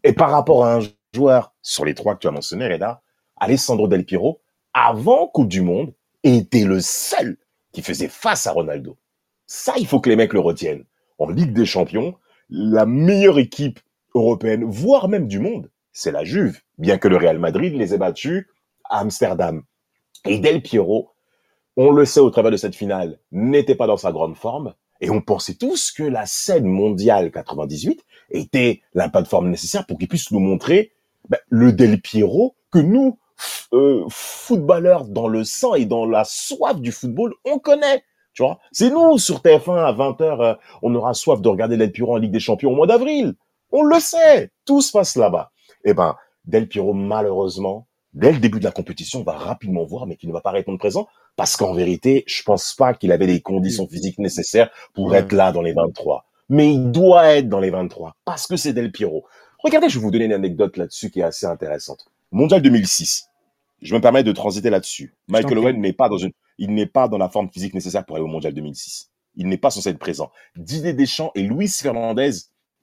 Et 0.06 0.14
par 0.14 0.32
rapport 0.32 0.64
à 0.64 0.76
un 0.78 0.80
joueur 1.14 1.54
sur 1.62 1.84
les 1.84 1.94
trois 1.94 2.16
que 2.16 2.20
tu 2.20 2.28
as 2.28 2.32
mentionnés, 2.32 2.72
Reda, 2.72 3.02
Alessandro 3.36 3.90
Del 3.90 4.06
Piero, 4.06 4.40
avant 4.74 5.28
Coupe 5.28 5.50
du 5.50 5.62
Monde, 5.62 5.94
était 6.36 6.66
le 6.66 6.80
seul 6.80 7.38
qui 7.72 7.82
faisait 7.82 8.08
face 8.08 8.48
à 8.48 8.52
Ronaldo. 8.52 8.98
Ça, 9.46 9.74
il 9.78 9.88
faut 9.88 10.00
que 10.00 10.10
les 10.10 10.16
mecs 10.16 10.34
le 10.34 10.40
retiennent. 10.40 10.86
En 11.20 11.30
Ligue 11.30 11.54
des 11.54 11.66
Champions, 11.66 12.16
la 12.50 12.86
meilleure 12.86 13.40
équipe 13.40 13.80
européenne, 14.14 14.64
voire 14.64 15.08
même 15.08 15.28
du 15.28 15.40
monde, 15.40 15.70
c'est 15.92 16.12
la 16.12 16.24
Juve, 16.24 16.62
bien 16.78 16.98
que 16.98 17.08
le 17.08 17.18
Real 17.18 17.40
Madrid 17.40 17.74
les 17.74 17.94
ait 17.94 17.98
battus 17.98 18.46
à 18.86 19.00
Amsterdam. 19.00 19.64
Et 20.26 20.40
Del 20.40 20.62
Piero, 20.62 21.12
on 21.76 21.92
le 21.92 22.06
sait 22.06 22.20
au 22.20 22.30
travers 22.30 22.52
de 22.52 22.58
cette 22.58 22.76
finale, 22.76 23.20
n'était 23.32 23.76
pas 23.76 23.88
dans 23.88 23.98
sa 23.98 24.12
grande 24.12 24.36
forme, 24.36 24.74
et 25.00 25.10
on 25.10 25.22
pensait 25.22 25.56
tous 25.56 25.92
que 25.92 26.04
la 26.04 26.26
scène 26.26 26.66
mondiale 26.66 27.32
98 27.32 28.04
était 28.32 28.82
la 28.94 29.10
plateforme 29.10 29.50
nécessaire 29.50 29.86
pour 29.86 29.98
qu'il 29.98 30.08
puisse 30.08 30.32
nous 30.32 30.40
montrer 30.40 30.94
ben, 31.30 31.38
le 31.50 31.72
Del 31.72 32.02
Piero 32.02 32.56
que 32.72 32.80
nous, 32.80 33.20
euh, 33.74 34.06
footballeur 34.10 35.06
dans 35.06 35.28
le 35.28 35.44
sang 35.44 35.76
et 35.76 35.86
dans 35.86 36.06
la 36.06 36.24
soif 36.24 36.80
du 36.80 36.92
football, 36.92 37.34
on 37.46 37.60
connaît. 37.60 38.04
Tu 38.34 38.44
vois, 38.44 38.60
c'est 38.72 38.90
nous 38.90 39.18
sur 39.18 39.40
TF1 39.40 39.78
à 39.78 39.94
20h, 39.94 40.42
euh, 40.42 40.56
on 40.82 40.94
aura 40.96 41.14
soif 41.14 41.42
de 41.42 41.50
regarder 41.50 41.76
Del 41.76 41.92
Piro 41.92 42.14
en 42.14 42.18
Ligue 42.18 42.32
des 42.32 42.40
Champions 42.40 42.72
au 42.72 42.76
mois 42.76 42.88
d'avril. 42.88 43.34
On 43.72 43.84
le 43.84 44.00
sait, 44.00 44.52
tout 44.66 44.82
se 44.82 44.92
passe 44.92 45.16
là-bas. 45.16 45.52
Eh 45.84 45.94
ben, 45.94 46.16
Del 46.46 46.68
Piro, 46.68 46.94
malheureusement, 46.94 47.88
dès 48.14 48.32
le 48.32 48.40
début 48.40 48.60
de 48.60 48.64
la 48.64 48.72
compétition, 48.72 49.22
on 49.22 49.24
va 49.24 49.34
rapidement 49.34 49.84
voir, 49.86 50.06
mais 50.06 50.16
qu'il 50.16 50.30
ne 50.30 50.34
va 50.34 50.42
pas 50.42 50.52
répondre 50.52 50.78
présent, 50.78 51.08
parce 51.36 51.58
qu'en 51.58 51.74
vérité, 51.74 52.24
je 52.28 52.44
pense 52.44 52.74
pas 52.74 52.94
qu'il 52.94 53.12
avait 53.12 53.28
les 53.28 53.42
conditions 53.42 53.88
physiques 53.88 54.20
nécessaires 54.20 54.70
pour 54.94 55.16
être 55.16 55.32
là 55.32 55.52
dans 55.52 55.62
les 55.62 55.74
23. 55.74 56.26
Mais 56.50 56.72
il 56.72 56.92
doit 56.92 57.28
être 57.36 57.50
dans 57.50 57.60
les 57.60 57.72
23, 57.72 58.16
parce 58.24 58.48
que 58.48 58.56
c'est 58.56 58.74
Del 58.74 58.92
Piro. 58.92 59.26
Regardez, 59.64 59.90
je 59.90 59.98
vais 59.98 60.04
vous 60.04 60.12
donner 60.12 60.26
une 60.26 60.34
anecdote 60.34 60.78
là-dessus 60.78 61.10
qui 61.10 61.20
est 61.20 61.24
assez 61.24 61.46
intéressante. 61.46 62.08
Mondial 62.32 62.62
2006. 62.62 63.30
Je 63.82 63.96
me 63.96 64.02
permets 64.02 64.24
de 64.24 64.32
transiter 64.34 64.70
là-dessus. 64.70 65.16
Michael 65.30 65.60
Owen 65.60 65.80
n'est 65.80 65.94
pas 65.94 66.10
dans 66.10 66.18
une, 66.18 66.34
il 66.58 66.74
n'est 66.74 66.86
pas 66.86 67.08
dans 67.08 67.18
la 67.18 67.30
forme 67.30 67.50
physique 67.50 67.74
nécessaire 67.74 68.06
pour 68.06 68.18
aller 68.18 68.26
au 68.26 68.28
Mondial 68.28 68.54
2006. 68.54 69.12
Il 69.36 69.48
n'est 69.48 69.58
pas 69.58 69.70
censé 69.70 69.90
être 69.90 70.00
présent. 70.00 70.32
Didier 70.58 70.94
Deschamps 70.94 71.32
et 71.36 71.44
Luis 71.44 71.70
Fernandez 71.70 72.32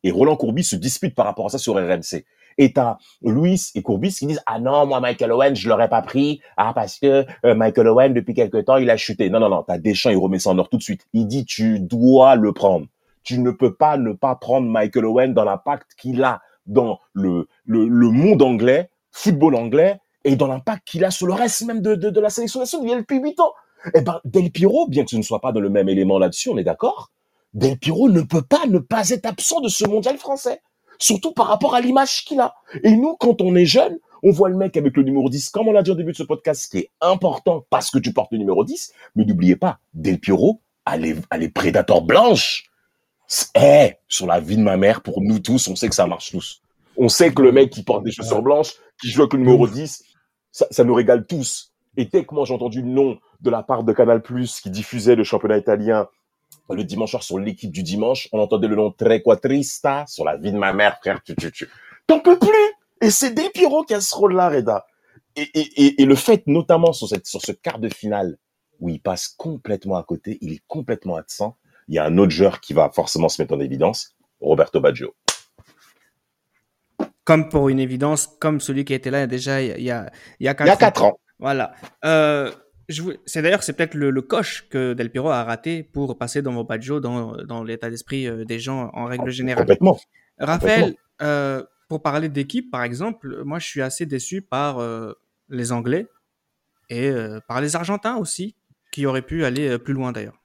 et 0.03 0.11
Roland 0.11 0.37
Courbis 0.37 0.65
se 0.65 0.77
disputent 0.77 1.15
par 1.15 1.27
rapport 1.27 1.47
à 1.47 1.49
ça 1.51 1.59
sur 1.59 1.75
RMC. 1.75 2.25
Et 2.57 2.73
t'as 2.73 2.97
Luis 3.21 3.71
et 3.75 3.83
Courbis 3.83 4.15
qui 4.15 4.27
disent 4.27 4.43
ah 4.47 4.61
non 4.61 4.87
moi 4.87 5.01
Michael 5.01 5.33
Owen 5.33 5.57
je 5.57 5.69
l'aurais 5.69 5.89
pas 5.89 6.03
pris 6.03 6.41
ah 6.57 6.73
parce 6.73 7.01
que 7.01 7.27
euh, 7.45 7.55
Michael 7.55 7.89
Owen 7.89 8.15
depuis 8.15 8.33
quelque 8.33 8.59
temps 8.59 8.77
il 8.77 8.89
a 8.91 8.97
chuté 8.97 9.29
non 9.29 9.41
non 9.41 9.49
non 9.49 9.65
t'as 9.65 9.77
Deschamps 9.77 10.11
il 10.11 10.19
remet 10.19 10.39
ça 10.39 10.51
en 10.51 10.59
or 10.59 10.69
tout 10.69 10.77
de 10.77 10.83
suite 10.83 11.05
il 11.15 11.27
dit 11.27 11.45
tu 11.45 11.81
dois 11.81 12.37
le 12.37 12.53
prendre 12.53 12.87
tu 13.25 13.41
ne 13.41 13.51
peux 13.51 13.75
pas 13.75 13.97
ne 13.97 14.13
pas 14.13 14.37
prendre 14.37 14.69
Michael 14.69 15.05
Owen 15.05 15.35
dans 15.35 15.43
l'impact 15.43 15.95
qu'il 15.99 16.23
a 16.23 16.43
dans 16.67 17.01
le, 17.13 17.49
le, 17.67 17.89
le 17.89 18.11
monde 18.11 18.41
anglais 18.41 18.89
football 19.15 19.55
anglais 19.55 20.01
et 20.25 20.37
dans 20.37 20.49
l'impact 20.49 20.87
qu'il 20.87 21.05
a 21.05 21.11
sur 21.11 21.27
le 21.27 21.33
reste 21.33 21.63
même 21.63 21.81
de, 21.81 21.95
de, 21.95 22.21
la 22.21 22.31
sélection 22.31 22.61
nationale. 22.61 22.89
Il 22.89 22.93
a 22.95 22.99
depuis 22.99 23.19
8 23.19 23.41
ans. 23.41 23.53
Eh 23.95 24.01
ben, 24.01 24.21
Del 24.25 24.51
Piro, 24.51 24.89
bien 24.89 25.05
que 25.05 25.11
ce 25.11 25.17
ne 25.17 25.23
soit 25.23 25.41
pas 25.41 25.53
dans 25.53 25.61
le 25.61 25.71
même 25.71 25.89
élément 25.89 26.19
là-dessus, 26.19 26.49
on 26.49 26.59
est 26.59 26.65
d'accord, 26.65 27.11
Del 27.53 27.79
Piro 27.79 28.09
ne 28.09 28.23
peut 28.23 28.43
pas 28.43 28.67
ne 28.67 28.79
pas 28.79 29.11
être 29.11 29.27
absent 29.27 29.61
de 29.61 29.69
ce 29.69 29.87
mondial 29.87 30.19
français. 30.19 30.61
Surtout 30.99 31.33
par 31.33 31.47
rapport 31.47 31.75
à 31.75 31.81
l'image 31.81 32.25
qu'il 32.25 32.41
a. 32.41 32.55
Et 32.83 32.97
nous, 32.97 33.17
quand 33.17 33.41
on 33.41 33.55
est 33.55 33.67
jeune, 33.67 33.99
on 34.23 34.31
voit 34.31 34.49
le 34.49 34.57
mec 34.57 34.77
avec 34.77 34.97
le 34.97 35.03
numéro 35.03 35.29
10, 35.29 35.51
comme 35.51 35.69
on 35.69 35.73
l'a 35.73 35.83
dit 35.83 35.91
au 35.91 35.95
début 35.95 36.13
de 36.13 36.17
ce 36.17 36.23
podcast, 36.23 36.71
qui 36.71 36.79
est 36.79 36.91
important 37.01 37.67
parce 37.71 37.91
que 37.91 37.99
tu 37.99 38.13
portes 38.13 38.33
le 38.33 38.39
numéro 38.39 38.65
10, 38.65 38.93
mais 39.15 39.25
n'oubliez 39.25 39.57
pas, 39.57 39.79
Del 39.93 40.19
Piro 40.19 40.61
a 40.87 40.97
les 40.97 41.49
prédateurs 41.49 42.03
blanches. 42.03 42.65
Eh, 43.61 43.93
sur 44.09 44.27
la 44.27 44.41
vie 44.41 44.57
de 44.57 44.63
ma 44.63 44.77
mère, 44.77 45.03
pour 45.03 45.21
nous 45.21 45.39
tous, 45.39 45.69
on 45.69 45.77
sait 45.77 45.89
que 45.89 45.95
ça 45.95 46.07
marche 46.07 46.31
tous. 46.31 46.64
On 46.97 47.09
sait 47.09 47.33
que 47.33 47.43
le 47.43 47.53
mec 47.53 47.71
qui 47.71 47.83
porte 47.83 48.05
des 48.05 48.13
chaussures 48.13 48.43
blanches, 48.43 48.75
qui 49.01 49.11
joue 49.11 49.23
avec 49.23 49.33
le 49.33 49.41
numéro 49.41 49.67
10, 49.67 50.05
ça, 50.53 50.67
ça 50.71 50.85
nous 50.85 50.95
régale 50.95 51.27
tous. 51.27 51.73
Et 51.97 52.07
dès 52.07 52.25
que 52.25 52.35
moi 52.35 52.45
j'ai 52.45 52.55
entendu 52.55 52.83
le 52.83 52.89
nom 52.89 53.19
de 53.41 53.51
la 53.51 53.63
part 53.63 53.85
de 53.85 53.93
Canal+, 53.93 54.23
qui 54.23 54.71
diffusait 54.71 55.17
le 55.17 55.25
championnat 55.25 55.59
italien 55.59 56.09
le 56.71 56.85
dimanche 56.85 57.11
soir 57.11 57.23
sur 57.23 57.39
l'équipe 57.39 57.71
du 57.71 57.83
dimanche, 57.83 58.29
on 58.33 58.39
entendait 58.39 58.69
le 58.69 58.77
nom 58.77 58.91
Trequatrista 58.91 60.05
sur 60.07 60.25
la 60.25 60.37
vie 60.37 60.53
de 60.53 60.59
ma 60.59 60.73
mère, 60.73 60.99
frère. 60.99 61.23
Tu, 61.23 61.35
tu, 61.37 61.53
tu. 61.53 61.69
T'en 62.07 62.21
peux 62.21 62.39
plus 62.39 62.51
Et 63.03 63.11
c'est 63.11 63.33
Del 63.33 63.51
Piero 63.51 63.85
qui 63.85 63.95
a 63.95 64.01
ce 64.01 64.15
rôle-là, 64.15 64.49
Reda. 64.49 64.87
Et, 65.37 65.51
et, 65.55 66.01
et, 66.03 66.05
le 66.07 66.15
fait, 66.15 66.47
notamment 66.47 66.93
sur, 66.93 67.09
cette, 67.09 67.27
sur 67.27 67.43
ce 67.43 67.53
quart 67.53 67.81
de 67.81 67.89
finale, 67.89 68.39
où 68.79 68.89
il 68.89 69.01
passe 69.01 69.29
complètement 69.29 69.97
à 69.97 70.05
côté, 70.05 70.39
il 70.41 70.53
est 70.53 70.63
complètement 70.69 71.17
absent, 71.17 71.57
il 71.89 71.97
y 71.97 71.99
a 71.99 72.05
un 72.05 72.19
autre 72.19 72.31
joueur 72.31 72.61
qui 72.61 72.73
va 72.73 72.91
forcément 72.91 73.29
se 73.29 73.43
mettre 73.43 73.55
en 73.55 73.61
évidence, 73.61 74.15
Roberto 74.41 74.81
Baggio 74.81 75.15
comme 77.25 77.49
pour 77.49 77.69
une 77.69 77.79
évidence, 77.79 78.27
comme 78.39 78.61
celui 78.61 78.85
qui 78.85 78.95
était 78.95 79.11
là 79.11 79.27
déjà 79.27 79.63
il 79.63 79.83
y 79.83 79.91
a, 79.91 80.11
il 80.39 80.47
y 80.47 80.49
a, 80.49 80.55
quatre, 80.55 80.67
il 80.67 80.71
y 80.71 80.73
a 80.73 80.77
quatre 80.77 81.05
ans. 81.05 81.19
Voilà. 81.39 81.75
Euh, 82.05 82.51
C'est 83.27 83.43
d'ailleurs 83.43 83.63
c'est 83.63 83.73
peut-être 83.73 83.95
le, 83.95 84.23
coche 84.23 84.69
que 84.69 84.93
Del 84.93 85.11
Piro 85.11 85.31
a 85.31 85.43
raté 85.43 85.83
pour 85.83 86.19
passer 86.19 86.43
dans 86.43 86.53
vos 86.53 86.65
badges 86.65 87.01
dans, 87.01 87.37
dans 87.45 87.65
l'état 87.65 87.89
d'esprit 87.91 88.27
euh, 88.27 88.45
des 88.45 88.59
gens 88.59 88.91
en 88.93 89.07
règle 89.07 89.31
générale. 89.31 89.65
Complètement. 89.65 89.99
Raphaël, 90.39 90.95
euh, 91.23 91.63
pour 91.89 92.03
parler 92.03 92.29
d'équipe 92.29 92.71
par 92.71 92.83
exemple, 92.83 93.43
moi 93.45 93.59
je 93.59 93.67
suis 93.67 93.81
assez 93.81 94.05
déçu 94.05 94.43
par 94.43 94.79
euh, 94.79 95.13
les 95.49 95.73
Anglais 95.73 96.07
et 96.91 97.11
par 97.49 97.63
les 97.63 97.77
Argentins 97.77 98.17
aussi, 98.17 98.55
qui 98.93 99.07
auraient 99.07 99.23
pu 99.23 99.47
aller 99.47 99.79
plus 99.79 99.95
loin 99.95 100.13
d'ailleurs. 100.13 100.39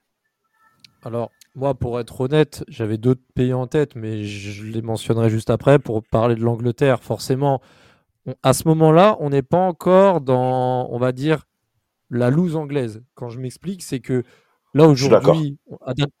Alors 1.04 1.30
moi, 1.54 1.74
pour 1.74 1.98
être 1.98 2.20
honnête, 2.20 2.64
j'avais 2.68 2.96
d'autres 2.98 3.22
pays 3.34 3.52
en 3.52 3.66
tête, 3.66 3.96
mais 3.96 4.24
je 4.24 4.64
les 4.64 4.82
mentionnerai 4.82 5.30
juste 5.30 5.50
après 5.50 5.78
pour 5.78 6.02
parler 6.02 6.34
de 6.36 6.40
l'Angleterre. 6.40 7.02
Forcément, 7.02 7.60
à 8.42 8.52
ce 8.52 8.68
moment-là, 8.68 9.16
on 9.20 9.30
n'est 9.30 9.42
pas 9.42 9.58
encore 9.58 10.20
dans, 10.20 10.88
on 10.90 10.98
va 10.98 11.12
dire, 11.12 11.46
la 12.10 12.30
loose 12.30 12.56
anglaise. 12.56 13.02
Quand 13.14 13.30
je 13.30 13.40
m'explique, 13.40 13.82
c'est 13.82 14.00
que 14.00 14.22
là, 14.74 14.86
aujourd'hui, 14.86 15.58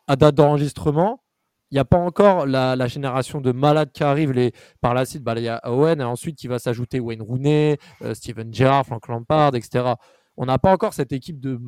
à, 0.06 0.16
date 0.16 0.34
d'enregistrement, 0.34 1.22
il 1.70 1.74
n'y 1.76 1.80
a 1.80 1.84
pas 1.84 1.98
encore 1.98 2.46
la, 2.46 2.86
génération 2.88 3.40
de 3.40 3.52
malades 3.52 3.92
qui 3.92 4.02
arrivent. 4.02 4.32
Les, 4.32 4.52
par 4.80 4.94
la 4.94 5.04
suite, 5.04 5.22
bah, 5.22 5.34
il 5.36 5.44
y 5.44 5.48
a 5.48 5.60
Owen, 5.70 6.00
et 6.00 6.04
ensuite 6.04 6.36
qui 6.36 6.48
va 6.48 6.58
s'ajouter 6.58 6.98
Wayne 6.98 7.22
Rooney, 7.22 7.78
euh, 8.02 8.14
Steven 8.14 8.52
Gerrard, 8.52 8.86
Frank 8.86 9.06
Lampard, 9.06 9.54
etc. 9.54 9.94
On 10.42 10.46
n'a 10.46 10.58
pas 10.58 10.72
encore 10.72 10.94
cette 10.94 11.12
équipe 11.12 11.38
de, 11.38 11.60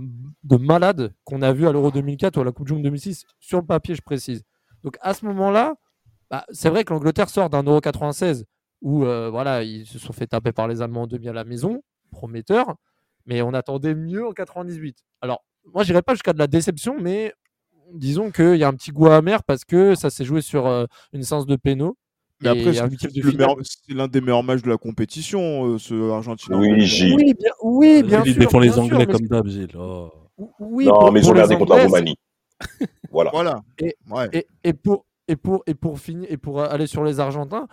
de 0.44 0.56
malades 0.56 1.12
qu'on 1.24 1.42
a 1.42 1.52
vu 1.52 1.68
à 1.68 1.72
l'Euro 1.72 1.90
2004 1.90 2.38
ou 2.38 2.40
à 2.40 2.44
la 2.44 2.52
Coupe 2.52 2.68
du 2.68 2.72
Monde 2.72 2.84
2006, 2.84 3.26
sur 3.38 3.60
le 3.60 3.66
papier, 3.66 3.94
je 3.94 4.00
précise. 4.00 4.44
Donc 4.82 4.96
à 5.02 5.12
ce 5.12 5.26
moment-là, 5.26 5.74
bah, 6.30 6.46
c'est 6.52 6.70
vrai 6.70 6.82
que 6.82 6.94
l'Angleterre 6.94 7.28
sort 7.28 7.50
d'un 7.50 7.62
Euro 7.64 7.82
96 7.82 8.46
où 8.80 9.04
euh, 9.04 9.28
voilà, 9.28 9.62
ils 9.62 9.84
se 9.84 9.98
sont 9.98 10.14
fait 10.14 10.26
taper 10.26 10.52
par 10.52 10.68
les 10.68 10.80
Allemands 10.80 11.02
en 11.02 11.06
demi 11.06 11.28
à 11.28 11.34
la 11.34 11.44
maison, 11.44 11.82
prometteur, 12.12 12.76
mais 13.26 13.42
on 13.42 13.52
attendait 13.52 13.94
mieux 13.94 14.26
en 14.26 14.32
98. 14.32 15.04
Alors, 15.20 15.44
moi, 15.74 15.82
j'irai 15.84 16.00
pas 16.00 16.14
jusqu'à 16.14 16.32
de 16.32 16.38
la 16.38 16.46
déception, 16.46 16.96
mais 16.98 17.34
disons 17.92 18.30
qu'il 18.30 18.56
y 18.56 18.64
a 18.64 18.68
un 18.68 18.74
petit 18.74 18.90
goût 18.90 19.08
amer 19.08 19.44
parce 19.44 19.66
que 19.66 19.94
ça 19.94 20.08
s'est 20.08 20.24
joué 20.24 20.40
sur 20.40 20.66
euh, 20.66 20.86
une 21.12 21.24
séance 21.24 21.44
de 21.44 21.56
pénaux. 21.56 21.98
Mais 22.42 22.48
après, 22.48 22.72
c'est 22.72 23.94
l'un 23.94 24.08
des 24.08 24.20
meilleurs 24.20 24.42
matchs 24.42 24.62
de 24.62 24.70
la 24.70 24.76
compétition, 24.76 25.66
euh, 25.66 25.78
ce 25.78 26.10
Argentin. 26.10 26.58
Oui, 26.58 26.84
Gilles. 26.84 27.14
Oui, 27.14 27.34
bien, 27.34 27.50
oui, 27.62 28.02
bien 28.02 28.22
Ils 28.24 28.38
défendent 28.38 28.64
les 28.64 28.78
Anglais 28.78 29.06
comme 29.06 29.26
d'hab, 29.26 29.46
Gilles. 29.46 29.76
Oh. 29.76 30.10
Oui, 30.58 30.86
non, 30.86 31.10
mais 31.12 31.20
ils 31.20 31.30
ont 31.30 31.34
merdé 31.34 31.56
contre 31.56 31.76
la 31.76 31.84
Roumanie. 31.84 32.16
voilà. 33.10 33.30
voilà. 33.32 33.62
Et, 33.78 33.94
et, 34.32 34.46
et, 34.64 34.72
pour, 34.72 35.06
et, 35.28 35.36
pour, 35.36 35.62
et, 35.66 35.74
pour 35.74 35.98
finir, 35.98 36.26
et 36.30 36.36
pour 36.36 36.60
aller 36.62 36.86
sur 36.86 37.04
les 37.04 37.20
Argentins, 37.20 37.68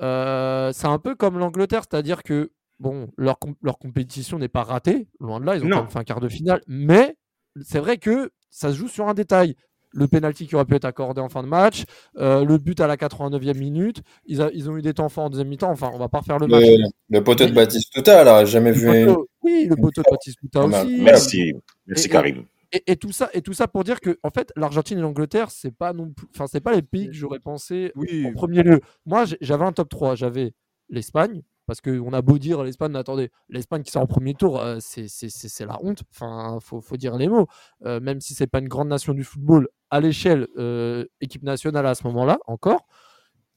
euh, 0.00 0.72
c'est 0.72 0.86
un 0.86 0.98
peu 0.98 1.14
comme 1.14 1.38
l'Angleterre, 1.38 1.82
c'est-à-dire 1.88 2.22
que 2.22 2.52
bon, 2.78 3.08
leur, 3.16 3.38
leur 3.62 3.78
compétition 3.78 4.38
n'est 4.38 4.48
pas 4.48 4.62
ratée, 4.62 5.08
loin 5.20 5.40
de 5.40 5.46
là, 5.46 5.56
ils 5.56 5.64
ont 5.64 5.68
quand 5.68 5.82
même 5.82 5.90
fait 5.90 5.98
un 5.98 6.04
quart 6.04 6.20
de 6.20 6.28
finale, 6.28 6.62
mais 6.66 7.16
c'est 7.62 7.78
vrai 7.78 7.96
que 7.96 8.30
ça 8.50 8.72
se 8.72 8.76
joue 8.76 8.88
sur 8.88 9.08
un 9.08 9.14
détail. 9.14 9.56
Le 9.96 10.08
penalty 10.08 10.46
qui 10.46 10.54
aurait 10.54 10.66
pu 10.66 10.74
être 10.74 10.84
accordé 10.84 11.22
en 11.22 11.28
fin 11.30 11.42
de 11.42 11.48
match, 11.48 11.84
euh, 12.18 12.44
le 12.44 12.58
but 12.58 12.80
à 12.80 12.86
la 12.86 12.96
89e 12.96 13.56
minute, 13.56 14.02
ils, 14.26 14.46
ils, 14.52 14.68
ont 14.68 14.76
eu 14.76 14.82
des 14.82 14.92
temps 14.92 15.08
forts 15.08 15.24
en 15.24 15.30
deuxième 15.30 15.48
mi-temps. 15.48 15.70
Enfin, 15.70 15.90
on 15.94 15.98
va 15.98 16.08
pas 16.08 16.18
refaire 16.18 16.38
le, 16.38 16.46
match. 16.46 16.64
Le 17.08 17.20
poteau 17.24 17.46
de 17.46 17.52
Batistuta, 17.52 18.22
là, 18.22 18.44
jamais 18.44 18.72
vu. 18.72 19.08
oui, 19.42 19.66
le 19.68 19.76
poteau 19.76 20.02
de 20.02 20.10
Batistuta 20.10 20.64
aussi. 20.64 21.00
Merci, 21.00 21.54
merci 21.86 22.08
Karim. 22.08 22.44
Et, 22.86 22.96
tout 22.96 23.12
ça, 23.12 23.30
et 23.32 23.42
tout 23.42 23.52
ça 23.52 23.68
pour 23.68 23.84
dire 23.84 24.00
que 24.00 24.18
en 24.22 24.30
fait, 24.30 24.52
l'Argentine 24.56 24.98
et 24.98 25.00
l'Angleterre, 25.00 25.50
c'est 25.50 25.70
pas 25.70 25.92
non 25.92 26.12
enfin, 26.34 26.46
c'est 26.46 26.60
pas 26.60 26.74
les 26.74 26.82
pays 26.82 27.06
que 27.06 27.14
j'aurais 27.14 27.38
pensé 27.38 27.92
en 27.96 28.32
premier 28.32 28.62
lieu. 28.62 28.80
Moi, 29.06 29.24
j'avais 29.40 29.64
un 29.64 29.72
top 29.72 29.88
3. 29.88 30.16
J'avais 30.16 30.52
l'Espagne, 30.90 31.42
parce 31.66 31.80
qu'on 31.80 32.12
a 32.12 32.22
beau 32.22 32.38
dire 32.38 32.62
l'Espagne, 32.62 32.94
attendez, 32.96 33.30
l'Espagne 33.48 33.82
qui 33.82 33.90
sort 33.90 34.02
en 34.02 34.06
premier 34.06 34.34
tour, 34.34 34.60
euh, 34.60 34.78
c'est 34.80 35.66
la 35.66 35.78
honte. 35.82 36.02
Enfin, 36.10 36.58
faut, 36.60 36.80
faut 36.80 36.96
dire 36.96 37.16
les 37.16 37.28
mots. 37.28 37.46
Euh, 37.84 38.00
même 38.00 38.20
si 38.20 38.34
c'est 38.34 38.46
pas 38.46 38.58
une 38.58 38.68
grande 38.68 38.88
nation 38.88 39.14
du 39.14 39.24
football 39.24 39.68
à 39.90 40.00
l'échelle 40.00 40.48
euh, 40.56 41.04
équipe 41.20 41.42
nationale 41.42 41.86
à 41.86 41.94
ce 41.94 42.06
moment-là, 42.06 42.38
encore, 42.46 42.86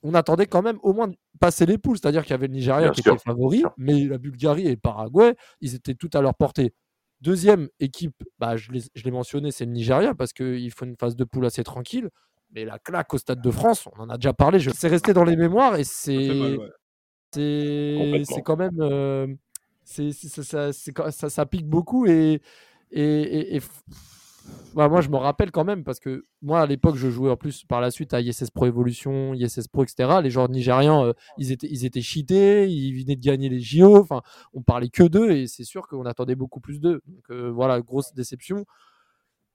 on 0.03 0.13
attendait 0.13 0.45
quand 0.47 0.61
même 0.61 0.80
au 0.82 0.93
moins 0.93 1.11
passer 1.39 1.65
les 1.65 1.77
poules. 1.77 1.97
C'est-à-dire 1.97 2.23
qu'il 2.23 2.32
y 2.32 2.34
avait 2.34 2.47
le 2.47 2.53
Nigeria 2.53 2.89
qui 2.89 3.01
était 3.01 3.17
favori, 3.17 3.63
mais 3.77 4.05
la 4.05 4.17
Bulgarie 4.17 4.67
et 4.67 4.71
le 4.71 4.77
Paraguay, 4.77 5.36
ils 5.61 5.75
étaient 5.75 5.95
tout 5.95 6.09
à 6.13 6.21
leur 6.21 6.36
portée. 6.36 6.73
Deuxième 7.21 7.67
équipe, 7.82 8.23
bah, 8.39 8.55
je 8.55 8.71
l'ai 8.71 9.11
mentionné, 9.11 9.51
c'est 9.51 9.65
le 9.65 9.71
Nigeria 9.71 10.15
parce 10.15 10.32
qu'il 10.32 10.71
faut 10.71 10.86
une 10.86 10.95
phase 10.95 11.15
de 11.15 11.23
poule 11.25 11.45
assez 11.45 11.63
tranquille. 11.63 12.09
Mais 12.51 12.65
la 12.65 12.80
claque 12.80 13.13
au 13.13 13.17
Stade 13.17 13.41
de 13.41 13.51
France, 13.51 13.88
on 13.95 14.01
en 14.01 14.09
a 14.09 14.17
déjà 14.17 14.34
parlé, 14.34 14.59
c'est 14.59 14.88
resté 14.88 15.13
dans 15.13 15.23
les 15.23 15.36
mémoires 15.36 15.75
et 15.75 15.84
c'est 15.84 16.57
c'est 17.32 18.41
quand 18.43 18.57
même. 18.57 18.80
Euh, 18.80 19.27
c'est 19.84 20.11
ça, 20.11 20.71
ça, 20.71 21.30
ça, 21.30 21.45
pique 21.45 21.67
beaucoup 21.67 22.05
et, 22.05 22.41
et, 22.91 23.55
et, 23.55 23.61
bah, 24.75 24.87
moi 24.87 25.01
je 25.01 25.09
me 25.09 25.17
rappelle 25.17 25.51
quand 25.51 25.63
même 25.63 25.83
parce 25.83 25.99
que 25.99 26.25
moi 26.41 26.61
à 26.61 26.65
l'époque 26.65 26.95
je 26.95 27.09
jouais 27.09 27.31
en 27.31 27.37
plus 27.37 27.63
par 27.65 27.81
la 27.81 27.91
suite 27.91 28.13
à 28.13 28.21
ISS 28.21 28.51
Pro 28.51 28.65
Evolution, 28.65 29.33
ISS 29.33 29.67
Pro, 29.67 29.83
etc. 29.83 30.19
Les 30.23 30.29
joueurs 30.29 30.49
nigérians 30.49 31.05
euh, 31.05 31.13
ils, 31.37 31.51
étaient, 31.51 31.67
ils 31.69 31.85
étaient 31.85 32.01
cheatés, 32.01 32.67
ils 32.69 33.01
venaient 33.01 33.15
de 33.15 33.21
gagner 33.21 33.49
les 33.49 33.59
JO, 33.59 33.97
enfin 33.97 34.21
on 34.53 34.61
parlait 34.61 34.89
que 34.89 35.03
d'eux 35.03 35.31
et 35.31 35.47
c'est 35.47 35.63
sûr 35.63 35.87
qu'on 35.87 36.05
attendait 36.05 36.35
beaucoup 36.35 36.59
plus 36.59 36.79
d'eux. 36.79 37.01
Donc 37.07 37.23
euh, 37.31 37.51
voilà, 37.51 37.81
grosse 37.81 38.13
déception. 38.13 38.65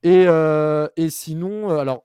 Et, 0.03 0.26
et 0.97 1.11
sinon, 1.11 1.70
alors 1.70 2.05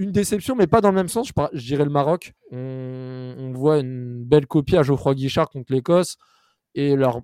une 0.00 0.12
déception, 0.12 0.56
mais 0.56 0.66
pas 0.66 0.80
dans 0.80 0.88
le 0.88 0.94
même 0.94 1.08
sens. 1.08 1.30
Je, 1.52 1.66
dirais 1.66 1.84
le 1.84 1.90
Maroc. 1.90 2.32
On, 2.50 3.52
voit 3.54 3.78
une 3.78 4.24
belle 4.24 4.46
copie 4.46 4.78
à 4.78 4.82
Geoffroy 4.82 5.14
Guichard 5.14 5.50
contre 5.50 5.72
l'Écosse 5.72 6.16
et 6.74 6.96
leur, 6.96 7.20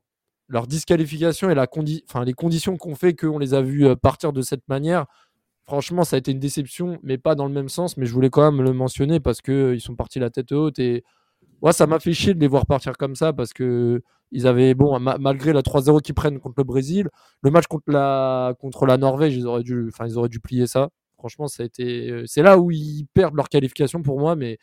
leur 0.49 0.67
disqualification 0.67 1.51
et 1.51 1.55
les 1.55 2.33
conditions 2.35 2.77
qu'on 2.77 2.95
fait 2.95 3.15
qu'on 3.15 3.39
les 3.39 3.55
a 3.55 3.63
vus 3.63 3.87
euh, 3.87 3.97
partir 3.97 4.33
de 4.33 4.43
cette 4.43 4.67
manière. 4.69 5.07
Franchement, 5.65 6.05
ça 6.05 6.17
a 6.17 6.19
été 6.21 6.31
une 6.31 6.39
déception, 6.39 6.99
mais 7.03 7.19
pas 7.19 7.35
dans 7.35 7.47
le 7.47 7.53
même 7.53 7.69
sens. 7.69 7.97
Mais 7.97 8.07
je 8.07 8.13
voulais 8.13 8.31
quand 8.31 8.51
même 8.51 8.63
le 8.63 8.73
mentionner 8.73 9.19
parce 9.21 9.41
qu'ils 9.43 9.81
sont 9.81 9.97
partis 9.97 10.21
la 10.21 10.31
tête 10.31 10.53
haute 10.53 10.79
et 10.79 11.05
ouais, 11.63 11.73
ça 11.73 11.87
m'a 11.87 11.99
fait 11.99 12.13
chier 12.13 12.35
de 12.35 12.41
les 12.41 12.49
voir 12.49 12.67
partir 12.67 12.97
comme 12.97 13.17
ça 13.17 13.33
parce 13.33 13.53
que 13.53 14.03
ils 14.33 14.47
avaient, 14.47 14.75
bon, 14.75 14.99
malgré 14.99 15.53
la 15.53 15.63
3-0 15.63 16.01
qu'ils 16.03 16.15
prennent 16.15 16.41
contre 16.41 16.57
le 16.59 16.65
Brésil, 16.65 17.09
le 17.43 17.51
match 17.51 17.67
contre 17.69 17.91
la, 17.91 18.55
contre 18.61 18.85
la 18.87 18.97
Norvège, 18.99 19.37
ils 19.37 19.47
auraient 19.47 19.63
dû, 19.63 19.89
enfin, 19.89 20.07
ils 20.07 20.19
auraient 20.19 20.29
dû 20.29 20.41
plier 20.41 20.67
ça. 20.67 20.89
Franchement, 21.19 21.47
ça 21.49 21.63
a 21.63 21.67
été, 21.67 22.11
euh, 22.11 22.25
c'est 22.27 22.43
là 22.43 22.59
où 22.59 22.71
ils 22.71 23.07
perdent 23.15 23.37
leur 23.37 23.49
qualification 23.49 24.03
pour 24.03 24.19
moi, 24.19 24.37
mais, 24.37 24.59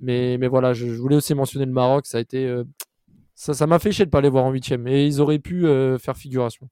mais, 0.00 0.38
mais 0.38 0.48
voilà, 0.48 0.72
je, 0.72 0.86
voulais 0.86 1.16
aussi 1.16 1.34
mentionner 1.34 1.66
le 1.66 1.72
Maroc. 1.72 2.06
Ça 2.06 2.18
a 2.18 2.20
été, 2.20 2.46
euh, 2.46 2.64
ça, 3.34 3.54
ça 3.54 3.66
m'a 3.66 3.78
fait 3.78 3.92
chier 3.92 4.04
de 4.04 4.10
pas 4.10 4.20
les 4.20 4.28
voir 4.28 4.44
en 4.44 4.50
huitième, 4.50 4.86
et 4.86 5.06
ils 5.06 5.20
auraient 5.20 5.38
pu 5.38 5.66
euh, 5.66 5.98
faire 5.98 6.16
figuration. 6.16 6.68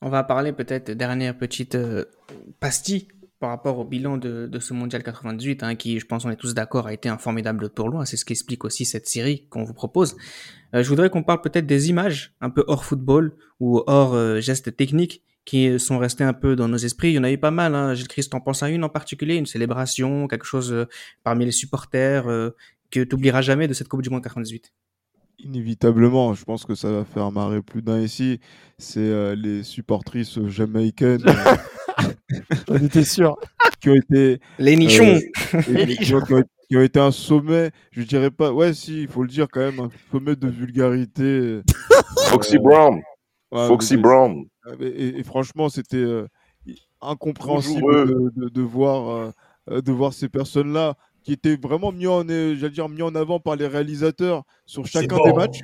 On 0.00 0.08
va 0.08 0.24
parler 0.24 0.52
peut-être 0.52 0.90
dernière 0.90 1.36
petite 1.38 1.78
pastille 2.58 3.08
par 3.38 3.50
rapport 3.50 3.78
au 3.78 3.84
bilan 3.84 4.18
de, 4.18 4.58
ce 4.58 4.74
mondial 4.74 5.02
98, 5.02 5.62
hein, 5.62 5.74
qui, 5.76 6.00
je 6.00 6.06
pense, 6.06 6.24
on 6.24 6.30
est 6.30 6.36
tous 6.36 6.54
d'accord, 6.54 6.88
a 6.88 6.92
été 6.92 7.08
un 7.08 7.18
formidable 7.18 7.70
pour 7.70 7.88
loin. 7.88 8.04
C'est 8.04 8.16
ce 8.16 8.24
qui 8.24 8.32
explique 8.32 8.64
aussi 8.64 8.84
cette 8.84 9.06
série 9.06 9.46
qu'on 9.48 9.62
vous 9.62 9.74
propose. 9.74 10.16
je 10.72 10.88
voudrais 10.88 11.08
qu'on 11.08 11.22
parle 11.22 11.40
peut-être 11.40 11.66
des 11.66 11.88
images, 11.88 12.34
un 12.40 12.50
peu 12.50 12.64
hors 12.66 12.84
football 12.84 13.36
ou 13.60 13.80
hors 13.86 14.40
gestes 14.40 14.76
techniques, 14.76 15.22
qui 15.44 15.78
sont 15.78 15.98
restés 15.98 16.24
un 16.24 16.32
peu 16.32 16.56
dans 16.56 16.68
nos 16.68 16.76
esprits. 16.76 17.10
Il 17.10 17.14
y 17.14 17.18
en 17.18 17.24
a 17.24 17.30
eu 17.30 17.38
pas 17.38 17.50
mal. 17.50 17.74
Hein. 17.74 17.94
Gilles 17.94 18.08
Christ, 18.08 18.32
t'en 18.32 18.40
penses 18.40 18.62
à 18.62 18.68
une 18.68 18.84
en 18.84 18.88
particulier, 18.88 19.36
une 19.36 19.46
célébration, 19.46 20.28
quelque 20.28 20.46
chose 20.46 20.72
euh, 20.72 20.86
parmi 21.24 21.44
les 21.44 21.52
supporters 21.52 22.28
euh, 22.28 22.50
que 22.90 23.00
tu 23.00 23.14
oublieras 23.14 23.42
jamais 23.42 23.68
de 23.68 23.74
cette 23.74 23.88
Coupe 23.88 24.02
du 24.02 24.10
Monde 24.10 24.22
98 24.22 24.72
Inévitablement, 25.44 26.34
je 26.34 26.44
pense 26.44 26.64
que 26.64 26.74
ça 26.74 26.90
va 26.90 27.04
faire 27.04 27.30
marrer 27.32 27.62
plus 27.62 27.82
d'un 27.82 28.00
ici. 28.00 28.40
C'est 28.78 29.00
euh, 29.00 29.34
les 29.34 29.62
supportrices 29.62 30.40
jamaïcaines. 30.46 31.24
J'en 32.68 32.76
étais 32.76 33.04
sûr. 33.04 33.36
Qui 33.80 33.90
ont 33.90 33.94
été. 33.94 34.40
Les 34.58 34.76
nichons. 34.76 35.18
Qui, 36.68 36.76
ont, 36.76 36.80
été 36.80 37.00
un 37.00 37.10
sommet, 37.10 37.70
je 37.90 38.02
dirais 38.02 38.30
pas. 38.30 38.52
Ouais, 38.52 38.72
si, 38.72 39.02
il 39.02 39.08
faut 39.08 39.22
le 39.22 39.28
dire 39.28 39.48
quand 39.50 39.60
même, 39.60 39.80
un 39.80 39.90
sommet 40.10 40.36
de 40.36 40.48
vulgarité. 40.48 41.60
Foxy 42.28 42.58
Brown. 42.58 43.02
Foxy 43.52 43.96
Brown. 43.96 44.46
Et, 44.80 45.22
franchement, 45.22 45.68
c'était 45.68 45.96
euh, 45.96 46.26
incompréhensible 47.00 48.32
de, 48.34 48.62
voir, 48.62 49.10
euh, 49.10 49.30
euh, 49.70 49.82
de 49.82 49.92
voir 49.92 50.12
ces 50.12 50.28
personnes-là 50.28 50.94
qui 51.22 51.32
étaient 51.32 51.56
vraiment 51.56 51.92
mis 51.92 52.06
en, 52.06 52.24
dire, 52.24 52.88
mis 52.88 53.02
en 53.02 53.14
avant 53.14 53.40
par 53.40 53.56
les 53.56 53.66
réalisateurs 53.66 54.44
sur 54.66 54.86
chacun 54.86 55.16
des 55.24 55.32
matchs. 55.32 55.60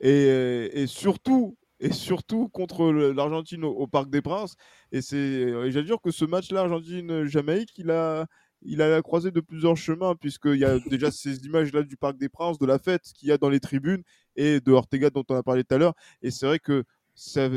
Et, 0.00 0.86
surtout, 0.86 1.56
et 1.78 1.92
surtout 1.92 2.48
contre 2.48 2.90
l'Argentine 2.90 3.64
au, 3.64 3.86
Parc 3.86 4.10
des 4.10 4.22
Princes. 4.22 4.56
Et 4.92 5.02
c'est, 5.02 5.70
j'allais 5.70 5.86
dire 5.86 6.00
que 6.02 6.10
ce 6.10 6.24
match-là, 6.24 6.60
Argentine-Jamaïque, 6.60 7.72
il 7.78 7.90
a, 7.90 8.26
il 8.62 8.82
a 8.82 9.00
croisé 9.02 9.30
de 9.30 9.40
plusieurs 9.40 9.76
chemins, 9.76 10.14
puisqu'il 10.14 10.58
y 10.58 10.64
a 10.64 10.78
déjà 10.90 11.10
ces 11.10 11.38
images-là 11.44 11.82
du 11.82 11.96
Parc 11.96 12.16
des 12.16 12.28
Princes, 12.28 12.58
de 12.58 12.66
la 12.66 12.78
fête 12.78 13.02
qu'il 13.14 13.28
y 13.28 13.32
a 13.32 13.38
dans 13.38 13.50
les 13.50 13.60
tribunes, 13.60 14.02
et 14.36 14.60
de 14.60 14.72
Ortega 14.72 15.10
dont 15.10 15.24
on 15.28 15.34
a 15.36 15.42
parlé 15.42 15.64
tout 15.64 15.74
à 15.74 15.78
l'heure. 15.78 15.94
Et 16.22 16.30
c'est 16.30 16.46
vrai 16.46 16.58
que 16.58 16.84
ça, 17.14 17.48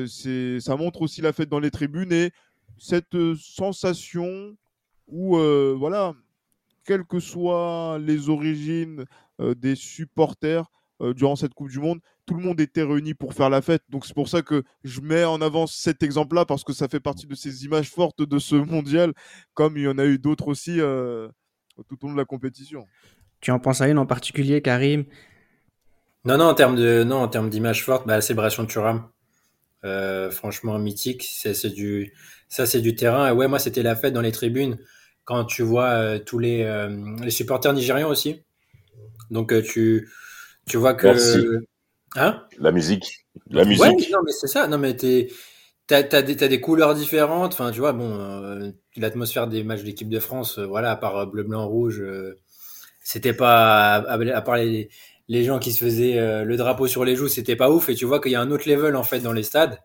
ça 0.60 0.76
montre 0.76 1.02
aussi 1.02 1.22
la 1.22 1.32
fête 1.34 1.50
dans 1.50 1.60
les 1.60 1.72
tribunes 1.72 2.12
et 2.12 2.32
cette 2.78 3.16
euh, 3.16 3.36
sensation 3.36 4.58
où, 5.08 5.38
euh, 5.38 5.76
voilà, 5.78 6.14
quelles 6.86 7.06
que 7.06 7.20
soient 7.20 7.98
les 8.00 8.30
origines 8.30 9.06
euh, 9.40 9.56
des 9.56 9.76
supporters, 9.76 10.66
durant 11.16 11.36
cette 11.36 11.54
Coupe 11.54 11.70
du 11.70 11.80
Monde, 11.80 12.00
tout 12.26 12.34
le 12.34 12.42
monde 12.42 12.62
était 12.62 12.84
réuni 12.84 13.14
pour 13.14 13.34
faire 13.34 13.50
la 13.50 13.62
fête. 13.62 13.82
Donc 13.90 14.06
c'est 14.06 14.14
pour 14.14 14.30
ça 14.30 14.42
que 14.42 14.64
je 14.86 15.02
mets 15.02 15.26
en 15.26 15.42
avant 15.42 15.68
cet 15.68 16.02
exemple-là 16.02 16.46
parce 16.46 16.64
que 16.64 16.72
ça 16.72 16.88
fait 16.88 17.02
partie 17.02 17.28
de 17.28 17.36
ces 17.36 17.66
images 17.66 17.90
fortes 17.90 18.22
de 18.22 18.40
ce 18.40 18.56
mondial, 18.56 19.12
comme 19.54 19.76
il 19.76 19.84
y 19.84 19.88
en 19.90 19.98
a 19.98 20.06
eu 20.06 20.18
d'autres 20.18 20.48
aussi 20.48 20.78
tout 20.78 21.98
au 22.04 22.08
long 22.08 22.14
de 22.14 22.18
la 22.18 22.24
compétition. 22.24 22.86
Tu 23.42 23.52
en 23.52 23.60
penses 23.60 23.82
à 23.82 23.90
une 23.90 23.98
en 23.98 24.06
particulier, 24.06 24.62
Karim? 24.62 25.04
Non, 26.24 26.38
non, 26.38 26.46
en 26.46 26.54
termes 26.54 26.78
de, 26.78 27.04
non, 27.04 27.18
en 27.18 27.28
termes 27.28 27.50
d'image 27.50 27.84
forte, 27.84 28.08
bah, 28.08 28.16
la 28.16 28.22
célébration 28.22 28.64
de 28.64 28.70
Thuram. 28.70 29.10
Euh, 29.84 30.32
franchement 30.32 30.80
mythique, 30.80 31.24
c'est 31.24 31.74
du, 31.74 32.14
ça 32.48 32.66
c'est 32.66 32.80
du 32.80 32.96
terrain. 32.96 33.28
Et 33.28 33.34
ouais, 33.34 33.50
moi 33.50 33.60
c'était 33.60 33.84
la 33.84 33.98
fête 33.98 34.14
dans 34.14 34.22
les 34.22 34.32
tribunes 34.32 34.78
quand 35.26 35.46
tu 35.46 35.64
vois 35.64 35.90
euh, 35.90 36.20
tous 36.20 36.40
les, 36.40 36.64
euh, 36.64 36.90
les 37.22 37.32
supporters 37.32 37.74
nigérians 37.74 38.10
aussi. 38.10 38.42
Donc 39.32 39.54
tu, 39.64 40.10
tu 40.68 40.78
vois 40.78 40.94
que, 40.94 41.66
hein? 42.16 42.44
La 42.60 42.72
musique, 42.72 43.26
la 43.50 43.66
musique. 43.66 43.82
Ouais, 43.82 43.96
non 44.12 44.20
mais 44.26 44.32
c'est 44.32 44.48
ça. 44.48 44.68
Non 44.68 44.78
mais 44.78 44.96
t'es, 44.96 45.30
t'as, 45.88 46.04
t'as 46.04 46.22
des, 46.22 46.62
couleurs 46.62 46.94
différentes. 46.94 47.54
Enfin, 47.54 47.72
tu 47.72 47.80
vois, 47.80 47.94
bon, 47.94 48.74
l'atmosphère 48.96 49.48
des 49.48 49.64
matchs 49.64 49.84
d'équipe 49.84 50.10
de 50.10 50.20
France, 50.20 50.60
voilà, 50.60 50.92
à 50.92 50.96
part 50.96 51.26
bleu, 51.28 51.44
blanc, 51.44 51.68
rouge, 51.68 52.04
c'était 53.04 53.34
pas 53.34 53.96
à, 53.96 54.42
part 54.42 54.56
les, 54.56 54.90
les, 55.28 55.44
gens 55.44 55.60
qui 55.60 55.72
se 55.74 55.84
faisaient 55.84 56.18
euh, 56.18 56.44
le 56.44 56.58
drapeau 56.58 56.88
sur 56.88 57.04
les 57.06 57.16
joues, 57.16 57.28
c'était 57.28 57.58
pas 57.58 57.70
ouf. 57.70 57.90
Et 57.90 57.96
tu 57.96 58.06
vois 58.06 58.20
qu'il 58.22 58.32
y 58.32 58.36
a 58.36 58.42
un 58.42 58.50
autre 58.50 58.68
level 58.68 58.96
en 58.96 59.04
fait 59.04 59.20
dans 59.20 59.34
les 59.34 59.44
stades. 59.44 59.80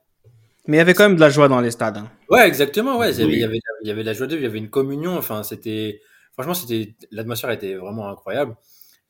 Mais 0.69 0.77
il 0.77 0.79
y 0.79 0.81
avait 0.83 0.93
quand 0.93 1.05
même 1.05 1.16
de 1.16 1.21
la 1.21 1.31
joie 1.31 1.49
dans 1.49 1.61
les 1.61 1.71
stades. 1.71 1.97
Hein. 1.97 2.11
Ouais, 2.29 2.47
exactement. 2.47 2.99
Ouais, 2.99 3.14
il, 3.14 3.21
y 3.39 3.43
avait, 3.43 3.59
il 3.83 3.89
y 3.89 3.91
avait 3.91 4.03
de 4.03 4.07
la 4.07 4.12
joie 4.12 4.27
de 4.27 4.37
il 4.37 4.43
y 4.43 4.47
avait 4.47 4.59
une 4.59 4.69
communion. 4.69 5.16
Enfin, 5.16 5.43
c'était 5.43 6.03
franchement, 6.35 6.53
c'était 6.53 6.95
l'atmosphère 7.11 7.51
était 7.51 7.75
vraiment 7.75 8.09
incroyable. 8.11 8.55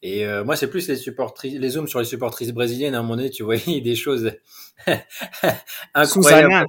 Et 0.00 0.24
euh, 0.24 0.44
moi, 0.44 0.54
c'est 0.54 0.70
plus 0.70 0.86
les 0.88 0.94
supportrices, 0.94 1.58
les 1.58 1.68
zooms 1.70 1.88
sur 1.88 1.98
les 1.98 2.04
supportrices 2.04 2.52
brésiliennes. 2.52 2.94
À 2.94 3.00
un 3.00 3.02
moment 3.02 3.16
donné, 3.16 3.30
tu 3.30 3.42
voyais 3.42 3.80
des 3.80 3.96
choses 3.96 4.30
incroyables. 5.94 6.66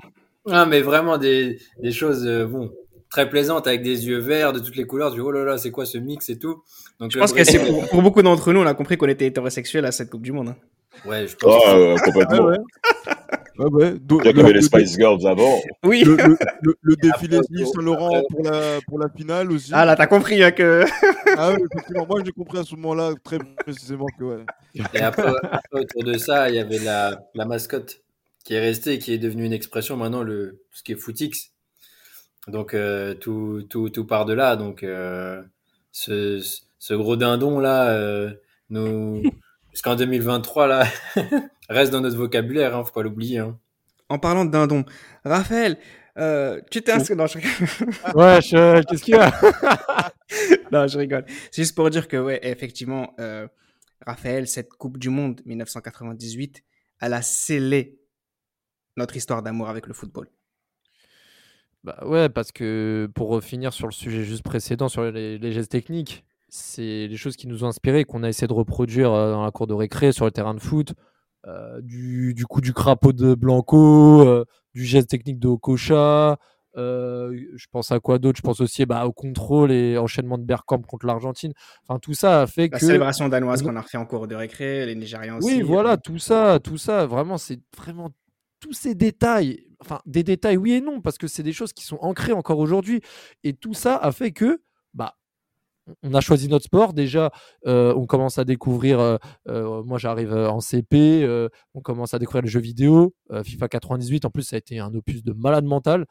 Ah, 0.50 0.66
mais 0.66 0.82
vraiment 0.82 1.20
des, 1.20 1.60
des 1.80 1.92
choses, 1.92 2.26
euh, 2.26 2.48
bon, 2.48 2.72
très 3.12 3.30
plaisantes 3.30 3.68
avec 3.68 3.84
des 3.84 4.08
yeux 4.08 4.18
verts 4.18 4.54
de 4.54 4.60
toutes 4.60 4.76
les 4.76 4.86
couleurs. 4.86 5.12
Dis, 5.12 5.20
oh 5.20 5.32
là 5.32 5.44
là, 5.44 5.60
c'est 5.60 5.70
quoi 5.70 5.86
ce 5.86 6.00
mix 6.00 6.30
et 6.30 6.40
tout. 6.40 6.64
Donc, 7.00 7.12
je 7.12 7.20
pense 7.20 7.32
que 7.32 7.44
c'est 7.44 7.60
pour, 7.60 8.02
beaucoup 8.02 8.24
d'entre 8.24 8.52
nous, 8.54 8.60
on 8.62 8.66
a 8.66 8.74
compris 8.74 8.98
qu'on 8.98 9.08
était 9.08 9.28
hétérosexuel 9.28 9.86
à 9.86 9.92
cette 9.92 10.10
Coupe 10.10 10.24
du 10.24 10.32
Monde. 10.32 10.50
Hein. 10.50 10.56
Ouais, 11.06 11.28
je 11.28 11.36
pense. 11.36 11.62
Oh, 11.64 11.70
euh, 11.70 11.96
complètement. 11.98 12.46
ouais, 12.46 12.58
ouais. 13.68 13.96
Il 14.24 14.38
y 14.38 14.40
avait 14.40 14.54
les 14.54 14.62
Spice 14.62 14.96
Girls 14.96 15.26
avant. 15.28 15.60
Oui. 15.84 16.04
Le, 16.04 16.96
défilé 17.02 17.40
Yves 17.52 17.68
Saint 17.68 17.82
Laurent 17.82 18.22
pour 18.30 18.44
la, 18.44 18.80
pour 18.88 19.00
la 19.00 19.10
finale 19.10 19.52
aussi. 19.52 19.72
Ah 19.74 19.86
là, 19.86 19.96
t'as 19.96 20.08
compris 20.08 20.44
hein, 20.44 20.52
que. 20.52 20.86
ah 21.38 21.52
oui, 21.52 21.64
effectivement. 21.72 22.06
Moi, 22.08 22.22
j'ai 22.26 22.32
compris 22.32 22.60
à 22.60 22.64
ce 22.64 22.76
moment-là 22.76 23.14
très 23.24 23.40
précisément 23.40 24.08
que 24.18 24.24
ouais. 24.24 24.46
Et 24.94 25.02
après, 25.02 25.32
autour 25.72 26.04
de 26.04 26.18
ça, 26.18 26.50
il 26.50 26.56
y 26.56 26.60
avait 26.60 26.80
la, 26.80 27.20
la 27.36 27.46
mascotte 27.46 28.02
qui 28.44 28.54
est 28.54 28.60
restée 28.60 28.94
et 28.94 29.00
qui 29.00 29.14
est 29.14 29.18
devenue 29.18 29.46
une 29.46 29.54
expression 29.54 29.98
maintenant, 29.98 30.24
le, 30.24 30.64
ce 30.72 30.84
qui 30.84 30.94
est 30.94 30.96
footix. 30.96 31.52
Donc 32.48 32.74
euh, 32.74 33.14
tout, 33.14 33.66
tout, 33.70 33.90
tout 33.90 34.06
part 34.06 34.26
de 34.26 34.34
là. 34.34 34.56
Donc 34.56 34.84
euh, 34.84 35.42
ce, 35.92 36.44
ce, 36.80 36.94
gros 36.94 37.16
dindon 37.16 37.60
là, 37.60 37.90
euh, 37.92 38.32
nous, 38.70 39.24
jusqu'en 39.72 39.96
2023 39.96 40.68
là, 40.68 40.88
reste 41.70 41.92
dans 41.92 42.02
notre 42.02 42.18
vocabulaire, 42.18 42.76
hein, 42.76 42.84
faut 42.84 42.92
pas 42.92 43.04
l'oublier. 43.04 43.40
Hein. 43.40 43.58
En 44.10 44.20
parlant 44.20 44.46
de 44.46 44.52
dindon, 44.52 44.86
Raphaël, 45.24 45.78
tu 46.72 46.82
t'es 46.82 46.92
inscrit. 46.92 47.16
Non, 47.16 47.28
je 47.28 47.38
ouais, 48.16 48.84
qu'est-ce 48.86 49.04
qu'il 49.04 49.16
y 49.16 49.18
a? 49.18 49.32
Non, 50.72 50.86
je 50.86 51.00
rigole. 51.00 51.26
C'est 51.52 51.64
juste 51.64 51.76
pour 51.76 51.90
dire 51.90 52.08
que, 52.08 52.18
ouais, 52.18 52.40
effectivement, 52.44 53.16
Raphaël, 54.06 54.48
cette 54.48 54.74
Coupe 54.74 54.98
du 54.98 55.10
Monde 55.10 55.42
1998, 55.46 56.64
elle 57.02 57.14
a 57.14 57.22
scellé 57.22 58.00
notre 58.98 59.16
histoire 59.16 59.42
d'amour 59.42 59.70
avec 59.70 59.88
le 59.88 59.94
football. 59.94 60.28
Bah 61.84 61.98
ouais, 62.06 62.28
parce 62.28 62.52
que 62.52 63.10
pour 63.16 63.42
finir 63.42 63.72
sur 63.72 63.88
le 63.88 63.94
sujet 63.94 64.24
juste 64.24 64.44
précédent, 64.44 64.90
sur 64.90 65.04
les, 65.04 65.52
gestes 65.52 65.72
techniques, 65.72 66.26
c'est 66.50 67.08
les 67.08 67.18
choses 67.18 67.38
qui 67.38 67.48
nous 67.48 67.64
ont 67.64 67.68
inspirés, 67.68 68.04
qu'on 68.04 68.24
a 68.24 68.30
essayé 68.30 68.48
de 68.48 68.54
reproduire 68.54 69.14
euh, 69.14 69.32
dans 69.32 69.46
la 69.46 69.52
cour 69.52 69.66
de 69.66 69.74
récré, 69.74 70.12
sur 70.12 70.26
le 70.26 70.32
terrain 70.32 70.54
de 70.54 70.60
foot, 70.60 70.92
euh, 70.92 70.94
du, 71.82 72.34
du, 72.34 72.46
coup 72.46 72.62
du 72.62 72.74
crapaud 72.74 73.14
de 73.14 73.34
Blanco, 73.34 74.22
euh, 74.28 74.46
du 74.74 74.84
geste 74.86 75.10
technique 75.10 75.40
de 75.40 75.48
Okocha. 75.48 76.38
je 76.76 77.66
pense 77.72 77.92
à 77.92 78.00
quoi 78.00 78.20
d'autre? 78.20 78.38
Je 78.38 78.42
pense 78.42 78.62
aussi 78.62 78.86
bah, 78.86 79.06
au 79.06 79.14
contrôle 79.14 79.72
et 79.72 79.98
enchaînement 79.98 80.38
de 80.38 80.44
Bergkamp 80.44 80.82
contre 80.82 81.06
l'Argentine. 81.06 81.54
Enfin, 81.88 82.00
tout 82.00 82.14
ça 82.14 82.42
a 82.42 82.48
fait 82.48 82.70
que. 82.70 82.76
La 82.76 82.80
célébration 82.80 83.30
danoise 83.30 83.62
qu'on 83.64 83.76
a 83.76 83.82
refait 83.82 83.98
en 83.98 84.06
cours 84.06 84.28
de 84.28 84.36
récré, 84.36 84.86
les 84.86 84.96
Nigérians 84.96 85.38
aussi. 85.38 85.56
Oui, 85.56 85.62
voilà, 85.62 85.98
tout 85.98 86.20
ça, 86.20 86.60
tout 86.60 86.78
ça, 86.78 87.06
vraiment, 87.06 87.38
c'est 87.38 87.60
vraiment 87.78 88.12
tous 88.60 88.74
ces 88.74 88.96
détails, 88.96 89.64
enfin 89.80 90.02
des 90.06 90.24
détails 90.24 90.58
oui 90.58 90.74
et 90.74 90.82
non, 90.82 91.02
parce 91.02 91.18
que 91.18 91.28
c'est 91.28 91.44
des 91.44 91.54
choses 91.54 91.74
qui 91.74 91.86
sont 91.86 91.98
ancrées 92.02 92.34
encore 92.34 92.60
aujourd'hui. 92.60 93.02
Et 93.44 93.54
tout 93.54 93.74
ça 93.74 93.96
a 93.96 94.12
fait 94.12 94.32
que, 94.32 94.62
bah, 94.94 95.16
on 96.04 96.14
a 96.14 96.22
choisi 96.22 96.48
notre 96.48 96.66
sport. 96.66 96.94
Déjà, 96.94 97.32
euh, 97.66 97.94
on 97.96 98.06
commence 98.06 98.38
à 98.38 98.46
découvrir, 98.46 99.00
euh, 99.00 99.18
euh, 99.48 99.84
moi 99.84 99.98
j'arrive 99.98 100.34
en 100.34 100.60
CP, 100.60 101.28
on 101.74 101.82
commence 101.82 102.14
à 102.14 102.20
découvrir 102.20 102.44
le 102.44 102.50
jeu 102.50 102.60
vidéo. 102.60 103.14
FIFA 103.44 103.68
98, 103.68 104.26
en 104.26 104.30
plus, 104.30 104.44
ça 104.44 104.56
a 104.56 104.60
été 104.60 104.80
un 104.80 104.94
opus 104.94 105.24
de 105.24 105.34
malade 105.34 105.66
mental. 105.66 106.06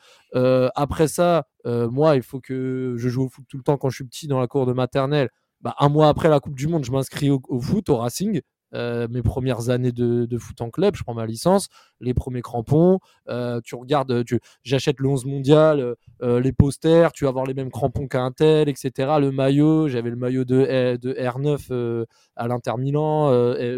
après 0.75 1.09
ça, 1.09 1.45
moi, 1.65 2.17
il 2.17 2.23
faut 2.23 2.41
que 2.41 2.95
je 2.97 3.09
joue 3.09 3.25
au 3.25 3.29
foot 3.29 3.45
tout 3.49 3.57
le 3.57 3.63
temps 3.63 3.77
quand 3.77 3.91
je 3.91 3.97
suis 3.97 4.05
petit 4.05 4.27
dans 4.27 4.41
la 4.41 4.47
cour 4.47 4.67
de 4.67 4.73
maternelle. 4.73 5.29
Bah, 5.61 5.75
un 5.81 5.89
mois 5.89 6.09
après 6.09 6.29
la 6.29 6.39
Coupe 6.39 6.55
du 6.55 6.69
Monde, 6.69 6.85
je 6.85 6.93
m'inscris 6.93 7.31
au, 7.31 7.61
foot, 7.61 7.89
au 7.89 7.97
Racing. 7.97 8.41
Euh, 8.75 9.09
mes 9.11 9.23
premières 9.23 9.71
années 9.71 9.93
de, 9.93 10.39
foot 10.39 10.61
en 10.61 10.71
club, 10.71 10.95
je 10.95 11.03
prends 11.03 11.15
ma 11.15 11.27
licence, 11.27 11.69
les 12.01 12.13
premiers 12.13 12.43
crampons, 12.43 12.99
euh, 13.29 13.61
tu 13.65 13.75
regardes, 13.75 14.25
tu, 14.25 14.41
j'achète 14.63 15.01
le 15.01 15.09
11 15.09 15.25
mondial, 15.25 15.95
euh, 16.23 16.41
les 16.41 16.53
posters, 16.53 17.13
tu 17.13 17.25
vas 17.25 17.31
avoir 17.31 17.47
les 17.47 17.55
mêmes 17.55 17.71
crampons 17.71 18.07
qu'un 18.07 18.31
tel, 18.31 18.69
etc. 18.69 18.91
Le 19.21 19.31
maillot, 19.33 19.89
j'avais 19.89 20.11
le 20.11 20.17
maillot 20.17 20.45
de, 20.45 20.97
de 20.97 21.13
R9 21.15 22.05
à 22.37 22.49
l'Inter 22.49 22.75
Milan, 22.79 23.29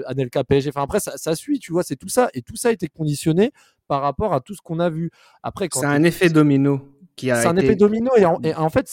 Anelka 0.07 0.43
PSG, 0.45 0.71
enfin 0.71 0.83
après 0.83 1.01
ça, 1.01 1.35
suit, 1.37 1.61
tu 1.61 1.73
vois, 1.73 1.85
c'est 1.85 1.97
tout 1.97 2.09
ça, 2.09 2.29
et 2.35 2.43
tout 2.43 2.57
ça 2.57 2.69
a 2.69 2.73
été 2.73 2.89
conditionné 2.89 3.53
par 3.87 4.03
rapport 4.03 4.35
à 4.35 4.41
tout 4.41 4.55
ce 4.55 4.61
qu'on 4.61 4.81
a 4.81 4.91
vu. 4.91 5.11
Après, 5.43 5.69
c'est 5.73 5.87
un 5.87 6.03
effet 6.03 6.31
domino 6.31 6.81
qui 7.17 7.31
a. 7.31 7.37
C'est 7.37 7.49
un 7.49 7.57
effet 7.57 7.77
domino, 7.77 8.11
et 8.17 8.25
en, 8.25 8.71
fait, 8.71 8.91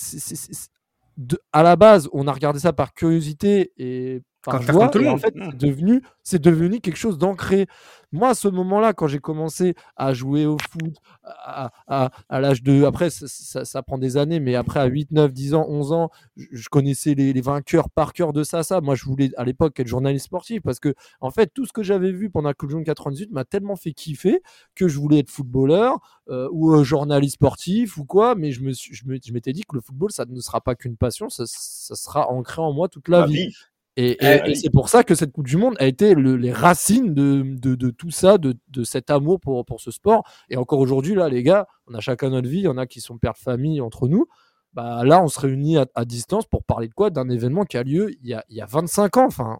à 1.51 1.63
la 1.63 1.75
base, 1.75 2.07
on 2.13 2.27
a 2.27 2.31
regardé 2.31 2.59
ça 2.59 2.71
par 2.71 2.93
curiosité 2.93 3.71
et 3.77 4.21
en 4.47 5.17
fait, 5.17 5.35
mmh. 5.35 5.49
c'est 5.51 5.57
devenu, 5.57 6.01
c'est 6.23 6.41
devenu 6.41 6.79
quelque 6.79 6.97
chose 6.97 7.17
d'ancré. 7.17 7.67
Moi, 8.13 8.29
à 8.29 8.33
ce 8.35 8.47
moment-là, 8.47 8.93
quand 8.93 9.07
j'ai 9.07 9.19
commencé 9.19 9.75
à 9.97 10.13
jouer 10.13 10.45
au 10.45 10.57
foot, 10.57 10.95
à, 11.23 12.09
l'âge 12.29 12.63
de. 12.63 12.85
Après, 12.85 13.09
ça, 13.09 13.83
prend 13.83 13.97
des 13.97 14.15
années, 14.15 14.39
mais 14.39 14.55
après, 14.55 14.79
à 14.79 14.85
8, 14.85 15.11
9, 15.11 15.33
10 15.33 15.53
ans, 15.55 15.65
11 15.67 15.91
ans, 15.91 16.09
je, 16.37 16.69
connaissais 16.69 17.15
les, 17.15 17.41
vainqueurs 17.41 17.89
par 17.89 18.13
cœur 18.13 18.31
de 18.31 18.43
ça, 18.43 18.63
ça. 18.63 18.79
Moi, 18.79 18.95
je 18.95 19.03
voulais 19.03 19.31
à 19.35 19.43
l'époque 19.43 19.77
être 19.79 19.87
journaliste 19.87 20.25
sportif 20.25 20.61
parce 20.61 20.79
que, 20.79 20.93
en 21.19 21.31
fait, 21.31 21.51
tout 21.53 21.65
ce 21.65 21.73
que 21.73 21.83
j'avais 21.83 22.11
vu 22.11 22.29
pendant 22.29 22.47
la 22.47 22.53
Coupe 22.53 22.69
du 22.69 22.75
Monde 22.75 22.85
98 22.85 23.31
m'a 23.31 23.43
tellement 23.43 23.75
fait 23.75 23.91
kiffer 23.91 24.41
que 24.73 24.87
je 24.87 24.97
voulais 24.99 25.19
être 25.19 25.29
footballeur 25.29 25.99
euh, 26.29 26.47
ou 26.51 26.73
euh, 26.73 26.83
journaliste 26.83 27.35
sportif 27.35 27.97
ou 27.97 28.05
quoi. 28.05 28.35
Mais 28.35 28.51
je, 28.53 28.61
me 28.61 28.71
je, 28.71 29.33
m'étais 29.33 29.51
dit 29.51 29.63
que 29.63 29.75
le 29.75 29.81
football, 29.81 30.11
ça 30.11 30.23
ne 30.25 30.39
sera 30.39 30.61
pas 30.61 30.75
qu'une 30.75 30.95
passion, 30.95 31.29
ça, 31.29 31.43
sera 31.45 32.29
ancré 32.29 32.61
en 32.61 32.71
moi 32.71 32.87
toute 32.87 33.09
la 33.09 33.25
vie. 33.25 33.53
Et, 33.99 34.15
eh 34.21 34.53
c'est 34.53 34.69
pour 34.69 34.89
ça 34.89 35.03
que 35.03 35.15
cette 35.15 35.31
Coupe 35.31 35.47
du 35.47 35.57
Monde 35.57 35.75
a 35.79 35.87
été 35.87 36.13
les 36.13 36.51
racines 36.51 37.15
de, 37.15 37.41
de, 37.57 37.89
tout 37.89 38.11
ça, 38.11 38.37
de, 38.37 38.55
de, 38.69 38.83
cet 38.83 39.09
amour 39.09 39.39
pour, 39.39 39.65
pour 39.65 39.81
ce 39.81 39.89
sport. 39.89 40.23
Et 40.49 40.55
encore 40.55 40.79
aujourd'hui, 40.79 41.15
là, 41.15 41.27
les 41.29 41.41
gars, 41.41 41.67
on 41.87 41.95
a 41.95 41.99
chacun 41.99 42.29
notre 42.29 42.47
vie. 42.47 42.59
Il 42.59 42.65
y 42.65 42.67
en 42.67 42.77
a 42.77 42.85
qui 42.85 43.01
sont 43.01 43.17
pères 43.17 43.33
de 43.33 43.39
famille 43.39 43.81
entre 43.81 44.07
nous. 44.07 44.27
Bah, 44.73 45.03
là, 45.03 45.23
on 45.23 45.27
se 45.27 45.39
réunit 45.39 45.77
à, 45.77 46.05
distance 46.05 46.45
pour 46.45 46.63
parler 46.63 46.87
de 46.87 46.93
quoi? 46.93 47.09
D'un 47.09 47.27
événement 47.27 47.65
qui 47.65 47.77
a 47.77 47.83
lieu 47.83 48.11
il 48.21 48.29
y 48.29 48.35
a, 48.35 48.45
il 48.49 48.55
y 48.55 48.61
a 48.61 48.67
25 48.67 49.17
ans. 49.17 49.25
Enfin. 49.25 49.57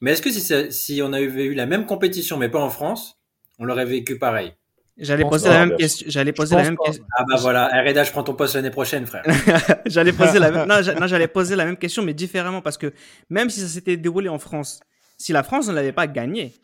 Mais 0.00 0.12
est-ce 0.12 0.22
que 0.22 0.30
si, 0.30 0.72
si 0.72 1.02
on 1.02 1.12
avait 1.12 1.44
eu 1.44 1.54
la 1.54 1.66
même 1.66 1.84
compétition, 1.84 2.38
mais 2.38 2.48
pas 2.48 2.60
en 2.60 2.70
France, 2.70 3.18
on 3.58 3.66
l'aurait 3.66 3.84
vécu 3.84 4.18
pareil? 4.18 4.54
J'allais 4.96 5.24
poser, 5.24 5.48
la 5.48 5.66
même 5.66 5.76
question. 5.76 6.06
J'allais 6.08 6.32
poser 6.32 6.54
la 6.54 6.62
même 6.62 6.76
question. 6.76 7.04
Ah 7.16 7.24
bah 7.28 7.36
voilà, 7.40 7.68
Reda, 7.84 8.04
je 8.04 8.12
prends 8.12 8.22
ton 8.22 8.34
poste 8.34 8.54
l'année 8.54 8.70
prochaine, 8.70 9.06
frère. 9.06 9.24
j'allais 9.86 10.12
poser 10.12 10.38
la 10.38 10.52
même... 10.52 10.68
non, 11.00 11.06
j'allais 11.06 11.26
poser 11.26 11.56
la 11.56 11.64
même 11.64 11.76
question, 11.76 12.02
mais 12.02 12.14
différemment 12.14 12.60
parce 12.60 12.78
que 12.78 12.92
même 13.28 13.50
si 13.50 13.60
ça 13.60 13.66
s'était 13.66 13.96
déroulé 13.96 14.28
en 14.28 14.38
France, 14.38 14.80
si 15.18 15.32
la 15.32 15.42
France 15.42 15.66
ne 15.66 15.72
l'avait 15.72 15.92
pas 15.92 16.06
gagné, 16.06 16.54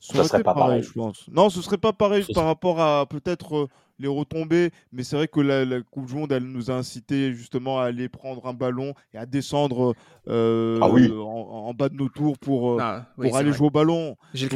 ce 0.00 0.22
serait 0.24 0.42
pas 0.42 0.54
pareil, 0.54 0.82
je 0.82 0.92
pense. 0.92 1.28
Non, 1.28 1.48
ce 1.48 1.62
serait 1.62 1.78
pas 1.78 1.92
pareil 1.92 2.24
par 2.34 2.44
rapport 2.44 2.80
à 2.80 3.06
peut-être 3.06 3.56
euh, 3.56 3.68
les 3.98 4.08
retombées, 4.08 4.70
mais 4.90 5.04
c'est 5.04 5.14
vrai 5.16 5.28
que 5.28 5.40
la, 5.40 5.80
Coupe 5.82 6.06
du 6.06 6.14
Monde, 6.14 6.32
elle 6.32 6.44
nous 6.44 6.70
a 6.70 6.74
incité 6.74 7.32
justement 7.32 7.80
à 7.80 7.84
aller 7.84 8.08
prendre 8.08 8.46
un 8.46 8.52
ballon 8.52 8.94
et 9.14 9.18
à 9.18 9.26
descendre 9.26 9.94
euh, 10.28 10.78
ah 10.82 10.86
en, 10.88 11.72
bas 11.72 11.88
de 11.88 11.94
nos 11.94 12.08
tours 12.08 12.36
pour, 12.38 12.72
euh, 12.72 12.78
ah, 12.80 13.06
pour 13.16 13.36
aller 13.36 13.52
jouer 13.52 13.68
au 13.68 13.70
ballon. 13.70 14.16
J'ai 14.34 14.48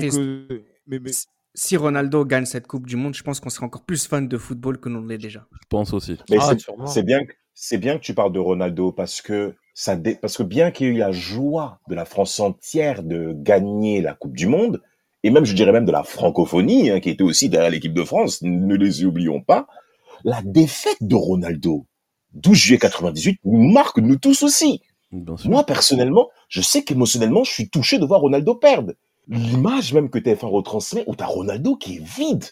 mais, 0.88 0.98
mais 1.00 1.10
si 1.56 1.76
Ronaldo 1.76 2.24
gagne 2.24 2.44
cette 2.44 2.66
Coupe 2.66 2.86
du 2.86 2.96
Monde, 2.96 3.14
je 3.14 3.22
pense 3.22 3.40
qu'on 3.40 3.50
serait 3.50 3.64
encore 3.64 3.82
plus 3.82 4.06
fan 4.06 4.28
de 4.28 4.38
football 4.38 4.78
que 4.78 4.88
nous 4.88 5.04
l'est 5.04 5.18
déjà. 5.18 5.46
Je 5.52 5.66
pense 5.68 5.92
aussi. 5.94 6.18
Mais 6.30 6.36
ah, 6.38 6.52
c'est 6.86 7.02
bien, 7.02 7.20
c'est 7.54 7.78
bien 7.78 7.96
que 7.96 8.02
tu 8.02 8.14
parles 8.14 8.32
de 8.32 8.38
Ronaldo 8.38 8.92
parce 8.92 9.22
que 9.22 9.54
ça 9.74 9.96
parce 10.20 10.36
que 10.36 10.42
bien 10.42 10.70
qu'il 10.70 10.86
y 10.86 10.90
ait 10.90 10.92
eu 10.92 10.98
la 10.98 11.12
joie 11.12 11.80
de 11.88 11.94
la 11.94 12.04
France 12.04 12.38
entière 12.38 13.02
de 13.02 13.34
gagner 13.34 14.02
la 14.02 14.14
Coupe 14.14 14.36
du 14.36 14.46
Monde, 14.46 14.82
et 15.22 15.30
même, 15.30 15.44
je 15.44 15.54
dirais 15.54 15.72
même 15.72 15.86
de 15.86 15.92
la 15.92 16.04
francophonie, 16.04 16.90
hein, 16.90 17.00
qui 17.00 17.10
était 17.10 17.24
aussi 17.24 17.48
derrière 17.48 17.70
l'équipe 17.70 17.94
de 17.94 18.04
France, 18.04 18.42
ne 18.42 18.76
les 18.76 19.04
oublions 19.04 19.40
pas, 19.40 19.66
la 20.24 20.40
défaite 20.42 20.98
de 21.00 21.14
Ronaldo, 21.14 21.86
12 22.34 22.56
juillet 22.56 22.78
98, 22.78 23.40
nous 23.44 23.72
marque 23.72 23.98
nous 23.98 24.16
tous 24.16 24.42
aussi. 24.42 24.82
Moi, 25.44 25.64
personnellement, 25.64 26.28
je 26.48 26.60
sais 26.60 26.84
qu'émotionnellement, 26.84 27.44
je 27.44 27.52
suis 27.52 27.70
touché 27.70 27.98
de 27.98 28.04
voir 28.04 28.20
Ronaldo 28.20 28.54
perdre. 28.54 28.92
L'image 29.28 29.92
même 29.92 30.08
que 30.08 30.18
TF1 30.18 30.46
retransmet, 30.46 31.04
où 31.06 31.14
t'as 31.14 31.26
Ronaldo 31.26 31.76
qui 31.76 31.96
est 31.96 32.04
vide. 32.04 32.44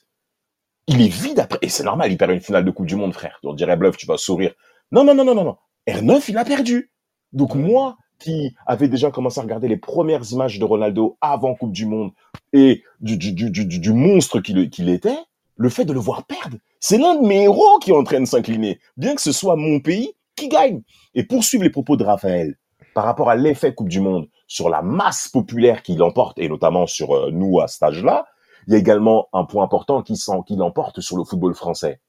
Il 0.86 1.00
est 1.00 1.08
vide 1.08 1.38
après. 1.38 1.58
Et 1.62 1.68
c'est 1.68 1.84
normal, 1.84 2.10
il 2.10 2.18
perd 2.18 2.32
une 2.32 2.40
finale 2.40 2.64
de 2.64 2.70
Coupe 2.70 2.86
du 2.86 2.96
Monde, 2.96 3.14
frère. 3.14 3.38
On 3.44 3.54
dirait 3.54 3.76
bluff, 3.76 3.96
tu 3.96 4.06
vas 4.06 4.16
sourire. 4.16 4.54
Non, 4.92 5.04
non, 5.04 5.14
non, 5.14 5.24
non, 5.24 5.34
non, 5.34 5.44
non. 5.44 5.56
R9, 5.88 6.24
il 6.28 6.38
a 6.38 6.44
perdu. 6.44 6.90
Donc 7.32 7.54
moi, 7.54 7.96
qui 8.18 8.54
avait 8.66 8.88
déjà 8.88 9.10
commencé 9.10 9.38
à 9.38 9.42
regarder 9.42 9.68
les 9.68 9.76
premières 9.76 10.30
images 10.32 10.58
de 10.58 10.64
Ronaldo 10.64 11.16
avant 11.20 11.54
Coupe 11.54 11.72
du 11.72 11.86
Monde 11.86 12.12
et 12.52 12.82
du, 13.00 13.16
du, 13.16 13.32
du, 13.32 13.64
du 13.64 13.92
monstre 13.92 14.40
qu'il 14.40 14.88
était, 14.88 15.18
le 15.56 15.68
fait 15.68 15.84
de 15.84 15.92
le 15.92 16.00
voir 16.00 16.24
perdre, 16.24 16.56
c'est 16.80 16.98
l'un 16.98 17.14
de 17.16 17.26
mes 17.26 17.44
héros 17.44 17.78
qui 17.80 17.90
est 17.90 17.96
en 17.96 18.04
train 18.04 18.20
de 18.20 18.24
s'incliner, 18.24 18.80
bien 18.96 19.14
que 19.14 19.22
ce 19.22 19.32
soit 19.32 19.56
mon 19.56 19.80
pays 19.80 20.12
qui 20.36 20.48
gagne. 20.48 20.82
Et 21.14 21.24
poursuivre 21.24 21.64
les 21.64 21.70
propos 21.70 21.96
de 21.96 22.04
Raphaël 22.04 22.56
par 22.94 23.04
rapport 23.04 23.30
à 23.30 23.36
l'effet 23.36 23.74
Coupe 23.74 23.88
du 23.88 24.00
Monde 24.00 24.28
sur 24.46 24.68
la 24.68 24.82
masse 24.82 25.28
populaire 25.28 25.82
qui 25.82 25.96
l'emporte, 25.96 26.38
et 26.38 26.48
notamment 26.48 26.86
sur 26.86 27.14
euh, 27.14 27.30
nous 27.32 27.60
à 27.60 27.68
cet 27.68 27.82
âge-là, 27.82 28.26
il 28.66 28.72
y 28.72 28.76
a 28.76 28.78
également 28.78 29.28
un 29.32 29.44
point 29.44 29.64
important 29.64 30.02
qui, 30.02 30.14
qui 30.46 30.56
l'emporte 30.56 31.00
sur 31.00 31.16
le 31.16 31.24
football 31.24 31.54
français. 31.54 32.00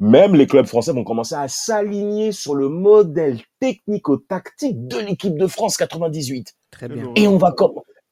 Même 0.00 0.34
les 0.34 0.46
clubs 0.46 0.66
français 0.66 0.92
vont 0.92 1.04
commencer 1.04 1.34
à 1.34 1.46
s'aligner 1.46 2.32
sur 2.32 2.54
le 2.54 2.68
modèle 2.68 3.38
technico-tactique 3.60 4.88
de 4.88 4.98
l'équipe 4.98 5.36
de 5.36 5.46
France 5.46 5.76
98. 5.76 6.54
Très 6.70 6.88
bien. 6.88 7.12
Et 7.16 7.28
on 7.28 7.36
va 7.36 7.54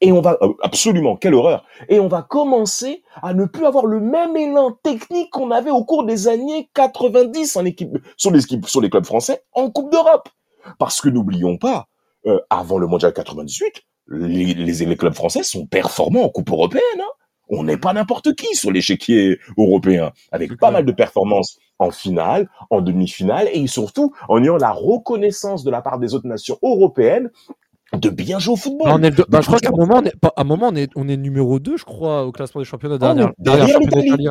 et 0.00 0.12
on 0.12 0.20
va 0.20 0.36
euh, 0.42 0.52
absolument 0.62 1.16
quelle 1.16 1.34
horreur 1.34 1.64
et 1.88 1.98
on 1.98 2.08
va 2.08 2.22
commencer 2.22 3.02
à 3.20 3.34
ne 3.34 3.46
plus 3.46 3.66
avoir 3.66 3.86
le 3.86 4.00
même 4.00 4.36
élan 4.36 4.72
technique 4.82 5.30
qu'on 5.30 5.50
avait 5.50 5.70
au 5.70 5.84
cours 5.84 6.04
des 6.04 6.28
années 6.28 6.70
90 6.74 7.56
en 7.56 7.64
équipe 7.64 7.98
sur 8.16 8.30
les 8.30 8.42
sur 8.66 8.80
les 8.80 8.90
clubs 8.90 9.06
français 9.06 9.42
en 9.52 9.70
Coupe 9.70 9.90
d'Europe 9.90 10.28
parce 10.78 11.00
que 11.00 11.08
n'oublions 11.08 11.56
pas 11.56 11.88
euh, 12.28 12.40
avant 12.50 12.78
le 12.78 12.86
mondial 12.86 13.12
98 13.12 13.82
les, 14.10 14.54
les, 14.54 14.96
clubs 14.96 15.14
français 15.14 15.42
sont 15.42 15.66
performants 15.66 16.24
en 16.24 16.28
Coupe 16.30 16.50
européenne 16.50 16.82
hein. 17.00 17.12
On 17.50 17.64
n'est 17.64 17.78
pas 17.78 17.92
n'importe 17.92 18.34
qui 18.34 18.54
sur 18.54 18.70
l'échiquier 18.70 19.38
européen, 19.56 20.12
avec 20.32 20.58
pas 20.58 20.70
mal 20.70 20.84
de 20.84 20.92
performances 20.92 21.58
en 21.78 21.90
finale, 21.90 22.48
en 22.70 22.80
demi-finale, 22.80 23.48
et 23.52 23.66
surtout 23.66 24.12
en 24.28 24.42
ayant 24.42 24.56
la 24.56 24.70
reconnaissance 24.70 25.64
de 25.64 25.70
la 25.70 25.80
part 25.80 25.98
des 25.98 26.14
autres 26.14 26.26
nations 26.26 26.58
européennes 26.62 27.30
de 27.94 28.10
bien 28.10 28.38
jouer 28.38 28.52
au 28.52 28.56
football. 28.56 29.00
Bah, 29.28 29.40
je 29.40 29.46
crois 29.46 29.60
qu'à 29.60 29.70
un 29.70 29.76
moment, 29.76 30.02
on 30.02 30.04
est, 30.04 30.14
un 30.36 30.44
moment 30.44 30.68
on, 30.70 30.76
est, 30.76 30.90
on 30.94 31.08
est 31.08 31.16
numéro 31.16 31.58
2, 31.58 31.78
je 31.78 31.84
crois, 31.84 32.26
au 32.26 32.32
classement 32.32 32.60
des 32.60 32.66
championnats 32.66 32.98
derrière, 32.98 33.32
derrière, 33.38 33.78
l'Italie. 33.78 34.28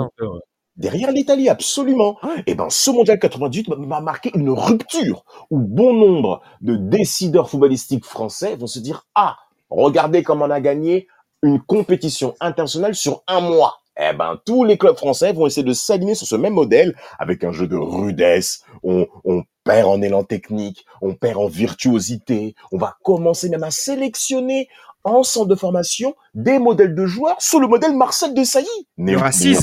Derrière 0.78 1.11
l'Italie, 1.11 1.49
absolument. 1.49 2.17
Et 2.38 2.51
eh 2.51 2.55
ben, 2.55 2.69
ce 2.69 2.91
mondial 2.91 3.17
98 3.17 3.69
m'a 3.80 3.99
marqué 3.99 4.32
une 4.36 4.51
rupture 4.51 5.25
où 5.49 5.57
bon 5.59 5.93
nombre 5.93 6.41
de 6.61 6.75
décideurs 6.75 7.49
footballistiques 7.49 8.05
français 8.05 8.55
vont 8.55 8.67
se 8.67 8.78
dire, 8.78 9.05
ah, 9.15 9.38
regardez 9.71 10.21
comment 10.21 10.45
on 10.45 10.51
a 10.51 10.61
gagné 10.61 11.07
une 11.41 11.59
compétition 11.59 12.36
internationale 12.39 12.93
sur 12.93 13.23
un 13.28 13.41
mois. 13.41 13.80
Eh 13.99 14.13
ben, 14.13 14.39
tous 14.45 14.63
les 14.63 14.78
clubs 14.78 14.95
français 14.95 15.34
vont 15.34 15.47
essayer 15.47 15.65
de 15.65 15.73
s'aligner 15.73 16.13
sur 16.13 16.28
ce 16.28 16.36
même 16.36 16.53
modèle 16.53 16.95
avec 17.17 17.43
un 17.43 17.51
jeu 17.51 17.67
de 17.67 17.75
rudesse. 17.75 18.61
On, 18.84 19.07
on 19.25 19.43
perd 19.63 19.89
en 19.89 20.01
élan 20.03 20.23
technique, 20.23 20.86
on 21.01 21.15
perd 21.15 21.38
en 21.38 21.47
virtuosité. 21.47 22.53
On 22.71 22.78
va 22.78 22.95
commencer 23.03 23.49
même 23.49 23.63
à 23.63 23.71
sélectionner 23.71 24.69
en 25.08 25.24
centre 25.24 25.47
de 25.47 25.55
formation 25.55 26.16
des 26.34 26.60
modèles 26.60 26.95
de 26.95 27.05
joueurs 27.05 27.36
sous 27.39 27.60
le 27.60 27.68
modèle 27.68 27.95
Marcel 27.95 28.34
de 28.34 28.43
Sailly. 28.43 28.68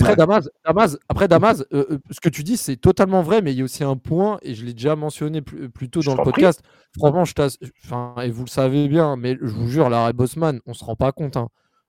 Après 0.00 0.16
Damas, 0.16 0.48
après 1.08 1.28
Damas 1.28 1.64
euh, 1.72 1.86
euh, 1.90 1.98
ce 2.10 2.20
que 2.20 2.28
tu 2.28 2.42
dis, 2.42 2.56
c'est 2.56 2.76
totalement 2.76 3.22
vrai, 3.22 3.42
mais 3.42 3.52
il 3.52 3.58
y 3.58 3.60
a 3.60 3.64
aussi 3.64 3.84
un 3.84 3.96
point, 3.96 4.38
et 4.42 4.54
je 4.54 4.64
l'ai 4.64 4.74
déjà 4.74 4.96
mentionné 4.96 5.42
plus, 5.42 5.90
tôt 5.90 6.00
dans 6.00 6.16
le 6.16 6.22
podcast. 6.22 6.60
Franchement, 6.96 7.24
je 7.24 7.34
enfin, 7.84 8.14
et 8.22 8.30
vous 8.30 8.44
le 8.44 8.50
savez 8.50 8.88
bien, 8.88 9.16
mais 9.16 9.36
je 9.40 9.52
vous 9.52 9.68
jure, 9.68 9.88
l'arrêt 9.90 10.12
Bosman, 10.12 10.60
on 10.66 10.74
se 10.74 10.84
rend 10.84 10.96
pas 10.96 11.12
compte. 11.12 11.36
Hein 11.36 11.48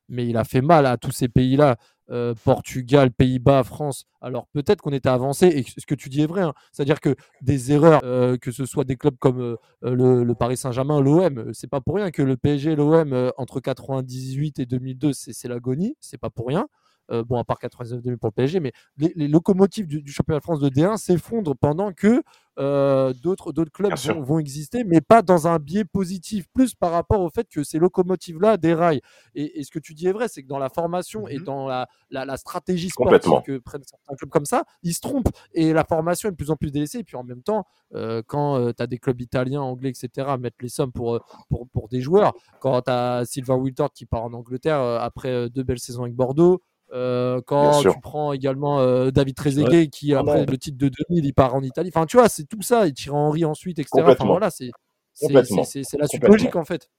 mais 0.10 0.28
il 0.28 0.38
a 0.38 0.44
fait 0.44 0.62
mal 0.62 0.86
à 0.86 0.98
tous 0.98 1.12
ces 1.12 1.28
pays-là. 1.28 1.78
Euh, 2.12 2.36
Portugal, 2.44 3.10
Pays-Bas, 3.10 3.64
France. 3.64 4.06
Alors 4.22 4.46
peut-être 4.54 4.82
qu'on 4.82 4.94
était 4.94 5.10
avancé 5.10 5.48
et 5.48 5.66
ce 5.66 5.88
que 5.88 5.96
tu 5.96 6.10
dis 6.10 6.22
est 6.22 6.28
vrai. 6.28 6.42
Hein. 6.42 6.54
C'est-à-dire 6.72 7.02
que 7.02 7.16
des 7.42 7.72
erreurs, 7.72 8.02
euh, 8.04 8.38
que 8.38 8.52
ce 8.52 8.66
soit 8.66 8.84
des 8.84 8.96
clubs 8.96 9.18
comme 9.18 9.42
euh, 9.42 9.56
le, 9.82 10.34
Paris 10.36 10.58
Saint-Germain, 10.58 11.02
l'OM, 11.02 11.52
c'est 11.54 11.70
pas 11.70 11.82
pour 11.82 11.96
rien 11.96 12.12
que 12.12 12.22
le 12.22 12.38
PSG 12.38 12.76
l'OM 12.76 13.32
entre 13.38 13.60
98 13.60 14.60
et 14.60 14.66
2002, 14.68 15.14
c'est 15.14 15.48
l'agonie. 15.48 15.98
C'est 16.00 16.20
pas 16.20 16.30
pour 16.30 16.48
rien. 16.48 16.68
Bon, 17.10 17.38
à 17.38 17.44
part 17.44 17.60
99 17.60 18.18
pour 18.18 18.30
le 18.30 18.32
PSG, 18.32 18.60
mais 18.60 18.72
les, 18.98 19.28
locomotives 19.28 19.88
du, 19.88 20.02
du, 20.02 20.12
championnat 20.12 20.40
de 20.40 20.44
France 20.44 20.60
de 20.60 20.70
D1 20.70 20.98
s'effondrent 20.98 21.56
pendant 21.56 21.92
que 21.92 22.24
euh, 22.58 23.14
d'autres 23.14 23.52
clubs 23.52 23.94
vont, 24.20 24.40
exister, 24.40 24.84
mais 24.84 25.02
pas 25.02 25.22
dans 25.22 25.48
un 25.48 25.60
biais 25.60 25.84
positif, 25.84 26.48
plus 26.54 26.74
par 26.74 26.92
rapport 26.92 27.20
au 27.22 27.30
fait 27.30 27.48
que 27.50 27.64
ces 27.64 27.80
locomotives-là 27.80 28.58
déraillent. 28.58 29.02
Et, 29.34 29.60
et, 29.60 29.64
ce 29.64 29.72
que 29.72 29.80
tu 29.80 29.94
dis 29.94 30.08
est 30.08 30.14
vrai, 30.14 30.28
c'est 30.30 30.42
que 30.42 30.48
dans 30.48 30.60
la 30.60 30.70
formation 30.70 31.28
et 31.28 31.40
mmh 31.40 31.46
dans 31.46 31.68
la, 31.68 31.88
la, 32.10 32.38
stratégie 32.38 32.90
sportive 32.90 33.42
que 33.46 33.58
prennent 33.60 33.84
certains 33.84 34.16
clubs 34.16 34.30
comme 34.30 34.46
ça, 34.46 34.64
ils 34.82 34.94
se 34.94 35.02
trompent. 35.02 35.30
Et 35.54 35.74
la 35.74 35.84
formation 35.84 36.30
est 36.30 36.32
de 36.32 36.38
plus 36.38 36.50
en 36.50 36.56
plus 36.56 36.72
délaissée. 36.72 37.00
Et 37.00 37.04
puis 37.04 37.18
en 37.18 37.24
même 37.24 37.44
temps, 37.44 37.68
euh, 37.94 38.24
quand 38.26 38.56
euh, 38.56 38.72
tu 38.76 38.82
as 38.82 38.88
des 38.88 38.98
clubs 38.98 39.20
italiens, 39.22 39.62
anglais, 39.62 39.90
etc., 39.90 40.30
mettre 40.40 40.58
les 40.62 40.70
sommes 40.70 40.92
pour, 40.92 41.20
pour, 41.50 41.68
pour 41.68 41.88
des 41.88 42.02
joueurs, 42.02 42.34
quand 42.62 42.82
tu 42.82 42.92
as 42.92 43.26
Sylvain 43.26 43.56
Wiltord 43.56 43.92
qui 43.92 44.06
part 44.06 44.24
en 44.24 44.34
Angleterre 44.34 44.80
après 44.80 45.50
deux 45.50 45.64
belles 45.64 45.80
saisons 45.80 46.04
avec 46.04 46.16
Bordeaux, 46.16 46.62
euh, 46.96 47.42
quand 47.46 47.82
tu 47.82 47.90
prends 48.02 48.32
également 48.32 48.80
euh, 48.80 49.12
David 49.12 49.36
Trezeguet 49.36 49.88
qui 49.88 50.14
ah 50.14 50.20
après 50.20 50.46
le 50.46 50.58
titre 50.58 50.78
de 50.78 50.90
2000 51.10 51.26
il 51.26 51.34
part 51.34 51.54
en 51.54 51.62
Italie. 51.62 51.92
Enfin 51.94 52.06
tu 52.06 52.16
vois 52.16 52.30
c'est 52.30 52.46
tout 52.46 52.62
ça 52.62 52.88
et 52.88 52.94
Thierry 52.94 53.18
Henry 53.18 53.46
ensuite 53.46 53.80
etc 53.80 53.90
enfin 53.98 54.26
voilà 54.26 54.50
c'est 54.50 54.72
c'est 55.14 55.32
la 55.32 56.08
suite 56.08 56.24
logique 56.24 56.56
en 56.56 56.64
fait. 56.64 56.90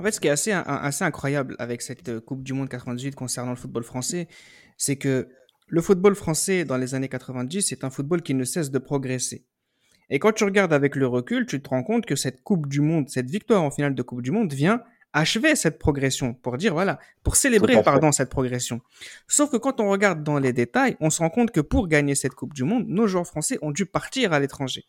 En 0.00 0.02
fait 0.02 0.10
ce 0.10 0.20
qui 0.20 0.26
est 0.26 0.32
assez, 0.32 0.50
assez 0.52 1.04
incroyable 1.04 1.54
avec 1.60 1.80
cette 1.80 2.08
euh, 2.08 2.20
Coupe 2.20 2.42
du 2.42 2.54
Monde 2.54 2.68
98 2.68 3.14
concernant 3.14 3.52
le 3.52 3.56
football 3.56 3.84
français 3.84 4.26
c'est 4.76 4.96
que 4.96 5.28
le 5.68 5.80
football 5.80 6.16
français 6.16 6.64
dans 6.64 6.76
les 6.76 6.96
années 6.96 7.08
90 7.08 7.62
c'est 7.62 7.84
un 7.84 7.90
football 7.90 8.22
qui 8.22 8.34
ne 8.34 8.44
cesse 8.44 8.72
de 8.72 8.78
progresser. 8.78 9.44
Et 10.10 10.18
quand 10.18 10.32
tu 10.32 10.44
regardes 10.44 10.72
avec 10.72 10.96
le 10.96 11.06
recul 11.06 11.46
tu 11.46 11.62
te 11.62 11.68
rends 11.68 11.84
compte 11.84 12.04
que 12.04 12.16
cette 12.16 12.42
Coupe 12.42 12.66
du 12.68 12.80
Monde 12.80 13.08
cette 13.08 13.30
victoire 13.30 13.62
en 13.62 13.70
finale 13.70 13.94
de 13.94 14.02
Coupe 14.02 14.22
du 14.22 14.32
Monde 14.32 14.52
vient 14.52 14.82
achever 15.12 15.56
cette 15.56 15.78
progression, 15.78 16.34
pour 16.34 16.56
dire, 16.58 16.74
voilà, 16.74 16.98
pour 17.22 17.36
célébrer, 17.36 17.82
pardon, 17.82 18.12
cette 18.12 18.30
progression. 18.30 18.80
Sauf 19.28 19.50
que 19.50 19.56
quand 19.56 19.80
on 19.80 19.90
regarde 19.90 20.22
dans 20.22 20.38
les 20.38 20.52
détails, 20.52 20.96
on 21.00 21.10
se 21.10 21.20
rend 21.20 21.30
compte 21.30 21.50
que 21.50 21.60
pour 21.60 21.88
gagner 21.88 22.14
cette 22.14 22.34
Coupe 22.34 22.52
du 22.52 22.64
Monde, 22.64 22.86
nos 22.88 23.06
joueurs 23.06 23.26
français 23.26 23.58
ont 23.62 23.70
dû 23.70 23.86
partir 23.86 24.32
à 24.32 24.40
l'étranger. 24.40 24.84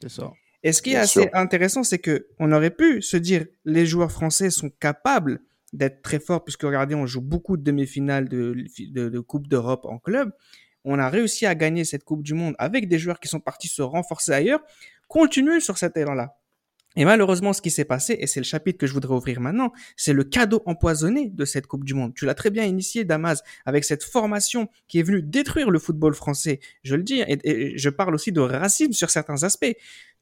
C'est 0.00 0.10
ça. 0.10 0.32
Et 0.62 0.72
ce 0.72 0.82
qui 0.82 0.92
est 0.92 0.96
assez 0.96 1.28
intéressant, 1.32 1.84
c'est 1.84 1.98
que 1.98 2.26
on 2.38 2.50
aurait 2.52 2.70
pu 2.70 3.02
se 3.02 3.16
dire, 3.16 3.46
les 3.64 3.86
joueurs 3.86 4.10
français 4.10 4.50
sont 4.50 4.70
capables 4.70 5.40
d'être 5.72 6.02
très 6.02 6.18
forts, 6.18 6.42
puisque 6.42 6.62
regardez, 6.62 6.94
on 6.94 7.06
joue 7.06 7.20
beaucoup 7.20 7.56
de 7.56 7.62
demi-finales 7.62 8.28
de, 8.28 8.56
de, 8.90 9.08
de 9.08 9.20
Coupe 9.20 9.46
d'Europe 9.46 9.84
en 9.84 9.98
club. 9.98 10.32
On 10.84 10.98
a 10.98 11.08
réussi 11.08 11.46
à 11.46 11.54
gagner 11.54 11.84
cette 11.84 12.04
Coupe 12.04 12.22
du 12.22 12.34
Monde 12.34 12.54
avec 12.58 12.88
des 12.88 12.98
joueurs 12.98 13.20
qui 13.20 13.28
sont 13.28 13.40
partis 13.40 13.68
se 13.68 13.82
renforcer 13.82 14.32
ailleurs. 14.32 14.60
Continuez 15.08 15.60
sur 15.60 15.76
cet 15.78 15.96
élan-là. 15.96 16.36
Et 16.96 17.04
malheureusement, 17.04 17.52
ce 17.52 17.60
qui 17.60 17.70
s'est 17.70 17.84
passé, 17.84 18.16
et 18.18 18.26
c'est 18.26 18.40
le 18.40 18.44
chapitre 18.44 18.78
que 18.78 18.86
je 18.86 18.94
voudrais 18.94 19.14
ouvrir 19.14 19.40
maintenant, 19.40 19.72
c'est 19.96 20.14
le 20.14 20.24
cadeau 20.24 20.62
empoisonné 20.64 21.28
de 21.28 21.44
cette 21.44 21.66
Coupe 21.66 21.84
du 21.84 21.92
Monde. 21.92 22.14
Tu 22.14 22.24
l'as 22.24 22.34
très 22.34 22.50
bien 22.50 22.64
initié, 22.64 23.04
Damas, 23.04 23.42
avec 23.66 23.84
cette 23.84 24.02
formation 24.02 24.68
qui 24.88 24.98
est 24.98 25.02
venue 25.02 25.22
détruire 25.22 25.70
le 25.70 25.78
football 25.78 26.14
français. 26.14 26.58
Je 26.82 26.96
le 26.96 27.02
dis, 27.02 27.22
et, 27.26 27.76
je 27.76 27.90
parle 27.90 28.14
aussi 28.14 28.32
de 28.32 28.40
racisme 28.40 28.92
sur 28.92 29.10
certains 29.10 29.42
aspects. 29.44 29.76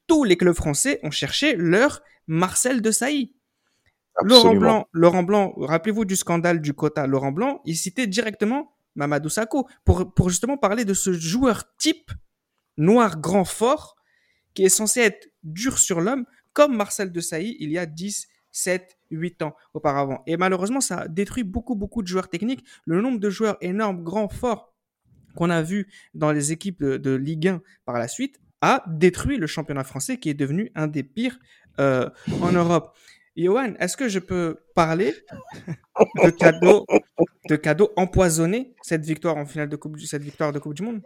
Tous 0.08 0.24
les 0.24 0.36
clubs 0.36 0.54
français 0.54 0.98
ont 1.04 1.12
cherché 1.12 1.54
leur 1.56 2.02
Marcel 2.26 2.82
de 2.82 2.90
Sailly. 2.90 3.32
Laurent 4.22 4.54
Blanc, 4.54 4.88
Laurent 4.92 5.22
Blanc, 5.22 5.54
rappelez-vous 5.56 6.04
du 6.04 6.16
scandale 6.16 6.60
du 6.60 6.72
quota. 6.72 7.06
Laurent 7.06 7.32
Blanc, 7.32 7.62
il 7.64 7.76
citait 7.76 8.06
directement 8.06 8.76
Mamadou 8.96 9.28
Sakho 9.28 9.66
pour, 9.84 10.12
pour 10.14 10.28
justement 10.28 10.56
parler 10.56 10.84
de 10.84 10.94
ce 10.94 11.12
joueur 11.12 11.64
type 11.78 12.10
noir 12.76 13.20
grand 13.20 13.44
fort 13.44 13.96
qui 14.54 14.64
est 14.64 14.68
censé 14.68 15.00
être 15.00 15.28
dur 15.42 15.78
sur 15.78 16.00
l'homme 16.00 16.24
comme 16.54 16.74
Marcel 16.74 17.12
de 17.12 17.20
Sailly 17.20 17.56
il 17.60 17.70
y 17.70 17.78
a 17.78 17.84
10, 17.84 18.28
7, 18.50 18.96
8 19.10 19.42
ans 19.42 19.54
auparavant. 19.74 20.22
Et 20.26 20.36
malheureusement, 20.36 20.80
ça 20.80 21.00
a 21.00 21.08
détruit 21.08 21.44
beaucoup, 21.44 21.74
beaucoup 21.74 22.02
de 22.02 22.06
joueurs 22.06 22.30
techniques. 22.30 22.64
Le 22.86 23.02
nombre 23.02 23.18
de 23.18 23.28
joueurs 23.28 23.58
énormes, 23.60 24.02
grands, 24.02 24.28
forts 24.28 24.72
qu'on 25.34 25.50
a 25.50 25.60
vu 25.60 25.88
dans 26.14 26.32
les 26.32 26.52
équipes 26.52 26.82
de, 26.82 27.14
Ligue 27.14 27.48
1 27.48 27.62
par 27.84 27.98
la 27.98 28.08
suite 28.08 28.40
a 28.60 28.82
détruit 28.86 29.36
le 29.36 29.46
championnat 29.46 29.84
français 29.84 30.16
qui 30.18 30.30
est 30.30 30.34
devenu 30.34 30.70
un 30.74 30.86
des 30.86 31.02
pires 31.02 31.38
euh, 31.80 32.08
en 32.40 32.52
Europe. 32.52 32.96
Johan, 33.36 33.74
est-ce 33.80 33.96
que 33.96 34.08
je 34.08 34.20
peux 34.20 34.60
parler 34.76 35.12
de 36.22 36.30
cadeaux 36.30 36.86
de 37.48 37.88
empoisonnés 37.96 38.74
cette 38.82 39.04
victoire 39.04 39.36
en 39.36 39.44
finale 39.44 39.68
de 39.68 39.76
coupe 39.76 39.98
cette 39.98 40.22
victoire 40.22 40.52
de 40.52 40.60
Coupe 40.60 40.74
du 40.74 40.82
Monde? 40.82 41.02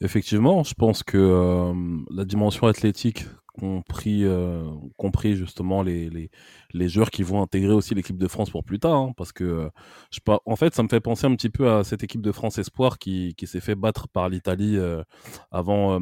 Effectivement, 0.00 0.62
je 0.62 0.74
pense 0.74 1.02
que 1.02 1.16
euh, 1.16 1.74
la 2.10 2.24
dimension 2.24 2.66
athlétique 2.66 3.24
compris, 3.58 4.24
euh, 4.24 4.64
compris 4.96 5.34
justement 5.34 5.82
les, 5.82 6.08
les, 6.10 6.30
les, 6.72 6.88
joueurs 6.88 7.10
qui 7.10 7.22
vont 7.22 7.42
intégrer 7.42 7.72
aussi 7.72 7.94
l'équipe 7.94 8.16
de 8.16 8.28
France 8.28 8.50
pour 8.50 8.64
plus 8.64 8.78
tard. 8.78 8.94
Hein, 8.94 9.12
parce 9.16 9.32
que, 9.32 9.44
euh, 9.44 9.68
je 10.10 10.20
pas, 10.20 10.40
en 10.46 10.56
fait, 10.56 10.74
ça 10.74 10.82
me 10.82 10.88
fait 10.88 11.00
penser 11.00 11.26
un 11.26 11.34
petit 11.34 11.50
peu 11.50 11.70
à 11.70 11.84
cette 11.84 12.02
équipe 12.02 12.22
de 12.22 12.32
France 12.32 12.58
Espoir 12.58 12.98
qui, 12.98 13.34
qui 13.36 13.46
s'est 13.46 13.60
fait 13.60 13.74
battre 13.74 14.08
par 14.08 14.28
l'Italie 14.28 14.76
euh, 14.76 15.02
avant, 15.50 15.98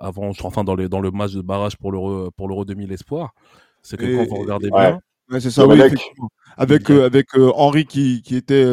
avant, 0.00 0.30
enfin, 0.42 0.64
dans, 0.64 0.74
les, 0.74 0.88
dans 0.88 1.00
le 1.00 1.10
match 1.10 1.32
de 1.32 1.42
barrage 1.42 1.76
pour 1.76 1.92
l'Euro, 1.92 2.30
pour 2.30 2.48
l'Euro 2.48 2.64
2000 2.64 2.92
Espoir. 2.92 3.34
C'est 3.82 3.96
que 3.96 4.16
quand 4.16 4.28
vous 4.28 4.42
regardez 4.42 4.70
bien. 4.70 5.00
c'est 5.40 5.50
ça, 5.50 5.66
oui, 5.66 5.80
avec, 6.56 6.90
avec 6.90 7.26
Henri 7.36 7.84
qui, 7.84 8.22
qui 8.22 8.36
était 8.36 8.64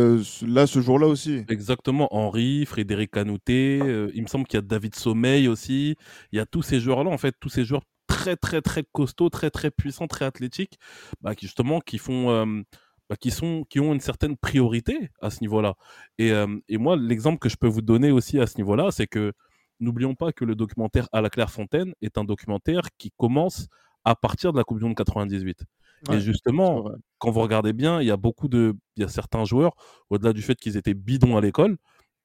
là 0.48 0.68
ce 0.68 0.82
jour-là 0.82 1.08
aussi. 1.08 1.44
Exactement, 1.50 2.08
Henri, 2.12 2.66
Frédéric 2.66 3.12
Canouté, 3.12 3.80
il 4.14 4.22
me 4.22 4.28
semble 4.28 4.46
qu'il 4.46 4.58
y 4.58 4.60
a 4.60 4.66
David 4.66 4.96
Sommeil 4.96 5.48
aussi. 5.48 5.96
Il 6.32 6.38
y 6.38 6.40
a 6.40 6.46
tous 6.46 6.62
ces 6.62 6.80
joueurs-là, 6.80 7.10
en 7.10 7.18
fait, 7.18 7.36
tous 7.40 7.50
ces 7.50 7.66
joueurs 7.66 7.84
très 8.14 8.36
très 8.36 8.62
très 8.62 8.84
costauds, 8.92 9.30
très 9.30 9.50
très 9.50 9.72
puissants, 9.72 10.08
très 10.08 10.26
athlétiques, 10.26 10.80
bah, 11.22 11.36
qui 11.36 11.46
justement 11.46 11.80
qui 11.80 11.98
font, 11.98 12.64
bah, 13.10 13.16
qui 13.20 13.32
sont, 13.32 13.66
qui 13.70 13.80
ont 13.80 13.94
une 13.94 14.00
certaine 14.00 14.38
priorité 14.38 15.12
à 15.22 15.30
ce 15.30 15.42
niveau-là. 15.42 15.76
Et, 16.18 16.32
et 16.70 16.78
moi, 16.78 16.96
l'exemple 16.96 17.40
que 17.40 17.50
je 17.50 17.58
peux 17.58 17.68
vous 17.68 17.82
donner 17.82 18.12
aussi 18.12 18.40
à 18.40 18.48
ce 18.48 18.58
niveau-là, 18.58 18.92
c'est 18.92 19.08
que 19.08 19.34
n'oublions 19.80 20.16
pas 20.16 20.32
que 20.32 20.46
le 20.46 20.56
documentaire 20.56 21.08
À 21.12 21.22
la 21.22 21.30
Clairefontaine 21.30 21.94
est 22.02 22.18
un 22.18 22.24
documentaire 22.24 22.84
qui 22.98 23.12
commence 23.18 23.68
à 24.06 24.16
partir 24.16 24.52
de 24.52 24.58
la 24.58 24.64
Coupe 24.64 24.80
du 24.80 24.86
Monde 24.86 24.96
98. 24.96 25.64
et 26.12 26.20
justement, 26.20 26.92
quand 27.18 27.32
vous 27.32 27.40
regardez 27.42 27.74
bien, 27.74 28.02
il 28.02 28.08
y 28.08 28.12
a 28.12 28.18
beaucoup 28.18 28.50
de, 28.50 28.76
il 28.98 29.04
y 29.04 29.06
a 29.06 29.10
certains 29.10 29.46
joueurs, 29.46 29.74
au-delà 30.10 30.34
du 30.34 30.42
fait 30.42 30.56
qu'ils 30.56 30.76
étaient 30.78 30.94
bidons 30.94 31.38
à 31.38 31.42
l'école, 31.42 31.78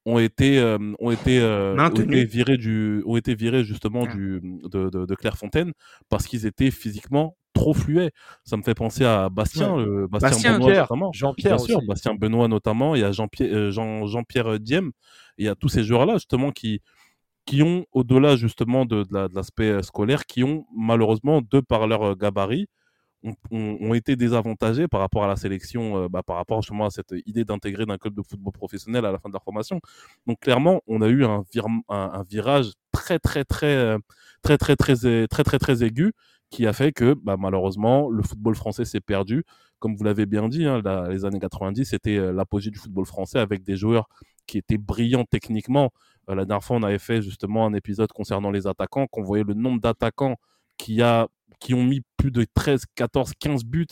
ont 0.05 0.19
été, 0.19 0.59
euh, 0.59 0.77
ont, 0.99 1.11
été, 1.11 1.39
euh, 1.39 1.75
ont 1.75 1.89
été 1.89 2.25
virés 2.25 2.57
du, 2.57 3.03
ont 3.05 3.17
été 3.17 3.35
virés 3.35 3.63
justement 3.63 4.05
ah. 4.09 4.13
du, 4.13 4.41
de, 4.41 4.89
de, 4.89 5.15
Clairefontaine 5.15 5.73
parce 6.09 6.25
qu'ils 6.25 6.45
étaient 6.45 6.71
physiquement 6.71 7.35
trop 7.53 7.73
fluets. 7.73 8.11
Ça 8.43 8.57
me 8.57 8.61
fait 8.61 8.75
penser 8.75 9.05
à 9.05 9.29
Bastien, 9.29 9.75
Bastien, 10.09 10.57
Benoît 10.57 10.73
notamment. 10.73 11.11
Jean-Pierre 11.13 11.57
Bien 11.57 11.65
sûr, 11.65 11.81
Bastien 11.87 12.15
Benoît 12.15 12.47
notamment. 12.47 12.95
Il 12.95 13.01
y 13.01 13.03
a 13.03 13.11
Jean-Pierre 13.11 13.53
euh, 13.53 13.71
Jean, 13.71 14.07
Jean 14.07 14.21
-Pierre 14.21 14.59
Diem. 14.59 14.91
Il 15.37 15.45
y 15.45 15.49
a 15.49 15.55
tous 15.55 15.69
ces 15.69 15.83
joueurs-là 15.83 16.13
justement 16.13 16.51
qui, 16.51 16.81
qui 17.45 17.61
ont, 17.61 17.85
au-delà 17.91 18.35
justement 18.35 18.85
de, 18.85 19.03
de 19.03 19.35
l'aspect 19.35 19.83
scolaire, 19.83 20.25
qui 20.25 20.43
ont 20.43 20.65
malheureusement, 20.75 21.41
de 21.41 21.59
par 21.59 21.87
leur 21.87 22.15
gabarit, 22.15 22.67
ont, 23.51 23.93
été 23.93 24.15
désavantagés 24.15 24.87
par 24.87 24.99
rapport 24.99 25.23
à 25.23 25.27
la 25.27 25.35
sélection, 25.35 26.07
bah, 26.07 26.23
par 26.23 26.37
rapport 26.37 26.61
justement 26.61 26.85
à 26.85 26.89
cette 26.89 27.13
idée 27.25 27.43
d'intégrer 27.43 27.85
d'un 27.85 27.97
club 27.97 28.15
de 28.15 28.21
football 28.21 28.53
professionnel 28.53 29.05
à 29.05 29.11
la 29.11 29.19
fin 29.19 29.29
de 29.29 29.33
leur 29.33 29.43
formation. 29.43 29.81
Donc 30.27 30.39
clairement, 30.39 30.81
on 30.87 31.01
a 31.01 31.07
eu 31.07 31.25
un, 31.25 31.43
un, 31.89 32.23
virage 32.23 32.71
très 32.91 33.19
très 33.19 33.43
très 33.43 33.97
très 34.41 34.57
très 34.57 34.75
très 34.75 34.95
très 34.95 35.27
très 35.27 35.43
très 35.43 35.59
très 35.59 35.83
aigu 35.83 36.13
qui 36.49 36.65
a 36.65 36.73
fait 36.73 36.91
que 36.91 37.13
bah, 37.13 37.35
malheureusement 37.37 38.09
le 38.09 38.23
football 38.23 38.55
français 38.55 38.85
s'est 38.85 39.01
perdu. 39.01 39.43
Comme 39.79 39.95
vous 39.95 40.03
l'avez 40.03 40.25
bien 40.25 40.49
dit, 40.49 40.65
hein, 40.65 40.81
les 41.09 41.23
années 41.25 41.39
90, 41.39 41.85
c'était 41.85 42.17
l'apogée 42.33 42.69
du 42.69 42.77
football 42.79 43.05
français 43.05 43.39
avec 43.39 43.63
des 43.63 43.77
joueurs 43.77 44.09
qui 44.45 44.57
étaient 44.57 44.77
brillants 44.77 45.25
techniquement. 45.29 45.91
la 46.27 46.45
dernière 46.45 46.63
fois, 46.63 46.77
on 46.77 46.83
avait 46.83 46.99
fait 46.99 47.21
justement 47.21 47.65
un 47.65 47.73
épisode 47.73 48.11
concernant 48.11 48.51
les 48.51 48.67
attaquants, 48.67 49.07
qu'on 49.07 49.23
voyait 49.23 49.45
le 49.45 49.53
nombre 49.53 49.79
d'attaquants 49.79 50.35
qui 50.77 51.01
a 51.01 51.27
qui 51.59 51.73
ont 51.73 51.83
mis 51.83 52.01
plus 52.17 52.31
de 52.31 52.45
13, 52.53 52.85
14, 52.95 53.33
15 53.39 53.63
buts. 53.65 53.87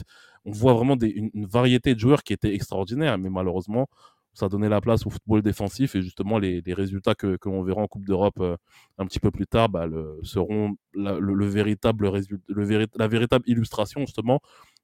On 0.45 0.51
voit 0.51 0.74
vraiment 0.74 0.95
une, 1.01 1.45
variété 1.45 1.93
de 1.93 1.99
joueurs 1.99 2.24
qui 2.24 2.34
étaient 2.34 2.53
extraordinaires, 2.53 3.18
mais 3.18 3.30
malheureusement, 3.30 3.88
ça 4.34 4.49
donnait 4.49 4.70
la 4.70 4.82
place 4.82 5.05
au 5.07 5.09
football 5.09 5.41
défensif 5.41 5.95
et 5.95 6.01
justement 6.01 6.38
les, 6.38 6.61
résultats 6.68 7.15
que, 7.15 7.38
l'on 7.45 7.63
verra 7.63 7.82
en 7.82 7.88
Coupe 7.88 8.05
d'Europe 8.05 8.39
euh, 8.39 8.55
un 8.99 9.05
petit 9.07 9.20
peu 9.20 9.32
plus 9.32 9.47
tard 9.47 9.68
bah, 9.68 9.88
seront 10.22 10.76
la, 10.93 11.18
le, 11.18 11.45
véritable 11.47 12.11
le 12.47 12.88
la 12.95 13.07
véritable 13.07 13.43
illustration 13.47 14.01
justement 14.01 14.39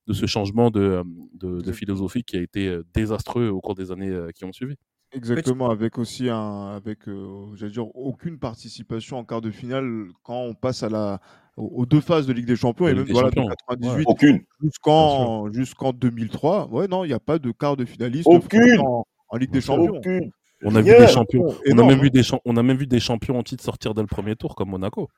de 0.08 0.14
ce 0.14 0.26
changement 0.26 0.72
de, 0.72 1.04
de, 1.36 1.72
philosophie 1.72 2.24
qui 2.24 2.36
a 2.36 2.42
été 2.42 2.68
euh, 2.68 2.84
désastreux 2.96 3.48
au 3.50 3.62
cours 3.62 3.76
des 3.76 3.92
années 3.92 4.10
euh, 4.10 4.32
qui 4.32 4.44
ont 4.44 4.52
suivi. 4.52 4.76
Exactement, 5.12 5.70
avec 5.70 6.00
aussi 6.00 6.30
un, 6.30 6.70
avec, 6.70 7.08
dire, 7.08 7.96
aucune 7.96 8.40
participation 8.40 9.20
en 9.20 9.24
quart 9.24 9.42
de 9.42 9.52
finale 9.52 10.08
quand 10.24 10.40
on 10.40 10.56
passe 10.56 10.82
à 10.82 10.90
la, 10.90 11.22
aux 11.56 11.86
deux 11.86 12.02
phases 12.02 12.26
de 12.26 12.34
Ligue 12.34 12.48
des 12.48 12.56
Champions 12.56 12.88
et 12.88 12.94
même 12.94 13.06
voilà, 13.10 13.30
de 13.30 13.36
98 13.36 14.06
aucune 14.08 14.44
jusqu'en 14.62 15.52
jusqu'en 15.52 15.94
2003. 15.94 16.70
Ouais, 16.70 16.88
non, 16.88 17.04
il 17.04 17.10
n'y 17.10 17.14
a 17.14 17.20
pas 17.20 17.40
de 17.40 17.52
quart 17.52 17.78
de 17.78 17.86
finaliste 17.86 18.28
aucune. 18.28 18.80
En, 18.80 19.06
Ligue 19.38 19.52
des 19.52 19.62
Champions. 19.62 20.00
On 20.66 20.76
a 20.76 20.82
vu 20.82 20.96
des 20.98 21.08
champions, 21.08 21.54
on 21.68 21.78
a 21.78 21.86
même 21.86 22.00
vu 22.00 22.10
des 22.10 22.22
on 22.46 22.56
a 22.56 22.64
même 22.64 22.78
vu 22.78 22.88
des 22.88 23.02
champions 23.02 23.38
en 23.38 23.44
titre 23.44 23.64
sortir 23.64 23.94
dès 23.94 24.02
le 24.02 24.08
premier 24.08 24.36
tour 24.36 24.56
comme 24.56 24.70
Monaco. 24.70 25.10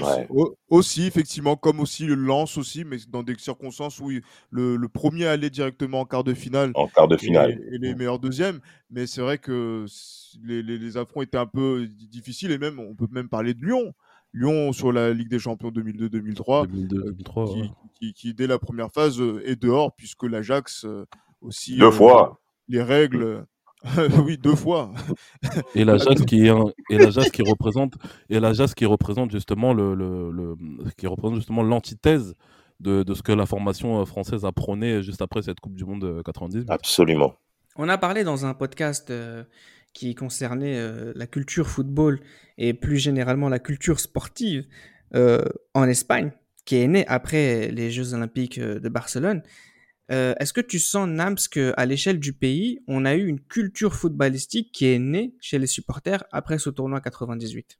Ouais. 0.00 0.28
Aussi, 0.68 1.06
effectivement, 1.06 1.56
comme 1.56 1.80
aussi 1.80 2.06
le 2.06 2.14
lance 2.14 2.56
aussi, 2.56 2.84
mais 2.84 2.98
dans 3.08 3.24
des 3.24 3.34
circonstances 3.36 3.98
où 3.98 4.10
le, 4.50 4.76
le, 4.76 4.88
premier 4.88 5.26
allait 5.26 5.50
directement 5.50 6.00
en 6.00 6.04
quart 6.04 6.22
de 6.22 6.32
finale. 6.32 6.70
En 6.74 6.86
quart 6.86 7.08
de 7.08 7.16
finale. 7.16 7.60
Et, 7.72 7.78
les 7.78 7.94
meilleurs 7.96 8.20
deuxièmes. 8.20 8.60
Mais 8.90 9.08
c'est 9.08 9.20
vrai 9.20 9.38
que 9.38 9.86
les, 10.44 10.62
les, 10.62 10.78
les 10.78 10.96
affronts 10.96 11.22
étaient 11.22 11.38
un 11.38 11.46
peu 11.46 11.88
difficiles 12.08 12.52
et 12.52 12.58
même, 12.58 12.78
on 12.78 12.94
peut 12.94 13.08
même 13.10 13.28
parler 13.28 13.52
de 13.52 13.66
Lyon. 13.66 13.92
Lyon 14.32 14.72
sur 14.72 14.92
la 14.92 15.12
Ligue 15.12 15.28
des 15.28 15.38
Champions 15.38 15.70
2002-2003, 15.70 16.68
euh, 16.68 18.12
qui, 18.14 18.34
dès 18.34 18.46
la 18.46 18.58
première 18.58 18.90
phase 18.92 19.20
euh, 19.20 19.42
est 19.44 19.56
dehors, 19.56 19.92
puisque 19.94 20.24
l'Ajax 20.24 20.84
euh, 20.84 21.04
aussi. 21.40 21.76
Deux 21.76 21.90
fois. 21.90 22.40
Les 22.68 22.82
règles. 22.82 23.44
oui, 24.24 24.36
deux 24.36 24.54
fois. 24.54 24.92
et 25.74 25.84
l'Ajax 25.84 26.24
qui 26.26 26.46
est 26.46 26.52
et 26.90 26.98
l'Ajax 26.98 27.30
qui 27.30 27.42
représente 27.42 27.94
et 28.28 28.38
l'Ajax 28.38 28.74
qui 28.74 28.84
représente 28.84 29.30
justement 29.30 29.72
le, 29.72 29.94
le, 29.94 30.54
qui 30.98 31.06
représente 31.06 31.36
justement 31.36 31.62
l'antithèse 31.62 32.34
de, 32.78 33.02
de, 33.02 33.14
ce 33.14 33.22
que 33.22 33.32
la 33.32 33.46
formation 33.46 34.04
française 34.04 34.44
a 34.44 34.52
prôné 34.52 35.02
juste 35.02 35.22
après 35.22 35.42
cette 35.42 35.60
Coupe 35.60 35.74
du 35.74 35.84
Monde 35.84 36.22
90. 36.24 36.66
Absolument. 36.68 37.34
On 37.76 37.88
a 37.88 37.96
parlé 37.96 38.22
dans 38.22 38.44
un 38.44 38.52
podcast 38.52 39.10
qui 39.92 40.14
concernait 40.14 40.78
euh, 40.78 41.12
la 41.14 41.26
culture 41.26 41.68
football 41.68 42.20
et 42.58 42.74
plus 42.74 42.98
généralement 42.98 43.48
la 43.48 43.58
culture 43.58 44.00
sportive 44.00 44.66
euh, 45.14 45.44
en 45.74 45.84
Espagne, 45.88 46.32
qui 46.64 46.76
est 46.76 46.86
née 46.86 47.06
après 47.06 47.70
les 47.70 47.90
Jeux 47.90 48.14
Olympiques 48.14 48.58
euh, 48.58 48.78
de 48.78 48.88
Barcelone. 48.88 49.42
Est-ce 50.12 50.52
que 50.52 50.60
tu 50.60 50.80
sens, 50.80 51.08
Nams, 51.08 51.36
qu'à 51.48 51.86
l'échelle 51.86 52.18
du 52.18 52.32
pays, 52.32 52.80
on 52.88 53.04
a 53.04 53.14
eu 53.14 53.28
une 53.28 53.38
culture 53.38 53.94
footballistique 53.94 54.72
qui 54.72 54.86
est 54.86 54.98
née 54.98 55.36
chez 55.40 55.60
les 55.60 55.68
supporters 55.68 56.24
après 56.32 56.58
ce 56.58 56.68
tournoi 56.68 57.00
98 57.00 57.78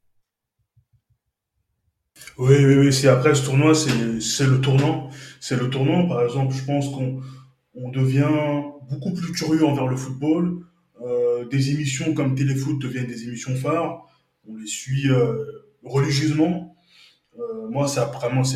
oui, 2.39 2.55
oui, 2.65 2.75
oui, 2.75 2.93
c'est 2.93 3.09
après 3.09 3.35
ce 3.35 3.45
tournoi, 3.45 3.75
c'est 3.75 4.47
le 4.47 4.61
tournant. 4.61 5.11
C'est 5.41 5.59
le 5.59 5.71
tournant, 5.71 6.07
par 6.09 6.23
exemple, 6.23 6.55
je 6.55 6.65
pense 6.65 6.89
qu'on 6.91 7.21
on 7.75 7.91
devient 7.91 8.29
beaucoup 8.89 9.13
plus 9.13 9.33
curieux 9.33 9.65
envers 9.65 9.87
le 9.87 9.97
football. 9.97 10.65
Euh, 11.03 11.47
des 11.47 11.71
émissions 11.71 12.13
comme 12.15 12.35
Téléfoot 12.35 12.79
deviennent 12.79 13.07
des 13.07 13.25
émissions 13.25 13.55
phares. 13.55 14.07
On 14.47 14.57
les 14.57 14.67
suit 14.67 15.09
euh, 15.11 15.45
religieusement. 15.83 16.77
Euh, 17.39 17.69
moi, 17.71 17.89
c'est 17.89 18.01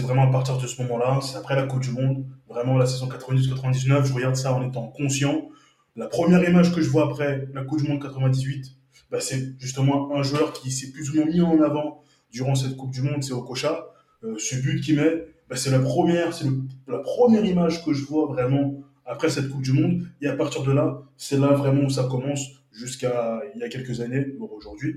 vraiment, 0.02 0.28
à 0.28 0.32
partir 0.32 0.58
de 0.58 0.66
ce 0.66 0.82
moment-là, 0.82 1.20
c'est 1.22 1.36
après 1.36 1.56
la 1.56 1.62
Coupe 1.62 1.80
du 1.80 1.90
Monde, 1.90 2.26
vraiment 2.48 2.76
la 2.76 2.86
saison 2.86 3.08
90-99, 3.08 4.04
je 4.04 4.12
regarde 4.12 4.36
ça 4.36 4.52
en 4.52 4.66
étant 4.68 4.88
conscient. 4.88 5.48
La 5.96 6.06
première 6.06 6.46
image 6.46 6.74
que 6.74 6.82
je 6.82 6.90
vois 6.90 7.04
après 7.04 7.48
la 7.54 7.64
Coupe 7.64 7.80
du 7.82 7.88
Monde 7.88 8.02
98, 8.02 8.72
bah, 9.10 9.20
c'est 9.20 9.58
justement 9.58 10.14
un 10.14 10.22
joueur 10.22 10.52
qui 10.52 10.70
s'est 10.70 10.90
plus 10.90 11.10
ou 11.10 11.16
moins 11.16 11.26
mis 11.26 11.40
en 11.40 11.62
avant 11.62 12.02
durant 12.30 12.54
cette 12.54 12.76
Coupe 12.76 12.90
du 12.90 13.00
Monde, 13.00 13.22
c'est 13.22 13.32
Okocha. 13.32 13.86
ce 14.22 14.56
but 14.56 14.80
qu'il 14.80 14.96
met, 14.96 15.28
bah, 15.48 15.56
c'est 15.56 15.70
la 15.70 15.78
première, 15.78 16.34
c'est 16.34 16.48
la 16.88 16.98
première 16.98 17.44
image 17.44 17.84
que 17.84 17.92
je 17.92 18.04
vois 18.04 18.26
vraiment 18.26 18.83
après 19.06 19.30
cette 19.30 19.48
Coupe 19.48 19.62
du 19.62 19.72
Monde. 19.72 20.02
Et 20.20 20.28
à 20.28 20.36
partir 20.36 20.62
de 20.62 20.72
là, 20.72 21.02
c'est 21.16 21.38
là 21.38 21.48
vraiment 21.48 21.84
où 21.84 21.90
ça 21.90 22.04
commence 22.04 22.40
jusqu'à 22.72 23.42
il 23.54 23.60
y 23.60 23.64
a 23.64 23.68
quelques 23.68 24.00
années, 24.00 24.26
aujourd'hui. 24.38 24.96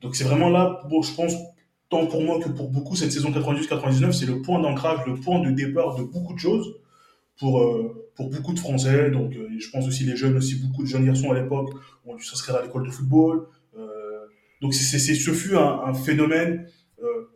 Donc 0.00 0.16
c'est 0.16 0.24
vraiment 0.24 0.50
là, 0.50 0.82
bon, 0.90 1.02
je 1.02 1.14
pense, 1.14 1.34
tant 1.88 2.06
pour 2.06 2.22
moi 2.22 2.40
que 2.40 2.48
pour 2.48 2.70
beaucoup, 2.70 2.96
cette 2.96 3.12
saison 3.12 3.30
98-99, 3.30 4.12
c'est 4.12 4.26
le 4.26 4.42
point 4.42 4.60
d'ancrage, 4.60 5.00
le 5.06 5.14
point 5.14 5.40
de 5.40 5.50
départ 5.50 5.96
de 5.96 6.02
beaucoup 6.02 6.34
de 6.34 6.38
choses 6.38 6.74
pour, 7.38 7.60
euh, 7.60 8.10
pour 8.14 8.30
beaucoup 8.30 8.52
de 8.52 8.58
Français. 8.58 9.10
Donc 9.10 9.34
euh, 9.36 9.48
je 9.58 9.70
pense 9.70 9.86
aussi 9.86 10.04
les 10.04 10.16
jeunes, 10.16 10.36
aussi 10.36 10.56
beaucoup 10.56 10.82
de 10.82 10.88
jeunes 10.88 11.06
garçons 11.06 11.30
à 11.30 11.40
l'époque 11.40 11.70
ont 12.04 12.16
dû 12.16 12.24
s'inscrire 12.24 12.56
à 12.56 12.62
l'école 12.62 12.86
de 12.86 12.90
football. 12.90 13.46
Euh, 13.76 14.26
donc 14.60 14.74
c'est, 14.74 14.98
ce 14.98 15.30
fut 15.30 15.56
un, 15.56 15.94
phénomène 15.94 16.66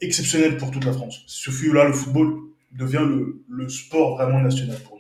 exceptionnel 0.01 0.57
pour 0.57 0.71
toute 0.71 0.85
la 0.85 0.93
France. 0.93 1.25
Ce 1.27 1.51
fut 1.51 1.73
là, 1.73 1.85
le 1.85 1.93
football 1.93 2.39
devient 2.73 3.05
le, 3.49 3.69
sport 3.69 4.17
vraiment 4.17 4.41
national 4.41 4.79
pour 4.85 4.98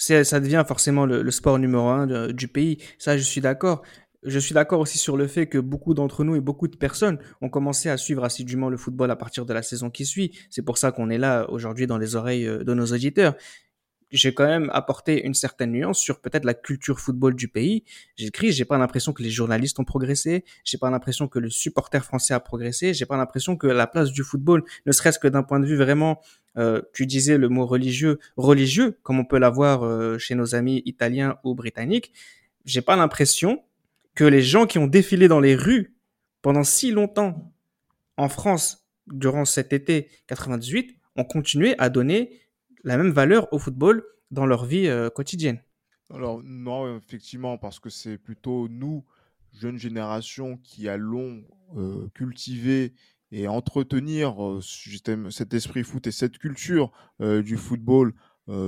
ça 0.00 0.40
devient 0.40 0.64
forcément 0.66 1.04
le, 1.06 1.30
sport 1.30 1.58
numéro 1.58 1.88
un 1.88 2.32
du 2.32 2.48
pays. 2.48 2.78
Ça, 2.98 3.18
je 3.18 3.22
suis 3.22 3.40
d'accord. 3.40 3.82
Je 4.22 4.38
suis 4.38 4.54
d'accord 4.54 4.80
aussi 4.80 4.98
sur 4.98 5.16
le 5.16 5.26
fait 5.26 5.46
que 5.46 5.56
beaucoup 5.56 5.94
d'entre 5.94 6.24
nous 6.24 6.36
et 6.36 6.40
beaucoup 6.40 6.68
de 6.68 6.76
personnes 6.76 7.18
ont 7.40 7.48
commencé 7.48 7.88
à 7.88 7.96
suivre 7.96 8.22
assidûment 8.22 8.68
le 8.68 8.76
football 8.76 9.10
à 9.10 9.16
partir 9.16 9.46
de 9.46 9.54
la 9.54 9.62
saison 9.62 9.88
qui 9.88 10.04
suit. 10.04 10.38
C'est 10.50 10.62
pour 10.62 10.76
ça 10.76 10.92
qu'on 10.92 11.08
est 11.08 11.18
là 11.18 11.48
aujourd'hui 11.50 11.86
dans 11.86 11.96
les 11.96 12.16
oreilles 12.16 12.46
euh, 12.46 12.62
de 12.62 12.74
nos 12.74 12.84
auditeurs. 12.86 13.34
j'ai 14.10 14.34
quand 14.34 14.46
même 14.46 14.68
apporté 14.74 15.24
une 15.24 15.32
certaine 15.32 15.72
nuance 15.72 15.98
sur 16.00 16.20
peut-être 16.20 16.44
la 16.44 16.52
culture 16.52 17.00
football 17.00 17.34
du 17.34 17.48
pays. 17.48 17.84
J'ai 18.16 18.26
écrit, 18.26 18.52
j'ai 18.52 18.66
pas 18.66 18.76
l'impression 18.76 19.14
que 19.14 19.22
les 19.22 19.30
journalistes 19.30 19.78
ont 19.80 19.84
progressé, 19.84 20.44
j'ai 20.64 20.78
pas 20.78 20.90
l'impression 20.90 21.28
que 21.28 21.38
le 21.38 21.48
supporter 21.48 22.04
français 22.04 22.34
a 22.34 22.40
progressé, 22.40 22.92
j'ai 22.92 23.06
pas 23.06 23.16
l'impression 23.16 23.56
que 23.56 23.68
la 23.68 23.86
place 23.86 24.12
du 24.12 24.22
football, 24.22 24.64
ne 24.84 24.92
serait-ce 24.92 25.18
que 25.18 25.28
d'un 25.28 25.44
point 25.44 25.60
de 25.60 25.66
vue 25.66 25.76
vraiment, 25.76 26.20
euh, 26.56 26.82
tu 26.92 27.06
disais 27.06 27.38
le 27.38 27.48
mot 27.48 27.66
religieux, 27.66 28.18
religieux, 28.36 28.98
comme 29.02 29.20
on 29.20 29.24
peut 29.24 29.38
l'avoir 29.38 29.84
euh, 29.84 30.18
chez 30.18 30.34
nos 30.34 30.54
amis 30.54 30.82
italiens 30.84 31.38
ou 31.44 31.54
britanniques, 31.54 32.12
j'ai 32.64 32.82
pas 32.82 32.96
l'impression 32.96 33.62
que 34.14 34.24
les 34.24 34.42
gens 34.42 34.66
qui 34.66 34.78
ont 34.78 34.88
défilé 34.88 35.28
dans 35.28 35.40
les 35.40 35.54
rues 35.54 35.94
pendant 36.42 36.64
si 36.64 36.90
longtemps 36.90 37.52
en 38.16 38.28
France 38.28 38.86
durant 39.06 39.44
cet 39.44 39.72
été 39.72 40.08
98 40.26 40.96
ont 41.16 41.24
continué 41.24 41.74
à 41.78 41.88
donner 41.88 42.40
la 42.82 42.96
même 42.96 43.10
valeur 43.10 43.52
au 43.52 43.58
football 43.58 44.04
dans 44.30 44.46
leur 44.46 44.64
vie 44.64 44.88
euh, 44.88 45.08
quotidienne. 45.08 45.62
Alors 46.12 46.42
non, 46.42 46.96
effectivement, 46.96 47.58
parce 47.58 47.78
que 47.78 47.90
c'est 47.90 48.18
plutôt 48.18 48.68
nous, 48.68 49.04
jeunes 49.52 49.78
générations, 49.78 50.56
qui 50.56 50.88
allons 50.88 51.44
cultiver 52.14 52.94
et 53.32 53.48
entretenir 53.48 54.44
euh, 54.44 54.60
cet 54.60 55.54
esprit 55.54 55.84
foot 55.84 56.06
et 56.06 56.12
cette 56.12 56.38
culture 56.38 56.90
du 57.20 57.56
football 57.56 58.14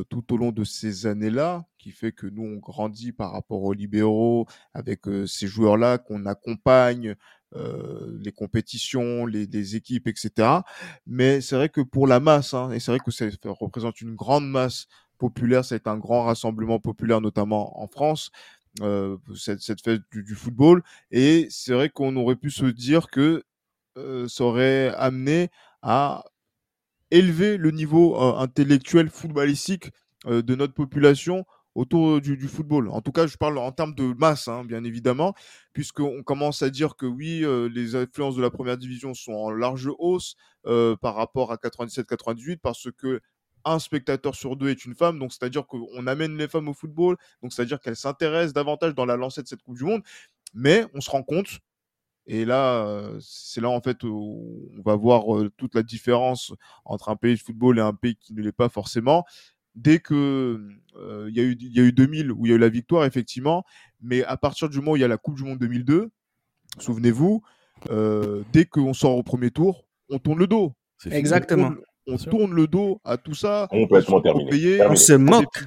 tout 0.08 0.32
au 0.32 0.36
long 0.36 0.52
de 0.52 0.62
ces 0.62 1.06
années-là, 1.06 1.66
qui 1.76 1.90
fait 1.90 2.12
que 2.12 2.28
nous, 2.28 2.44
on 2.44 2.58
grandit 2.58 3.10
par 3.10 3.32
rapport 3.32 3.64
aux 3.64 3.72
libéraux, 3.72 4.46
avec 4.74 5.00
ces 5.26 5.48
joueurs-là 5.48 5.98
qu'on 5.98 6.24
accompagne, 6.24 7.16
euh, 7.54 8.18
les 8.22 8.32
compétitions, 8.32 9.26
les, 9.26 9.76
équipes, 9.76 10.08
etc. 10.08 10.48
Mais 11.06 11.42
c'est 11.42 11.54
vrai 11.56 11.68
que 11.68 11.82
pour 11.82 12.06
la 12.06 12.18
masse, 12.18 12.54
hein, 12.54 12.70
et 12.70 12.80
c'est 12.80 12.92
vrai 12.92 13.00
que 13.00 13.10
ça 13.10 13.26
représente 13.44 14.00
une 14.00 14.14
grande 14.14 14.48
masse 14.48 14.86
populaire, 15.18 15.62
c'est 15.64 15.86
un 15.86 15.98
grand 15.98 16.24
rassemblement 16.24 16.78
populaire, 16.78 17.20
notamment 17.20 17.78
en 17.82 17.86
France, 17.88 18.30
euh, 18.80 19.18
cette, 19.36 19.82
fête 19.82 20.00
du, 20.12 20.34
football. 20.34 20.82
Et 21.10 21.46
c'est 21.50 21.74
vrai 21.74 21.90
qu'on 21.90 22.16
aurait 22.16 22.36
pu 22.36 22.50
se 22.50 22.64
dire 22.64 23.08
que 23.08 23.42
euh, 23.97 24.28
ça 24.28 24.45
aurait 24.45 24.95
amené 24.97 25.51
à 25.82 26.24
élever 27.11 27.57
le 27.57 27.70
niveau 27.70 28.18
intellectuel 28.18 29.11
footballistique 29.11 29.90
de 30.26 30.55
notre 30.55 30.72
population 30.72 31.45
autour 31.74 32.20
du, 32.20 32.49
football. 32.49 32.88
En 32.90 33.01
tout 33.01 33.12
cas, 33.12 33.26
je 33.26 33.36
parle 33.36 33.59
en 33.59 33.72
termes 33.72 33.95
de 33.95 34.14
masse, 34.18 34.49
hein, 34.49 34.64
bien 34.64 34.84
évidemment, 34.84 35.34
puisqu'on 35.72 36.22
commence 36.22 36.62
à 36.62 36.70
dire 36.70 36.97
que 36.97 37.07
oui, 37.07 37.45
euh, 37.45 37.68
les 37.68 37.95
influences 37.97 38.36
de 38.36 38.43
la 38.43 38.51
première 38.51 38.76
division 38.76 39.14
sont 39.14 39.32
en 39.32 39.51
large 39.51 39.88
hausse 39.99 40.36
euh, 40.66 40.97
par 40.97 41.14
rapport 41.14 41.53
à 41.53 41.57
97-98, 41.57 42.59
parce 42.59 42.88
que 42.97 43.20
un 43.64 43.78
spectateur 43.78 44.34
sur 44.34 44.57
deux 44.57 44.70
est 44.70 44.84
une 44.84 44.95
femme, 44.95 45.18
donc 45.18 45.32
c'est-à-dire 45.32 45.66
qu'on 45.66 46.07
amène 46.07 46.36
les 46.36 46.49
femmes 46.49 46.68
au 46.68 46.74
football, 46.74 47.16
donc 47.43 47.53
c'est-à-dire 47.53 47.80
qu'elles 47.80 47.97
s'intéressent 47.97 48.53
davantage 48.53 48.95
dans 48.95 49.07
la 49.07 49.16
lancée 49.16 49.40
de 49.43 49.47
cette 49.47 49.62
Coupe 49.62 49.76
du 49.76 49.84
Monde, 49.84 50.03
mais 50.53 50.84
on 50.95 51.01
se 51.01 51.09
rend 51.09 51.22
compte, 51.22 51.61
et 52.26 52.44
là, 52.44 53.08
c'est 53.20 53.60
là 53.60 53.68
en 53.68 53.80
fait 53.80 54.04
où 54.04 54.70
on 54.78 54.82
va 54.82 54.96
voir 54.96 55.24
toute 55.56 55.74
la 55.74 55.82
différence 55.82 56.52
entre 56.84 57.08
un 57.08 57.16
pays 57.16 57.34
de 57.34 57.40
football 57.40 57.78
et 57.78 57.82
un 57.82 57.94
pays 57.94 58.16
qui 58.16 58.32
ne 58.32 58.42
l'est 58.42 58.52
pas 58.52 58.68
forcément, 58.68 59.24
dès 59.74 59.98
que 59.98 60.60
euh, 60.96 61.26
il 61.30 61.36
y, 61.36 61.40
a 61.40 61.44
eu, 61.44 61.56
y 61.58 61.80
a 61.80 61.82
eu 61.82 61.92
2000 61.92 62.32
où 62.32 62.46
il 62.46 62.50
y 62.50 62.52
a 62.52 62.56
eu 62.56 62.58
la 62.58 62.68
victoire, 62.68 63.04
effectivement, 63.04 63.64
mais 64.00 64.24
à 64.24 64.36
partir 64.36 64.68
du 64.68 64.78
moment 64.78 64.92
où 64.92 64.96
il 64.96 65.00
y 65.00 65.04
a 65.04 65.08
la 65.08 65.16
Coupe 65.16 65.36
du 65.36 65.44
Monde 65.44 65.58
2002, 65.58 66.10
souvenez-vous, 66.78 67.42
euh, 67.90 68.42
dès 68.52 68.64
qu'on 68.64 68.94
sort 68.94 69.16
au 69.16 69.22
premier 69.22 69.50
tour, 69.50 69.86
on 70.10 70.18
tourne 70.18 70.38
le 70.38 70.46
dos. 70.46 70.74
Exactement. 71.10 71.72
On, 72.06 72.16
tourne, 72.16 72.52
le 72.52 72.66
dos 72.66 73.00
à 73.04 73.16
tout 73.16 73.34
ça. 73.34 73.66
Complètement 73.70 74.20
terminé. 74.20 74.82
On 74.84 74.96
se 74.96 75.12
moque. 75.12 75.64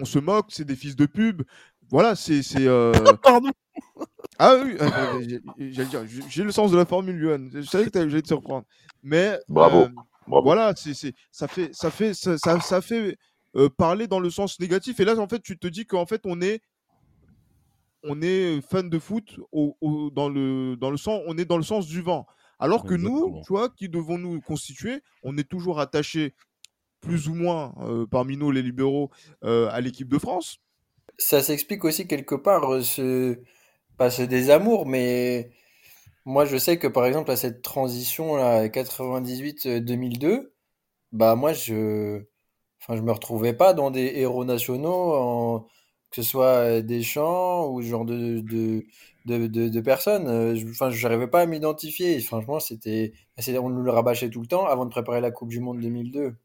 On 0.00 0.04
se 0.04 0.18
moque, 0.18 0.46
c'est 0.48 0.64
des 0.64 0.76
fils 0.76 0.96
de 0.96 1.06
pub. 1.06 1.42
Voilà, 1.90 2.16
c'est. 2.16 2.40
Euh... 2.56 2.92
Pardon. 3.22 3.50
Ah 4.38 4.56
oui, 4.62 4.76
j'allais 5.70 5.88
dire, 5.88 6.04
j'ai 6.28 6.42
le 6.42 6.50
sens 6.50 6.70
de 6.72 6.76
la 6.76 6.84
formule, 6.84 7.20
Johan. 7.20 7.48
Je 7.52 7.62
savais 7.62 7.90
que 7.90 8.08
j'allais 8.08 8.22
te 8.22 8.28
surprendre. 8.28 8.66
Mais. 9.02 9.38
Bravo. 9.48 9.82
Euh, 9.82 9.88
voilà, 10.26 10.74
ça 10.74 11.48
fait, 11.48 11.70
ça 11.74 11.90
fait, 11.90 12.14
ça, 12.14 12.38
ça 12.38 12.80
fait 12.80 13.16
euh, 13.56 13.68
parler 13.68 14.06
dans 14.06 14.20
le 14.20 14.30
sens 14.30 14.58
négatif. 14.58 14.98
Et 15.00 15.04
là, 15.04 15.16
en 15.18 15.28
fait, 15.28 15.40
tu 15.42 15.58
te 15.58 15.66
dis 15.66 15.86
qu'en 15.86 16.06
fait, 16.06 16.22
on 16.24 16.40
est, 16.40 16.62
on 18.02 18.22
est 18.22 18.60
fan 18.62 18.88
de 18.88 18.98
foot 18.98 19.38
au, 19.52 19.76
dans, 20.14 20.28
le, 20.28 20.76
dans 20.76 20.90
le 20.90 20.96
sens, 20.96 21.20
on 21.26 21.36
est 21.36 21.44
dans 21.44 21.58
le 21.58 21.62
sens 21.62 21.86
du 21.86 22.00
vent. 22.00 22.26
Alors 22.58 22.84
que 22.84 22.94
nous, 22.94 23.42
tu 23.46 23.52
vois, 23.52 23.68
qui 23.68 23.88
devons 23.88 24.16
nous 24.16 24.40
constituer, 24.40 25.02
on 25.22 25.36
est 25.36 25.48
toujours 25.48 25.78
attaché 25.78 26.34
plus 27.00 27.28
ou 27.28 27.34
moins 27.34 27.74
euh, 27.80 28.06
parmi 28.06 28.36
nous, 28.36 28.50
les 28.50 28.62
libéraux, 28.62 29.10
euh, 29.44 29.68
à 29.70 29.80
l'équipe 29.82 30.08
de 30.08 30.18
France. 30.18 30.56
Ça 31.18 31.42
s'explique 31.42 31.84
aussi 31.84 32.08
quelque 32.08 32.34
part, 32.34 32.82
ce... 32.82 33.38
pas 33.96 34.10
ce 34.10 34.22
désamour, 34.22 34.86
mais 34.86 35.50
moi 36.24 36.44
je 36.46 36.56
sais 36.58 36.78
que 36.78 36.88
par 36.88 37.06
exemple 37.06 37.30
à 37.30 37.36
cette 37.36 37.62
transition 37.62 38.36
là, 38.36 38.68
98-2002, 38.68 40.52
bah 41.12 41.36
moi 41.36 41.52
je 41.52 42.24
Enfin, 42.86 42.96
je 42.98 43.02
me 43.02 43.12
retrouvais 43.12 43.54
pas 43.54 43.72
dans 43.72 43.90
des 43.90 44.12
héros 44.16 44.44
nationaux, 44.44 45.66
que 46.10 46.16
ce 46.16 46.22
soit 46.22 46.82
Deschamps 46.82 47.70
ou 47.70 47.80
ce 47.80 47.86
genre 47.88 48.04
de, 48.04 48.40
de, 48.40 48.84
de, 49.24 49.46
de, 49.68 49.80
personnes. 49.80 50.28
Euh, 50.28 50.54
je, 50.54 50.68
enfin, 50.68 50.90
je 50.90 51.02
n'arrivais 51.02 51.28
pas 51.28 51.40
à 51.40 51.46
m'identifier. 51.46 52.20
Franchement, 52.20 52.60
c'était, 52.60 53.14
on 53.58 53.70
nous 53.70 53.82
le 53.82 53.90
rabâchait 53.90 54.28
tout 54.28 54.42
le 54.42 54.46
temps 54.46 54.66
avant 54.66 54.84
de 54.84 54.90
préparer 54.90 55.22
la 55.22 55.30
Coupe 55.30 55.48
du 55.48 55.60
Monde 55.60 55.80
2002. 55.80 56.36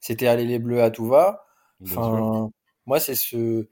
C'était 0.00 0.28
aller 0.28 0.44
les 0.46 0.60
Bleus 0.60 0.82
à 0.82 0.90
tout 0.90 1.06
va. 1.06 1.46
Enfin, 1.82 2.50
moi, 2.86 3.00
c'est 3.00 3.16
ce, 3.16 3.66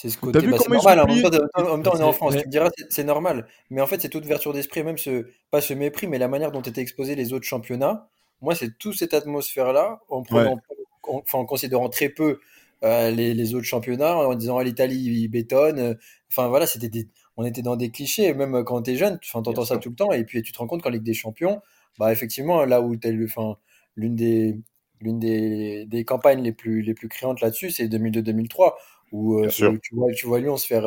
c'est 0.00 0.08
ce 0.08 0.16
côté. 0.16 0.40
Bah, 0.46 0.56
c'est 0.58 0.70
normal. 0.70 1.00
En 1.00 1.06
même, 1.06 1.82
temps, 1.82 1.92
on 1.94 1.98
est 1.98 2.02
en 2.02 2.12
France. 2.12 2.34
Tu 2.36 2.46
me 2.46 2.50
diras, 2.50 2.70
c'est 2.88 3.04
normal. 3.04 3.46
Mais 3.68 3.82
en 3.82 3.86
fait, 3.86 4.00
c'est 4.00 4.08
toute 4.08 4.24
ouverture 4.24 4.54
d'esprit, 4.54 4.82
même 4.82 4.96
ce, 4.96 5.26
pas 5.50 5.60
ce 5.60 5.74
mépris, 5.74 6.06
mais 6.06 6.16
la 6.16 6.28
manière 6.28 6.52
dont 6.52 6.62
étaient 6.62 6.80
exposés 6.80 7.14
les 7.14 7.34
autres 7.34 7.44
championnats. 7.44 8.08
Moi, 8.40 8.54
c'est 8.54 8.78
toute 8.78 8.96
cette 8.96 9.12
atmosphère-là, 9.12 10.00
en 10.08 10.22
prenant 10.22 10.58
en 11.02 11.44
considérant 11.44 11.88
très 11.88 12.08
peu 12.08 12.40
euh, 12.82 13.10
les, 13.10 13.54
autres 13.54 13.66
championnats, 13.66 14.16
en 14.16 14.34
disant 14.34 14.56
ah, 14.56 14.64
l'Italie 14.64 14.96
ils 14.96 15.28
bétonne. 15.28 15.98
Enfin 16.30 16.48
voilà, 16.48 16.66
c'était 16.66 17.06
on 17.36 17.44
était 17.44 17.62
dans 17.62 17.76
des 17.76 17.90
clichés. 17.90 18.32
Même 18.32 18.64
quand 18.64 18.82
tu 18.82 18.92
es 18.92 18.96
jeune, 18.96 19.18
tu 19.20 19.36
entends 19.36 19.64
ça 19.64 19.76
tout 19.76 19.90
le 19.90 19.96
temps. 19.96 20.12
Et 20.12 20.24
puis 20.24 20.40
tu 20.40 20.52
te 20.52 20.58
rends 20.58 20.66
compte 20.66 20.82
qu'en 20.82 20.90
Ligue 20.90 21.02
des 21.02 21.14
Champions, 21.14 21.60
bah 21.98 22.10
effectivement 22.10 22.64
là 22.64 22.80
où 22.80 22.96
tu 22.96 23.24
enfin 23.24 23.58
l'une 23.96 24.16
des 24.16 24.58
l'une 25.02 25.18
des, 25.18 25.86
des, 25.86 26.04
campagnes 26.04 26.42
les 26.42 26.52
plus 26.52 26.82
les 26.82 26.94
plus 26.94 27.08
criantes 27.08 27.40
là-dessus, 27.40 27.70
c'est 27.70 27.88
2002-2003 27.88 28.74
où, 29.12 29.38
euh, 29.38 29.48
tu 29.48 29.64
vois 29.92 30.12
tu 30.12 30.26
vois 30.26 30.40
Lyon 30.40 30.56
se 30.56 30.66
faire 30.66 30.86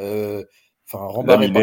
euh, 0.00 0.44
enfin 0.86 1.04
rembarrer 1.06 1.52
par 1.52 1.62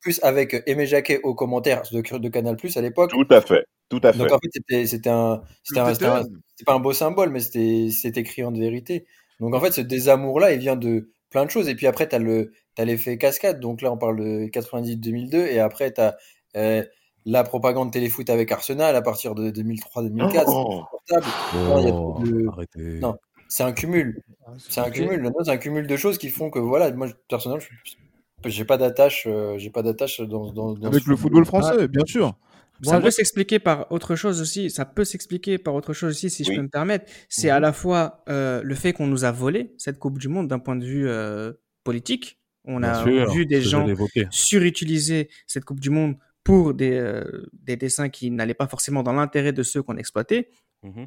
plus 0.00 0.18
avec 0.22 0.62
Aimé 0.66 0.86
Jacquet 0.86 1.20
aux 1.22 1.34
commentaires 1.34 1.82
de, 1.92 2.00
de 2.18 2.28
Canal 2.30 2.56
Plus 2.56 2.76
à 2.78 2.80
l'époque. 2.80 3.10
Tout 3.10 3.26
à 3.28 3.42
fait. 3.42 3.66
Tout 3.90 4.00
à 4.02 4.12
fait. 4.12 4.18
Donc 4.18 4.32
en 4.32 4.38
fait, 4.38 4.86
c'était 4.86 5.10
un, 5.10 5.42
c'était 5.62 6.64
pas 6.64 6.72
un 6.74 6.80
beau 6.80 6.94
symbole, 6.94 7.28
mais 7.28 7.40
c'était 7.40 8.22
criant 8.22 8.50
de 8.50 8.58
vérité. 8.58 9.04
Donc 9.40 9.54
en 9.54 9.60
fait, 9.60 9.72
ce 9.72 9.80
désamour-là, 9.82 10.52
il 10.52 10.58
vient 10.58 10.76
de 10.76 11.10
plein 11.28 11.44
de 11.44 11.50
choses. 11.50 11.68
Et 11.68 11.74
puis 11.74 11.86
après, 11.86 12.08
tu 12.08 12.14
as 12.14 12.18
le, 12.18 12.52
l'effet 12.84 13.18
cascade. 13.18 13.60
Donc 13.60 13.82
là, 13.82 13.92
on 13.92 13.96
parle 13.96 14.18
de 14.18 14.46
90-2002, 14.46 15.46
et 15.46 15.60
après, 15.60 15.92
tu 15.92 16.00
as 16.00 16.16
euh, 16.56 16.84
la 17.26 17.44
propagande 17.44 17.92
téléfoot 17.92 18.28
avec 18.30 18.50
Arsenal 18.52 18.96
à 18.96 19.02
partir 19.02 19.34
de 19.34 19.50
2003-2004. 19.50 20.44
Oh 20.46 20.84
non, 23.00 23.16
c'est 23.50 23.64
un 23.64 23.72
cumul. 23.72 24.22
Ah, 24.46 24.52
c'est 24.56 24.80
un 24.80 24.90
cumul. 24.90 25.30
C'est 25.44 25.50
un 25.50 25.56
cumul 25.58 25.86
de 25.86 25.96
choses 25.96 26.16
qui 26.16 26.28
font 26.28 26.50
que 26.50 26.60
voilà, 26.60 26.90
moi 26.92 27.08
personnellement, 27.28 27.62
j'ai 28.46 28.64
pas 28.64 28.78
d'attache, 28.78 29.24
euh, 29.26 29.58
j'ai 29.58 29.70
pas 29.70 29.82
d'attache 29.82 30.20
dans, 30.20 30.52
dans, 30.52 30.74
avec 30.82 31.04
le 31.04 31.16
football 31.16 31.44
français, 31.44 31.88
bien 31.88 32.06
sûr. 32.06 32.34
Ça 32.82 33.00
peut 33.00 33.10
s'expliquer 33.10 33.58
par 33.58 33.90
autre 33.92 34.16
chose 34.16 34.40
aussi. 34.40 34.70
Ça 34.70 34.84
peut 34.84 35.04
s'expliquer 35.04 35.58
par 35.58 35.74
autre 35.74 35.92
chose 35.92 36.10
aussi, 36.10 36.30
si 36.30 36.44
je 36.44 36.52
peux 36.52 36.62
me 36.62 36.68
permettre. 36.68 37.10
C'est 37.28 37.50
à 37.50 37.56
mhm. 37.56 37.62
la 37.62 37.72
fois 37.72 38.24
euh, 38.28 38.62
le 38.62 38.74
fait 38.74 38.92
qu'on 38.92 39.06
nous 39.06 39.24
a 39.24 39.32
volé 39.32 39.74
cette 39.78 39.98
Coupe 39.98 40.18
du 40.18 40.28
Monde 40.28 40.48
d'un 40.48 40.60
point 40.60 40.76
de 40.76 40.84
vue 40.84 41.08
euh, 41.08 41.52
politique. 41.84 42.38
On 42.64 42.82
a 42.82 43.04
vu 43.04 43.46
des 43.46 43.60
gens 43.60 43.86
surutiliser 44.30 45.28
cette 45.46 45.64
Coupe 45.64 45.80
du 45.80 45.90
Monde 45.90 46.16
pour 46.44 46.72
des, 46.72 46.92
euh, 46.92 47.46
des 47.52 47.76
dessins 47.76 48.08
qui 48.08 48.30
n'allaient 48.30 48.54
pas 48.54 48.68
forcément 48.68 49.02
dans 49.02 49.12
l'intérêt 49.12 49.52
de 49.52 49.62
ceux 49.62 49.82
qu'on 49.82 49.96
exploitait. 49.96 50.50
Mmh 50.82 51.04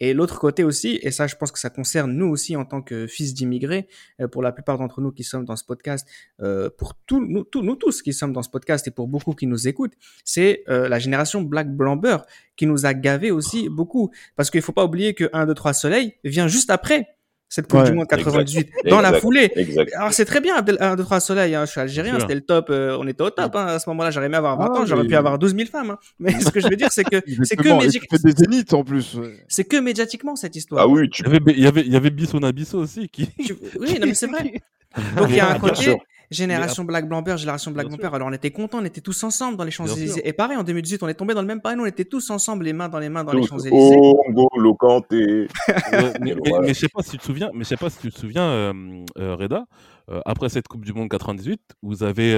et 0.00 0.12
l'autre 0.12 0.38
côté 0.38 0.64
aussi, 0.64 0.98
et 1.02 1.10
ça 1.10 1.26
je 1.26 1.36
pense 1.36 1.52
que 1.52 1.58
ça 1.58 1.70
concerne 1.70 2.12
nous 2.12 2.26
aussi 2.26 2.56
en 2.56 2.64
tant 2.64 2.82
que 2.82 3.06
fils 3.06 3.34
d'immigrés, 3.34 3.88
euh, 4.20 4.28
pour 4.28 4.42
la 4.42 4.52
plupart 4.52 4.78
d'entre 4.78 5.00
nous 5.00 5.12
qui 5.12 5.24
sommes 5.24 5.44
dans 5.44 5.56
ce 5.56 5.64
podcast, 5.64 6.06
euh, 6.40 6.70
pour 6.76 6.94
tous 7.06 7.20
nous, 7.20 7.44
tous 7.76 8.02
qui 8.02 8.12
sommes 8.12 8.32
dans 8.32 8.42
ce 8.42 8.50
podcast 8.50 8.86
et 8.88 8.90
pour 8.90 9.08
beaucoup 9.08 9.32
qui 9.34 9.46
nous 9.46 9.68
écoutent, 9.68 9.94
c'est 10.24 10.64
euh, 10.68 10.88
la 10.88 10.98
génération 10.98 11.42
Black 11.42 11.74
Blamber 11.74 12.18
qui 12.56 12.66
nous 12.66 12.86
a 12.86 12.94
gavé 12.94 13.30
aussi 13.30 13.68
beaucoup. 13.68 14.10
Parce 14.36 14.50
qu'il 14.50 14.62
faut 14.62 14.72
pas 14.72 14.84
oublier 14.84 15.14
que 15.14 15.28
1, 15.32 15.46
2, 15.46 15.54
3 15.54 15.72
Soleil 15.72 16.14
vient 16.24 16.48
juste 16.48 16.70
après 16.70 17.08
cette 17.54 17.70
Coupe 17.70 17.84
du 17.84 17.92
Monde 17.92 18.08
98 18.08 18.68
dans 18.90 19.00
la 19.00 19.12
foulée. 19.12 19.48
Alors 19.94 20.12
c'est 20.12 20.24
très 20.24 20.40
bien, 20.40 20.56
un, 20.80 20.96
deux, 20.96 21.04
trois 21.04 21.20
soleils. 21.20 21.54
Hein, 21.54 21.66
je 21.66 21.70
suis 21.70 21.80
algérien, 21.80 22.18
c'était 22.18 22.34
le 22.34 22.40
top. 22.40 22.66
Euh, 22.70 22.96
on 22.98 23.06
était 23.06 23.22
au 23.22 23.30
top 23.30 23.54
hein, 23.54 23.66
à 23.66 23.78
ce 23.78 23.88
moment-là. 23.90 24.10
J'aurais 24.10 24.26
aimé 24.26 24.36
avoir 24.36 24.58
20 24.58 24.64
ah, 24.64 24.80
ans, 24.80 24.86
j'aurais 24.86 25.06
pu 25.06 25.14
avoir 25.14 25.38
12 25.38 25.54
000 25.54 25.68
femmes. 25.68 25.90
Hein. 25.90 25.98
Mais 26.18 26.32
ce 26.40 26.50
que 26.50 26.58
je 26.58 26.66
veux 26.66 26.74
dire, 26.74 26.88
c'est 26.90 27.04
que 27.04 27.22
c'est 27.44 27.54
que 27.54 27.68
médiatiquement. 27.68 28.18
des 28.24 28.32
zéniths 28.32 28.74
en 28.74 28.82
plus. 28.82 29.16
C'est 29.46 29.62
que 29.62 29.76
médiatiquement 29.76 30.34
cette 30.34 30.56
histoire. 30.56 30.82
Ah 30.82 30.88
oui, 30.88 31.08
tu... 31.08 31.22
il 31.22 31.32
y 31.32 31.36
avait 31.36 31.52
il 31.52 31.62
y 31.62 31.66
avait, 31.66 31.80
il 31.82 31.92
y 31.92 31.96
avait 31.96 32.10
Bisson 32.10 32.42
Abisso 32.42 32.76
aussi 32.76 33.08
qui. 33.08 33.30
Oui, 33.78 33.98
non 34.00 34.06
mais 34.06 34.14
c'est 34.14 34.26
vrai. 34.26 34.54
Donc 35.16 35.28
il 35.28 35.36
y 35.36 35.40
a 35.40 35.50
un 35.50 35.58
côté. 35.60 35.96
Génération 36.30 36.84
Black 36.84 37.08
Blamper, 37.08 37.36
génération 37.36 37.70
Black 37.70 37.88
Blamper. 37.88 38.10
Alors 38.12 38.28
on 38.28 38.32
était 38.32 38.50
contents, 38.50 38.78
on 38.80 38.84
était 38.84 39.00
tous 39.00 39.24
ensemble 39.24 39.56
dans 39.56 39.64
les 39.64 39.70
Champs-Élysées. 39.70 40.26
Et 40.26 40.32
pareil, 40.32 40.56
en 40.56 40.64
2018, 40.64 41.02
on 41.02 41.08
est 41.08 41.14
tombé 41.14 41.34
dans 41.34 41.42
le 41.42 41.46
même 41.46 41.60
panneau, 41.60 41.84
on 41.84 41.86
était 41.86 42.04
tous 42.04 42.30
ensemble, 42.30 42.64
les 42.64 42.72
mains 42.72 42.88
dans 42.88 42.98
les 42.98 43.08
mains 43.08 43.24
dans 43.24 43.32
les 43.32 43.46
Champs-Élysées. 43.46 43.96
Oh, 43.98 44.74
Kanté. 44.78 45.46
mais, 46.20 46.34
mais, 46.34 46.68
je 46.68 46.72
sais 46.74 46.88
pas 46.88 47.02
si 47.02 47.10
tu 47.10 47.18
te 47.18 47.24
souviens, 47.24 47.50
mais 47.54 47.64
je 47.64 47.68
sais 47.68 47.76
pas 47.76 47.90
si 47.90 47.98
tu 47.98 48.10
te 48.10 48.18
souviens, 48.18 48.42
euh, 48.42 49.04
euh, 49.18 49.36
Reda, 49.36 49.66
euh, 50.10 50.20
après 50.24 50.48
cette 50.48 50.68
Coupe 50.68 50.84
du 50.84 50.92
Monde 50.92 51.08
98, 51.08 51.60
vous 51.82 52.02
avez 52.02 52.32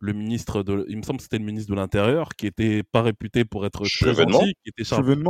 le 0.00 0.12
ministre 0.12 0.62
de, 0.62 0.84
il 0.88 0.98
me 0.98 1.02
semble 1.02 1.18
que 1.18 1.24
c'était 1.24 1.38
le 1.38 1.44
ministre 1.44 1.70
de 1.70 1.76
l'Intérieur 1.76 2.30
qui 2.36 2.46
était 2.46 2.82
pas 2.82 3.02
réputé 3.02 3.44
pour 3.44 3.64
être 3.66 3.82
très 3.82 4.14
gentil, 4.14 4.54
qui 4.62 4.70
était 4.70 4.84
Charles. 4.84 5.22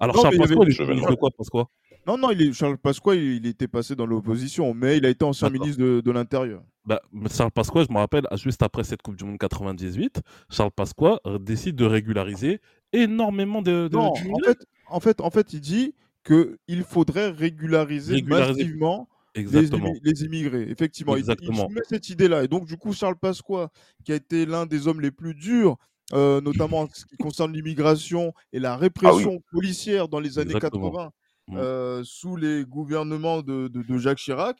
Alors 0.00 0.20
Charles 0.20 0.36
Pasqua, 0.36 0.64
il 0.68 1.16
quoi, 1.16 1.30
Pasqua? 1.36 1.66
Non, 2.06 2.18
non, 2.18 2.30
il 2.30 2.42
est, 2.42 2.52
Charles 2.52 2.78
Pasqua, 2.78 3.14
il, 3.14 3.46
était 3.46 3.68
passé 3.68 3.94
dans 3.94 4.06
l'opposition, 4.06 4.74
mais 4.74 4.96
il 4.98 5.06
a 5.06 5.08
été 5.08 5.24
ancien 5.24 5.50
ministre 5.50 5.80
de, 5.80 6.10
l'Intérieur. 6.10 6.62
Bah, 6.84 7.00
Charles 7.30 7.52
Pasqua, 7.52 7.84
je 7.88 7.92
me 7.92 7.98
rappelle, 7.98 8.26
juste 8.34 8.62
après 8.62 8.84
cette 8.84 9.02
Coupe 9.02 9.16
du 9.16 9.24
Monde 9.24 9.38
98, 9.38 10.20
Charles 10.50 10.72
Pasqua 10.72 11.20
décide 11.40 11.76
de 11.76 11.84
régulariser 11.84 12.60
énormément 12.92 13.62
de. 13.62 13.88
non, 13.92 14.12
en 14.12 14.38
fait, 14.44 14.66
en 14.88 15.00
fait, 15.00 15.20
en 15.20 15.30
fait, 15.30 15.52
il 15.52 15.60
dit 15.60 15.94
qu'il 16.24 16.84
faudrait 16.84 17.30
régulariser, 17.30 18.22
massivement 18.22 19.08
Les, 19.34 20.24
immigrés. 20.24 20.66
Effectivement, 20.68 21.16
Il, 21.16 21.24
met 21.26 21.80
cette 21.88 22.08
idée-là. 22.08 22.44
Et 22.44 22.48
donc, 22.48 22.66
du 22.66 22.76
coup, 22.76 22.92
Charles 22.92 23.16
Pasqua, 23.16 23.70
qui 24.04 24.12
a 24.12 24.16
été 24.16 24.44
l'un 24.44 24.66
des 24.66 24.88
hommes 24.88 25.00
les 25.00 25.10
plus 25.10 25.34
durs 25.34 25.76
euh, 26.14 26.42
notamment 26.42 26.80
en 26.80 26.88
ce 26.92 27.06
qui 27.06 27.16
concerne 27.16 27.54
l'immigration 27.54 28.34
et 28.52 28.58
la 28.58 28.74
ah 28.74 28.76
répression 28.76 29.42
policière 29.50 30.08
dans 30.08 30.20
les 30.20 30.38
années 30.38 30.52
80, 30.52 31.10
Mmh. 31.48 31.56
Euh, 31.56 32.04
sous 32.04 32.36
les 32.36 32.64
gouvernements 32.64 33.42
de, 33.42 33.66
de, 33.66 33.98
Jacques 33.98 34.18
Chirac, 34.18 34.56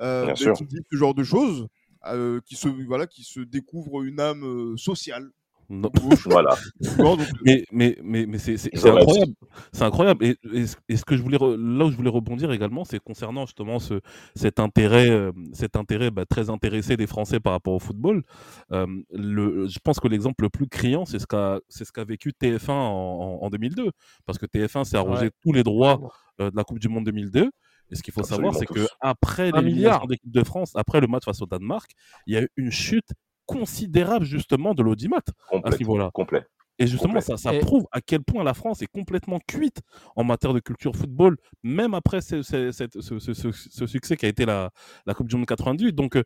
euh, 0.00 0.32
qui 0.32 0.64
dit 0.64 0.80
ce 0.90 0.96
genre 0.96 1.14
de 1.14 1.24
choses, 1.24 1.68
euh, 2.06 2.40
qui, 2.44 2.56
se, 2.56 2.68
voilà, 2.86 3.06
qui 3.06 3.24
se 3.24 3.40
découvre 3.40 4.02
une 4.02 4.20
âme 4.20 4.44
euh, 4.44 4.76
sociale. 4.76 5.30
voilà. 6.24 6.56
mais 7.44 7.62
mais, 7.70 7.98
mais, 8.02 8.24
mais 8.24 8.38
c'est 8.38 8.74
incroyable. 8.86 9.34
C'est 9.70 9.82
incroyable. 9.82 10.24
Et, 10.24 10.38
et, 10.88 10.96
ce 10.96 11.04
que 11.04 11.14
je 11.14 11.20
voulais 11.22 11.36
là 11.38 11.84
où 11.84 11.90
je 11.90 11.96
voulais 11.96 12.08
rebondir 12.08 12.50
également, 12.52 12.84
c'est 12.84 12.98
concernant 12.98 13.44
justement 13.44 13.78
ce, 13.78 14.00
cet 14.34 14.60
intérêt, 14.60 15.30
cet 15.52 15.76
intérêt 15.76 16.10
bah, 16.10 16.24
très 16.24 16.48
intéressé 16.48 16.96
des 16.96 17.06
Français 17.06 17.38
par 17.38 17.52
rapport 17.52 17.74
au 17.74 17.80
football. 17.80 18.22
le, 18.70 19.66
je 19.68 19.78
pense 19.84 20.00
que 20.00 20.08
l'exemple 20.08 20.44
le 20.44 20.48
plus 20.48 20.68
criant, 20.68 21.04
c'est 21.04 21.18
ce 21.18 21.26
qu'a 21.26 21.60
ce 21.68 21.84
qu'a 21.92 22.04
vécu 22.04 22.30
TF1 22.30 22.70
en, 22.70 23.38
en, 23.42 23.50
2002, 23.50 23.90
parce 24.24 24.38
que 24.38 24.46
TF1 24.46 24.84
s'est 24.84 24.96
arrogé 24.96 25.28
tous 25.42 25.52
les 25.52 25.64
droits 25.64 26.00
de 26.38 26.50
la 26.54 26.64
Coupe 26.64 26.78
du 26.78 26.88
Monde 26.88 27.04
2002. 27.04 27.50
Et 27.90 27.96
ce 27.96 28.02
qu'il 28.02 28.12
faut 28.12 28.22
savoir, 28.22 28.54
c'est 28.54 28.66
que 28.66 28.86
après 29.00 29.50
l'élimination 29.50 30.06
d'équipe 30.06 30.30
de 30.30 30.44
France, 30.44 30.72
après 30.74 31.00
le 31.00 31.06
match 31.06 31.24
face 31.24 31.40
au 31.40 31.46
Danemark, 31.46 31.90
il 32.26 32.34
y 32.34 32.36
a 32.36 32.42
eu 32.42 32.48
une 32.56 32.70
chute 32.70 33.10
considérable 33.46 34.26
justement 34.26 34.74
de 34.74 34.82
l'audimat 34.82 35.22
à 35.64 35.72
ce 35.72 35.78
niveau-là. 35.78 36.10
Complet. 36.12 36.44
Et 36.78 36.86
justement, 36.86 37.20
ça, 37.20 37.36
ça 37.36 37.52
prouve 37.54 37.86
à 37.90 38.00
quel 38.00 38.22
point 38.22 38.44
la 38.44 38.54
France 38.54 38.82
est 38.82 38.86
complètement 38.86 39.40
cuite 39.48 39.80
en 40.14 40.22
matière 40.22 40.54
de 40.54 40.60
culture 40.60 40.94
football, 40.94 41.36
même 41.64 41.92
après 41.92 42.20
ce, 42.20 42.42
ce, 42.42 43.86
succès 43.86 44.16
qui 44.16 44.26
a 44.26 44.28
été 44.28 44.46
la, 44.46 44.70
la, 45.04 45.14
Coupe 45.14 45.26
du 45.26 45.34
Monde 45.34 45.46
98. 45.46 45.92
Donc, 45.92 46.16
euh, 46.16 46.22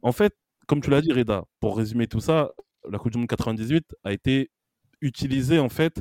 en 0.00 0.12
fait, 0.12 0.34
comme 0.66 0.80
tu 0.80 0.88
l'as 0.88 1.02
dit, 1.02 1.12
Reda, 1.12 1.44
pour 1.60 1.76
résumer 1.76 2.06
tout 2.06 2.20
ça, 2.20 2.52
la 2.90 2.98
Coupe 2.98 3.12
du 3.12 3.18
Monde 3.18 3.28
98 3.28 3.94
a 4.04 4.12
été 4.12 4.50
utilisée, 5.02 5.58
en 5.58 5.68
fait, 5.68 6.00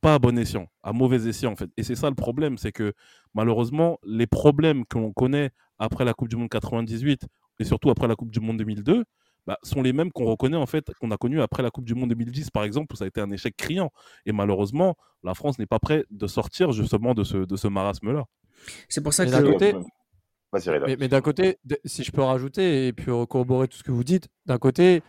pas 0.00 0.14
à 0.14 0.18
bon 0.18 0.38
escient, 0.38 0.66
à 0.82 0.92
mauvais 0.92 1.28
escient, 1.28 1.52
en 1.52 1.56
fait. 1.56 1.70
Et 1.76 1.82
c'est 1.82 1.94
ça 1.94 2.08
le 2.08 2.14
problème, 2.14 2.58
c'est 2.58 2.72
que 2.72 2.92
malheureusement, 3.34 3.98
les 4.04 4.26
problèmes 4.26 4.84
que 4.86 4.98
l'on 4.98 5.12
connaît 5.12 5.50
après 5.78 6.04
la 6.04 6.14
Coupe 6.14 6.28
du 6.28 6.36
Monde 6.36 6.48
98 6.48 7.26
et 7.58 7.64
surtout 7.64 7.90
après 7.90 8.08
la 8.08 8.16
Coupe 8.16 8.30
du 8.30 8.40
Monde 8.40 8.58
2002, 8.58 9.04
bah, 9.46 9.58
sont 9.62 9.82
les 9.82 9.92
mêmes 9.92 10.12
qu'on 10.12 10.26
reconnaît 10.26 10.56
en 10.56 10.66
fait, 10.66 10.92
qu'on 11.00 11.10
a 11.10 11.16
connu 11.16 11.40
après 11.40 11.62
la 11.62 11.70
Coupe 11.70 11.84
du 11.84 11.94
Monde 11.94 12.10
2010 12.10 12.50
par 12.50 12.64
exemple, 12.64 12.94
où 12.94 12.96
ça 12.96 13.04
a 13.04 13.08
été 13.08 13.20
un 13.20 13.30
échec 13.30 13.56
criant. 13.56 13.90
Et 14.26 14.32
malheureusement, 14.32 14.96
la 15.22 15.34
France 15.34 15.58
n'est 15.58 15.66
pas 15.66 15.78
prête 15.78 16.06
de 16.10 16.26
sortir 16.26 16.72
justement 16.72 17.14
de 17.14 17.24
ce, 17.24 17.38
de 17.38 17.56
ce 17.56 17.68
marasme-là. 17.68 18.24
C'est 18.88 19.02
pour 19.02 19.14
ça 19.14 19.24
que. 19.24 19.30
D'un 19.30 19.42
côté, 19.42 19.74
mais, 20.98 21.08
d'un 21.08 21.20
côté, 21.20 21.58
si 21.84 22.02
je 22.02 22.10
peux 22.10 22.22
rajouter 22.22 22.88
et 22.88 22.92
puis 22.92 23.06
corroborer 23.06 23.68
tout 23.68 23.78
ce 23.78 23.82
que 23.82 23.92
vous 23.92 24.04
dites, 24.04 24.28
d'un 24.46 24.58
côté, 24.58 25.02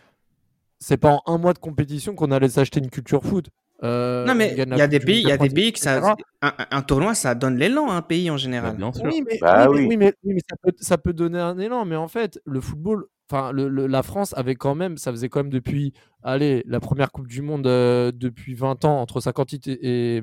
c'est 0.78 0.96
pas 0.96 1.20
en 1.26 1.34
un 1.34 1.38
mois 1.38 1.52
de 1.52 1.58
compétition 1.58 2.14
qu'on 2.14 2.30
allait 2.30 2.48
s'acheter 2.48 2.80
une 2.80 2.90
culture 2.90 3.24
foot. 3.24 3.48
Euh, 3.82 4.24
non, 4.24 4.34
mais 4.34 4.52
il 4.56 4.76
y 4.76 4.80
a 4.80 4.86
des 4.86 5.00
pays, 5.00 5.22
il 5.22 5.28
y 5.28 5.32
a 5.32 5.36
des 5.36 5.50
pays 5.50 5.72
que 5.72 5.78
ça, 5.80 6.14
un, 6.40 6.82
tournoi, 6.82 7.14
ça 7.14 7.34
donne 7.34 7.56
l'élan 7.56 7.90
à 7.90 7.94
un 7.94 8.02
pays 8.02 8.30
en 8.30 8.36
général. 8.36 8.76
Bien 8.76 8.92
sûr. 8.92 9.04
Oui, 9.04 9.22
mais, 9.26 9.38
bah 9.40 9.68
oui, 9.68 9.96
mais, 9.96 10.12
ça, 10.48 10.56
peut, 10.62 10.72
ça, 10.78 10.98
peut, 10.98 11.12
donner 11.12 11.40
un 11.40 11.58
élan, 11.58 11.84
mais 11.84 11.96
en 11.96 12.06
fait, 12.06 12.40
le 12.44 12.60
football, 12.60 13.06
enfin, 13.28 13.52
la 13.52 14.02
France 14.04 14.34
avait 14.36 14.54
quand 14.54 14.76
même, 14.76 14.98
ça 14.98 15.10
faisait 15.10 15.28
quand 15.28 15.40
même 15.40 15.52
depuis, 15.52 15.94
allez, 16.22 16.62
la 16.66 16.78
première 16.78 17.10
Coupe 17.10 17.26
du 17.26 17.42
Monde 17.42 17.66
euh, 17.66 18.12
depuis 18.14 18.54
20 18.54 18.84
ans, 18.84 19.00
entre 19.00 19.20
58 19.20 19.66
et, 19.66 20.22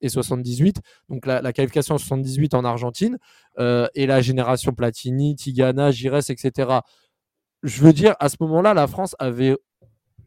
et, 0.00 0.08
78, 0.08 0.80
donc 1.10 1.26
la, 1.26 1.52
qualification 1.52 1.96
en 1.96 1.98
78 1.98 2.54
en 2.54 2.64
Argentine, 2.64 3.18
euh, 3.58 3.88
et 3.94 4.06
la 4.06 4.22
génération 4.22 4.72
Platini, 4.72 5.36
Tigana, 5.36 5.90
Gires, 5.90 6.16
etc. 6.30 6.80
Je 7.62 7.82
veux 7.82 7.92
dire, 7.92 8.14
à 8.20 8.30
ce 8.30 8.36
moment-là, 8.40 8.72
la 8.72 8.86
France 8.86 9.16
avait 9.18 9.54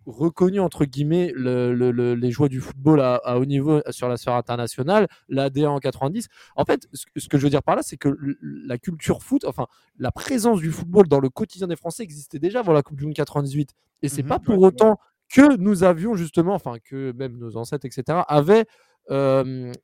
reconnu 0.09 0.59
entre 0.59 0.85
guillemets 0.85 1.33
les 1.35 2.31
joies 2.31 2.49
du 2.49 2.59
football 2.59 3.01
à, 3.01 3.37
haut 3.37 3.45
niveau 3.45 3.81
sur 3.89 4.07
la 4.07 4.17
sphère 4.17 4.33
internationale, 4.33 5.07
l'ADA 5.27 5.69
en 5.69 5.79
90. 5.79 6.27
En 6.55 6.65
fait, 6.65 6.87
ce, 6.93 7.27
que 7.27 7.37
je 7.37 7.43
veux 7.43 7.49
dire 7.49 7.63
par 7.63 7.75
là, 7.75 7.83
c'est 7.83 7.97
que 7.97 8.09
la 8.41 8.77
culture 8.77 9.23
foot, 9.23 9.45
enfin 9.45 9.67
la 9.97 10.11
présence 10.11 10.59
du 10.59 10.71
football 10.71 11.07
dans 11.07 11.19
le 11.19 11.29
quotidien 11.29 11.67
des 11.67 11.75
Français 11.75 12.03
existait 12.03 12.39
déjà 12.39 12.59
avant 12.59 12.73
la 12.73 12.81
Coupe 12.81 12.97
du 12.97 13.05
Monde 13.05 13.13
98. 13.13 13.73
Et 14.01 14.09
c'est 14.09 14.23
mmh 14.23 14.27
pas 14.27 14.39
pour 14.39 14.61
autant 14.61 14.97
que 15.29 15.57
nous 15.57 15.83
avions 15.83 16.15
justement, 16.15 16.53
enfin 16.53 16.77
que 16.83 17.11
même 17.13 17.37
nos 17.37 17.57
ancêtres, 17.57 17.85
etc., 17.85 18.21
avaient 18.27 18.65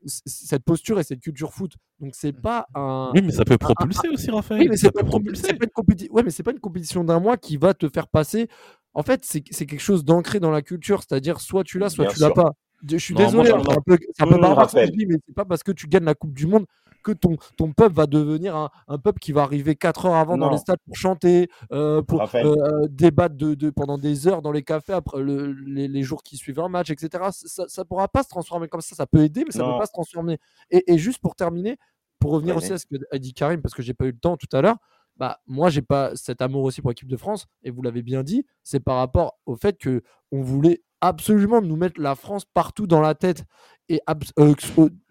cette 0.06 0.64
posture 0.64 1.00
et 1.00 1.04
cette 1.04 1.20
culture 1.20 1.54
foot. 1.54 1.74
Donc 2.00 2.14
c'est 2.14 2.38
mmh. 2.38 2.42
pas 2.42 2.68
un. 2.76 3.12
Oui, 3.14 3.22
mais 3.24 3.32
ça 3.32 3.44
peut 3.44 3.58
propulser 3.58 4.08
aussi, 4.10 4.30
Raphaël. 4.30 4.62
Oui, 4.62 4.68
mais 4.70 4.78
c'est 4.78 4.92
pas, 4.92 5.02
pas 5.02 6.52
une 6.52 6.60
compétition 6.60 7.04
d'un 7.04 7.20
mois 7.20 7.38
qui 7.38 7.58
va 7.58 7.74
te 7.74 7.90
faire 7.90 8.08
passer 8.08 8.48
en 8.96 9.04
fait, 9.04 9.26
c'est 9.26 9.42
quelque 9.42 9.80
chose 9.80 10.06
d'ancré 10.06 10.40
dans 10.40 10.52
la 10.52 10.62
culture, 10.62 11.02
c'est-à-dire 11.02 11.42
soit 11.42 11.64
tu 11.64 11.78
l'as, 11.78 11.90
soit 11.90 12.08
tu 12.08 12.20
l'as 12.20 12.32
pas. 12.32 12.54
Je 12.88 12.98
suis 12.98 13.14
désolé, 13.16 13.52
hein, 13.52 13.62
c'est 13.66 13.72
un 13.72 13.82
peu, 13.82 13.98
un 14.20 14.28
peu 14.28 14.38
barbare 14.40 14.70
ce 14.70 14.76
que 14.76 14.86
je 14.86 14.92
dis, 14.92 15.06
mais 15.06 15.16
c'est 15.26 15.36
pas 15.36 15.46
parce 15.46 15.64
que 15.64 15.72
tu 15.72 15.88
gagnes 15.88 16.06
la 16.06 16.14
Coupe 16.14 16.34
du 16.34 16.48
Monde 16.48 16.66
que 17.04 17.12
ton, 17.12 17.38
ton 17.56 17.72
peuple 17.72 17.94
va 17.94 18.08
devenir 18.08 18.56
un, 18.88 18.98
peuple 18.98 19.20
qui 19.20 19.32
va 19.32 19.44
arriver 19.44 19.76
4 19.76 20.08
heures 20.08 20.16
avant 20.16 20.38
dans 20.38 20.50
les 20.50 20.58
stades 20.58 20.80
pour 20.86 20.96
chanter, 20.96 21.50
euh, 21.72 22.02
pour 22.02 22.24
euh, 22.34 22.88
débattre 22.90 23.36
de, 23.36 23.70
pendant 23.70 23.98
des 23.98 24.28
heures 24.28 24.42
dans 24.42 24.52
les 24.52 24.64
cafés 24.64 24.94
après 24.94 25.22
les, 25.24 26.04
jours 26.04 26.24
qui 26.24 26.36
suivent 26.36 26.60
un 26.60 26.68
match, 26.68 26.90
etc. 26.90 27.26
Ça 27.32 27.66
ne 27.78 27.84
pourra 27.84 28.08
pas 28.08 28.24
se 28.24 28.30
transformer 28.30 28.68
comme 28.68 28.82
ça. 28.82 28.96
Ça 28.96 29.06
peut 29.06 29.24
aider, 29.24 29.44
mais 29.46 29.52
ça 29.52 29.60
ne 29.60 29.72
peut 29.72 29.80
pas 29.80 29.86
se 29.86 29.92
transformer. 29.92 30.40
Et, 30.72 30.98
juste 30.98 31.20
pour 31.20 31.36
terminer, 31.36 31.78
pour 32.20 32.32
revenir 32.32 32.58
aussi 32.58 32.74
à 32.74 32.78
ce 32.78 32.86
que 32.86 32.96
a 33.12 33.20
dit 33.20 33.34
Karim, 33.34 33.62
parce 33.62 33.76
que 33.76 33.84
j'ai 33.84 33.94
pas 33.94 34.06
eu 34.06 34.12
le 34.12 34.18
temps 34.18 34.36
tout 34.36 34.50
à 34.54 34.62
l'heure, 34.62 34.78
bah, 35.18 35.40
moi, 35.48 35.70
j'ai 35.70 35.82
pas 35.82 36.16
cet 36.16 36.42
amour 36.42 36.64
aussi 36.64 36.82
pour 36.82 36.92
l'équipe 36.92 37.08
de 37.08 37.18
France, 37.18 37.46
et 37.64 37.72
vous 37.72 37.82
l'avez 37.82 38.02
bien 38.02 38.24
dit, 38.24 38.46
c'est 38.64 38.80
par 38.80 38.98
rapport 38.98 39.38
au 39.46 39.56
fait 39.56 39.78
que 39.78 40.04
on 40.32 40.42
voulait 40.42 40.82
absolument 41.02 41.62
nous 41.62 41.76
mettre 41.76 42.02
la 42.02 42.16
France 42.16 42.46
partout 42.46 42.88
dans 42.88 43.02
la 43.02 43.16
tête, 43.16 43.44
et 43.90 44.02
euh, 44.40 44.54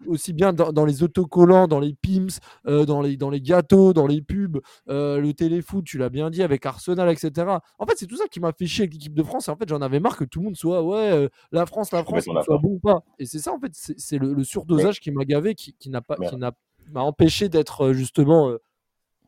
aussi 0.07 0.33
bien 0.33 0.51
dans, 0.51 0.85
les 0.85 1.03
autocollants, 1.03 1.67
dans 1.67 1.79
les 1.79 1.93
pims, 1.93 2.39
euh, 2.67 2.85
dans, 2.85 3.01
les, 3.01 3.15
dans 3.15 3.29
les 3.29 3.41
gâteaux, 3.41 3.93
dans 3.93 4.05
les 4.05 4.21
pubs, 4.21 4.59
euh, 4.89 5.19
le 5.19 5.33
téléfoot, 5.33 5.83
tu 5.85 5.97
l'as 5.97 6.09
bien 6.09 6.29
dit, 6.29 6.43
avec 6.43 6.65
Arsenal, 6.65 7.09
etc. 7.09 7.47
En 7.79 7.85
fait, 7.85 7.93
c'est 7.95 8.07
tout 8.07 8.17
ça 8.17 8.27
qui 8.27 8.39
m'a 8.39 8.51
fait 8.51 8.67
chier 8.67 8.83
avec 8.83 8.93
l'équipe 8.93 9.13
de 9.13 9.23
France, 9.23 9.47
et 9.47 9.51
en 9.51 9.55
fait, 9.55 9.69
j'en 9.69 9.81
avais 9.81 9.99
marre 9.99 10.17
que 10.17 10.25
tout 10.25 10.39
le 10.39 10.45
monde 10.45 10.57
soit, 10.57 10.83
ouais, 10.83 11.29
la 11.51 11.65
France, 11.65 11.91
la 11.91 12.03
France, 12.03 12.25
soit 12.25 12.57
bon 12.57 12.73
ou 12.73 12.79
pas. 12.79 13.01
Et 13.17 13.25
c'est 13.25 13.39
ça, 13.39 13.53
en 13.53 13.59
fait, 13.59 13.71
c'est 13.73 14.17
le, 14.17 14.43
surdosage 14.43 14.99
qui 14.99 15.11
m'a 15.11 15.25
gavé, 15.25 15.55
qui, 15.55 15.73
qui 15.73 15.89
n'a 15.89 16.01
pas, 16.01 16.17
qui 16.17 16.35
m'a 16.35 17.01
empêché 17.01 17.49
d'être 17.49 17.93
justement 17.93 18.51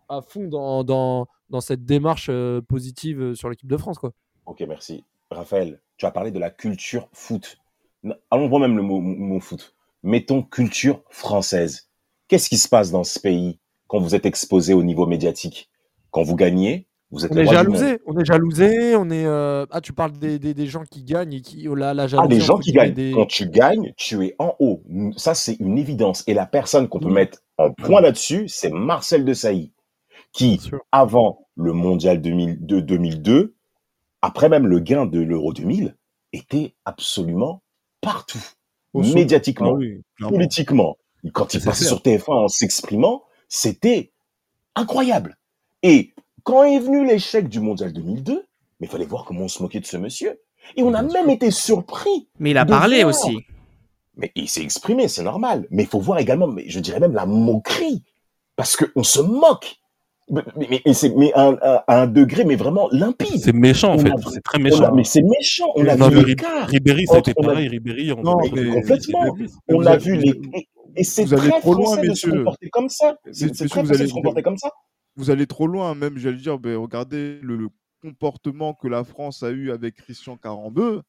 à 0.09 0.21
fond 0.21 0.47
dans, 0.47 0.83
dans, 0.83 1.27
dans 1.49 1.61
cette 1.61 1.85
démarche 1.85 2.27
euh, 2.29 2.61
positive 2.61 3.21
euh, 3.21 3.35
sur 3.35 3.49
l'équipe 3.49 3.69
de 3.69 3.77
France. 3.77 3.97
Quoi. 3.99 4.11
Ok, 4.45 4.63
merci. 4.67 5.03
Raphaël, 5.31 5.81
tu 5.97 6.05
as 6.05 6.11
parlé 6.11 6.31
de 6.31 6.39
la 6.39 6.49
culture 6.49 7.09
foot. 7.13 7.57
Allons 8.31 8.47
voir 8.47 8.61
même 8.61 8.77
le 8.77 8.83
mot, 8.83 9.39
foot. 9.39 9.75
Mettons 10.03 10.43
culture 10.43 11.01
française. 11.09 11.89
Qu'est-ce 12.27 12.49
qui 12.49 12.57
se 12.57 12.69
passe 12.69 12.91
dans 12.91 13.03
ce 13.03 13.19
pays 13.19 13.59
quand 13.87 13.99
vous 13.99 14.15
êtes 14.15 14.25
exposé 14.25 14.73
au 14.73 14.83
niveau 14.83 15.05
médiatique? 15.05 15.69
Quand 16.11 16.23
vous 16.23 16.35
gagnez, 16.35 16.87
vous 17.11 17.25
êtes 17.25 17.31
on 17.31 17.37
est 17.37 17.45
jalousé, 17.45 17.99
on 18.05 18.17
est 18.17 18.25
jalousé, 18.25 18.95
on 18.95 19.09
est. 19.09 19.25
Euh, 19.25 19.65
ah, 19.71 19.79
tu 19.79 19.93
parles 19.93 20.11
des, 20.11 20.39
des, 20.39 20.53
des, 20.53 20.67
gens 20.67 20.83
qui 20.83 21.03
gagnent 21.03 21.33
et 21.33 21.41
qui. 21.41 21.67
Oh, 21.67 21.75
la, 21.75 21.93
la 21.93 22.07
ah, 22.17 22.27
les 22.29 22.41
gens 22.41 22.57
qui 22.57 22.73
gagnent. 22.73 23.13
Quand 23.13 23.25
tu 23.25 23.49
gagnes, 23.49 23.93
tu 23.95 24.25
es 24.25 24.35
en 24.39 24.55
haut. 24.59 24.83
Ça, 25.15 25.33
c'est 25.33 25.55
une 25.55 25.77
évidence. 25.77 26.23
Et 26.27 26.33
la 26.33 26.45
personne 26.45 26.89
qu'on 26.89 26.99
peut 26.99 27.11
mettre 27.11 27.39
en 27.57 27.71
point 27.71 28.01
là-dessus, 28.01 28.47
c'est 28.49 28.69
Marcel 28.69 29.23
Desailly, 29.23 29.71
qui, 30.37 30.61
avant 30.91 31.47
le 31.55 31.73
mondial 31.73 32.21
2002, 32.21 32.83
2002, 32.83 33.55
après 34.21 34.49
même 34.49 34.67
le 34.67 34.79
gain 34.79 35.07
de 35.07 35.19
l'Euro 35.19 35.51
2000, 35.51 35.95
était 36.31 36.75
absolument 36.85 37.63
partout. 38.01 38.43
médiatiquement, 38.93 39.79
ah 40.21 40.27
politiquement. 40.27 40.97
Quand 41.33 41.55
il 41.55 41.61
passait 41.61 41.85
sur 41.85 42.01
TF1 42.01 42.45
en 42.45 42.47
s'exprimant, 42.47 43.23
c'était 43.49 44.11
incroyable. 44.75 45.39
Et 45.81 46.13
quand 46.43 46.63
est 46.63 46.79
venu 46.79 47.05
l'échec 47.05 47.49
du 47.49 47.59
mondial 47.59 47.91
2002, 47.91 48.45
mais 48.79 48.85
il 48.85 48.89
fallait 48.91 49.05
voir 49.05 49.25
comment 49.25 49.45
on 49.45 49.47
se 49.47 49.63
moquait 49.63 49.79
de 49.79 49.87
ce 49.87 49.97
monsieur. 49.97 50.39
Et 50.75 50.83
on 50.83 50.93
a 50.93 51.01
même 51.01 51.31
été 51.31 51.49
surpris. 51.49 52.29
Mais 52.39 52.51
il 52.51 52.57
a 52.59 52.65
parlé 52.65 53.03
aussi. 53.03 53.39
Mais 54.15 54.31
il 54.35 54.47
s'est 54.47 54.61
exprimé, 54.61 55.07
c'est 55.07 55.23
normal. 55.23 55.67
Mais 55.71 55.83
il 55.83 55.89
faut 55.89 55.99
voir 55.99 56.19
également, 56.19 56.47
mais 56.47 56.69
je 56.69 56.79
dirais 56.79 56.99
même 56.99 57.15
la 57.15 57.25
moquerie. 57.25 58.03
Parce 58.55 58.75
qu'on 58.75 59.03
se 59.03 59.19
moque. 59.19 59.79
Mais, 60.29 60.43
mais, 60.57 60.93
c'est 60.93 61.15
mais 61.15 61.31
à, 61.33 61.83
un 61.87 62.07
degré, 62.07 62.43
mais 62.43 62.55
vraiment 62.55 62.89
limpide. 62.91 63.39
C'est 63.39 63.53
méchant, 63.53 63.93
en 63.93 63.97
fait. 63.97 64.11
C'est 64.33 64.43
très 64.43 64.59
méchant. 64.59 64.93
mais 64.93 65.03
c'est 65.03 65.21
méchant. 65.21 65.71
On 65.75 65.87
a 65.87 66.09
vu 66.09 66.25
l'écart. 66.25 66.67
Ribéry, 66.67 67.05
été 67.17 67.33
pareil. 67.33 67.69
Ribéry, 67.69 68.11
on 68.11 68.21
non, 68.21 68.37
complètement. 68.37 69.35
On 69.69 69.85
a 69.85 69.97
vu 69.97 70.17
les. 70.17 70.33
Et 70.97 71.03
c'est 71.03 71.25
très 71.25 71.59
trop 71.59 71.75
loin, 71.75 72.01
de 72.01 72.13
se 72.13 72.29
comporter 72.29 72.69
comme 72.69 72.89
ça. 72.89 73.15
C'est 73.31 73.51
très 73.51 73.67
français 73.67 73.97
de 73.97 74.07
se 74.07 74.13
comporter 74.13 74.41
comme 74.41 74.57
ça. 74.57 74.71
Vous 75.15 75.31
allez 75.31 75.47
trop 75.47 75.67
loin, 75.67 75.95
même, 75.95 76.17
j'allais 76.17 76.37
dire, 76.37 76.59
ben, 76.59 76.75
regardez 76.77 77.39
le, 77.41 77.69
comportement 78.01 78.73
que 78.73 78.87
la 78.87 79.03
France 79.03 79.43
a 79.43 79.49
eu 79.49 79.71
avec 79.71 79.95
Christian 79.95 80.37
Carambeu. 80.37 81.01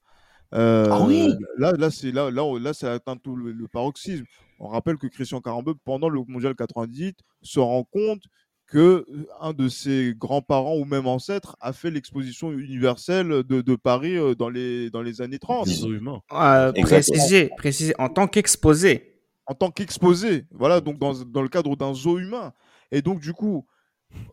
Euh, 0.54 0.88
ah 0.90 1.04
oui 1.06 1.34
Là, 1.58 1.72
là, 1.72 1.90
c'est 1.90 2.10
là, 2.10 2.30
là, 2.30 2.58
là, 2.58 2.72
ça 2.72 2.92
atteint 2.92 3.16
tout 3.16 3.36
le, 3.36 3.68
paroxysme. 3.68 4.24
On 4.58 4.68
rappelle 4.68 4.96
que 4.96 5.06
Christian 5.06 5.40
Carambeu, 5.40 5.74
pendant 5.84 6.08
le 6.08 6.20
Mondial 6.26 6.54
98, 6.54 7.18
se 7.42 7.60
rend 7.60 7.84
compte 7.84 8.22
que 8.68 8.78
euh, 9.08 9.26
un 9.40 9.52
de 9.52 9.68
ses 9.68 10.14
grands-parents 10.16 10.76
ou 10.76 10.84
même 10.84 11.06
ancêtres 11.06 11.56
a 11.60 11.72
fait 11.72 11.90
l'exposition 11.90 12.52
universelle 12.52 13.28
de, 13.28 13.60
de, 13.60 13.76
Paris 13.76 14.16
euh, 14.16 14.34
dans 14.34 14.50
les, 14.50 14.90
dans 14.90 15.02
les 15.02 15.20
années 15.22 15.38
30. 15.38 15.68
Euh, 16.32 16.72
préciser, 16.82 17.50
préciser, 17.56 17.94
en 17.98 18.08
tant 18.08 18.28
qu'exposé. 18.28 19.14
En 19.46 19.54
tant 19.54 19.70
qu'exposé, 19.70 20.44
voilà, 20.50 20.82
donc 20.82 20.98
dans, 20.98 21.14
dans 21.14 21.42
le 21.42 21.48
cadre 21.48 21.74
d'un 21.74 21.94
zoo 21.94 22.18
humain. 22.18 22.52
Et 22.92 23.00
donc, 23.00 23.20
du 23.20 23.32
coup, 23.32 23.66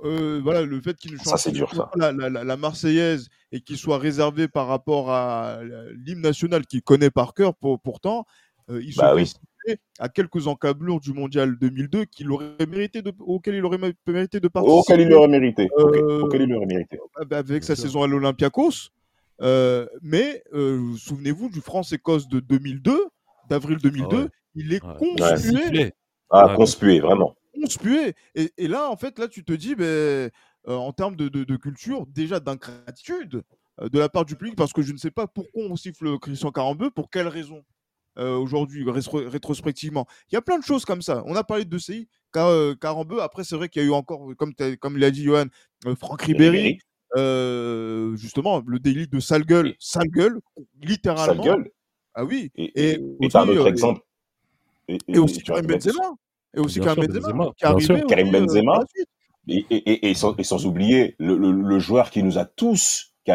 euh, 0.03 0.39
voilà, 0.43 0.61
le 0.63 0.81
fait 0.81 0.95
qu'il 0.97 1.13
ne 1.13 1.17
chante 1.17 1.53
pas 1.73 2.11
la, 2.11 2.11
la, 2.11 2.57
Marseillaise 2.57 3.29
et 3.51 3.61
qu'il 3.61 3.77
soit 3.77 3.97
réservé 3.97 4.47
par 4.47 4.67
rapport 4.67 5.11
à 5.11 5.59
l'hymne 6.05 6.21
national 6.21 6.65
qu'il 6.65 6.81
connaît 6.81 7.09
par 7.09 7.33
cœur, 7.33 7.55
pour, 7.55 7.79
pourtant, 7.79 8.25
euh, 8.69 8.81
il 8.83 8.95
bah 8.95 9.13
se 9.25 9.35
à 9.99 10.09
quelques 10.09 10.47
encablures 10.47 10.99
du 10.99 11.13
mondial 11.13 11.57
2002 11.57 12.05
qu'il 12.05 12.31
aurait 12.31 12.65
mérité 12.67 13.01
de, 13.01 13.11
auquel 13.19 13.55
il 13.55 13.65
aurait 13.65 13.77
mérité 14.07 14.39
de 14.39 14.47
participer. 14.47 14.79
Auquel 14.79 15.01
il 15.01 15.13
aurait 15.13 15.27
mérité. 15.27 15.69
Euh, 15.77 16.21
auquel 16.21 16.43
il 16.43 16.53
aurait 16.53 16.65
mérité. 16.65 16.99
Avec 17.31 17.63
sa 17.63 17.75
saison 17.75 18.03
à 18.03 18.07
l'Olympiakos. 18.07 18.89
mais 20.01 20.43
souvenez-vous 20.97 21.49
du 21.49 21.61
France-Écosse 21.61 22.27
de 22.27 22.39
2002, 22.39 23.07
d'avril 23.49 23.77
2002, 23.81 24.27
ah 24.27 24.35
il 24.55 24.73
est 24.73 24.79
conspué. 24.79 25.93
Ah, 26.29 26.53
conspué, 26.55 26.99
vraiment 26.99 27.35
conspué. 27.61 28.13
Et, 28.35 28.51
et, 28.57 28.67
là, 28.67 28.89
en 28.89 28.97
fait, 28.97 29.17
là, 29.19 29.27
tu 29.27 29.43
te 29.43 29.53
dis, 29.53 29.75
ben, 29.75 29.85
euh, 29.85 30.29
en 30.67 30.91
termes 30.93 31.15
de, 31.15 31.27
de, 31.27 31.55
culture, 31.55 32.05
déjà 32.07 32.39
d'ingratitude 32.39 33.43
euh, 33.81 33.89
de 33.89 33.99
la 33.99 34.09
part 34.09 34.25
du 34.25 34.35
public, 34.35 34.55
parce 34.55 34.73
que 34.73 34.81
je 34.81 34.93
ne 34.93 34.97
sais 34.97 35.11
pas 35.11 35.27
pourquoi 35.27 35.63
on 35.63 35.75
siffle 35.75 36.17
Christian 36.19 36.51
Carambeu, 36.51 36.89
pour 36.89 37.09
quelle 37.09 37.27
raison? 37.27 37.63
Euh, 38.17 38.35
aujourd'hui, 38.37 38.85
rétrospectivement. 38.87 40.05
Il 40.31 40.35
y 40.35 40.37
a 40.37 40.41
plein 40.41 40.57
de 40.57 40.63
choses 40.63 40.85
comme 40.85 41.01
ça. 41.01 41.23
On 41.25 41.35
a 41.35 41.43
parlé 41.43 41.65
de 41.65 41.77
CI, 41.77 42.07
Carambeu. 42.31 43.21
Après, 43.21 43.43
c'est 43.43 43.55
vrai 43.55 43.69
qu'il 43.69 43.81
y 43.81 43.85
a 43.85 43.87
eu 43.87 43.91
encore, 43.91 44.27
comme, 44.37 44.53
comme 44.79 44.97
l'a 44.97 45.11
dit 45.11 45.23
Johan, 45.23 45.45
Franck 45.99 46.23
Ribéry. 46.23 46.79
justement, 47.15 48.61
le 48.65 48.79
délit 48.79 49.07
de 49.07 49.19
sale 49.19 49.45
gueule, 49.45 49.75
sale 49.79 50.07
gueule, 50.09 50.39
littéralement. 50.81 51.43
Sale 51.43 51.53
gueule. 51.57 51.71
Ah 52.15 52.23
oui. 52.23 52.51
Et, 52.55 52.93
et, 52.93 52.99
autre 53.19 53.67
exemple. 53.67 54.01
Et, 54.87 55.19
aussi 55.19 55.43
Karim 55.43 55.67
Benzema. 55.67 56.13
Et 56.55 56.59
aussi 56.59 56.79
Karim 56.79 57.07
Benzema, 57.07 57.51
Karim 58.07 58.31
Benzema. 58.31 58.79
Et, 59.47 60.13
sans, 60.15 60.65
oublier 60.65 61.15
le, 61.19 61.79
joueur 61.79 62.09
qui 62.09 62.23
nous 62.23 62.37
a 62.37 62.45
tous, 62.45 63.13
qui 63.25 63.31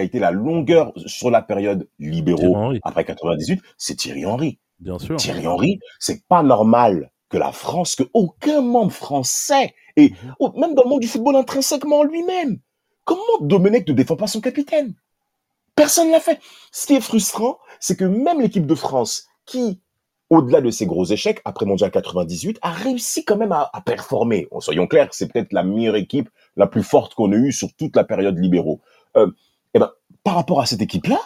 a, 0.00 0.04
été 0.04 0.18
la 0.18 0.30
longueur 0.30 0.92
sur 1.06 1.30
la 1.30 1.42
période 1.42 1.88
libéraux 1.98 2.72
après 2.82 3.04
98, 3.04 3.60
c'est 3.78 3.96
Thierry 3.96 4.26
Henry. 4.26 4.58
Bien 4.78 4.98
sûr. 4.98 5.16
Thierry 5.16 5.46
Henry, 5.46 5.80
c'est 5.98 6.26
pas 6.26 6.42
normal 6.42 7.10
que 7.28 7.38
la 7.38 7.52
France, 7.52 7.96
que 7.96 8.04
aucun 8.12 8.60
membre 8.60 8.92
français, 8.92 9.74
et 9.96 10.12
même 10.56 10.74
dans 10.74 10.82
le 10.82 10.88
monde 10.88 11.00
du 11.00 11.08
football 11.08 11.36
intrinsèquement 11.36 12.02
lui-même, 12.02 12.58
comment 13.04 13.22
Domenech 13.40 13.88
ne 13.88 13.94
défend 13.94 14.16
pas 14.16 14.26
son 14.26 14.40
capitaine? 14.40 14.94
Personne 15.74 16.10
l'a 16.10 16.20
fait. 16.20 16.40
Ce 16.72 16.86
qui 16.86 16.94
est 16.94 17.00
frustrant, 17.00 17.58
c'est 17.78 17.96
que 17.96 18.04
même 18.04 18.40
l'équipe 18.40 18.66
de 18.66 18.74
France, 18.74 19.28
qui 19.46 19.80
au-delà 20.30 20.60
de 20.60 20.70
ses 20.70 20.86
gros 20.86 21.04
échecs, 21.04 21.40
après 21.44 21.66
Mondial 21.66 21.90
98, 21.90 22.60
a 22.62 22.70
réussi 22.70 23.24
quand 23.24 23.36
même 23.36 23.52
à, 23.52 23.68
performer. 23.84 24.48
soyons 24.60 24.86
clairs, 24.86 25.08
c'est 25.10 25.30
peut-être 25.30 25.52
la 25.52 25.64
meilleure 25.64 25.96
équipe, 25.96 26.30
la 26.56 26.68
plus 26.68 26.84
forte 26.84 27.14
qu'on 27.14 27.32
ait 27.32 27.36
eue 27.36 27.52
sur 27.52 27.68
toute 27.76 27.96
la 27.96 28.04
période 28.04 28.38
libéraux. 28.38 28.80
Euh, 29.16 29.30
eh 29.74 29.78
ben, 29.78 29.90
par 30.24 30.34
rapport 30.34 30.60
à 30.60 30.66
cette 30.66 30.82
équipe-là, 30.82 31.20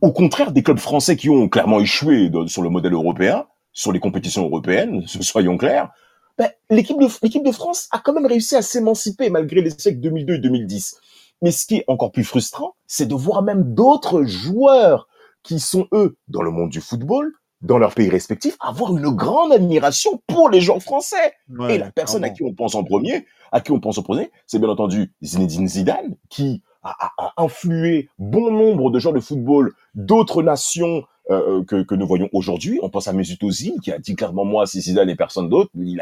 au 0.00 0.12
contraire 0.12 0.52
des 0.52 0.62
clubs 0.62 0.78
français 0.78 1.16
qui 1.16 1.30
ont 1.30 1.48
clairement 1.48 1.80
échoué 1.80 2.30
sur 2.46 2.62
le 2.62 2.70
modèle 2.70 2.92
européen, 2.94 3.46
sur 3.72 3.92
les 3.92 4.00
compétitions 4.00 4.44
européennes, 4.44 5.04
soyons 5.20 5.56
clairs, 5.56 5.90
ben, 6.38 6.50
l'équipe 6.70 6.98
de, 6.98 7.08
l'équipe 7.22 7.44
de 7.44 7.52
France 7.52 7.88
a 7.92 7.98
quand 7.98 8.12
même 8.12 8.26
réussi 8.26 8.56
à 8.56 8.62
s'émanciper 8.62 9.30
malgré 9.30 9.62
les 9.62 9.74
échecs 9.74 10.00
2002 10.00 10.34
et 10.34 10.38
2010. 10.38 10.96
Mais 11.42 11.50
ce 11.50 11.66
qui 11.66 11.76
est 11.76 11.84
encore 11.88 12.12
plus 12.12 12.24
frustrant, 12.24 12.74
c'est 12.86 13.06
de 13.06 13.14
voir 13.14 13.42
même 13.42 13.74
d'autres 13.74 14.24
joueurs 14.24 15.08
qui 15.42 15.60
sont, 15.60 15.86
eux, 15.92 16.16
dans 16.28 16.42
le 16.42 16.50
monde 16.50 16.70
du 16.70 16.80
football, 16.80 17.32
dans 17.62 17.78
leur 17.78 17.94
pays 17.94 18.10
respectifs, 18.10 18.56
avoir 18.60 18.96
une 18.96 19.08
grande 19.10 19.52
admiration 19.52 20.22
pour 20.26 20.50
les 20.50 20.60
gens 20.60 20.80
français. 20.80 21.34
et 21.68 21.78
la 21.78 21.90
personne 21.90 22.24
à 22.24 22.30
qui 22.30 22.42
on 22.42 22.54
pense 22.54 22.74
en 22.74 22.84
premier, 22.84 23.26
à 23.52 23.60
qui 23.60 23.72
on 23.72 23.80
pense 23.80 23.98
en 23.98 24.02
premier, 24.02 24.30
c'est 24.46 24.58
bien 24.58 24.68
entendu 24.68 25.14
Zinedine 25.22 25.68
Zidane, 25.68 26.16
qui 26.28 26.62
a, 26.86 27.32
influé 27.36 28.08
bon 28.18 28.50
nombre 28.50 28.90
de 28.90 28.98
joueurs 28.98 29.14
de 29.14 29.20
football 29.20 29.72
d'autres 29.94 30.42
nations 30.42 31.04
euh, 31.30 31.64
que, 31.64 31.82
que, 31.82 31.94
nous 31.94 32.06
voyons 32.06 32.28
aujourd'hui. 32.32 32.78
On 32.82 32.88
pense 32.88 33.08
à 33.08 33.12
Mesut 33.12 33.42
Ozil, 33.42 33.80
qui 33.82 33.90
a 33.90 33.98
dit 33.98 34.14
clairement 34.14 34.44
moi, 34.44 34.66
c'est 34.66 34.80
Zidane 34.80 35.10
et 35.10 35.16
personne 35.16 35.48
d'autre, 35.48 35.70
il, 35.74 36.00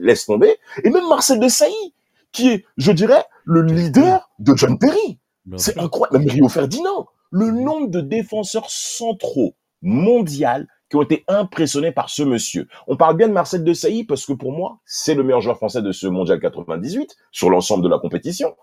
laisse 0.00 0.26
tomber. 0.26 0.56
Et 0.82 0.90
même 0.90 1.08
Marcel 1.08 1.40
Desailly, 1.40 1.94
qui 2.32 2.48
est, 2.48 2.64
je 2.78 2.92
dirais, 2.92 3.24
le 3.44 3.62
leader 3.62 4.30
de 4.38 4.56
John 4.56 4.78
Terry. 4.78 5.18
C'est 5.56 5.78
incroyable. 5.78 6.18
Même 6.18 6.28
Rio 6.28 6.48
Ferdinand. 6.48 7.06
Le 7.30 7.50
nombre 7.50 7.88
de 7.88 8.00
défenseurs 8.00 8.70
centraux 8.70 9.54
mondial 9.82 10.68
qui 10.88 10.96
ont 10.96 11.02
été 11.02 11.24
impressionnés 11.26 11.92
par 11.92 12.10
ce 12.10 12.22
monsieur. 12.22 12.68
On 12.86 12.96
parle 12.96 13.16
bien 13.16 13.28
de 13.28 13.32
Marcel 13.32 13.64
Desailly 13.64 14.04
parce 14.04 14.26
que 14.26 14.32
pour 14.32 14.52
moi, 14.52 14.78
c'est 14.84 15.14
le 15.14 15.22
meilleur 15.22 15.40
joueur 15.40 15.56
français 15.56 15.82
de 15.82 15.92
ce 15.92 16.06
mondial 16.06 16.38
98 16.38 17.16
sur 17.30 17.50
l'ensemble 17.50 17.82
de 17.82 17.88
la 17.88 17.98
compétition. 17.98 18.54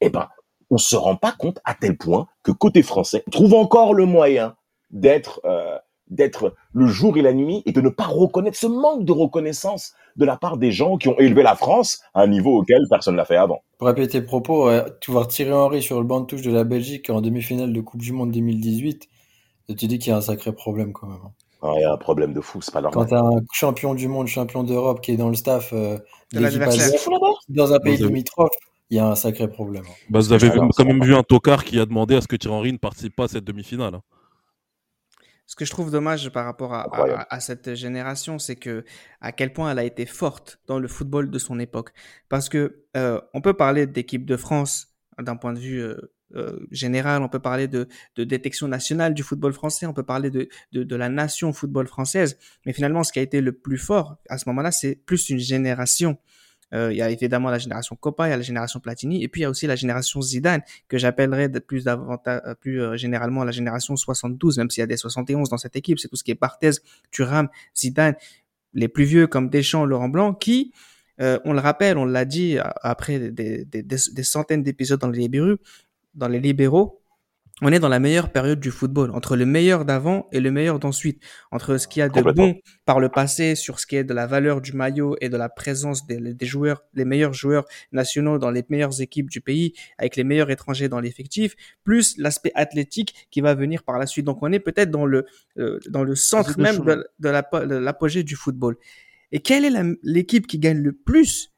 Eh 0.00 0.08
ben, 0.08 0.28
on 0.72 0.78
se 0.78 0.96
rend 0.96 1.16
pas 1.16 1.32
compte 1.32 1.60
à 1.64 1.74
tel 1.74 1.96
point 1.96 2.26
que 2.42 2.50
côté 2.50 2.82
français, 2.82 3.22
on 3.28 3.30
trouve 3.30 3.54
encore 3.54 3.94
le 3.94 4.06
moyen 4.06 4.56
d'être 4.90 5.40
euh, 5.44 5.78
d'être 6.08 6.54
le 6.72 6.86
jour 6.86 7.16
et 7.16 7.22
la 7.22 7.32
nuit 7.32 7.62
et 7.64 7.72
de 7.72 7.80
ne 7.80 7.88
pas 7.88 8.06
reconnaître 8.06 8.58
ce 8.58 8.66
manque 8.66 9.04
de 9.04 9.12
reconnaissance 9.12 9.94
de 10.16 10.24
la 10.24 10.36
part 10.36 10.58
des 10.58 10.72
gens 10.72 10.98
qui 10.98 11.08
ont 11.08 11.18
élevé 11.18 11.42
la 11.42 11.54
France 11.54 12.02
à 12.14 12.22
un 12.22 12.26
niveau 12.26 12.58
auquel 12.58 12.82
personne 12.90 13.16
l'a 13.16 13.24
fait 13.24 13.36
avant. 13.36 13.62
Pour 13.78 13.86
répéter 13.86 14.08
tes 14.08 14.22
propos, 14.22 14.70
tu 15.00 15.10
vois 15.10 15.26
Thierry 15.26 15.52
Henry 15.52 15.82
sur 15.82 15.98
le 15.98 16.04
banc 16.04 16.20
de 16.20 16.26
touche 16.26 16.42
de 16.42 16.52
la 16.52 16.64
Belgique 16.64 17.08
en 17.08 17.22
demi-finale 17.22 17.72
de 17.72 17.80
Coupe 17.80 18.02
du 18.02 18.12
Monde 18.12 18.30
2018, 18.30 19.08
tu 19.78 19.86
dis 19.86 19.98
qu'il 19.98 20.10
y 20.10 20.12
a 20.12 20.18
un 20.18 20.22
sacré 20.22 20.52
problème 20.52 20.92
quand 20.92 21.06
même. 21.06 21.20
Hein. 21.24 21.32
Ah, 21.62 21.74
il 21.76 21.80
y 21.80 21.84
a 21.84 21.92
un 21.92 21.96
problème 21.96 22.34
de 22.34 22.40
fou, 22.40 22.60
c'est 22.60 22.74
pas 22.74 22.80
normal. 22.80 23.06
Quand 23.08 23.08
tu 23.08 23.14
as 23.14 23.24
un 23.24 23.40
champion 23.52 23.94
du 23.94 24.08
monde, 24.08 24.26
champion 24.26 24.64
d'Europe 24.64 25.00
qui 25.00 25.12
est 25.12 25.16
dans 25.16 25.28
le 25.28 25.36
staff 25.36 25.72
euh, 25.72 25.98
dans 26.32 27.72
un 27.72 27.78
pays 27.78 27.96
limitrophe, 27.98 28.50
il 28.92 28.96
y 28.96 28.98
a 28.98 29.08
un 29.08 29.14
sacré 29.14 29.48
problème. 29.48 29.84
Hein. 29.88 29.94
Bah, 30.10 30.18
vous 30.18 30.34
avez 30.34 30.50
quand 30.50 30.84
même 30.84 31.02
vu 31.02 31.14
un 31.14 31.22
tocard 31.22 31.64
qui 31.64 31.80
a 31.80 31.86
demandé 31.86 32.14
à 32.14 32.20
ce 32.20 32.28
que 32.28 32.36
Thierry 32.36 32.54
Henry 32.54 32.72
ne 32.74 32.76
participe 32.76 33.16
pas 33.16 33.24
à 33.24 33.28
cette 33.28 33.44
demi-finale. 33.44 33.94
Hein. 33.94 34.02
Ce 35.46 35.56
que 35.56 35.64
je 35.64 35.70
trouve 35.70 35.90
dommage 35.90 36.28
par 36.28 36.44
rapport 36.44 36.74
à, 36.74 37.40
cette 37.40 37.74
génération, 37.74 38.38
c'est 38.38 38.56
que 38.56 38.84
à 39.22 39.32
quel 39.32 39.54
point 39.54 39.72
elle 39.72 39.78
a 39.78 39.84
été 39.84 40.04
forte 40.04 40.60
dans 40.66 40.78
le 40.78 40.88
football 40.88 41.30
de 41.30 41.38
son 41.38 41.58
époque. 41.58 41.92
Parce 42.28 42.50
que 42.50 42.84
euh, 42.96 43.18
on 43.32 43.40
peut 43.40 43.54
parler 43.54 43.86
d'équipe 43.86 44.26
de 44.26 44.36
France 44.36 44.94
d'un 45.18 45.36
point 45.36 45.54
de 45.54 45.58
vue 45.58 45.82
euh, 45.82 45.96
euh, 46.34 46.58
général, 46.70 47.22
on 47.22 47.28
peut 47.28 47.38
parler 47.38 47.68
de, 47.68 47.88
de, 48.16 48.24
détection 48.24 48.68
nationale 48.68 49.14
du 49.14 49.22
football 49.22 49.54
français, 49.54 49.86
on 49.86 49.94
peut 49.94 50.02
parler 50.02 50.30
de, 50.30 50.48
de, 50.72 50.84
de, 50.84 50.96
la 50.96 51.08
nation 51.08 51.52
football 51.52 51.86
française, 51.86 52.38
mais 52.64 52.72
finalement, 52.72 53.04
ce 53.04 53.12
qui 53.12 53.18
a 53.18 53.22
été 53.22 53.40
le 53.40 53.52
plus 53.52 53.78
fort 53.78 54.16
à 54.30 54.38
ce 54.38 54.48
moment-là, 54.48 54.70
c'est 54.70 54.94
plus 54.94 55.28
une 55.30 55.38
génération. 55.38 56.18
Euh, 56.74 56.92
il 56.92 56.96
y 56.96 57.02
a 57.02 57.10
évidemment 57.10 57.50
la 57.50 57.58
génération 57.58 57.96
Copa, 57.96 58.28
il 58.28 58.30
y 58.30 58.34
a 58.34 58.36
la 58.36 58.42
génération 58.42 58.80
Platini, 58.80 59.22
et 59.22 59.28
puis 59.28 59.40
il 59.40 59.44
y 59.44 59.46
a 59.46 59.50
aussi 59.50 59.66
la 59.66 59.76
génération 59.76 60.20
Zidane, 60.20 60.62
que 60.88 60.98
j'appellerais 60.98 61.48
plus, 61.48 61.84
euh, 61.86 62.54
plus 62.60 62.80
euh, 62.80 62.96
généralement 62.96 63.44
la 63.44 63.52
génération 63.52 63.96
72, 63.96 64.58
même 64.58 64.70
s'il 64.70 64.80
y 64.80 64.84
a 64.84 64.86
des 64.86 64.96
71 64.96 65.48
dans 65.50 65.58
cette 65.58 65.76
équipe, 65.76 65.98
c'est 65.98 66.08
tout 66.08 66.16
ce 66.16 66.24
qui 66.24 66.30
est 66.30 66.40
Barthez, 66.40 66.72
Thuram, 67.10 67.48
Zidane, 67.76 68.14
les 68.74 68.88
plus 68.88 69.04
vieux 69.04 69.26
comme 69.26 69.50
Deschamps, 69.50 69.84
Laurent 69.84 70.08
Blanc, 70.08 70.34
qui, 70.34 70.72
euh, 71.20 71.38
on 71.44 71.52
le 71.52 71.60
rappelle, 71.60 71.98
on 71.98 72.06
l'a 72.06 72.24
dit 72.24 72.56
après 72.82 73.18
des, 73.30 73.64
des, 73.64 73.82
des 73.82 74.22
centaines 74.22 74.62
d'épisodes 74.62 75.00
dans 75.00 75.10
les 75.10 75.28
dans 76.14 76.28
les 76.28 76.40
libéraux, 76.40 77.01
on 77.62 77.72
est 77.72 77.78
dans 77.78 77.88
la 77.88 78.00
meilleure 78.00 78.30
période 78.30 78.58
du 78.58 78.72
football, 78.72 79.12
entre 79.12 79.36
le 79.36 79.46
meilleur 79.46 79.84
d'avant 79.84 80.28
et 80.32 80.40
le 80.40 80.50
meilleur 80.50 80.80
d'ensuite, 80.80 81.22
entre 81.52 81.78
ce 81.78 81.86
qu'il 81.86 82.00
y 82.00 82.02
a 82.02 82.08
de 82.08 82.20
bon 82.32 82.56
par 82.84 82.98
le 82.98 83.08
passé 83.08 83.54
sur 83.54 83.78
ce 83.78 83.86
qui 83.86 83.94
est 83.94 84.02
de 84.02 84.12
la 84.12 84.26
valeur 84.26 84.60
du 84.60 84.72
maillot 84.72 85.16
et 85.20 85.28
de 85.28 85.36
la 85.36 85.48
présence 85.48 86.04
des, 86.06 86.34
des, 86.34 86.46
joueurs, 86.46 86.82
les 86.92 87.04
meilleurs 87.04 87.32
joueurs 87.32 87.64
nationaux 87.92 88.38
dans 88.38 88.50
les 88.50 88.64
meilleures 88.68 89.00
équipes 89.00 89.30
du 89.30 89.40
pays, 89.40 89.74
avec 89.96 90.16
les 90.16 90.24
meilleurs 90.24 90.50
étrangers 90.50 90.88
dans 90.88 90.98
l'effectif, 90.98 91.54
plus 91.84 92.18
l'aspect 92.18 92.52
athlétique 92.56 93.28
qui 93.30 93.40
va 93.40 93.54
venir 93.54 93.84
par 93.84 93.96
la 93.96 94.06
suite. 94.06 94.26
Donc 94.26 94.38
on 94.42 94.50
est 94.52 94.60
peut-être 94.60 94.90
dans 94.90 95.06
le 95.06 95.24
euh, 95.58 95.78
dans 95.88 96.02
le 96.02 96.16
centre 96.16 96.58
même 96.58 96.78
de, 96.80 97.06
de 97.20 97.76
l'apogée 97.76 98.24
du 98.24 98.34
football. 98.34 98.76
Et 99.30 99.38
quelle 99.38 99.64
est 99.64 99.96
l'équipe 100.02 100.48
qui 100.48 100.58
gagne 100.58 100.82
le 100.82 100.92
plus 100.92 101.52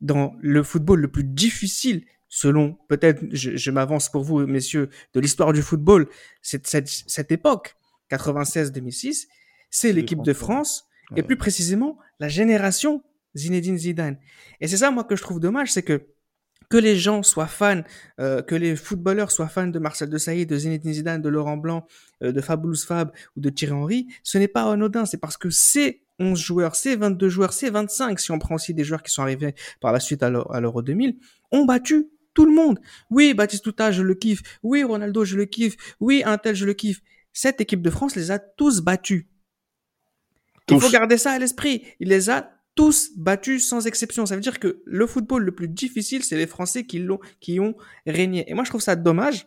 dans 0.00 0.34
le 0.40 0.62
football 0.62 1.00
le 1.00 1.08
plus 1.08 1.24
difficile 1.24 2.04
selon 2.34 2.78
peut-être, 2.88 3.22
je, 3.30 3.70
m'avance 3.70 4.08
pour 4.08 4.22
vous, 4.22 4.46
messieurs, 4.46 4.88
de 5.12 5.20
l'histoire 5.20 5.52
du 5.52 5.60
football, 5.60 6.08
cette, 6.40 6.66
cette, 6.66 6.88
cette 6.88 7.30
époque, 7.30 7.76
96-2006, 8.10 9.26
c'est 9.68 9.92
l'équipe 9.92 10.22
de 10.22 10.32
France, 10.32 10.86
et 11.14 11.22
plus 11.22 11.36
précisément, 11.36 11.98
la 12.20 12.28
génération 12.28 13.02
Zinedine 13.36 13.76
Zidane. 13.76 14.16
Et 14.62 14.66
c'est 14.66 14.78
ça, 14.78 14.90
moi, 14.90 15.04
que 15.04 15.14
je 15.14 15.20
trouve 15.20 15.40
dommage, 15.40 15.72
c'est 15.72 15.82
que 15.82 16.06
que 16.70 16.78
les 16.78 16.96
gens 16.96 17.22
soient 17.22 17.48
fans, 17.48 17.82
euh, 18.18 18.40
que 18.40 18.54
les 18.54 18.76
footballeurs 18.76 19.30
soient 19.30 19.48
fans 19.48 19.66
de 19.66 19.78
Marcel 19.78 20.08
Desailly, 20.08 20.46
de 20.46 20.56
Zinedine 20.56 20.94
Zidane, 20.94 21.20
de 21.20 21.28
Laurent 21.28 21.58
Blanc, 21.58 21.86
euh, 22.22 22.32
de 22.32 22.40
Fabrice 22.40 22.86
Fab 22.86 23.12
ou 23.36 23.40
de 23.40 23.50
Thierry 23.50 23.74
Henry, 23.74 24.06
ce 24.22 24.38
n'est 24.38 24.48
pas 24.48 24.72
anodin, 24.72 25.04
c'est 25.04 25.18
parce 25.18 25.36
que 25.36 25.50
ces 25.50 26.02
11 26.18 26.38
joueurs, 26.38 26.74
ces 26.74 26.96
22 26.96 27.28
joueurs, 27.28 27.52
ces 27.52 27.68
25, 27.68 28.18
si 28.18 28.30
on 28.30 28.38
prend 28.38 28.54
aussi 28.54 28.72
des 28.72 28.84
joueurs 28.84 29.02
qui 29.02 29.12
sont 29.12 29.20
arrivés 29.20 29.54
par 29.82 29.92
la 29.92 30.00
suite 30.00 30.22
à 30.22 30.30
l'Euro 30.30 30.80
2000, 30.80 31.18
ont 31.50 31.66
battu 31.66 32.08
tout 32.34 32.44
le 32.44 32.52
monde. 32.52 32.78
Oui, 33.10 33.34
Baptiste 33.34 33.64
Touta, 33.64 33.92
je 33.92 34.02
le 34.02 34.14
kiffe. 34.14 34.42
Oui, 34.62 34.82
Ronaldo, 34.82 35.24
je 35.24 35.36
le 35.36 35.44
kiffe. 35.44 35.76
Oui, 36.00 36.22
Intel, 36.24 36.54
je 36.54 36.66
le 36.66 36.74
kiffe. 36.74 37.00
Cette 37.32 37.60
équipe 37.60 37.82
de 37.82 37.90
France 37.90 38.16
les 38.16 38.30
a 38.30 38.38
tous 38.38 38.80
battus. 38.80 39.26
Il 40.68 40.80
faut 40.80 40.90
garder 40.90 41.18
ça 41.18 41.32
à 41.32 41.38
l'esprit. 41.38 41.84
Il 42.00 42.08
les 42.08 42.30
a 42.30 42.50
tous 42.74 43.10
battus 43.16 43.66
sans 43.66 43.86
exception. 43.86 44.26
Ça 44.26 44.34
veut 44.34 44.40
dire 44.40 44.60
que 44.60 44.82
le 44.86 45.06
football 45.06 45.44
le 45.44 45.52
plus 45.52 45.68
difficile, 45.68 46.24
c'est 46.24 46.36
les 46.36 46.46
Français 46.46 46.84
qui 46.84 46.98
l'ont, 46.98 47.20
qui 47.40 47.60
ont 47.60 47.74
régné. 48.06 48.50
Et 48.50 48.54
moi, 48.54 48.64
je 48.64 48.70
trouve 48.70 48.80
ça 48.80 48.96
dommage 48.96 49.46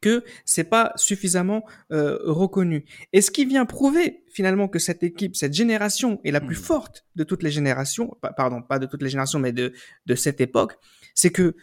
que 0.00 0.24
c'est 0.44 0.64
pas 0.64 0.92
suffisamment 0.96 1.64
euh, 1.92 2.18
reconnu. 2.22 2.84
Et 3.12 3.20
ce 3.20 3.30
qui 3.30 3.44
vient 3.44 3.66
prouver 3.66 4.24
finalement 4.32 4.68
que 4.68 4.78
cette 4.78 5.02
équipe, 5.02 5.36
cette 5.36 5.52
génération 5.52 6.20
est 6.24 6.30
la 6.30 6.40
plus 6.40 6.56
hmm. 6.56 6.62
forte 6.62 7.06
de 7.16 7.24
toutes 7.24 7.42
les 7.42 7.50
générations, 7.50 8.16
pardon, 8.36 8.62
pas 8.62 8.78
de 8.78 8.86
toutes 8.86 9.02
les 9.02 9.10
générations, 9.10 9.38
mais 9.38 9.52
de, 9.52 9.72
de 10.06 10.14
cette 10.14 10.40
époque, 10.40 10.78
c'est 11.14 11.30
que 11.30 11.56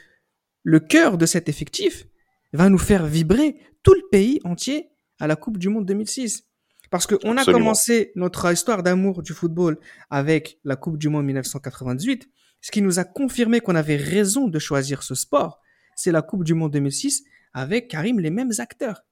le 0.67 0.81
cœur 0.81 1.17
de 1.17 1.25
cet 1.25 1.47
effectif 1.47 2.07
va 2.51 2.67
nous 2.67 2.77
faire 2.77 3.05
vibrer 3.05 3.55
tout 3.83 3.93
le 3.93 4.01
pays 4.11 4.41
entier 4.43 4.89
à 5.17 5.25
la 5.25 5.37
Coupe 5.37 5.57
du 5.57 5.69
Monde 5.69 5.85
2006. 5.85 6.43
Parce 6.91 7.07
qu'on 7.07 7.37
a 7.37 7.45
commencé 7.45 8.11
notre 8.15 8.51
histoire 8.51 8.83
d'amour 8.83 9.23
du 9.23 9.31
football 9.31 9.79
avec 10.09 10.59
la 10.65 10.75
Coupe 10.75 10.97
du 10.97 11.07
Monde 11.07 11.25
1998. 11.25 12.29
Ce 12.59 12.71
qui 12.71 12.81
nous 12.81 12.99
a 12.99 13.05
confirmé 13.05 13.61
qu'on 13.61 13.75
avait 13.75 13.95
raison 13.95 14.49
de 14.49 14.59
choisir 14.59 15.03
ce 15.03 15.15
sport, 15.15 15.61
c'est 15.95 16.11
la 16.11 16.21
Coupe 16.21 16.43
du 16.43 16.53
Monde 16.53 16.73
2006 16.73 17.23
avec 17.53 17.87
Karim 17.87 18.19
les 18.19 18.29
mêmes 18.29 18.51
acteurs. 18.57 19.05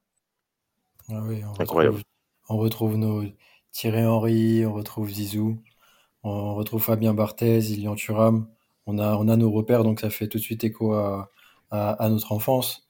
Ah 1.07 1.21
oui, 1.23 1.41
on 1.45 1.61
Incroyable. 1.61 1.95
Retrouve, 1.95 2.49
on 2.49 2.57
retrouve 2.57 2.97
nos 2.97 3.23
Thierry 3.71 4.05
Henry, 4.05 4.65
on 4.65 4.73
retrouve 4.73 5.09
Zizou, 5.09 5.63
on 6.21 6.55
retrouve 6.55 6.83
Fabien 6.83 7.13
Barthez, 7.13 7.59
Ilian 7.59 7.95
Thuram. 7.95 8.49
On 8.87 8.99
a, 8.99 9.15
on 9.15 9.29
a 9.29 9.37
nos 9.37 9.51
repères, 9.51 9.85
donc 9.85 10.01
ça 10.01 10.09
fait 10.09 10.27
tout 10.27 10.37
de 10.37 10.43
suite 10.43 10.65
écho 10.65 10.93
à, 10.93 11.31
à, 11.75 12.09
notre 12.09 12.31
enfance. 12.31 12.87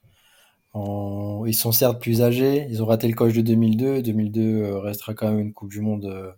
ils 0.74 1.54
sont 1.54 1.72
certes 1.72 2.00
plus 2.00 2.22
âgés, 2.22 2.66
ils 2.70 2.82
ont 2.82 2.86
raté 2.86 3.08
le 3.08 3.14
coach 3.14 3.34
de 3.34 3.42
2002. 3.42 4.02
2002 4.02 4.40
euh, 4.40 4.78
restera 4.78 5.14
quand 5.14 5.28
même 5.28 5.40
une 5.40 5.52
Coupe 5.52 5.70
du 5.70 5.80
Monde 5.80 6.06
euh, 6.06 6.32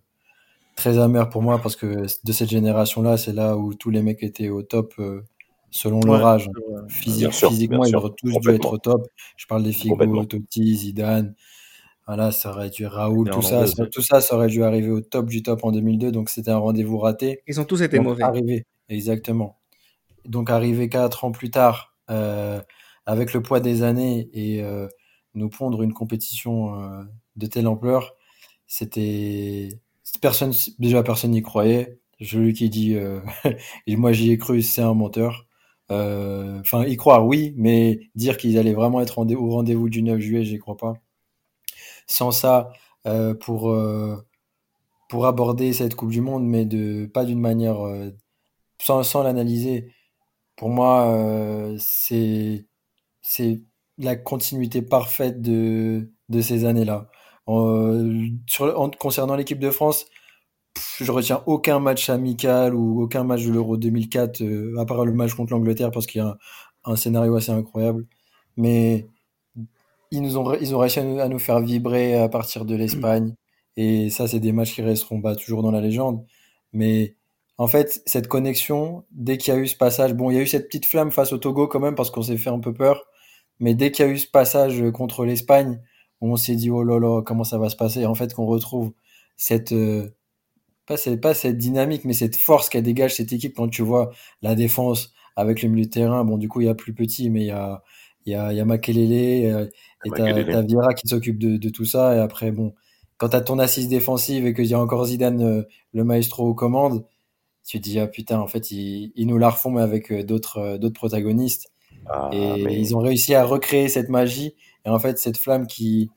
très 0.77 0.99
amère 0.99 1.29
pour 1.29 1.43
moi 1.43 1.61
parce 1.61 1.77
que 1.77 2.07
de 2.25 2.33
cette 2.33 2.51
génération-là, 2.51 3.17
c'est 3.17 3.33
là 3.33 3.57
où 3.57 3.75
tous 3.75 3.91
les 3.91 4.03
mecs 4.03 4.23
étaient 4.23 4.49
au 4.49 4.63
top 4.63 4.95
euh, 4.99 5.23
selon 5.71 6.01
leur 6.01 6.25
âge. 6.27 6.49
physiquement, 6.89 7.85
ils 7.85 7.97
auraient 7.97 8.15
tous 8.17 8.33
dû 8.41 8.51
être 8.51 8.73
au 8.73 8.79
top. 8.79 9.07
Je 9.37 9.47
parle 9.47 9.63
des 9.63 9.73
Figo, 9.73 10.25
Totti, 10.25 10.77
Zidane. 10.77 11.35
Voilà, 12.07 12.33
ça 12.33 12.51
aurait 12.53 12.71
dû 12.71 12.87
Raoul, 12.87 13.29
tout 13.29 13.43
ça, 13.43 13.67
tout 13.93 14.01
ça, 14.01 14.23
ça 14.23 14.35
aurait 14.35 14.49
dû 14.49 14.65
arriver 14.65 14.89
au 14.89 15.03
top 15.03 15.27
du 15.27 15.43
top 15.43 15.63
en 15.63 15.73
2002. 15.73 16.11
Donc 16.11 16.31
c'était 16.31 16.51
un 16.51 16.57
rendez-vous 16.57 16.97
raté. 16.97 17.43
Ils 17.47 17.61
ont 17.61 17.67
tous 17.67 17.83
été 17.83 18.01
mauvais. 18.01 18.23
Arrivé, 18.23 18.65
exactement. 18.89 19.59
Donc 20.25 20.49
arrivé 20.49 20.89
quatre 20.89 21.25
ans 21.25 21.33
plus 21.33 21.51
tard, 21.51 21.95
avec 22.09 23.33
le 23.33 23.43
poids 23.43 23.61
des 23.61 23.83
années 23.83 24.29
et 24.35 24.63
euh, 24.63 24.87
nous 25.35 25.49
pondre 25.49 25.83
une 25.83 25.95
compétition 25.95 26.79
euh, 26.79 27.03
de 27.37 27.47
telle 27.47 27.67
ampleur, 27.67 28.15
c'était 28.67 29.71
personne 30.21 30.53
déjà 30.79 31.03
personne 31.03 31.31
n'y 31.31 31.43
croyait. 31.43 32.01
Celui 32.21 32.53
qui 32.53 32.69
dit 32.69 32.97
et 33.87 33.97
moi 33.97 34.13
j'y 34.13 34.31
ai 34.33 34.39
cru, 34.39 34.61
c'est 34.61 34.83
un 34.83 34.95
menteur. 34.95 35.47
Enfin, 35.91 36.85
y 36.85 36.97
croire 36.97 37.27
oui, 37.27 37.55
mais 37.57 38.01
dire 38.15 38.37
qu'ils 38.37 38.59
allaient 38.59 38.75
vraiment 38.75 39.01
être 39.01 39.19
au 39.19 39.51
rendez-vous 39.51 39.89
du 39.89 40.03
9 40.03 40.19
juillet, 40.21 40.45
j'y 40.45 40.59
crois 40.59 40.77
pas. 40.77 40.95
Sans 42.07 42.31
ça, 42.31 42.73
pour 43.41 43.75
pour 45.09 45.27
aborder 45.27 45.73
cette 45.73 45.95
Coupe 45.95 46.11
du 46.11 46.21
Monde, 46.21 46.45
mais 46.45 46.67
de 46.67 47.07
pas 47.07 47.25
d'une 47.25 47.41
manière 47.41 47.79
sans, 48.81 49.03
sans 49.03 49.23
l'analyser, 49.23 49.93
pour 50.59 50.71
moi, 50.71 51.07
euh, 51.15 51.77
c'est 51.79 52.67
la 53.97 54.17
continuité 54.17 54.83
parfaite 54.83 55.41
de, 55.41 56.11
de 56.29 56.41
ces 56.41 56.65
années-là. 56.65 57.09
concernant 58.99 59.37
l'équipe 59.37 59.61
de 59.61 59.71
France, 59.71 60.07
je 61.01 61.11
retiens 61.13 61.43
aucun 61.47 61.79
match 61.81 62.11
amical 62.11 62.75
ou 62.75 63.03
aucun 63.03 63.25
match 63.25 63.45
de 63.45 63.53
l'Euro 63.53 63.77
2004, 63.77 64.43
euh, 64.43 64.75
à 64.79 64.85
part 64.85 65.05
le 65.05 65.13
match 65.13 65.35
contre 65.35 65.53
l'Angleterre, 65.53 65.91
parce 65.93 66.07
qu'il 66.07 66.21
y 66.21 66.25
a 66.25 66.37
un, 66.85 66.97
scénario 66.97 67.37
assez 67.37 67.53
incroyable. 67.53 68.07
Mais 68.57 69.07
ils, 70.11 70.23
nous 70.23 70.39
ont, 70.39 70.55
ils 70.55 70.75
ont 70.75 70.79
réussi 70.79 71.01
à 71.01 71.29
nous, 71.29 71.39
faire 71.39 71.61
vibrer 71.61 72.19
à 72.19 72.29
partir 72.29 72.65
de 72.65 72.75
l'Espagne. 72.75 73.35
Et 73.77 74.11
ça, 74.11 74.27
c'est 74.27 74.41
des 74.41 74.53
matchs 74.53 74.75
qui 74.75 74.83
resteront 74.83 75.21
pas 75.21 75.37
toujours 75.37 75.63
dans 75.63 75.71
la 75.71 75.81
légende. 75.81 76.25
Mais 76.73 77.17
en 77.59 77.67
fait, 77.67 78.03
cette 78.07 78.29
connexion, 78.29 79.05
dès 79.11 79.39
qu'il 79.39 79.53
y 79.53 79.57
a 79.57 79.61
eu 79.61 79.67
ce 79.67 79.77
passage, 79.77 80.15
bon, 80.15 80.31
il 80.31 80.37
y 80.37 80.39
a 80.39 80.43
eu 80.43 80.47
cette 80.47 80.67
petite 80.67 80.87
flamme 80.87 81.11
face 81.11 81.33
au 81.33 81.39
Togo 81.39 81.67
quand 81.67 81.81
même 81.81 81.95
parce 81.97 82.11
qu'on 82.11 82.23
s'est 82.23 82.39
fait 82.39 82.51
un 82.51 82.61
peu 82.61 82.73
peur, 82.73 83.05
mais 83.61 83.75
dès 83.75 83.91
qu'il 83.91 84.07
y 84.07 84.09
a 84.09 84.13
eu 84.13 84.19
ce 84.19 84.29
passage 84.29 84.83
contre 84.93 85.25
l'Espagne, 85.25 85.81
on 86.21 86.37
s'est 86.37 86.57
dit 86.57 86.71
oh 86.71 86.85
là 86.85 86.99
là, 87.01 87.23
comment 87.23 87.45
ça 87.45 87.59
va 87.59 87.69
se 87.69 87.77
passer? 87.77 88.07
En 88.07 88.15
fait, 88.15 88.35
qu'on 88.35 88.47
retrouve 88.47 88.93
cette 89.37 89.73
euh, 89.73 90.09
pas, 90.87 90.97
cette, 90.97 91.21
pas 91.21 91.35
cette 91.35 91.59
dynamique, 91.59 92.05
mais 92.05 92.15
cette 92.15 92.37
force 92.37 92.69
qu'elle 92.69 92.85
dégage 92.85 93.17
cette 93.17 93.33
équipe 93.33 93.55
quand 93.57 93.69
tu 93.69 93.83
vois 93.83 94.13
la 94.43 94.55
défense 94.55 95.13
avec 95.37 95.63
le 95.63 95.69
milieu 95.69 95.85
de 95.87 95.91
terrain. 95.91 96.25
Bon, 96.25 96.39
du 96.39 96.49
coup, 96.49 96.61
il 96.61 96.67
y 96.67 96.71
a 96.71 96.75
plus 96.75 96.95
petit, 96.95 97.31
mais 97.31 97.43
il 97.43 97.47
y 97.47 97.51
a 97.53 97.83
il 98.27 98.33
y 98.33 98.35
a, 98.35 98.53
il 98.53 98.57
y 98.57 98.61
a 98.61 98.65
Makelele 98.65 99.47
euh, 99.47 99.67
et 100.05 100.11
t'as 100.11 100.63
Vieira 100.63 100.95
qui 100.95 101.09
s'occupe 101.09 101.39
de, 101.39 101.57
de, 101.57 101.69
tout 101.71 101.85
ça. 101.87 102.15
Et 102.17 102.19
après, 102.19 102.51
bon, 102.53 102.75
quand 103.17 103.31
t'as 103.31 103.41
ton 103.41 103.59
assise 103.59 103.89
défensive 103.89 104.47
et 104.47 104.55
qu'il 104.55 104.67
y 104.67 104.75
a 104.75 104.81
encore 104.81 105.07
Zidane, 105.07 105.43
euh, 105.43 105.63
le 105.93 106.05
maestro 106.05 106.49
aux 106.49 106.55
commandes, 106.55 107.05
tu 107.69 107.79
te 107.79 107.83
dis, 107.83 107.99
ah 107.99 108.07
putain, 108.07 108.41
en 108.41 108.47
fait, 108.47 108.71
ils, 108.71 109.13
nous 109.27 109.37
la 109.37 109.51
refont, 109.51 109.71
mais 109.71 109.83
avec 109.83 110.11
euh, 110.11 110.25
d'autres 110.25 110.57
euh, 110.59 110.79
d'autres 110.79 110.95
protagonistes. 110.95 111.71
Ah, 112.07 112.31
et 112.33 112.81
ils 112.81 112.97
ont 112.97 113.01
réussi 113.01 113.35
à 113.35 113.45
recréer 113.45 113.91
cette 113.91 114.09
magie. 114.09 114.55
Et 114.87 114.89
en 114.89 114.99
fait, 114.99 115.19
cette 115.19 115.37
flamme 115.37 115.67
qui, 115.67 116.11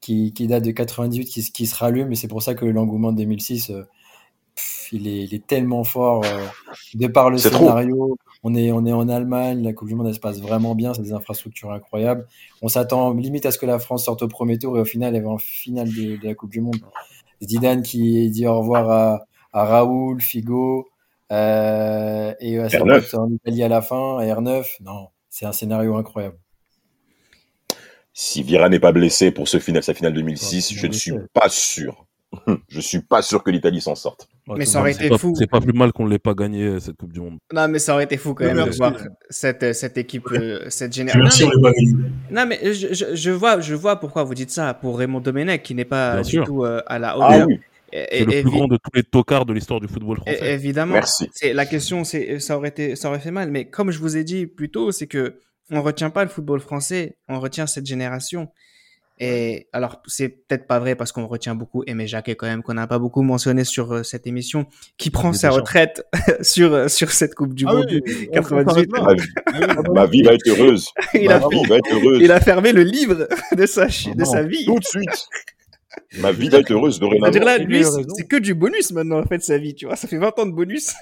qui, 0.00 0.32
qui 0.32 0.48
date 0.48 0.64
de 0.64 0.72
98, 0.72 1.26
qui, 1.26 1.42
qui 1.52 1.66
se 1.66 1.76
rallume. 1.76 2.10
Et 2.10 2.16
c'est 2.16 2.26
pour 2.26 2.42
ça 2.42 2.56
que 2.56 2.64
l'engouement 2.64 3.12
de 3.12 3.18
2006, 3.18 3.70
euh, 3.70 3.84
il, 4.90 5.06
est, 5.06 5.22
il, 5.22 5.32
est, 5.32 5.46
tellement 5.46 5.84
fort. 5.84 6.24
de 6.94 7.06
par 7.06 7.30
le 7.30 7.38
scénario, 7.38 8.18
on 8.42 8.56
est, 8.56 8.72
on 8.72 8.84
est 8.84 8.92
en 8.92 9.08
Allemagne, 9.08 9.62
la 9.62 9.72
Coupe 9.72 9.86
du 9.86 9.94
Monde, 9.94 10.08
elle 10.08 10.14
se 10.14 10.18
passe 10.18 10.40
vraiment 10.40 10.74
bien. 10.74 10.92
C'est 10.92 11.02
des 11.02 11.12
infrastructures 11.12 11.70
incroyables. 11.70 12.26
On 12.62 12.68
s'attend 12.68 13.12
limite 13.12 13.46
à 13.46 13.52
ce 13.52 13.58
que 13.58 13.66
la 13.66 13.78
France 13.78 14.06
sorte 14.06 14.22
au 14.22 14.28
premier 14.28 14.58
tour. 14.58 14.76
Et 14.76 14.80
au 14.80 14.84
final, 14.84 15.14
elle 15.14 15.22
va 15.22 15.30
en 15.30 15.38
finale 15.38 15.86
de, 15.86 16.16
de 16.16 16.26
la 16.26 16.34
Coupe 16.34 16.50
du 16.50 16.60
Monde. 16.60 16.80
Zidane 17.40 17.82
qui 17.82 18.28
dit 18.30 18.48
au 18.48 18.58
revoir 18.58 18.90
à, 18.90 19.26
à 19.52 19.64
Raoul, 19.64 20.20
Figo, 20.20 20.88
euh, 21.32 22.34
et 22.40 22.58
à 22.58 22.68
en 23.14 23.30
Italie 23.30 23.62
à 23.62 23.68
la 23.68 23.82
fin, 23.82 24.18
R9, 24.18 24.76
non, 24.82 25.08
c'est 25.28 25.46
un 25.46 25.52
scénario 25.52 25.96
incroyable. 25.96 26.38
Si 28.12 28.42
Vira 28.42 28.68
n'est 28.68 28.80
pas 28.80 28.92
blessé 28.92 29.30
pour 29.30 29.48
ce 29.48 29.58
final, 29.58 29.82
sa 29.82 29.92
finale 29.92 30.14
2006, 30.14 30.72
je 30.74 30.86
ne 30.86 30.92
suis 30.92 31.12
pas 31.34 31.48
sûr. 31.48 32.06
je 32.68 32.80
suis 32.80 33.00
pas 33.00 33.22
sûr 33.22 33.42
que 33.42 33.50
l'Italie 33.50 33.80
s'en 33.80 33.94
sorte. 33.94 34.28
mais 34.48 34.64
ça 34.64 34.80
aurait 34.80 34.92
été 34.92 35.16
fou. 35.18 35.34
C'est 35.36 35.50
pas 35.50 35.60
plus 35.60 35.72
mal 35.72 35.92
qu'on 35.92 36.06
l'ait 36.06 36.18
pas 36.18 36.34
gagné 36.34 36.80
cette 36.80 36.96
Coupe 36.96 37.12
du 37.12 37.20
Monde. 37.20 37.38
Non, 37.52 37.68
mais 37.68 37.78
ça 37.78 37.94
aurait 37.94 38.04
été 38.04 38.16
fou 38.16 38.34
quand 38.34 38.44
même 38.44 38.64
de 38.64 38.76
voir 38.76 38.94
cette, 39.28 39.74
cette 39.74 39.98
équipe, 39.98 40.26
euh, 40.32 40.64
cette 40.68 40.94
génération. 40.94 41.50
Non, 42.30 42.46
mais 42.46 42.72
je, 42.72 43.14
je, 43.14 43.30
vois, 43.30 43.60
je 43.60 43.74
vois 43.74 44.00
pourquoi 44.00 44.24
vous 44.24 44.34
dites 44.34 44.50
ça 44.50 44.74
pour 44.74 44.98
Raymond 44.98 45.20
Domenech 45.20 45.62
qui 45.62 45.74
n'est 45.74 45.84
pas 45.84 46.22
du 46.22 46.40
tout 46.42 46.64
euh, 46.64 46.82
à 46.86 46.98
la 46.98 47.16
hauteur. 47.16 47.48
Ah 47.50 47.54
C'est 48.10 48.24
le 48.24 48.42
plus 48.42 48.50
grand 48.50 48.68
de 48.68 48.76
tous 48.76 48.90
les 48.94 49.02
tocards 49.02 49.46
de 49.46 49.52
l'histoire 49.52 49.80
du 49.80 49.88
football 49.88 50.16
français. 50.18 50.52
Évidemment. 50.54 50.94
Merci. 50.94 51.28
C'est 51.32 51.52
la 51.52 51.66
question, 51.66 52.04
c'est 52.04 52.38
ça 52.40 52.56
aurait 52.56 52.68
été, 52.68 52.96
ça 52.96 53.08
aurait 53.08 53.20
fait 53.20 53.30
mal. 53.30 53.50
Mais 53.50 53.68
comme 53.68 53.90
je 53.90 53.98
vous 53.98 54.16
ai 54.16 54.24
dit 54.24 54.46
plus 54.46 54.70
tôt, 54.70 54.92
c'est 54.92 55.06
que 55.06 55.40
on 55.70 55.82
retient 55.82 56.10
pas 56.10 56.24
le 56.24 56.30
football 56.30 56.60
français, 56.60 57.16
on 57.28 57.40
retient 57.40 57.66
cette 57.66 57.86
génération. 57.86 58.48
Et 59.18 59.68
alors, 59.72 60.02
c'est 60.06 60.28
peut-être 60.28 60.66
pas 60.66 60.78
vrai 60.78 60.94
parce 60.94 61.10
qu'on 61.10 61.26
retient 61.26 61.54
beaucoup 61.54 61.82
Aimé 61.86 62.06
Jacquet 62.06 62.34
quand 62.36 62.46
même, 62.46 62.62
qu'on 62.62 62.74
n'a 62.74 62.86
pas 62.86 62.98
beaucoup 62.98 63.22
mentionné 63.22 63.64
sur 63.64 63.92
euh, 63.92 64.02
cette 64.02 64.26
émission, 64.26 64.66
qui 64.98 65.08
prend 65.08 65.32
sa 65.32 65.48
retraite 65.48 66.04
sur, 66.42 66.74
euh, 66.74 66.88
sur 66.88 67.10
cette 67.10 67.34
Coupe 67.34 67.54
du 67.54 67.64
Ah 67.66 67.72
Monde 67.72 67.86
oui, 67.90 68.28
98. 68.32 68.90
Ma 68.90 69.14
vie, 69.14 69.22
ma 69.90 70.06
vie 70.06 70.22
va 70.22 70.34
être 70.34 70.46
heureuse. 70.46 70.90
il, 71.14 71.28
Ma 71.28 71.36
a, 71.36 71.48
vie 71.48 71.66
va 71.66 71.76
être 71.76 71.94
heureuse. 71.94 72.18
il 72.20 72.30
a 72.30 72.40
fermé 72.40 72.72
le 72.72 72.82
livre 72.82 73.26
de 73.56 73.66
sa, 73.66 73.86
de 73.86 74.18
Non, 74.18 74.24
sa 74.26 74.42
vie. 74.42 74.66
Tout 74.66 74.78
de 74.78 74.84
suite. 74.84 75.28
Ma 76.20 76.32
vie 76.32 76.48
va 76.48 76.58
être 76.58 76.70
heureuse 76.70 76.98
dorénavant. 77.00 77.38
Là, 77.44 77.58
lui, 77.58 77.78
a 77.84 77.90
c'est 78.16 78.26
que 78.26 78.36
du 78.36 78.54
bonus 78.54 78.92
maintenant, 78.92 79.18
en 79.20 79.24
fait, 79.24 79.42
sa 79.42 79.58
vie, 79.58 79.74
tu 79.74 79.86
vois. 79.86 79.96
Ça 79.96 80.08
fait 80.08 80.18
20 80.18 80.38
ans 80.38 80.46
de 80.46 80.52
bonus. 80.52 80.94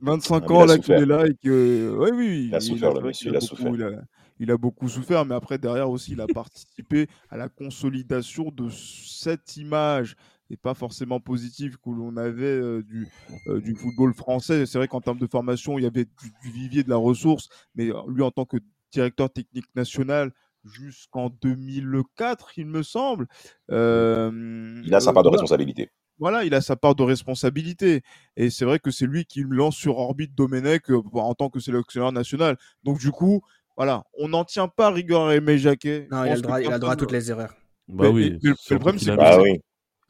25 0.00 0.44
Ah, 0.48 0.52
ans 0.52 0.64
là 0.64 0.78
qu'il 0.78 0.94
est 0.94 1.04
là 1.06 1.26
et 1.26 1.34
que 1.34 1.94
oui 1.98 2.10
oui 2.14 2.46
Il 2.48 2.54
a 2.54 2.60
souffert, 2.60 2.94
le 2.94 3.00
monsieur, 3.02 3.30
il 3.30 3.36
a 3.36 3.40
beaucoup- 3.40 3.56
souffert. 3.56 3.74
il 3.74 3.82
a, 3.82 3.90
il 4.38 4.50
a 4.50 4.56
beaucoup 4.56 4.88
souffert 4.88 5.26
mais 5.26 5.34
après 5.34 5.58
derrière 5.58 5.90
aussi 5.90 6.12
il 6.12 6.20
a 6.22 6.26
participé 6.26 7.06
à 7.28 7.36
la 7.36 7.50
consolidation 7.50 8.50
de 8.50 8.68
cette 8.70 9.58
image 9.58 10.16
et 10.48 10.56
pas 10.56 10.72
forcément 10.72 11.20
positive 11.20 11.76
que 11.76 11.90
l'on 11.90 12.16
avait 12.16 12.44
euh, 12.46 12.82
du, 12.82 13.08
euh, 13.48 13.60
du 13.60 13.74
football 13.74 14.14
français 14.14 14.64
c'est 14.64 14.78
vrai 14.78 14.88
qu'en 14.88 15.02
termes 15.02 15.18
de 15.18 15.26
formation 15.26 15.78
il 15.78 15.82
y 15.82 15.86
avait 15.86 16.06
du, 16.06 16.32
du 16.42 16.50
vivier 16.50 16.82
de 16.82 16.88
la 16.88 16.96
ressource 16.96 17.50
mais 17.74 17.90
lui 18.08 18.22
en 18.22 18.30
tant 18.30 18.46
que 18.46 18.56
directeur 18.92 19.30
technique 19.30 19.66
national 19.76 20.32
jusqu'en 20.64 21.30
2004 21.42 22.58
il 22.58 22.66
me 22.66 22.82
semble 22.82 23.26
euh, 23.70 24.80
Il 24.84 24.94
a 24.94 25.00
sa 25.00 25.10
euh, 25.10 25.12
part 25.12 25.22
de 25.22 25.28
voilà 25.28 25.40
responsabilité. 25.42 25.90
voilà, 26.18 26.44
il 26.44 26.54
a 26.54 26.60
sa 26.60 26.76
part 26.76 26.94
de 26.94 27.02
responsabilité. 27.02 28.02
Et 28.36 28.50
c'est 28.50 28.64
vrai 28.64 28.78
que 28.78 28.90
c'est 28.90 29.06
lui 29.06 29.24
qui 29.24 29.44
lance 29.48 29.76
sur 29.76 29.98
orbite 29.98 30.34
Domenech 30.34 30.90
euh, 30.90 31.00
en 31.14 31.34
tant 31.34 31.48
que 31.48 31.60
sélectionneur 31.60 32.12
national. 32.12 32.56
Donc, 32.84 32.98
du 32.98 33.10
coup, 33.10 33.40
voilà, 33.76 34.04
on 34.18 34.28
n'en 34.28 34.44
tient 34.44 34.68
pas 34.68 34.90
rigueur 34.90 35.26
à 35.28 35.36
Aimé 35.36 35.56
Jacquet. 35.58 36.08
Non, 36.10 36.24
il 36.24 36.32
a 36.32 36.36
droit, 36.40 36.60
il 36.60 36.66
a 36.68 36.72
le 36.72 36.78
droit 36.78 36.92
à 36.92 36.96
toutes 36.96 37.12
les 37.12 37.30
erreurs. 37.30 37.54
Bah 37.88 38.04
Mais- 38.04 38.08
oui. 38.10 38.30
mais- 38.32 38.38
mais 38.42 38.50
le 38.50 38.54
surtout 38.56 38.80
problème, 38.80 38.98
c'est 39.00 39.16
Bah 39.16 39.40
oui. 39.40 39.52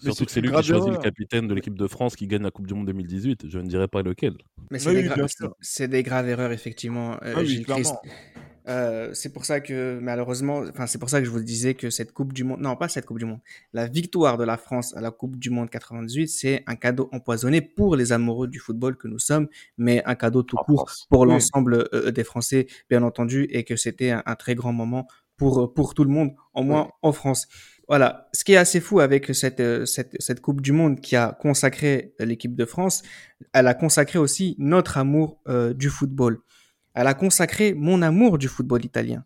Mais 0.03 0.05
Surtout 0.07 0.19
c'est 0.21 0.25
que 0.27 0.33
c'est 0.33 0.41
lui 0.41 0.49
qui 0.49 0.53
grave 0.53 0.65
choisit 0.65 0.93
le 0.93 0.99
capitaine 0.99 1.47
de 1.47 1.53
l'équipe 1.55 1.77
de 1.79 1.87
France 1.87 2.17
qui 2.17 2.27
gagne 2.27 2.43
la 2.43 2.51
Coupe 2.51 2.67
du 2.67 2.73
Monde 2.73 2.87
2018. 2.87 3.49
Je 3.51 3.59
ne 3.59 3.67
dirais 3.69 3.87
pas 3.87 4.01
lequel. 4.03 4.33
Mais 4.71 4.79
c'est 4.79 4.89
Oui, 4.89 4.95
des, 5.03 5.09
gra- 5.09 5.89
des 5.89 6.03
graves 6.03 6.27
erreurs, 6.29 6.53
effectivement, 6.53 7.13
euh, 7.23 7.35
Ah 7.37 7.41
oui, 7.41 7.47
Gilles 7.47 7.67
Christ. 7.67 7.95
Euh, 8.69 9.11
c'est 9.15 9.33
pour 9.33 9.45
ça 9.45 9.61
que, 9.61 9.99
malheureusement, 10.01 10.59
enfin, 10.69 10.87
c'est 10.87 10.99
pour 10.99 11.09
ça 11.11 11.19
que 11.21 11.25
je 11.25 11.31
vous 11.31 11.41
disais 11.43 11.75
que 11.75 11.91
cette 11.91 12.13
Coupe 12.13 12.33
du 12.33 12.45
Monde, 12.45 12.61
non, 12.61 12.77
pas 12.77 12.89
cette 12.89 13.07
Coupe 13.07 13.19
du 13.19 13.25
Monde, 13.25 13.41
la 13.73 13.87
victoire 13.87 14.37
de 14.39 14.45
la 14.45 14.57
France 14.57 14.95
à 14.97 15.01
la 15.01 15.11
Coupe 15.11 15.37
du 15.39 15.51
Monde 15.51 15.71
98, 15.71 16.29
c'est 16.29 16.63
un 16.67 16.77
cadeau 16.77 17.09
empoisonné 17.13 17.61
pour 17.63 17.97
les 17.97 18.13
amoureux 18.13 18.49
du 18.49 18.59
football 18.59 18.97
que 18.97 19.09
nous 19.09 19.19
sommes, 19.19 19.49
mais 19.79 20.03
un 20.05 20.15
cadeau 20.15 20.43
tout 20.43 20.57
En 20.59 20.65
court 20.65 20.89
France. 20.89 21.07
pour 21.11 21.21
Oui. 21.23 21.29
l'ensemble 21.29 21.89
euh, 21.95 22.11
des 22.11 22.25
Français, 22.25 22.67
bien 22.89 23.03
entendu, 23.03 23.45
et 23.51 23.65
que 23.65 23.77
c'était 23.77 24.11
un, 24.11 24.23
un 24.27 24.35
très 24.37 24.55
grand 24.55 24.73
moment 24.73 25.07
pour, 25.37 25.73
pour 25.73 25.95
tout 25.95 26.05
le 26.05 26.11
monde, 26.11 26.33
au 26.53 26.63
moins 26.63 26.91
en 27.01 27.13
France. 27.13 27.49
Voilà. 27.89 28.29
Ce 28.33 28.45
qui 28.45 28.53
est 28.53 28.57
assez 28.57 28.79
fou 28.79 29.01
avec 29.01 29.35
cette, 29.35 29.59
euh, 29.61 29.85
cette, 29.87 30.15
cette 30.21 30.41
Coupe 30.41 30.61
du 30.61 30.71
Monde 30.73 31.01
qui 31.01 31.17
a 31.17 31.33
consacré 31.41 32.15
l'équipe 32.21 32.55
de 32.55 32.65
France, 32.67 33.03
elle 33.55 33.67
a 33.67 33.75
consacré 33.75 34.19
aussi 34.19 34.55
notre 34.59 34.99
amour 34.99 35.41
euh, 35.49 35.73
du 35.73 35.89
football. 35.89 36.41
Elle 36.95 37.07
a 37.07 37.15
consacré 37.15 37.75
mon 37.75 38.03
amour 38.03 38.39
du 38.39 38.49
football 38.49 38.85
italien. 38.85 39.25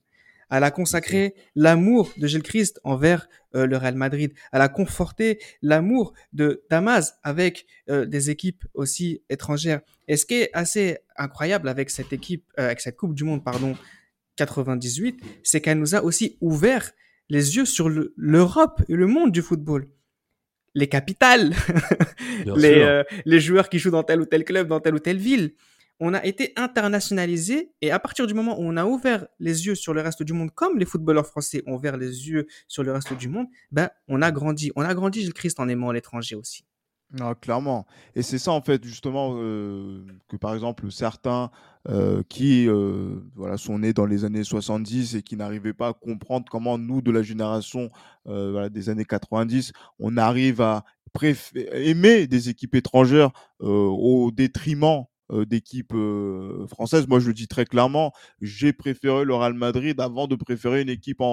Elle 0.50 0.62
a 0.64 0.70
consacré 0.70 1.34
l'amour 1.56 2.12
de 2.18 2.26
Gilles 2.26 2.42
Christ 2.42 2.78
envers 2.84 3.28
euh, 3.56 3.66
le 3.66 3.76
Real 3.78 3.94
Madrid. 3.94 4.32
Elle 4.52 4.60
a 4.60 4.68
conforté 4.68 5.40
l'amour 5.62 6.12
de 6.32 6.62
Damas 6.70 7.18
avec 7.22 7.66
euh, 7.88 8.04
des 8.04 8.28
équipes 8.30 8.64
aussi 8.74 9.22
étrangères. 9.30 9.80
Et 10.06 10.16
ce 10.16 10.26
qui 10.26 10.34
est 10.34 10.50
assez 10.52 10.98
incroyable 11.16 11.68
avec 11.68 11.88
cette 11.90 12.12
équipe, 12.12 12.44
euh, 12.58 12.66
avec 12.66 12.80
cette 12.80 12.96
Coupe 12.96 13.14
du 13.14 13.24
Monde, 13.24 13.42
pardon, 13.42 13.74
98, 14.36 15.20
c'est 15.42 15.60
qu'elle 15.60 15.78
nous 15.78 15.94
a 15.94 16.02
aussi 16.02 16.36
ouvert 16.40 16.92
les 17.30 17.56
yeux 17.56 17.64
sur 17.64 17.88
le- 17.88 18.12
l'Europe 18.16 18.82
et 18.88 18.94
le 18.94 19.06
monde 19.06 19.32
du 19.32 19.40
football. 19.42 19.88
Les 20.74 20.88
capitales, 20.88 21.54
les, 22.56 22.82
les 23.24 23.40
joueurs 23.40 23.68
qui 23.68 23.78
jouent 23.78 23.90
dans 23.92 24.02
tel 24.02 24.20
ou 24.20 24.26
tel 24.26 24.44
club, 24.44 24.68
dans 24.68 24.80
telle 24.80 24.94
ou 24.94 24.98
telle 24.98 25.18
ville. 25.18 25.54
On 26.00 26.12
a 26.12 26.24
été 26.24 26.52
internationalisé 26.56 27.72
et 27.80 27.90
à 27.90 27.98
partir 27.98 28.26
du 28.26 28.34
moment 28.34 28.58
où 28.58 28.64
on 28.64 28.76
a 28.76 28.84
ouvert 28.84 29.26
les 29.38 29.66
yeux 29.66 29.74
sur 29.74 29.94
le 29.94 30.00
reste 30.00 30.22
du 30.22 30.32
monde, 30.32 30.50
comme 30.52 30.78
les 30.78 30.86
footballeurs 30.86 31.26
français 31.26 31.62
ont 31.66 31.74
ouvert 31.74 31.96
les 31.96 32.28
yeux 32.28 32.46
sur 32.66 32.82
le 32.82 32.92
reste 32.92 33.12
du 33.14 33.28
monde, 33.28 33.46
ben 33.70 33.90
on 34.08 34.20
a 34.20 34.32
grandi. 34.32 34.72
On 34.76 34.82
a 34.82 34.94
grandi, 34.94 35.22
Gilles 35.22 35.34
Christ, 35.34 35.60
en 35.60 35.68
aimant 35.68 35.92
l'étranger 35.92 36.34
aussi. 36.34 36.64
Non, 37.12 37.34
clairement. 37.34 37.86
Et 38.16 38.22
c'est 38.22 38.38
ça, 38.38 38.50
en 38.50 38.60
fait, 38.60 38.84
justement, 38.84 39.34
euh, 39.36 40.04
que 40.28 40.36
par 40.36 40.52
exemple, 40.52 40.90
certains 40.90 41.50
euh, 41.88 42.24
qui 42.28 42.68
euh, 42.68 43.20
voilà, 43.36 43.56
sont 43.56 43.78
nés 43.78 43.92
dans 43.92 44.06
les 44.06 44.24
années 44.24 44.42
70 44.42 45.14
et 45.14 45.22
qui 45.22 45.36
n'arrivaient 45.36 45.74
pas 45.74 45.88
à 45.88 45.92
comprendre 45.92 46.46
comment 46.50 46.76
nous, 46.76 47.02
de 47.02 47.12
la 47.12 47.22
génération 47.22 47.90
des 48.26 48.88
années 48.88 49.04
90, 49.04 49.72
on 49.98 50.16
arrive 50.16 50.60
à 50.60 50.84
aimer 51.72 52.26
des 52.26 52.48
équipes 52.48 52.74
étrangères 52.74 53.30
au 53.60 54.30
détriment 54.32 55.04
d'équipes 55.30 55.94
euh, 55.94 56.66
françaises. 56.66 57.06
Moi, 57.08 57.18
je 57.20 57.28
le 57.28 57.34
dis 57.34 57.48
très 57.48 57.64
clairement, 57.64 58.12
j'ai 58.40 58.72
préféré 58.72 59.24
le 59.24 59.34
Real 59.34 59.54
Madrid 59.54 60.00
avant 60.00 60.26
de 60.26 60.36
préférer 60.36 60.82
une 60.82 60.88
équipe 60.90 61.20
en, 61.20 61.26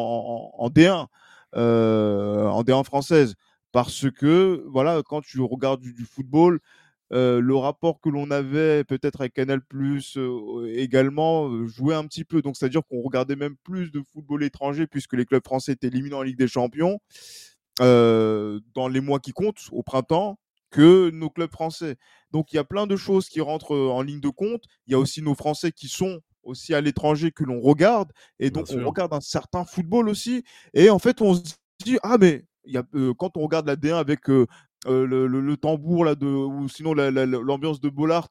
en- 0.58 0.64
en 0.66 0.70
D1, 0.70 1.08
euh, 1.56 2.46
en 2.48 2.64
D1 2.64 2.84
française 2.84 3.36
parce 3.72 4.10
que 4.12 4.64
voilà, 4.70 5.02
quand 5.06 5.22
tu 5.22 5.40
regardes 5.42 5.82
du, 5.82 6.06
football, 6.06 6.60
le 7.12 7.56
rapport 7.56 8.00
que 8.02 8.10
l'on 8.10 8.32
avait 8.32 8.84
peut-être 8.84 9.22
avec 9.22 9.34
Canal 9.34 9.62
Plus 9.62 10.18
également 10.76 11.66
jouait 11.68 11.96
un 11.96 12.06
petit 12.06 12.24
peu. 12.26 12.42
Donc 12.42 12.56
c'est-à-dire 12.58 12.82
qu'on 12.90 13.02
regardait 13.02 13.36
même 13.36 13.56
plus 13.64 13.92
de 13.92 14.02
football 14.14 14.44
étranger 14.44 14.88
puisque 14.88 15.14
les 15.14 15.26
clubs 15.26 15.44
français 15.46 15.74
étaient 15.74 15.88
éliminés 15.88 16.16
en 16.16 16.22
Ligue 16.22 16.38
des 16.38 16.48
Champions 16.48 17.00
dans 17.80 18.88
les 18.90 19.02
mois 19.02 19.20
qui 19.20 19.32
comptent 19.32 19.68
au 19.72 19.84
printemps 19.84 20.38
que 20.72 21.10
nos 21.12 21.30
clubs 21.30 21.52
français. 21.52 21.98
Donc 22.32 22.52
il 22.54 22.56
y 22.56 22.60
a 22.60 22.64
plein 22.64 22.88
de 22.88 22.96
choses 22.96 23.30
qui 23.30 23.42
rentrent 23.42 23.76
en 23.78 24.02
ligne 24.02 24.22
de 24.22 24.30
compte. 24.30 24.64
Il 24.88 24.94
y 24.94 24.96
a 24.96 25.00
aussi 25.00 25.22
nos 25.22 25.36
Français 25.36 25.72
qui 25.72 25.88
sont 25.88 26.22
aussi 26.44 26.74
à 26.74 26.82
l'étranger 26.82 27.32
que 27.32 27.44
l'on 27.44 27.62
regarde 27.62 28.12
et 28.40 28.50
donc 28.50 28.66
on 28.72 28.90
regarde 28.90 29.14
un 29.14 29.22
certain 29.22 29.64
football 29.64 30.10
aussi 30.10 30.44
et 30.74 30.90
en 30.90 30.98
fait 30.98 31.22
on 31.22 31.36
se 31.36 31.54
dit 31.86 32.00
ah 32.02 32.18
mais 32.20 32.46
il 32.66 32.74
y 32.74 32.78
a, 32.78 32.84
euh, 32.96 33.14
quand 33.14 33.38
on 33.38 33.42
regarde 33.42 33.68
la 33.68 33.76
D1 33.76 33.98
avec 34.00 34.28
euh, 34.30 34.48
euh, 34.88 35.06
le, 35.06 35.28
le- 35.28 35.40
le 35.42 35.58
tambour 35.58 36.04
là 36.04 36.16
de 36.16 36.26
ou 36.26 36.68
sinon 36.68 36.96
la- 36.96 37.12
la- 37.12 37.28
la- 37.28 37.40
l'ambiance 37.40 37.80
de 37.80 37.90
Bollard, 37.90 38.30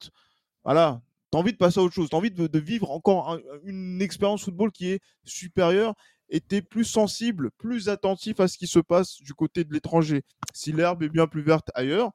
voilà, 0.64 1.00
t'as 1.30 1.38
envie 1.38 1.52
de 1.52 1.56
passer 1.56 1.78
à 1.80 1.82
autre 1.82 1.94
chose, 1.94 2.08
t'as 2.10 2.16
envie 2.16 2.30
de, 2.30 2.46
de 2.46 2.58
vivre 2.58 2.90
encore 2.90 3.30
un- 3.30 3.40
une 3.64 4.02
expérience 4.02 4.44
football 4.44 4.72
qui 4.72 4.88
est 4.90 5.00
supérieure 5.24 5.94
et 6.28 6.40
t'es 6.40 6.62
plus 6.62 6.84
sensible, 6.84 7.50
plus 7.58 7.88
attentif 7.88 8.40
à 8.40 8.48
ce 8.48 8.56
qui 8.58 8.66
se 8.66 8.78
passe 8.78 9.20
du 9.22 9.34
côté 9.34 9.64
de 9.64 9.72
l'étranger. 9.72 10.22
Si 10.52 10.72
l'herbe 10.72 11.02
est 11.02 11.08
bien 11.08 11.26
plus 11.26 11.42
verte 11.42 11.70
ailleurs, 11.74 12.10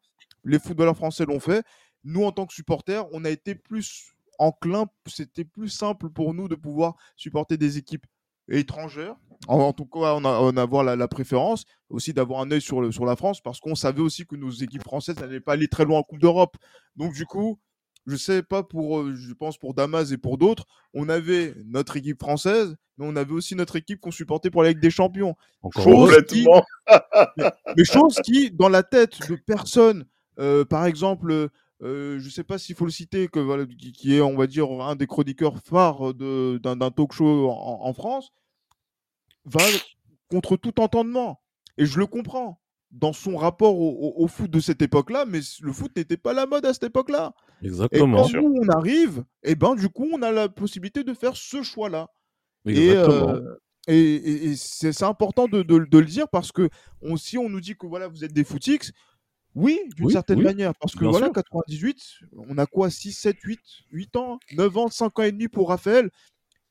les 0.45 0.59
footballeurs 0.59 0.95
français 0.95 1.25
l'ont 1.25 1.39
fait. 1.39 1.65
Nous, 2.03 2.23
en 2.23 2.31
tant 2.31 2.45
que 2.45 2.53
supporters, 2.53 3.05
on 3.11 3.25
a 3.25 3.29
été 3.29 3.55
plus 3.55 4.11
enclin, 4.39 4.85
c'était 5.07 5.45
plus 5.45 5.69
simple 5.69 6.09
pour 6.09 6.33
nous 6.33 6.47
de 6.47 6.55
pouvoir 6.55 6.95
supporter 7.15 7.57
des 7.57 7.77
équipes 7.77 8.05
étrangères. 8.49 9.15
En, 9.47 9.59
en 9.59 9.73
tout 9.73 9.85
cas, 9.85 10.13
on 10.15 10.23
a, 10.25 10.39
on 10.39 10.55
a 10.57 10.61
avoir 10.61 10.83
la, 10.83 10.95
la 10.95 11.07
préférence 11.07 11.65
aussi 11.89 12.13
d'avoir 12.13 12.41
un 12.41 12.51
œil 12.51 12.61
sur, 12.61 12.81
le- 12.81 12.91
sur 12.91 13.05
la 13.05 13.15
France 13.15 13.41
parce 13.41 13.59
qu'on 13.59 13.75
savait 13.75 14.01
aussi 14.01 14.25
que 14.25 14.35
nos 14.35 14.51
équipes 14.51 14.83
françaises 14.83 15.17
n'allaient 15.19 15.39
pas 15.39 15.53
aller 15.53 15.67
très 15.67 15.85
loin 15.85 15.99
en 15.99 16.03
Coupe 16.03 16.19
d'Europe. 16.19 16.55
Donc, 16.95 17.13
du 17.13 17.25
coup, 17.25 17.59
je 18.05 18.15
sais 18.15 18.43
pas 18.43 18.61
pour, 18.61 18.99
euh, 18.99 19.15
je 19.15 19.33
pense 19.33 19.57
pour 19.57 19.73
Damas 19.73 20.11
et 20.11 20.17
pour 20.17 20.37
d'autres, 20.37 20.65
on 20.93 21.09
avait 21.09 21.55
notre 21.65 21.97
équipe 21.97 22.21
française, 22.21 22.75
mais 22.97 23.05
on 23.07 23.15
avait 23.15 23.33
aussi 23.33 23.55
notre 23.55 23.77
équipe 23.77 23.99
qu'on 23.99 24.11
supportait 24.11 24.51
pour 24.51 24.61
la 24.63 24.69
Ligue 24.69 24.79
des 24.79 24.91
Champions. 24.91 25.35
Encore 25.63 25.83
Chose 25.83 26.15
qui, 26.27 26.45
mais, 27.37 27.45
mais 27.77 27.83
chose 27.83 28.19
qui, 28.23 28.51
dans 28.51 28.69
la 28.69 28.83
tête 28.83 29.27
de 29.27 29.35
personne, 29.35 30.05
par 30.69 30.85
exemple, 30.85 31.49
euh, 31.81 32.19
je 32.19 32.29
sais 32.29 32.43
pas 32.43 32.57
s'il 32.57 32.75
faut 32.75 32.85
le 32.85 32.91
citer, 32.91 33.27
que, 33.27 33.39
voilà, 33.39 33.65
qui, 33.65 34.15
est, 34.15 34.21
on 34.21 34.35
va 34.35 34.47
dire, 34.47 34.69
un 34.81 34.95
des 34.95 35.07
chroniqueurs 35.07 35.59
phares 35.59 36.13
d'un 36.13 36.91
talk 36.91 37.13
show 37.13 37.49
en, 37.49 37.79
en 37.83 37.93
France, 37.93 38.31
va 39.45 39.67
contre 40.29 40.57
tout 40.57 40.79
entendement. 40.79 41.41
Et 41.77 41.85
je 41.85 41.99
le 41.99 42.07
comprends 42.07 42.59
dans 42.91 43.13
son 43.13 43.35
rapport 43.35 43.77
au, 43.77 43.89
au- 43.89 44.23
au 44.23 44.27
foot 44.27 44.49
de 44.49 44.59
cette 44.59 44.81
époque-là, 44.81 45.25
mais 45.25 45.39
le 45.61 45.73
foot 45.73 45.91
n'était 45.97 46.17
pas 46.17 46.33
la 46.33 46.45
mode 46.45 46.65
à 46.65 46.73
cette 46.73 46.85
époque-là. 46.85 47.33
Et 47.61 47.67
Exactement. 47.67 48.21
quand 48.23 48.33
nous, 48.33 48.55
on 48.61 48.69
arrive, 48.69 49.23
et 49.43 49.55
ben 49.55 49.75
du 49.75 49.89
coup, 49.89 50.07
on 50.13 50.21
a 50.21 50.31
la 50.31 50.47
possibilité 50.49 51.03
de 51.03 51.13
faire 51.13 51.35
ce 51.35 51.61
choix-là. 51.61 52.09
Et, 52.65 52.89
Exactement. 52.91 53.29
euh, 53.35 53.55
et, 53.87 54.15
et- 54.15 54.45
et 54.45 54.55
c'est 54.55 54.93
c'est 54.93 55.03
important 55.05 55.47
de, 55.47 55.61
de- 55.61 55.85
de 55.85 55.97
le 55.99 56.05
dire 56.05 56.27
parce 56.29 56.51
que 56.51 56.69
on, 57.01 57.17
si 57.17 57.37
on 57.37 57.49
nous 57.49 57.61
dit 57.61 57.75
que 57.75 57.85
voilà, 57.85 58.07
vous 58.07 58.23
êtes 58.23 58.33
des 58.33 58.43
footix, 58.45 58.91
oui, 59.55 59.79
d'une 59.95 60.07
Oui, 60.07 60.13
certaine 60.13 60.39
oui, 60.39 60.43
manière. 60.43 60.75
Parce 60.75 60.93
que 60.93 60.99
bien 60.99 61.09
voilà, 61.09 61.27
sûr. 61.27 61.33
98, 61.33 61.97
on 62.49 62.57
a 62.57 62.65
quoi 62.65 62.89
6, 62.89 63.13
7, 63.13 63.37
8, 63.41 63.59
8 63.91 64.15
ans, 64.17 64.39
9 64.53 64.77
ans, 64.77 64.87
5 64.89 65.19
ans 65.19 65.23
et 65.23 65.31
demi 65.31 65.47
pour 65.47 65.69
Raphaël. 65.69 66.09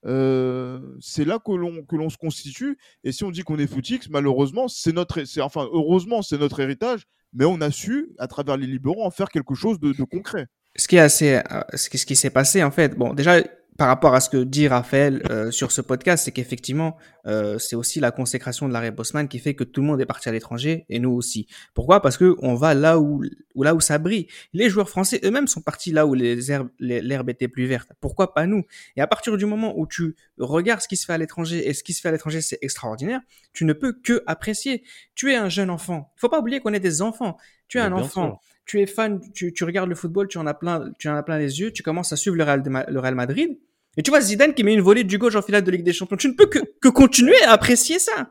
Euh, 0.06 0.80
c'est 1.00 1.24
là 1.24 1.38
que 1.38 1.52
l'on 1.52 1.82
que 1.82 1.96
l'on 1.96 2.10
se 2.10 2.18
constitue. 2.18 2.76
Et 3.04 3.12
si 3.12 3.24
on 3.24 3.30
dit 3.30 3.42
qu'on 3.42 3.58
est 3.58 3.66
footix, 3.66 4.10
malheureusement, 4.10 4.68
c'est 4.68 4.92
notre, 4.92 5.24
c'est 5.24 5.40
enfin 5.40 5.66
heureusement, 5.72 6.20
c'est 6.20 6.36
notre 6.36 6.60
héritage. 6.60 7.06
mais 7.32 7.46
on 7.46 7.60
a 7.62 7.70
su, 7.70 8.10
à 8.18 8.28
travers 8.28 8.56
les 8.58 8.66
libéraux, 8.66 9.02
en 9.02 9.10
faire 9.10 9.30
quelque 9.30 9.54
chose 9.54 9.80
de, 9.80 9.92
concret. 10.04 10.46
Ce 10.76 10.86
qui 10.86 10.96
est 10.96 11.00
assez, 11.00 11.36
euh, 11.36 11.60
ce 11.72 11.88
qui, 11.88 11.98
ce 11.98 12.06
qui 12.06 12.16
s'est 12.16 12.30
passé 12.30 12.62
en 12.62 12.70
fait, 12.70 12.96
bon, 12.96 13.14
déjà 13.14 13.40
par 13.76 13.88
rapport 13.88 14.14
à 14.14 14.20
ce 14.20 14.30
que 14.30 14.36
dit 14.36 14.68
Raphaël 14.68 15.22
euh, 15.30 15.50
sur 15.50 15.72
ce 15.72 15.80
podcast, 15.80 16.24
c'est 16.24 16.32
qu'effectivement, 16.32 16.96
euh, 17.26 17.58
c'est 17.58 17.74
aussi 17.74 17.98
la 17.98 18.12
consécration 18.12 18.68
de 18.68 18.72
l'arrêt 18.72 18.92
Bosman 18.92 19.26
qui 19.26 19.40
fait 19.40 19.54
que 19.54 19.64
tout 19.64 19.80
le 19.80 19.86
monde 19.88 20.00
est 20.00 20.06
parti 20.06 20.28
à 20.28 20.32
l'étranger 20.32 20.84
et 20.88 21.00
nous 21.00 21.10
aussi. 21.10 21.48
Pourquoi? 21.74 22.00
Parce 22.00 22.16
que 22.16 22.36
on 22.38 22.54
va 22.54 22.74
là 22.74 23.00
où, 23.00 23.22
là 23.56 23.74
où 23.74 23.80
ça 23.80 23.98
brille. 23.98 24.28
Les 24.52 24.70
joueurs 24.70 24.88
français 24.88 25.20
eux-mêmes 25.24 25.48
sont 25.48 25.60
partis 25.60 25.90
là 25.90 26.06
où 26.06 26.14
les 26.14 26.52
herbes, 26.52 26.68
l'herbe 26.78 27.30
était 27.30 27.48
plus 27.48 27.66
verte. 27.66 27.90
Pourquoi 28.00 28.32
pas 28.32 28.46
nous? 28.46 28.64
Et 28.96 29.00
à 29.00 29.06
partir 29.08 29.36
du 29.36 29.46
moment 29.46 29.74
où 29.76 29.86
tu 29.86 30.14
regardes 30.38 30.80
ce 30.80 30.88
qui 30.88 30.96
se 30.96 31.04
fait 31.04 31.14
à 31.14 31.18
l'étranger 31.18 31.68
et 31.68 31.74
ce 31.74 31.82
qui 31.82 31.94
se 31.94 32.00
fait 32.00 32.08
à 32.08 32.12
l'étranger, 32.12 32.42
c'est 32.42 32.58
extraordinaire, 32.62 33.20
tu 33.52 33.64
ne 33.64 33.72
peux 33.72 33.92
que 33.92 34.22
apprécier. 34.26 34.84
Tu 35.16 35.32
es 35.32 35.36
un 35.36 35.48
jeune 35.48 35.70
enfant. 35.70 36.12
Il 36.16 36.20
faut 36.20 36.28
pas 36.28 36.38
oublier 36.38 36.60
qu'on 36.60 36.74
est 36.74 36.80
des 36.80 37.02
enfants. 37.02 37.36
Tu 37.66 37.78
es 37.78 37.80
un 37.80 37.92
enfant. 37.92 38.40
Tu 38.66 38.80
es 38.80 38.86
fan, 38.86 39.20
tu, 39.32 39.52
tu, 39.52 39.64
regardes 39.64 39.88
le 39.88 39.94
football, 39.94 40.26
tu 40.28 40.38
en 40.38 40.46
as 40.46 40.54
plein, 40.54 40.90
tu 40.98 41.08
en 41.08 41.16
as 41.16 41.22
plein 41.22 41.38
les 41.38 41.60
yeux, 41.60 41.70
tu 41.70 41.82
commences 41.82 42.12
à 42.12 42.16
suivre 42.16 42.36
le 42.36 42.44
Real, 42.44 42.62
le 42.88 42.98
Real 42.98 43.14
Madrid. 43.14 43.58
Et 43.96 44.02
tu 44.02 44.10
vois 44.10 44.20
Zidane 44.20 44.54
qui 44.54 44.64
met 44.64 44.74
une 44.74 44.80
volée 44.80 45.04
du 45.04 45.18
gauche 45.18 45.36
en 45.36 45.42
finale 45.42 45.62
de 45.62 45.70
Ligue 45.70 45.84
des 45.84 45.92
Champions. 45.92 46.16
Tu 46.16 46.28
ne 46.28 46.34
peux 46.34 46.46
que, 46.46 46.58
que 46.80 46.88
continuer 46.88 47.40
à 47.44 47.52
apprécier 47.52 47.98
ça. 47.98 48.30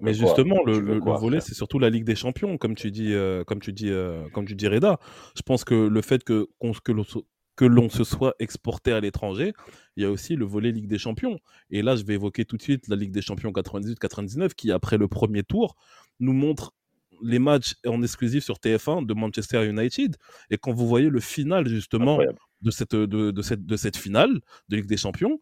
Mais 0.00 0.14
justement, 0.14 0.62
le, 0.64 0.80
le, 0.80 0.98
volet, 0.98 1.40
c'est 1.40 1.54
surtout 1.54 1.78
la 1.78 1.90
Ligue 1.90 2.04
des 2.04 2.14
Champions, 2.14 2.56
comme 2.56 2.74
tu 2.74 2.90
dis, 2.90 3.12
euh, 3.12 3.44
comme 3.44 3.60
tu 3.60 3.72
dis, 3.72 3.90
euh, 3.90 4.28
comme 4.32 4.46
tu 4.46 4.54
dis, 4.54 4.68
Reda. 4.68 4.98
Je 5.36 5.42
pense 5.42 5.64
que 5.64 5.74
le 5.74 6.02
fait 6.02 6.24
que, 6.24 6.48
que 6.84 6.92
l'on 6.92 7.04
que 7.54 7.64
l'on 7.66 7.90
se 7.90 8.04
soit 8.04 8.34
exporté 8.38 8.92
à 8.92 9.00
l'étranger, 9.00 9.52
il 9.96 10.02
y 10.02 10.06
a 10.06 10.10
aussi 10.10 10.36
le 10.36 10.46
volet 10.46 10.72
Ligue 10.72 10.88
des 10.88 10.98
Champions. 10.98 11.38
Et 11.70 11.82
là, 11.82 11.96
je 11.96 12.04
vais 12.04 12.14
évoquer 12.14 12.44
tout 12.44 12.56
de 12.56 12.62
suite 12.62 12.88
la 12.88 12.96
Ligue 12.96 13.12
des 13.12 13.20
Champions 13.20 13.50
98-99, 13.50 14.54
qui 14.54 14.72
après 14.72 14.96
le 14.96 15.08
premier 15.08 15.42
tour 15.42 15.76
nous 16.18 16.32
montre 16.32 16.72
les 17.22 17.38
matchs 17.38 17.74
en 17.86 18.02
exclusif 18.02 18.44
sur 18.44 18.56
TF1 18.56 19.06
de 19.06 19.14
Manchester 19.14 19.66
United. 19.66 20.16
Et 20.50 20.58
quand 20.58 20.72
vous 20.72 20.86
voyez 20.86 21.08
le 21.08 21.20
final, 21.20 21.66
justement, 21.66 22.18
de 22.62 22.70
cette, 22.70 22.94
de, 22.94 23.30
de, 23.30 23.42
cette, 23.42 23.64
de 23.64 23.76
cette 23.76 23.96
finale 23.96 24.40
de 24.68 24.76
Ligue 24.76 24.86
des 24.86 24.96
Champions, 24.96 25.40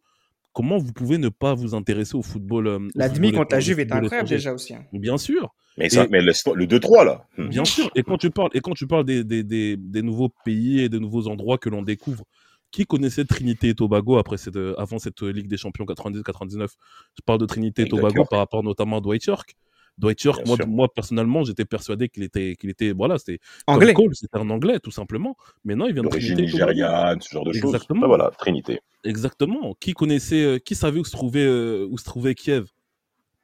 comment 0.52 0.78
vous 0.78 0.92
pouvez 0.92 1.18
ne 1.18 1.28
pas 1.28 1.54
vous 1.54 1.74
intéresser 1.74 2.16
au 2.16 2.22
football 2.22 2.66
euh, 2.66 2.88
La 2.94 3.08
demi 3.08 3.32
contre 3.32 3.54
la 3.54 3.60
Juve 3.60 3.80
est 3.80 3.92
incroyable 3.92 4.28
déjà 4.28 4.52
aussi. 4.52 4.74
Hein. 4.74 4.84
Bien 4.92 5.18
sûr. 5.18 5.54
Mais, 5.78 5.88
ça, 5.88 6.06
mais 6.10 6.20
le, 6.20 6.32
2-3 6.32 7.04
là. 7.04 7.26
Hmm. 7.38 7.48
Bien 7.48 7.64
sûr. 7.64 7.90
Et 7.94 8.02
quand 8.02 8.18
tu 8.18 8.30
parles, 8.30 8.50
et 8.54 8.60
quand 8.60 8.74
tu 8.74 8.86
parles 8.86 9.04
des, 9.04 9.24
des, 9.24 9.42
des, 9.42 9.76
des 9.76 10.02
nouveaux 10.02 10.30
pays 10.44 10.80
et 10.80 10.88
des 10.88 10.98
nouveaux 10.98 11.28
endroits 11.28 11.58
que 11.58 11.68
l'on 11.68 11.82
découvre, 11.82 12.24
qui 12.70 12.86
connaissait 12.86 13.24
Trinité 13.24 13.68
et 13.68 13.74
Tobago 13.74 14.18
après 14.18 14.36
cette, 14.36 14.56
euh, 14.56 14.74
avant 14.78 14.98
cette 14.98 15.22
Ligue 15.22 15.48
des 15.48 15.56
Champions 15.56 15.84
90-99 15.84 16.68
Je 17.16 17.22
parle 17.24 17.38
de 17.38 17.46
Trinité 17.46 17.82
et 17.82 17.88
Tobago 17.88 18.24
par 18.24 18.38
rapport 18.38 18.62
notamment 18.62 18.98
à 18.98 19.00
Dwight 19.00 19.24
York. 19.24 19.56
Dwight 19.98 20.22
York, 20.22 20.42
moi, 20.46 20.56
moi, 20.66 20.92
personnellement, 20.92 21.44
j'étais 21.44 21.64
persuadé 21.64 22.08
qu'il 22.08 22.22
était, 22.22 22.56
qu'il 22.56 22.70
était, 22.70 22.92
voilà, 22.92 23.18
c'était 23.18 23.38
anglais. 23.66 23.94
c'était 24.12 24.38
un 24.38 24.50
anglais, 24.50 24.78
tout 24.80 24.90
simplement. 24.90 25.36
Mais 25.64 25.74
non, 25.74 25.86
il 25.86 25.94
vient 25.94 26.02
de 26.02 26.08
Trinité. 26.08 26.42
nigériane, 26.42 27.20
ce 27.20 27.30
genre 27.30 27.44
de 27.44 27.52
choses. 27.52 27.74
Exactement. 27.74 28.06
voilà, 28.06 28.30
Trinité. 28.38 28.80
Exactement. 29.04 29.74
Qui 29.80 29.92
connaissait, 29.92 30.42
euh, 30.42 30.58
qui 30.58 30.74
savait 30.74 31.00
où 31.00 31.04
se 31.04 31.12
trouvait, 31.12 31.44
euh, 31.44 31.86
où 31.90 31.98
se 31.98 32.04
trouvait 32.04 32.34
Kiev? 32.34 32.66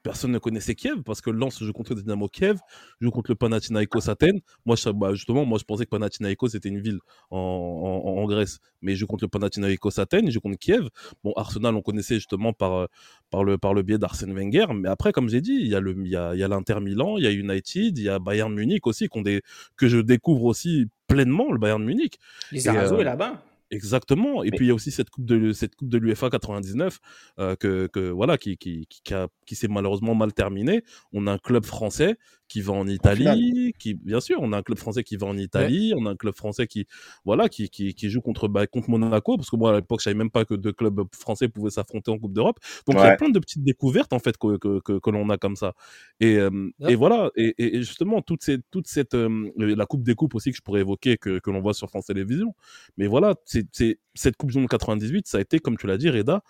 Personne 0.06 0.30
ne 0.30 0.38
connaissait 0.38 0.74
Kiev 0.74 1.02
parce 1.02 1.20
que 1.20 1.30
Lens 1.30 1.62
joue 1.62 1.72
contre 1.72 1.94
le 1.94 2.02
Dynamo 2.02 2.28
Kiev, 2.28 2.58
joue 3.00 3.10
contre 3.10 3.32
le 3.32 3.34
Panathinaikos 3.34 4.08
Athènes. 4.08 4.40
Moi, 4.64 4.76
bah, 4.94 5.14
justement, 5.14 5.44
moi, 5.44 5.58
je 5.58 5.64
pensais 5.64 5.84
que 5.84 5.90
Panathinaikos 5.90 6.54
était 6.54 6.68
une 6.68 6.80
ville 6.80 6.98
en, 7.30 7.38
en, 7.38 8.26
Grèce, 8.26 8.58
mais 8.82 8.94
je 8.94 9.00
joue 9.00 9.06
contre 9.06 9.24
le 9.24 9.28
Panathinaikos 9.28 9.98
Athènes, 9.98 10.26
je 10.28 10.32
joue 10.32 10.40
contre 10.40 10.58
Kiev. 10.58 10.88
Bon, 11.24 11.32
Arsenal, 11.36 11.74
on 11.74 11.82
connaissait 11.82 12.16
justement 12.16 12.52
par, 12.52 12.74
euh, 12.74 12.86
par, 13.30 13.42
le, 13.42 13.58
par 13.58 13.74
le 13.74 13.82
biais 13.82 13.98
d'Arsène 13.98 14.32
Wenger, 14.32 14.66
mais 14.74 14.88
après, 14.88 15.12
comme 15.12 15.28
j'ai 15.28 15.40
dit, 15.40 15.58
il 15.60 15.68
y 15.68 15.74
a 15.74 15.80
l'Inter 15.80 16.00
il 16.04 16.38
y 16.38 16.42
a, 16.42 16.48
l'Inter 16.48 16.80
Milan, 16.80 17.18
il 17.18 17.24
y 17.24 17.26
a 17.26 17.32
United, 17.32 17.98
il 17.98 18.04
y 18.04 18.08
a 18.08 18.18
Bayern 18.20 18.54
Munich 18.54 18.86
aussi, 18.86 19.08
des, 19.24 19.42
que 19.76 19.88
je 19.88 19.98
découvre 19.98 20.44
aussi 20.44 20.86
pleinement, 21.08 21.52
le 21.52 21.58
Bayern 21.58 21.82
Munich. 21.84 22.18
Lizarazu 22.52 22.94
est 23.00 23.04
là-bas. 23.04 23.42
Exactement. 23.70 24.44
Et 24.44 24.50
puis 24.50 24.66
il 24.66 24.68
y 24.68 24.70
a 24.70 24.74
aussi 24.74 24.90
cette 24.90 25.10
coupe 25.10 25.24
de 25.24 25.52
cette 25.52 25.74
coupe 25.74 25.88
de 25.88 25.98
l'UEFA 25.98 26.30
99 26.30 26.98
euh, 27.38 27.56
que, 27.56 27.88
que, 27.88 28.10
voilà 28.10 28.38
qui 28.38 28.56
qui 28.56 28.86
qui, 28.86 29.02
qui 29.44 29.54
s'est 29.56 29.68
malheureusement 29.68 30.14
mal 30.14 30.32
terminée. 30.32 30.82
On 31.12 31.26
a 31.26 31.32
un 31.32 31.38
club 31.38 31.64
français 31.64 32.16
qui 32.48 32.60
va 32.60 32.72
en 32.72 32.86
Italie, 32.86 33.74
qui 33.78 33.94
bien 33.94 34.20
sûr, 34.20 34.38
on 34.40 34.52
a 34.52 34.58
un 34.58 34.62
club 34.62 34.78
français 34.78 35.02
qui 35.02 35.16
va 35.16 35.26
en 35.26 35.36
Italie, 35.36 35.92
on 35.96 36.06
a 36.06 36.10
un 36.10 36.16
club 36.16 36.34
français 36.34 36.66
qui 36.66 36.86
voilà 37.24 37.48
qui 37.48 37.68
qui, 37.68 37.94
qui 37.94 38.10
joue 38.10 38.20
contre 38.20 38.48
bah, 38.48 38.66
contre 38.66 38.90
Monaco 38.90 39.36
parce 39.36 39.50
que 39.50 39.56
moi 39.56 39.72
à 39.72 39.76
l'époque 39.76 40.00
je 40.00 40.04
savais 40.04 40.14
même 40.14 40.30
pas 40.30 40.44
que 40.44 40.54
deux 40.54 40.72
clubs 40.72 41.02
français 41.12 41.48
pouvaient 41.48 41.70
s'affronter 41.70 42.10
en 42.10 42.18
Coupe 42.18 42.32
d'Europe. 42.32 42.58
Donc 42.86 42.96
il 42.98 43.04
y 43.04 43.08
a 43.08 43.16
plein 43.16 43.30
de 43.30 43.38
petites 43.38 43.64
découvertes 43.64 44.12
en 44.12 44.18
fait 44.18 44.36
que 44.36 44.56
que, 44.58 44.80
que, 44.80 44.98
que 44.98 45.10
l'on 45.10 45.28
a 45.30 45.38
comme 45.38 45.56
ça. 45.56 45.74
Et 46.20 46.36
euh, 46.36 46.70
et 46.88 46.94
voilà 46.94 47.30
et, 47.36 47.54
et, 47.58 47.82
justement 47.82 48.22
toute 48.22 48.42
cette 48.42 48.62
toute 48.70 48.86
cette 48.86 49.14
euh, 49.14 49.50
la 49.56 49.86
Coupe 49.86 50.02
des 50.02 50.14
coupes 50.14 50.34
aussi 50.34 50.50
que 50.50 50.56
je 50.56 50.62
pourrais 50.62 50.80
évoquer 50.80 51.16
que 51.16 51.38
que 51.38 51.50
l'on 51.50 51.60
voit 51.60 51.74
sur 51.74 51.88
France 51.88 52.06
Télévisions. 52.06 52.54
Mais 52.96 53.06
voilà, 53.06 53.34
c'est 53.44 53.66
cette 54.14 54.36
Coupe 54.36 54.50
du 54.50 54.58
Monde 54.58 54.68
98, 54.68 55.26
ça 55.26 55.38
a 55.38 55.40
été, 55.40 55.58
comme 55.58 55.76
tu 55.76 55.86
l'as 55.86 55.98
dit, 55.98 56.10
Reda, 56.10 56.42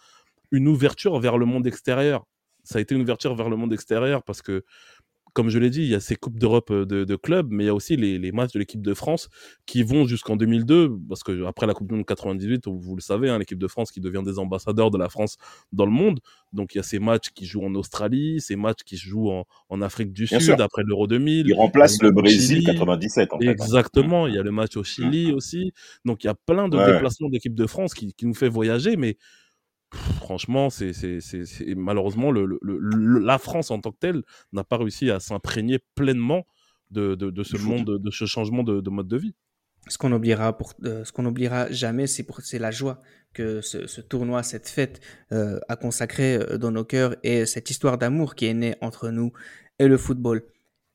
une 0.51 0.69
ouverture 0.69 1.19
vers 1.19 1.39
le 1.39 1.47
monde 1.47 1.67
extérieur. 1.67 2.27
Ça 2.65 2.79
a 2.79 2.83
été 2.83 2.95
une 2.95 3.03
ouverture 3.03 3.35
vers 3.37 3.49
le 3.49 3.57
monde 3.57 3.73
extérieur 3.73 4.25
parce 4.25 4.43
que 4.43 4.65
comme 5.37 5.51
je 5.51 5.59
l'ai 5.59 5.69
dit, 5.69 5.83
il 5.83 5.89
y 5.89 5.95
a 5.95 6.01
ces 6.01 6.17
Coupes 6.17 6.39
d'Europe 6.39 6.71
euh, 6.71 6.87
de, 6.87 7.17
clubs, 7.17 7.49
mais 7.51 7.65
il 7.65 7.67
y 7.67 7.71
a 7.71 7.75
aussi 7.75 7.95
les, 7.95 8.33
matchs 8.33 8.55
de 8.55 8.59
l'équipe 8.59 8.81
de 8.81 8.95
France 8.95 9.29
qui 9.67 9.83
vont 9.83 10.07
jusqu'en 10.07 10.35
2002, 10.35 10.97
parce 11.11 11.23
que 11.23 11.45
après 11.45 11.67
la 11.67 11.75
Coupe 11.75 11.89
du 11.89 11.95
Monde 11.95 12.07
98, 12.07 12.69
vous 12.69 12.97
le 12.97 13.03
savez, 13.03 13.29
hein, 13.29 13.39
l'équipe 13.39 13.59
de 13.59 13.69
France 13.69 13.93
qui 13.93 14.01
devient 14.01 14.23
des 14.25 14.39
ambassadeurs 14.39 14.91
de 14.91 14.97
la 14.97 15.11
France 15.11 15.37
dans 15.75 15.85
le 15.85 15.93
monde. 15.93 16.21
Donc 16.55 16.75
il 16.75 16.79
y 16.79 16.81
a 16.81 16.83
ces 16.83 16.99
matchs 16.99 17.33
qui 17.35 17.45
jouent 17.45 17.67
en 17.67 17.75
Australie, 17.75 18.41
ces 18.41 18.57
matchs 18.57 18.83
qui 18.83 18.97
se 18.97 19.07
jouent 19.07 19.31
en, 19.69 19.83
Afrique 19.83 20.15
du 20.15 20.27
Sud 20.27 20.59
après 20.59 20.83
l'Euro 20.87 21.07
2000. 21.07 21.47
Ils 21.47 21.53
remplacent 21.53 22.01
le 22.01 22.13
Brésil 22.13 22.65
97 22.65 23.35
en 23.35 23.39
fait. 23.39 23.47
Hein. 23.47 23.51
Exactement, 23.51 24.27
il 24.27 24.35
y 24.37 24.39
a 24.39 24.43
le 24.43 24.53
match 24.53 24.79
au 24.79 24.85
Chili 24.85 25.33
aussi. 25.33 25.75
Donc 26.07 26.25
il 26.25 26.29
y 26.29 26.31
a 26.31 26.35
plein 26.35 26.71
de 26.71 26.79
déplacements 26.79 27.29
d'équipe 27.29 27.55
de 27.55 27.67
France 27.67 27.93
qui, 27.93 28.15
qui 28.15 28.25
nous 28.25 28.33
fait 28.33 28.49
voyager, 28.49 28.97
mais 28.97 29.19
franchement, 29.93 30.71
c'est 30.71 31.13
malheureusement 31.77 32.31
le, 32.31 32.59
la 33.21 33.39
France 33.39 33.71
en 33.71 33.81
tant 33.81 33.93
que 33.93 33.99
telle 33.99 34.23
n'a 34.53 34.65
pas 34.65 34.77
réussi 34.79 35.11
à 35.11 35.21
s'imprégner 35.21 35.79
pleinement 35.95 36.47
de, 36.91 37.15
de, 37.15 37.43
ce 37.43 37.57
monde, 37.57 37.99
de 37.99 38.11
ce 38.11 38.27
changement 38.27 38.63
de, 38.63 38.91
mode 38.91 39.09
de 39.09 39.17
vie. 39.17 39.35
Ce 39.89 39.99
qu'on 39.99 40.13
oubliera 40.13 40.57
pour, 40.57 40.73
euh, 40.85 41.05
ce 41.05 41.13
qu'on 41.13 41.23
n'oubliera 41.23 41.71
jamais, 41.71 42.09
c'est 42.09 42.27
c'est 42.43 42.59
la 42.59 42.73
joie 42.73 43.01
que 43.33 43.61
ce, 43.61 44.01
tournoi, 44.01 44.43
cette 44.43 44.69
fête 44.69 45.01
euh, 45.31 45.61
a 45.69 45.77
consacré 45.77 46.37
euh, 46.37 46.59
dans 46.59 46.73
nos 46.73 46.85
cœurs 46.85 47.15
et 47.23 47.47
cette 47.47 47.71
histoire 47.71 47.97
d'amour 47.97 48.35
qui 48.35 48.47
est 48.47 48.55
née 48.55 48.75
entre 48.81 49.11
nous 49.11 49.33
et 49.79 49.87
le 49.87 49.97
football. 49.97 50.43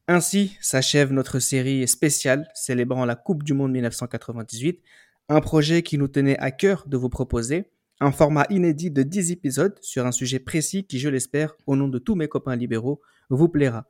Ainsi 0.07 0.57
s'achève 0.59 1.13
notre 1.13 1.39
série 1.39 1.88
spéciale 1.88 2.49
célébrant 2.53 3.05
la 3.05 3.15
Coupe 3.15 3.43
du 3.43 3.53
Monde 3.53 3.72
1998, 3.72 4.81
un 5.30 5.39
projet 5.39 5.84
qui 5.84 5.97
nous 5.97 6.09
tenait 6.09 6.38
à 6.39 6.51
cœur 6.51 6.84
de 6.88 6.97
vous 6.97 7.09
proposer 7.09 7.72
un 8.02 8.11
format 8.11 8.48
inédit 8.49 8.90
de 8.90 9.03
10 9.03 9.32
épisodes 9.32 9.78
sur 9.80 10.07
un 10.07 10.11
sujet 10.11 10.40
précis 10.40 10.86
qui, 10.86 10.98
je 10.99 11.07
l'espère, 11.07 11.56
au 11.68 11.76
nom 11.76 11.88
de 11.88 11.99
tous 11.99 12.15
mes 12.15 12.28
copains 12.28 12.56
libéraux, 12.56 12.99
vous 13.30 13.48
plaira. 13.48 13.86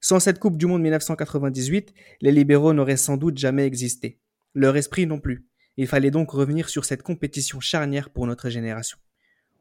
Sans 0.00 0.20
cette 0.20 0.38
Coupe 0.38 0.58
du 0.58 0.66
Monde 0.66 0.82
1998, 0.82 1.94
les 2.20 2.30
libéraux 2.30 2.74
n'auraient 2.74 2.98
sans 2.98 3.16
doute 3.16 3.38
jamais 3.38 3.64
existé. 3.64 4.20
Leur 4.52 4.76
esprit 4.76 5.06
non 5.06 5.18
plus. 5.18 5.46
Il 5.78 5.86
fallait 5.86 6.10
donc 6.10 6.30
revenir 6.30 6.68
sur 6.68 6.84
cette 6.84 7.02
compétition 7.02 7.58
charnière 7.58 8.10
pour 8.10 8.26
notre 8.26 8.50
génération. 8.50 8.98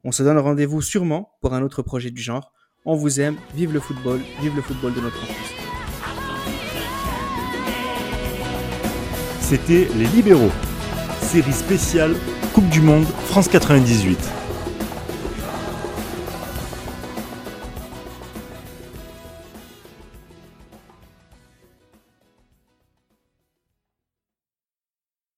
On 0.03 0.11
se 0.11 0.21
donne 0.21 0.37
rendez-vous 0.37 0.81
sûrement 0.81 1.37
pour 1.41 1.53
un 1.53 1.63
autre 1.63 1.81
projet 1.81 2.11
du 2.11 2.21
genre. 2.21 2.51
On 2.85 2.95
vous 2.95 3.21
aime, 3.21 3.37
vive 3.55 3.71
le 3.71 3.79
football, 3.79 4.19
vive 4.41 4.53
le 4.53 4.61
football 4.61 4.93
de 4.93 4.99
notre 4.99 5.23
enfance. 5.23 5.37
C'était 9.39 9.87
Les 9.95 10.07
Libéraux, 10.07 10.51
série 11.21 11.53
spéciale 11.53 12.15
Coupe 12.53 12.69
du 12.69 12.81
Monde 12.81 13.05
France 13.29 13.47
98. 13.47 14.42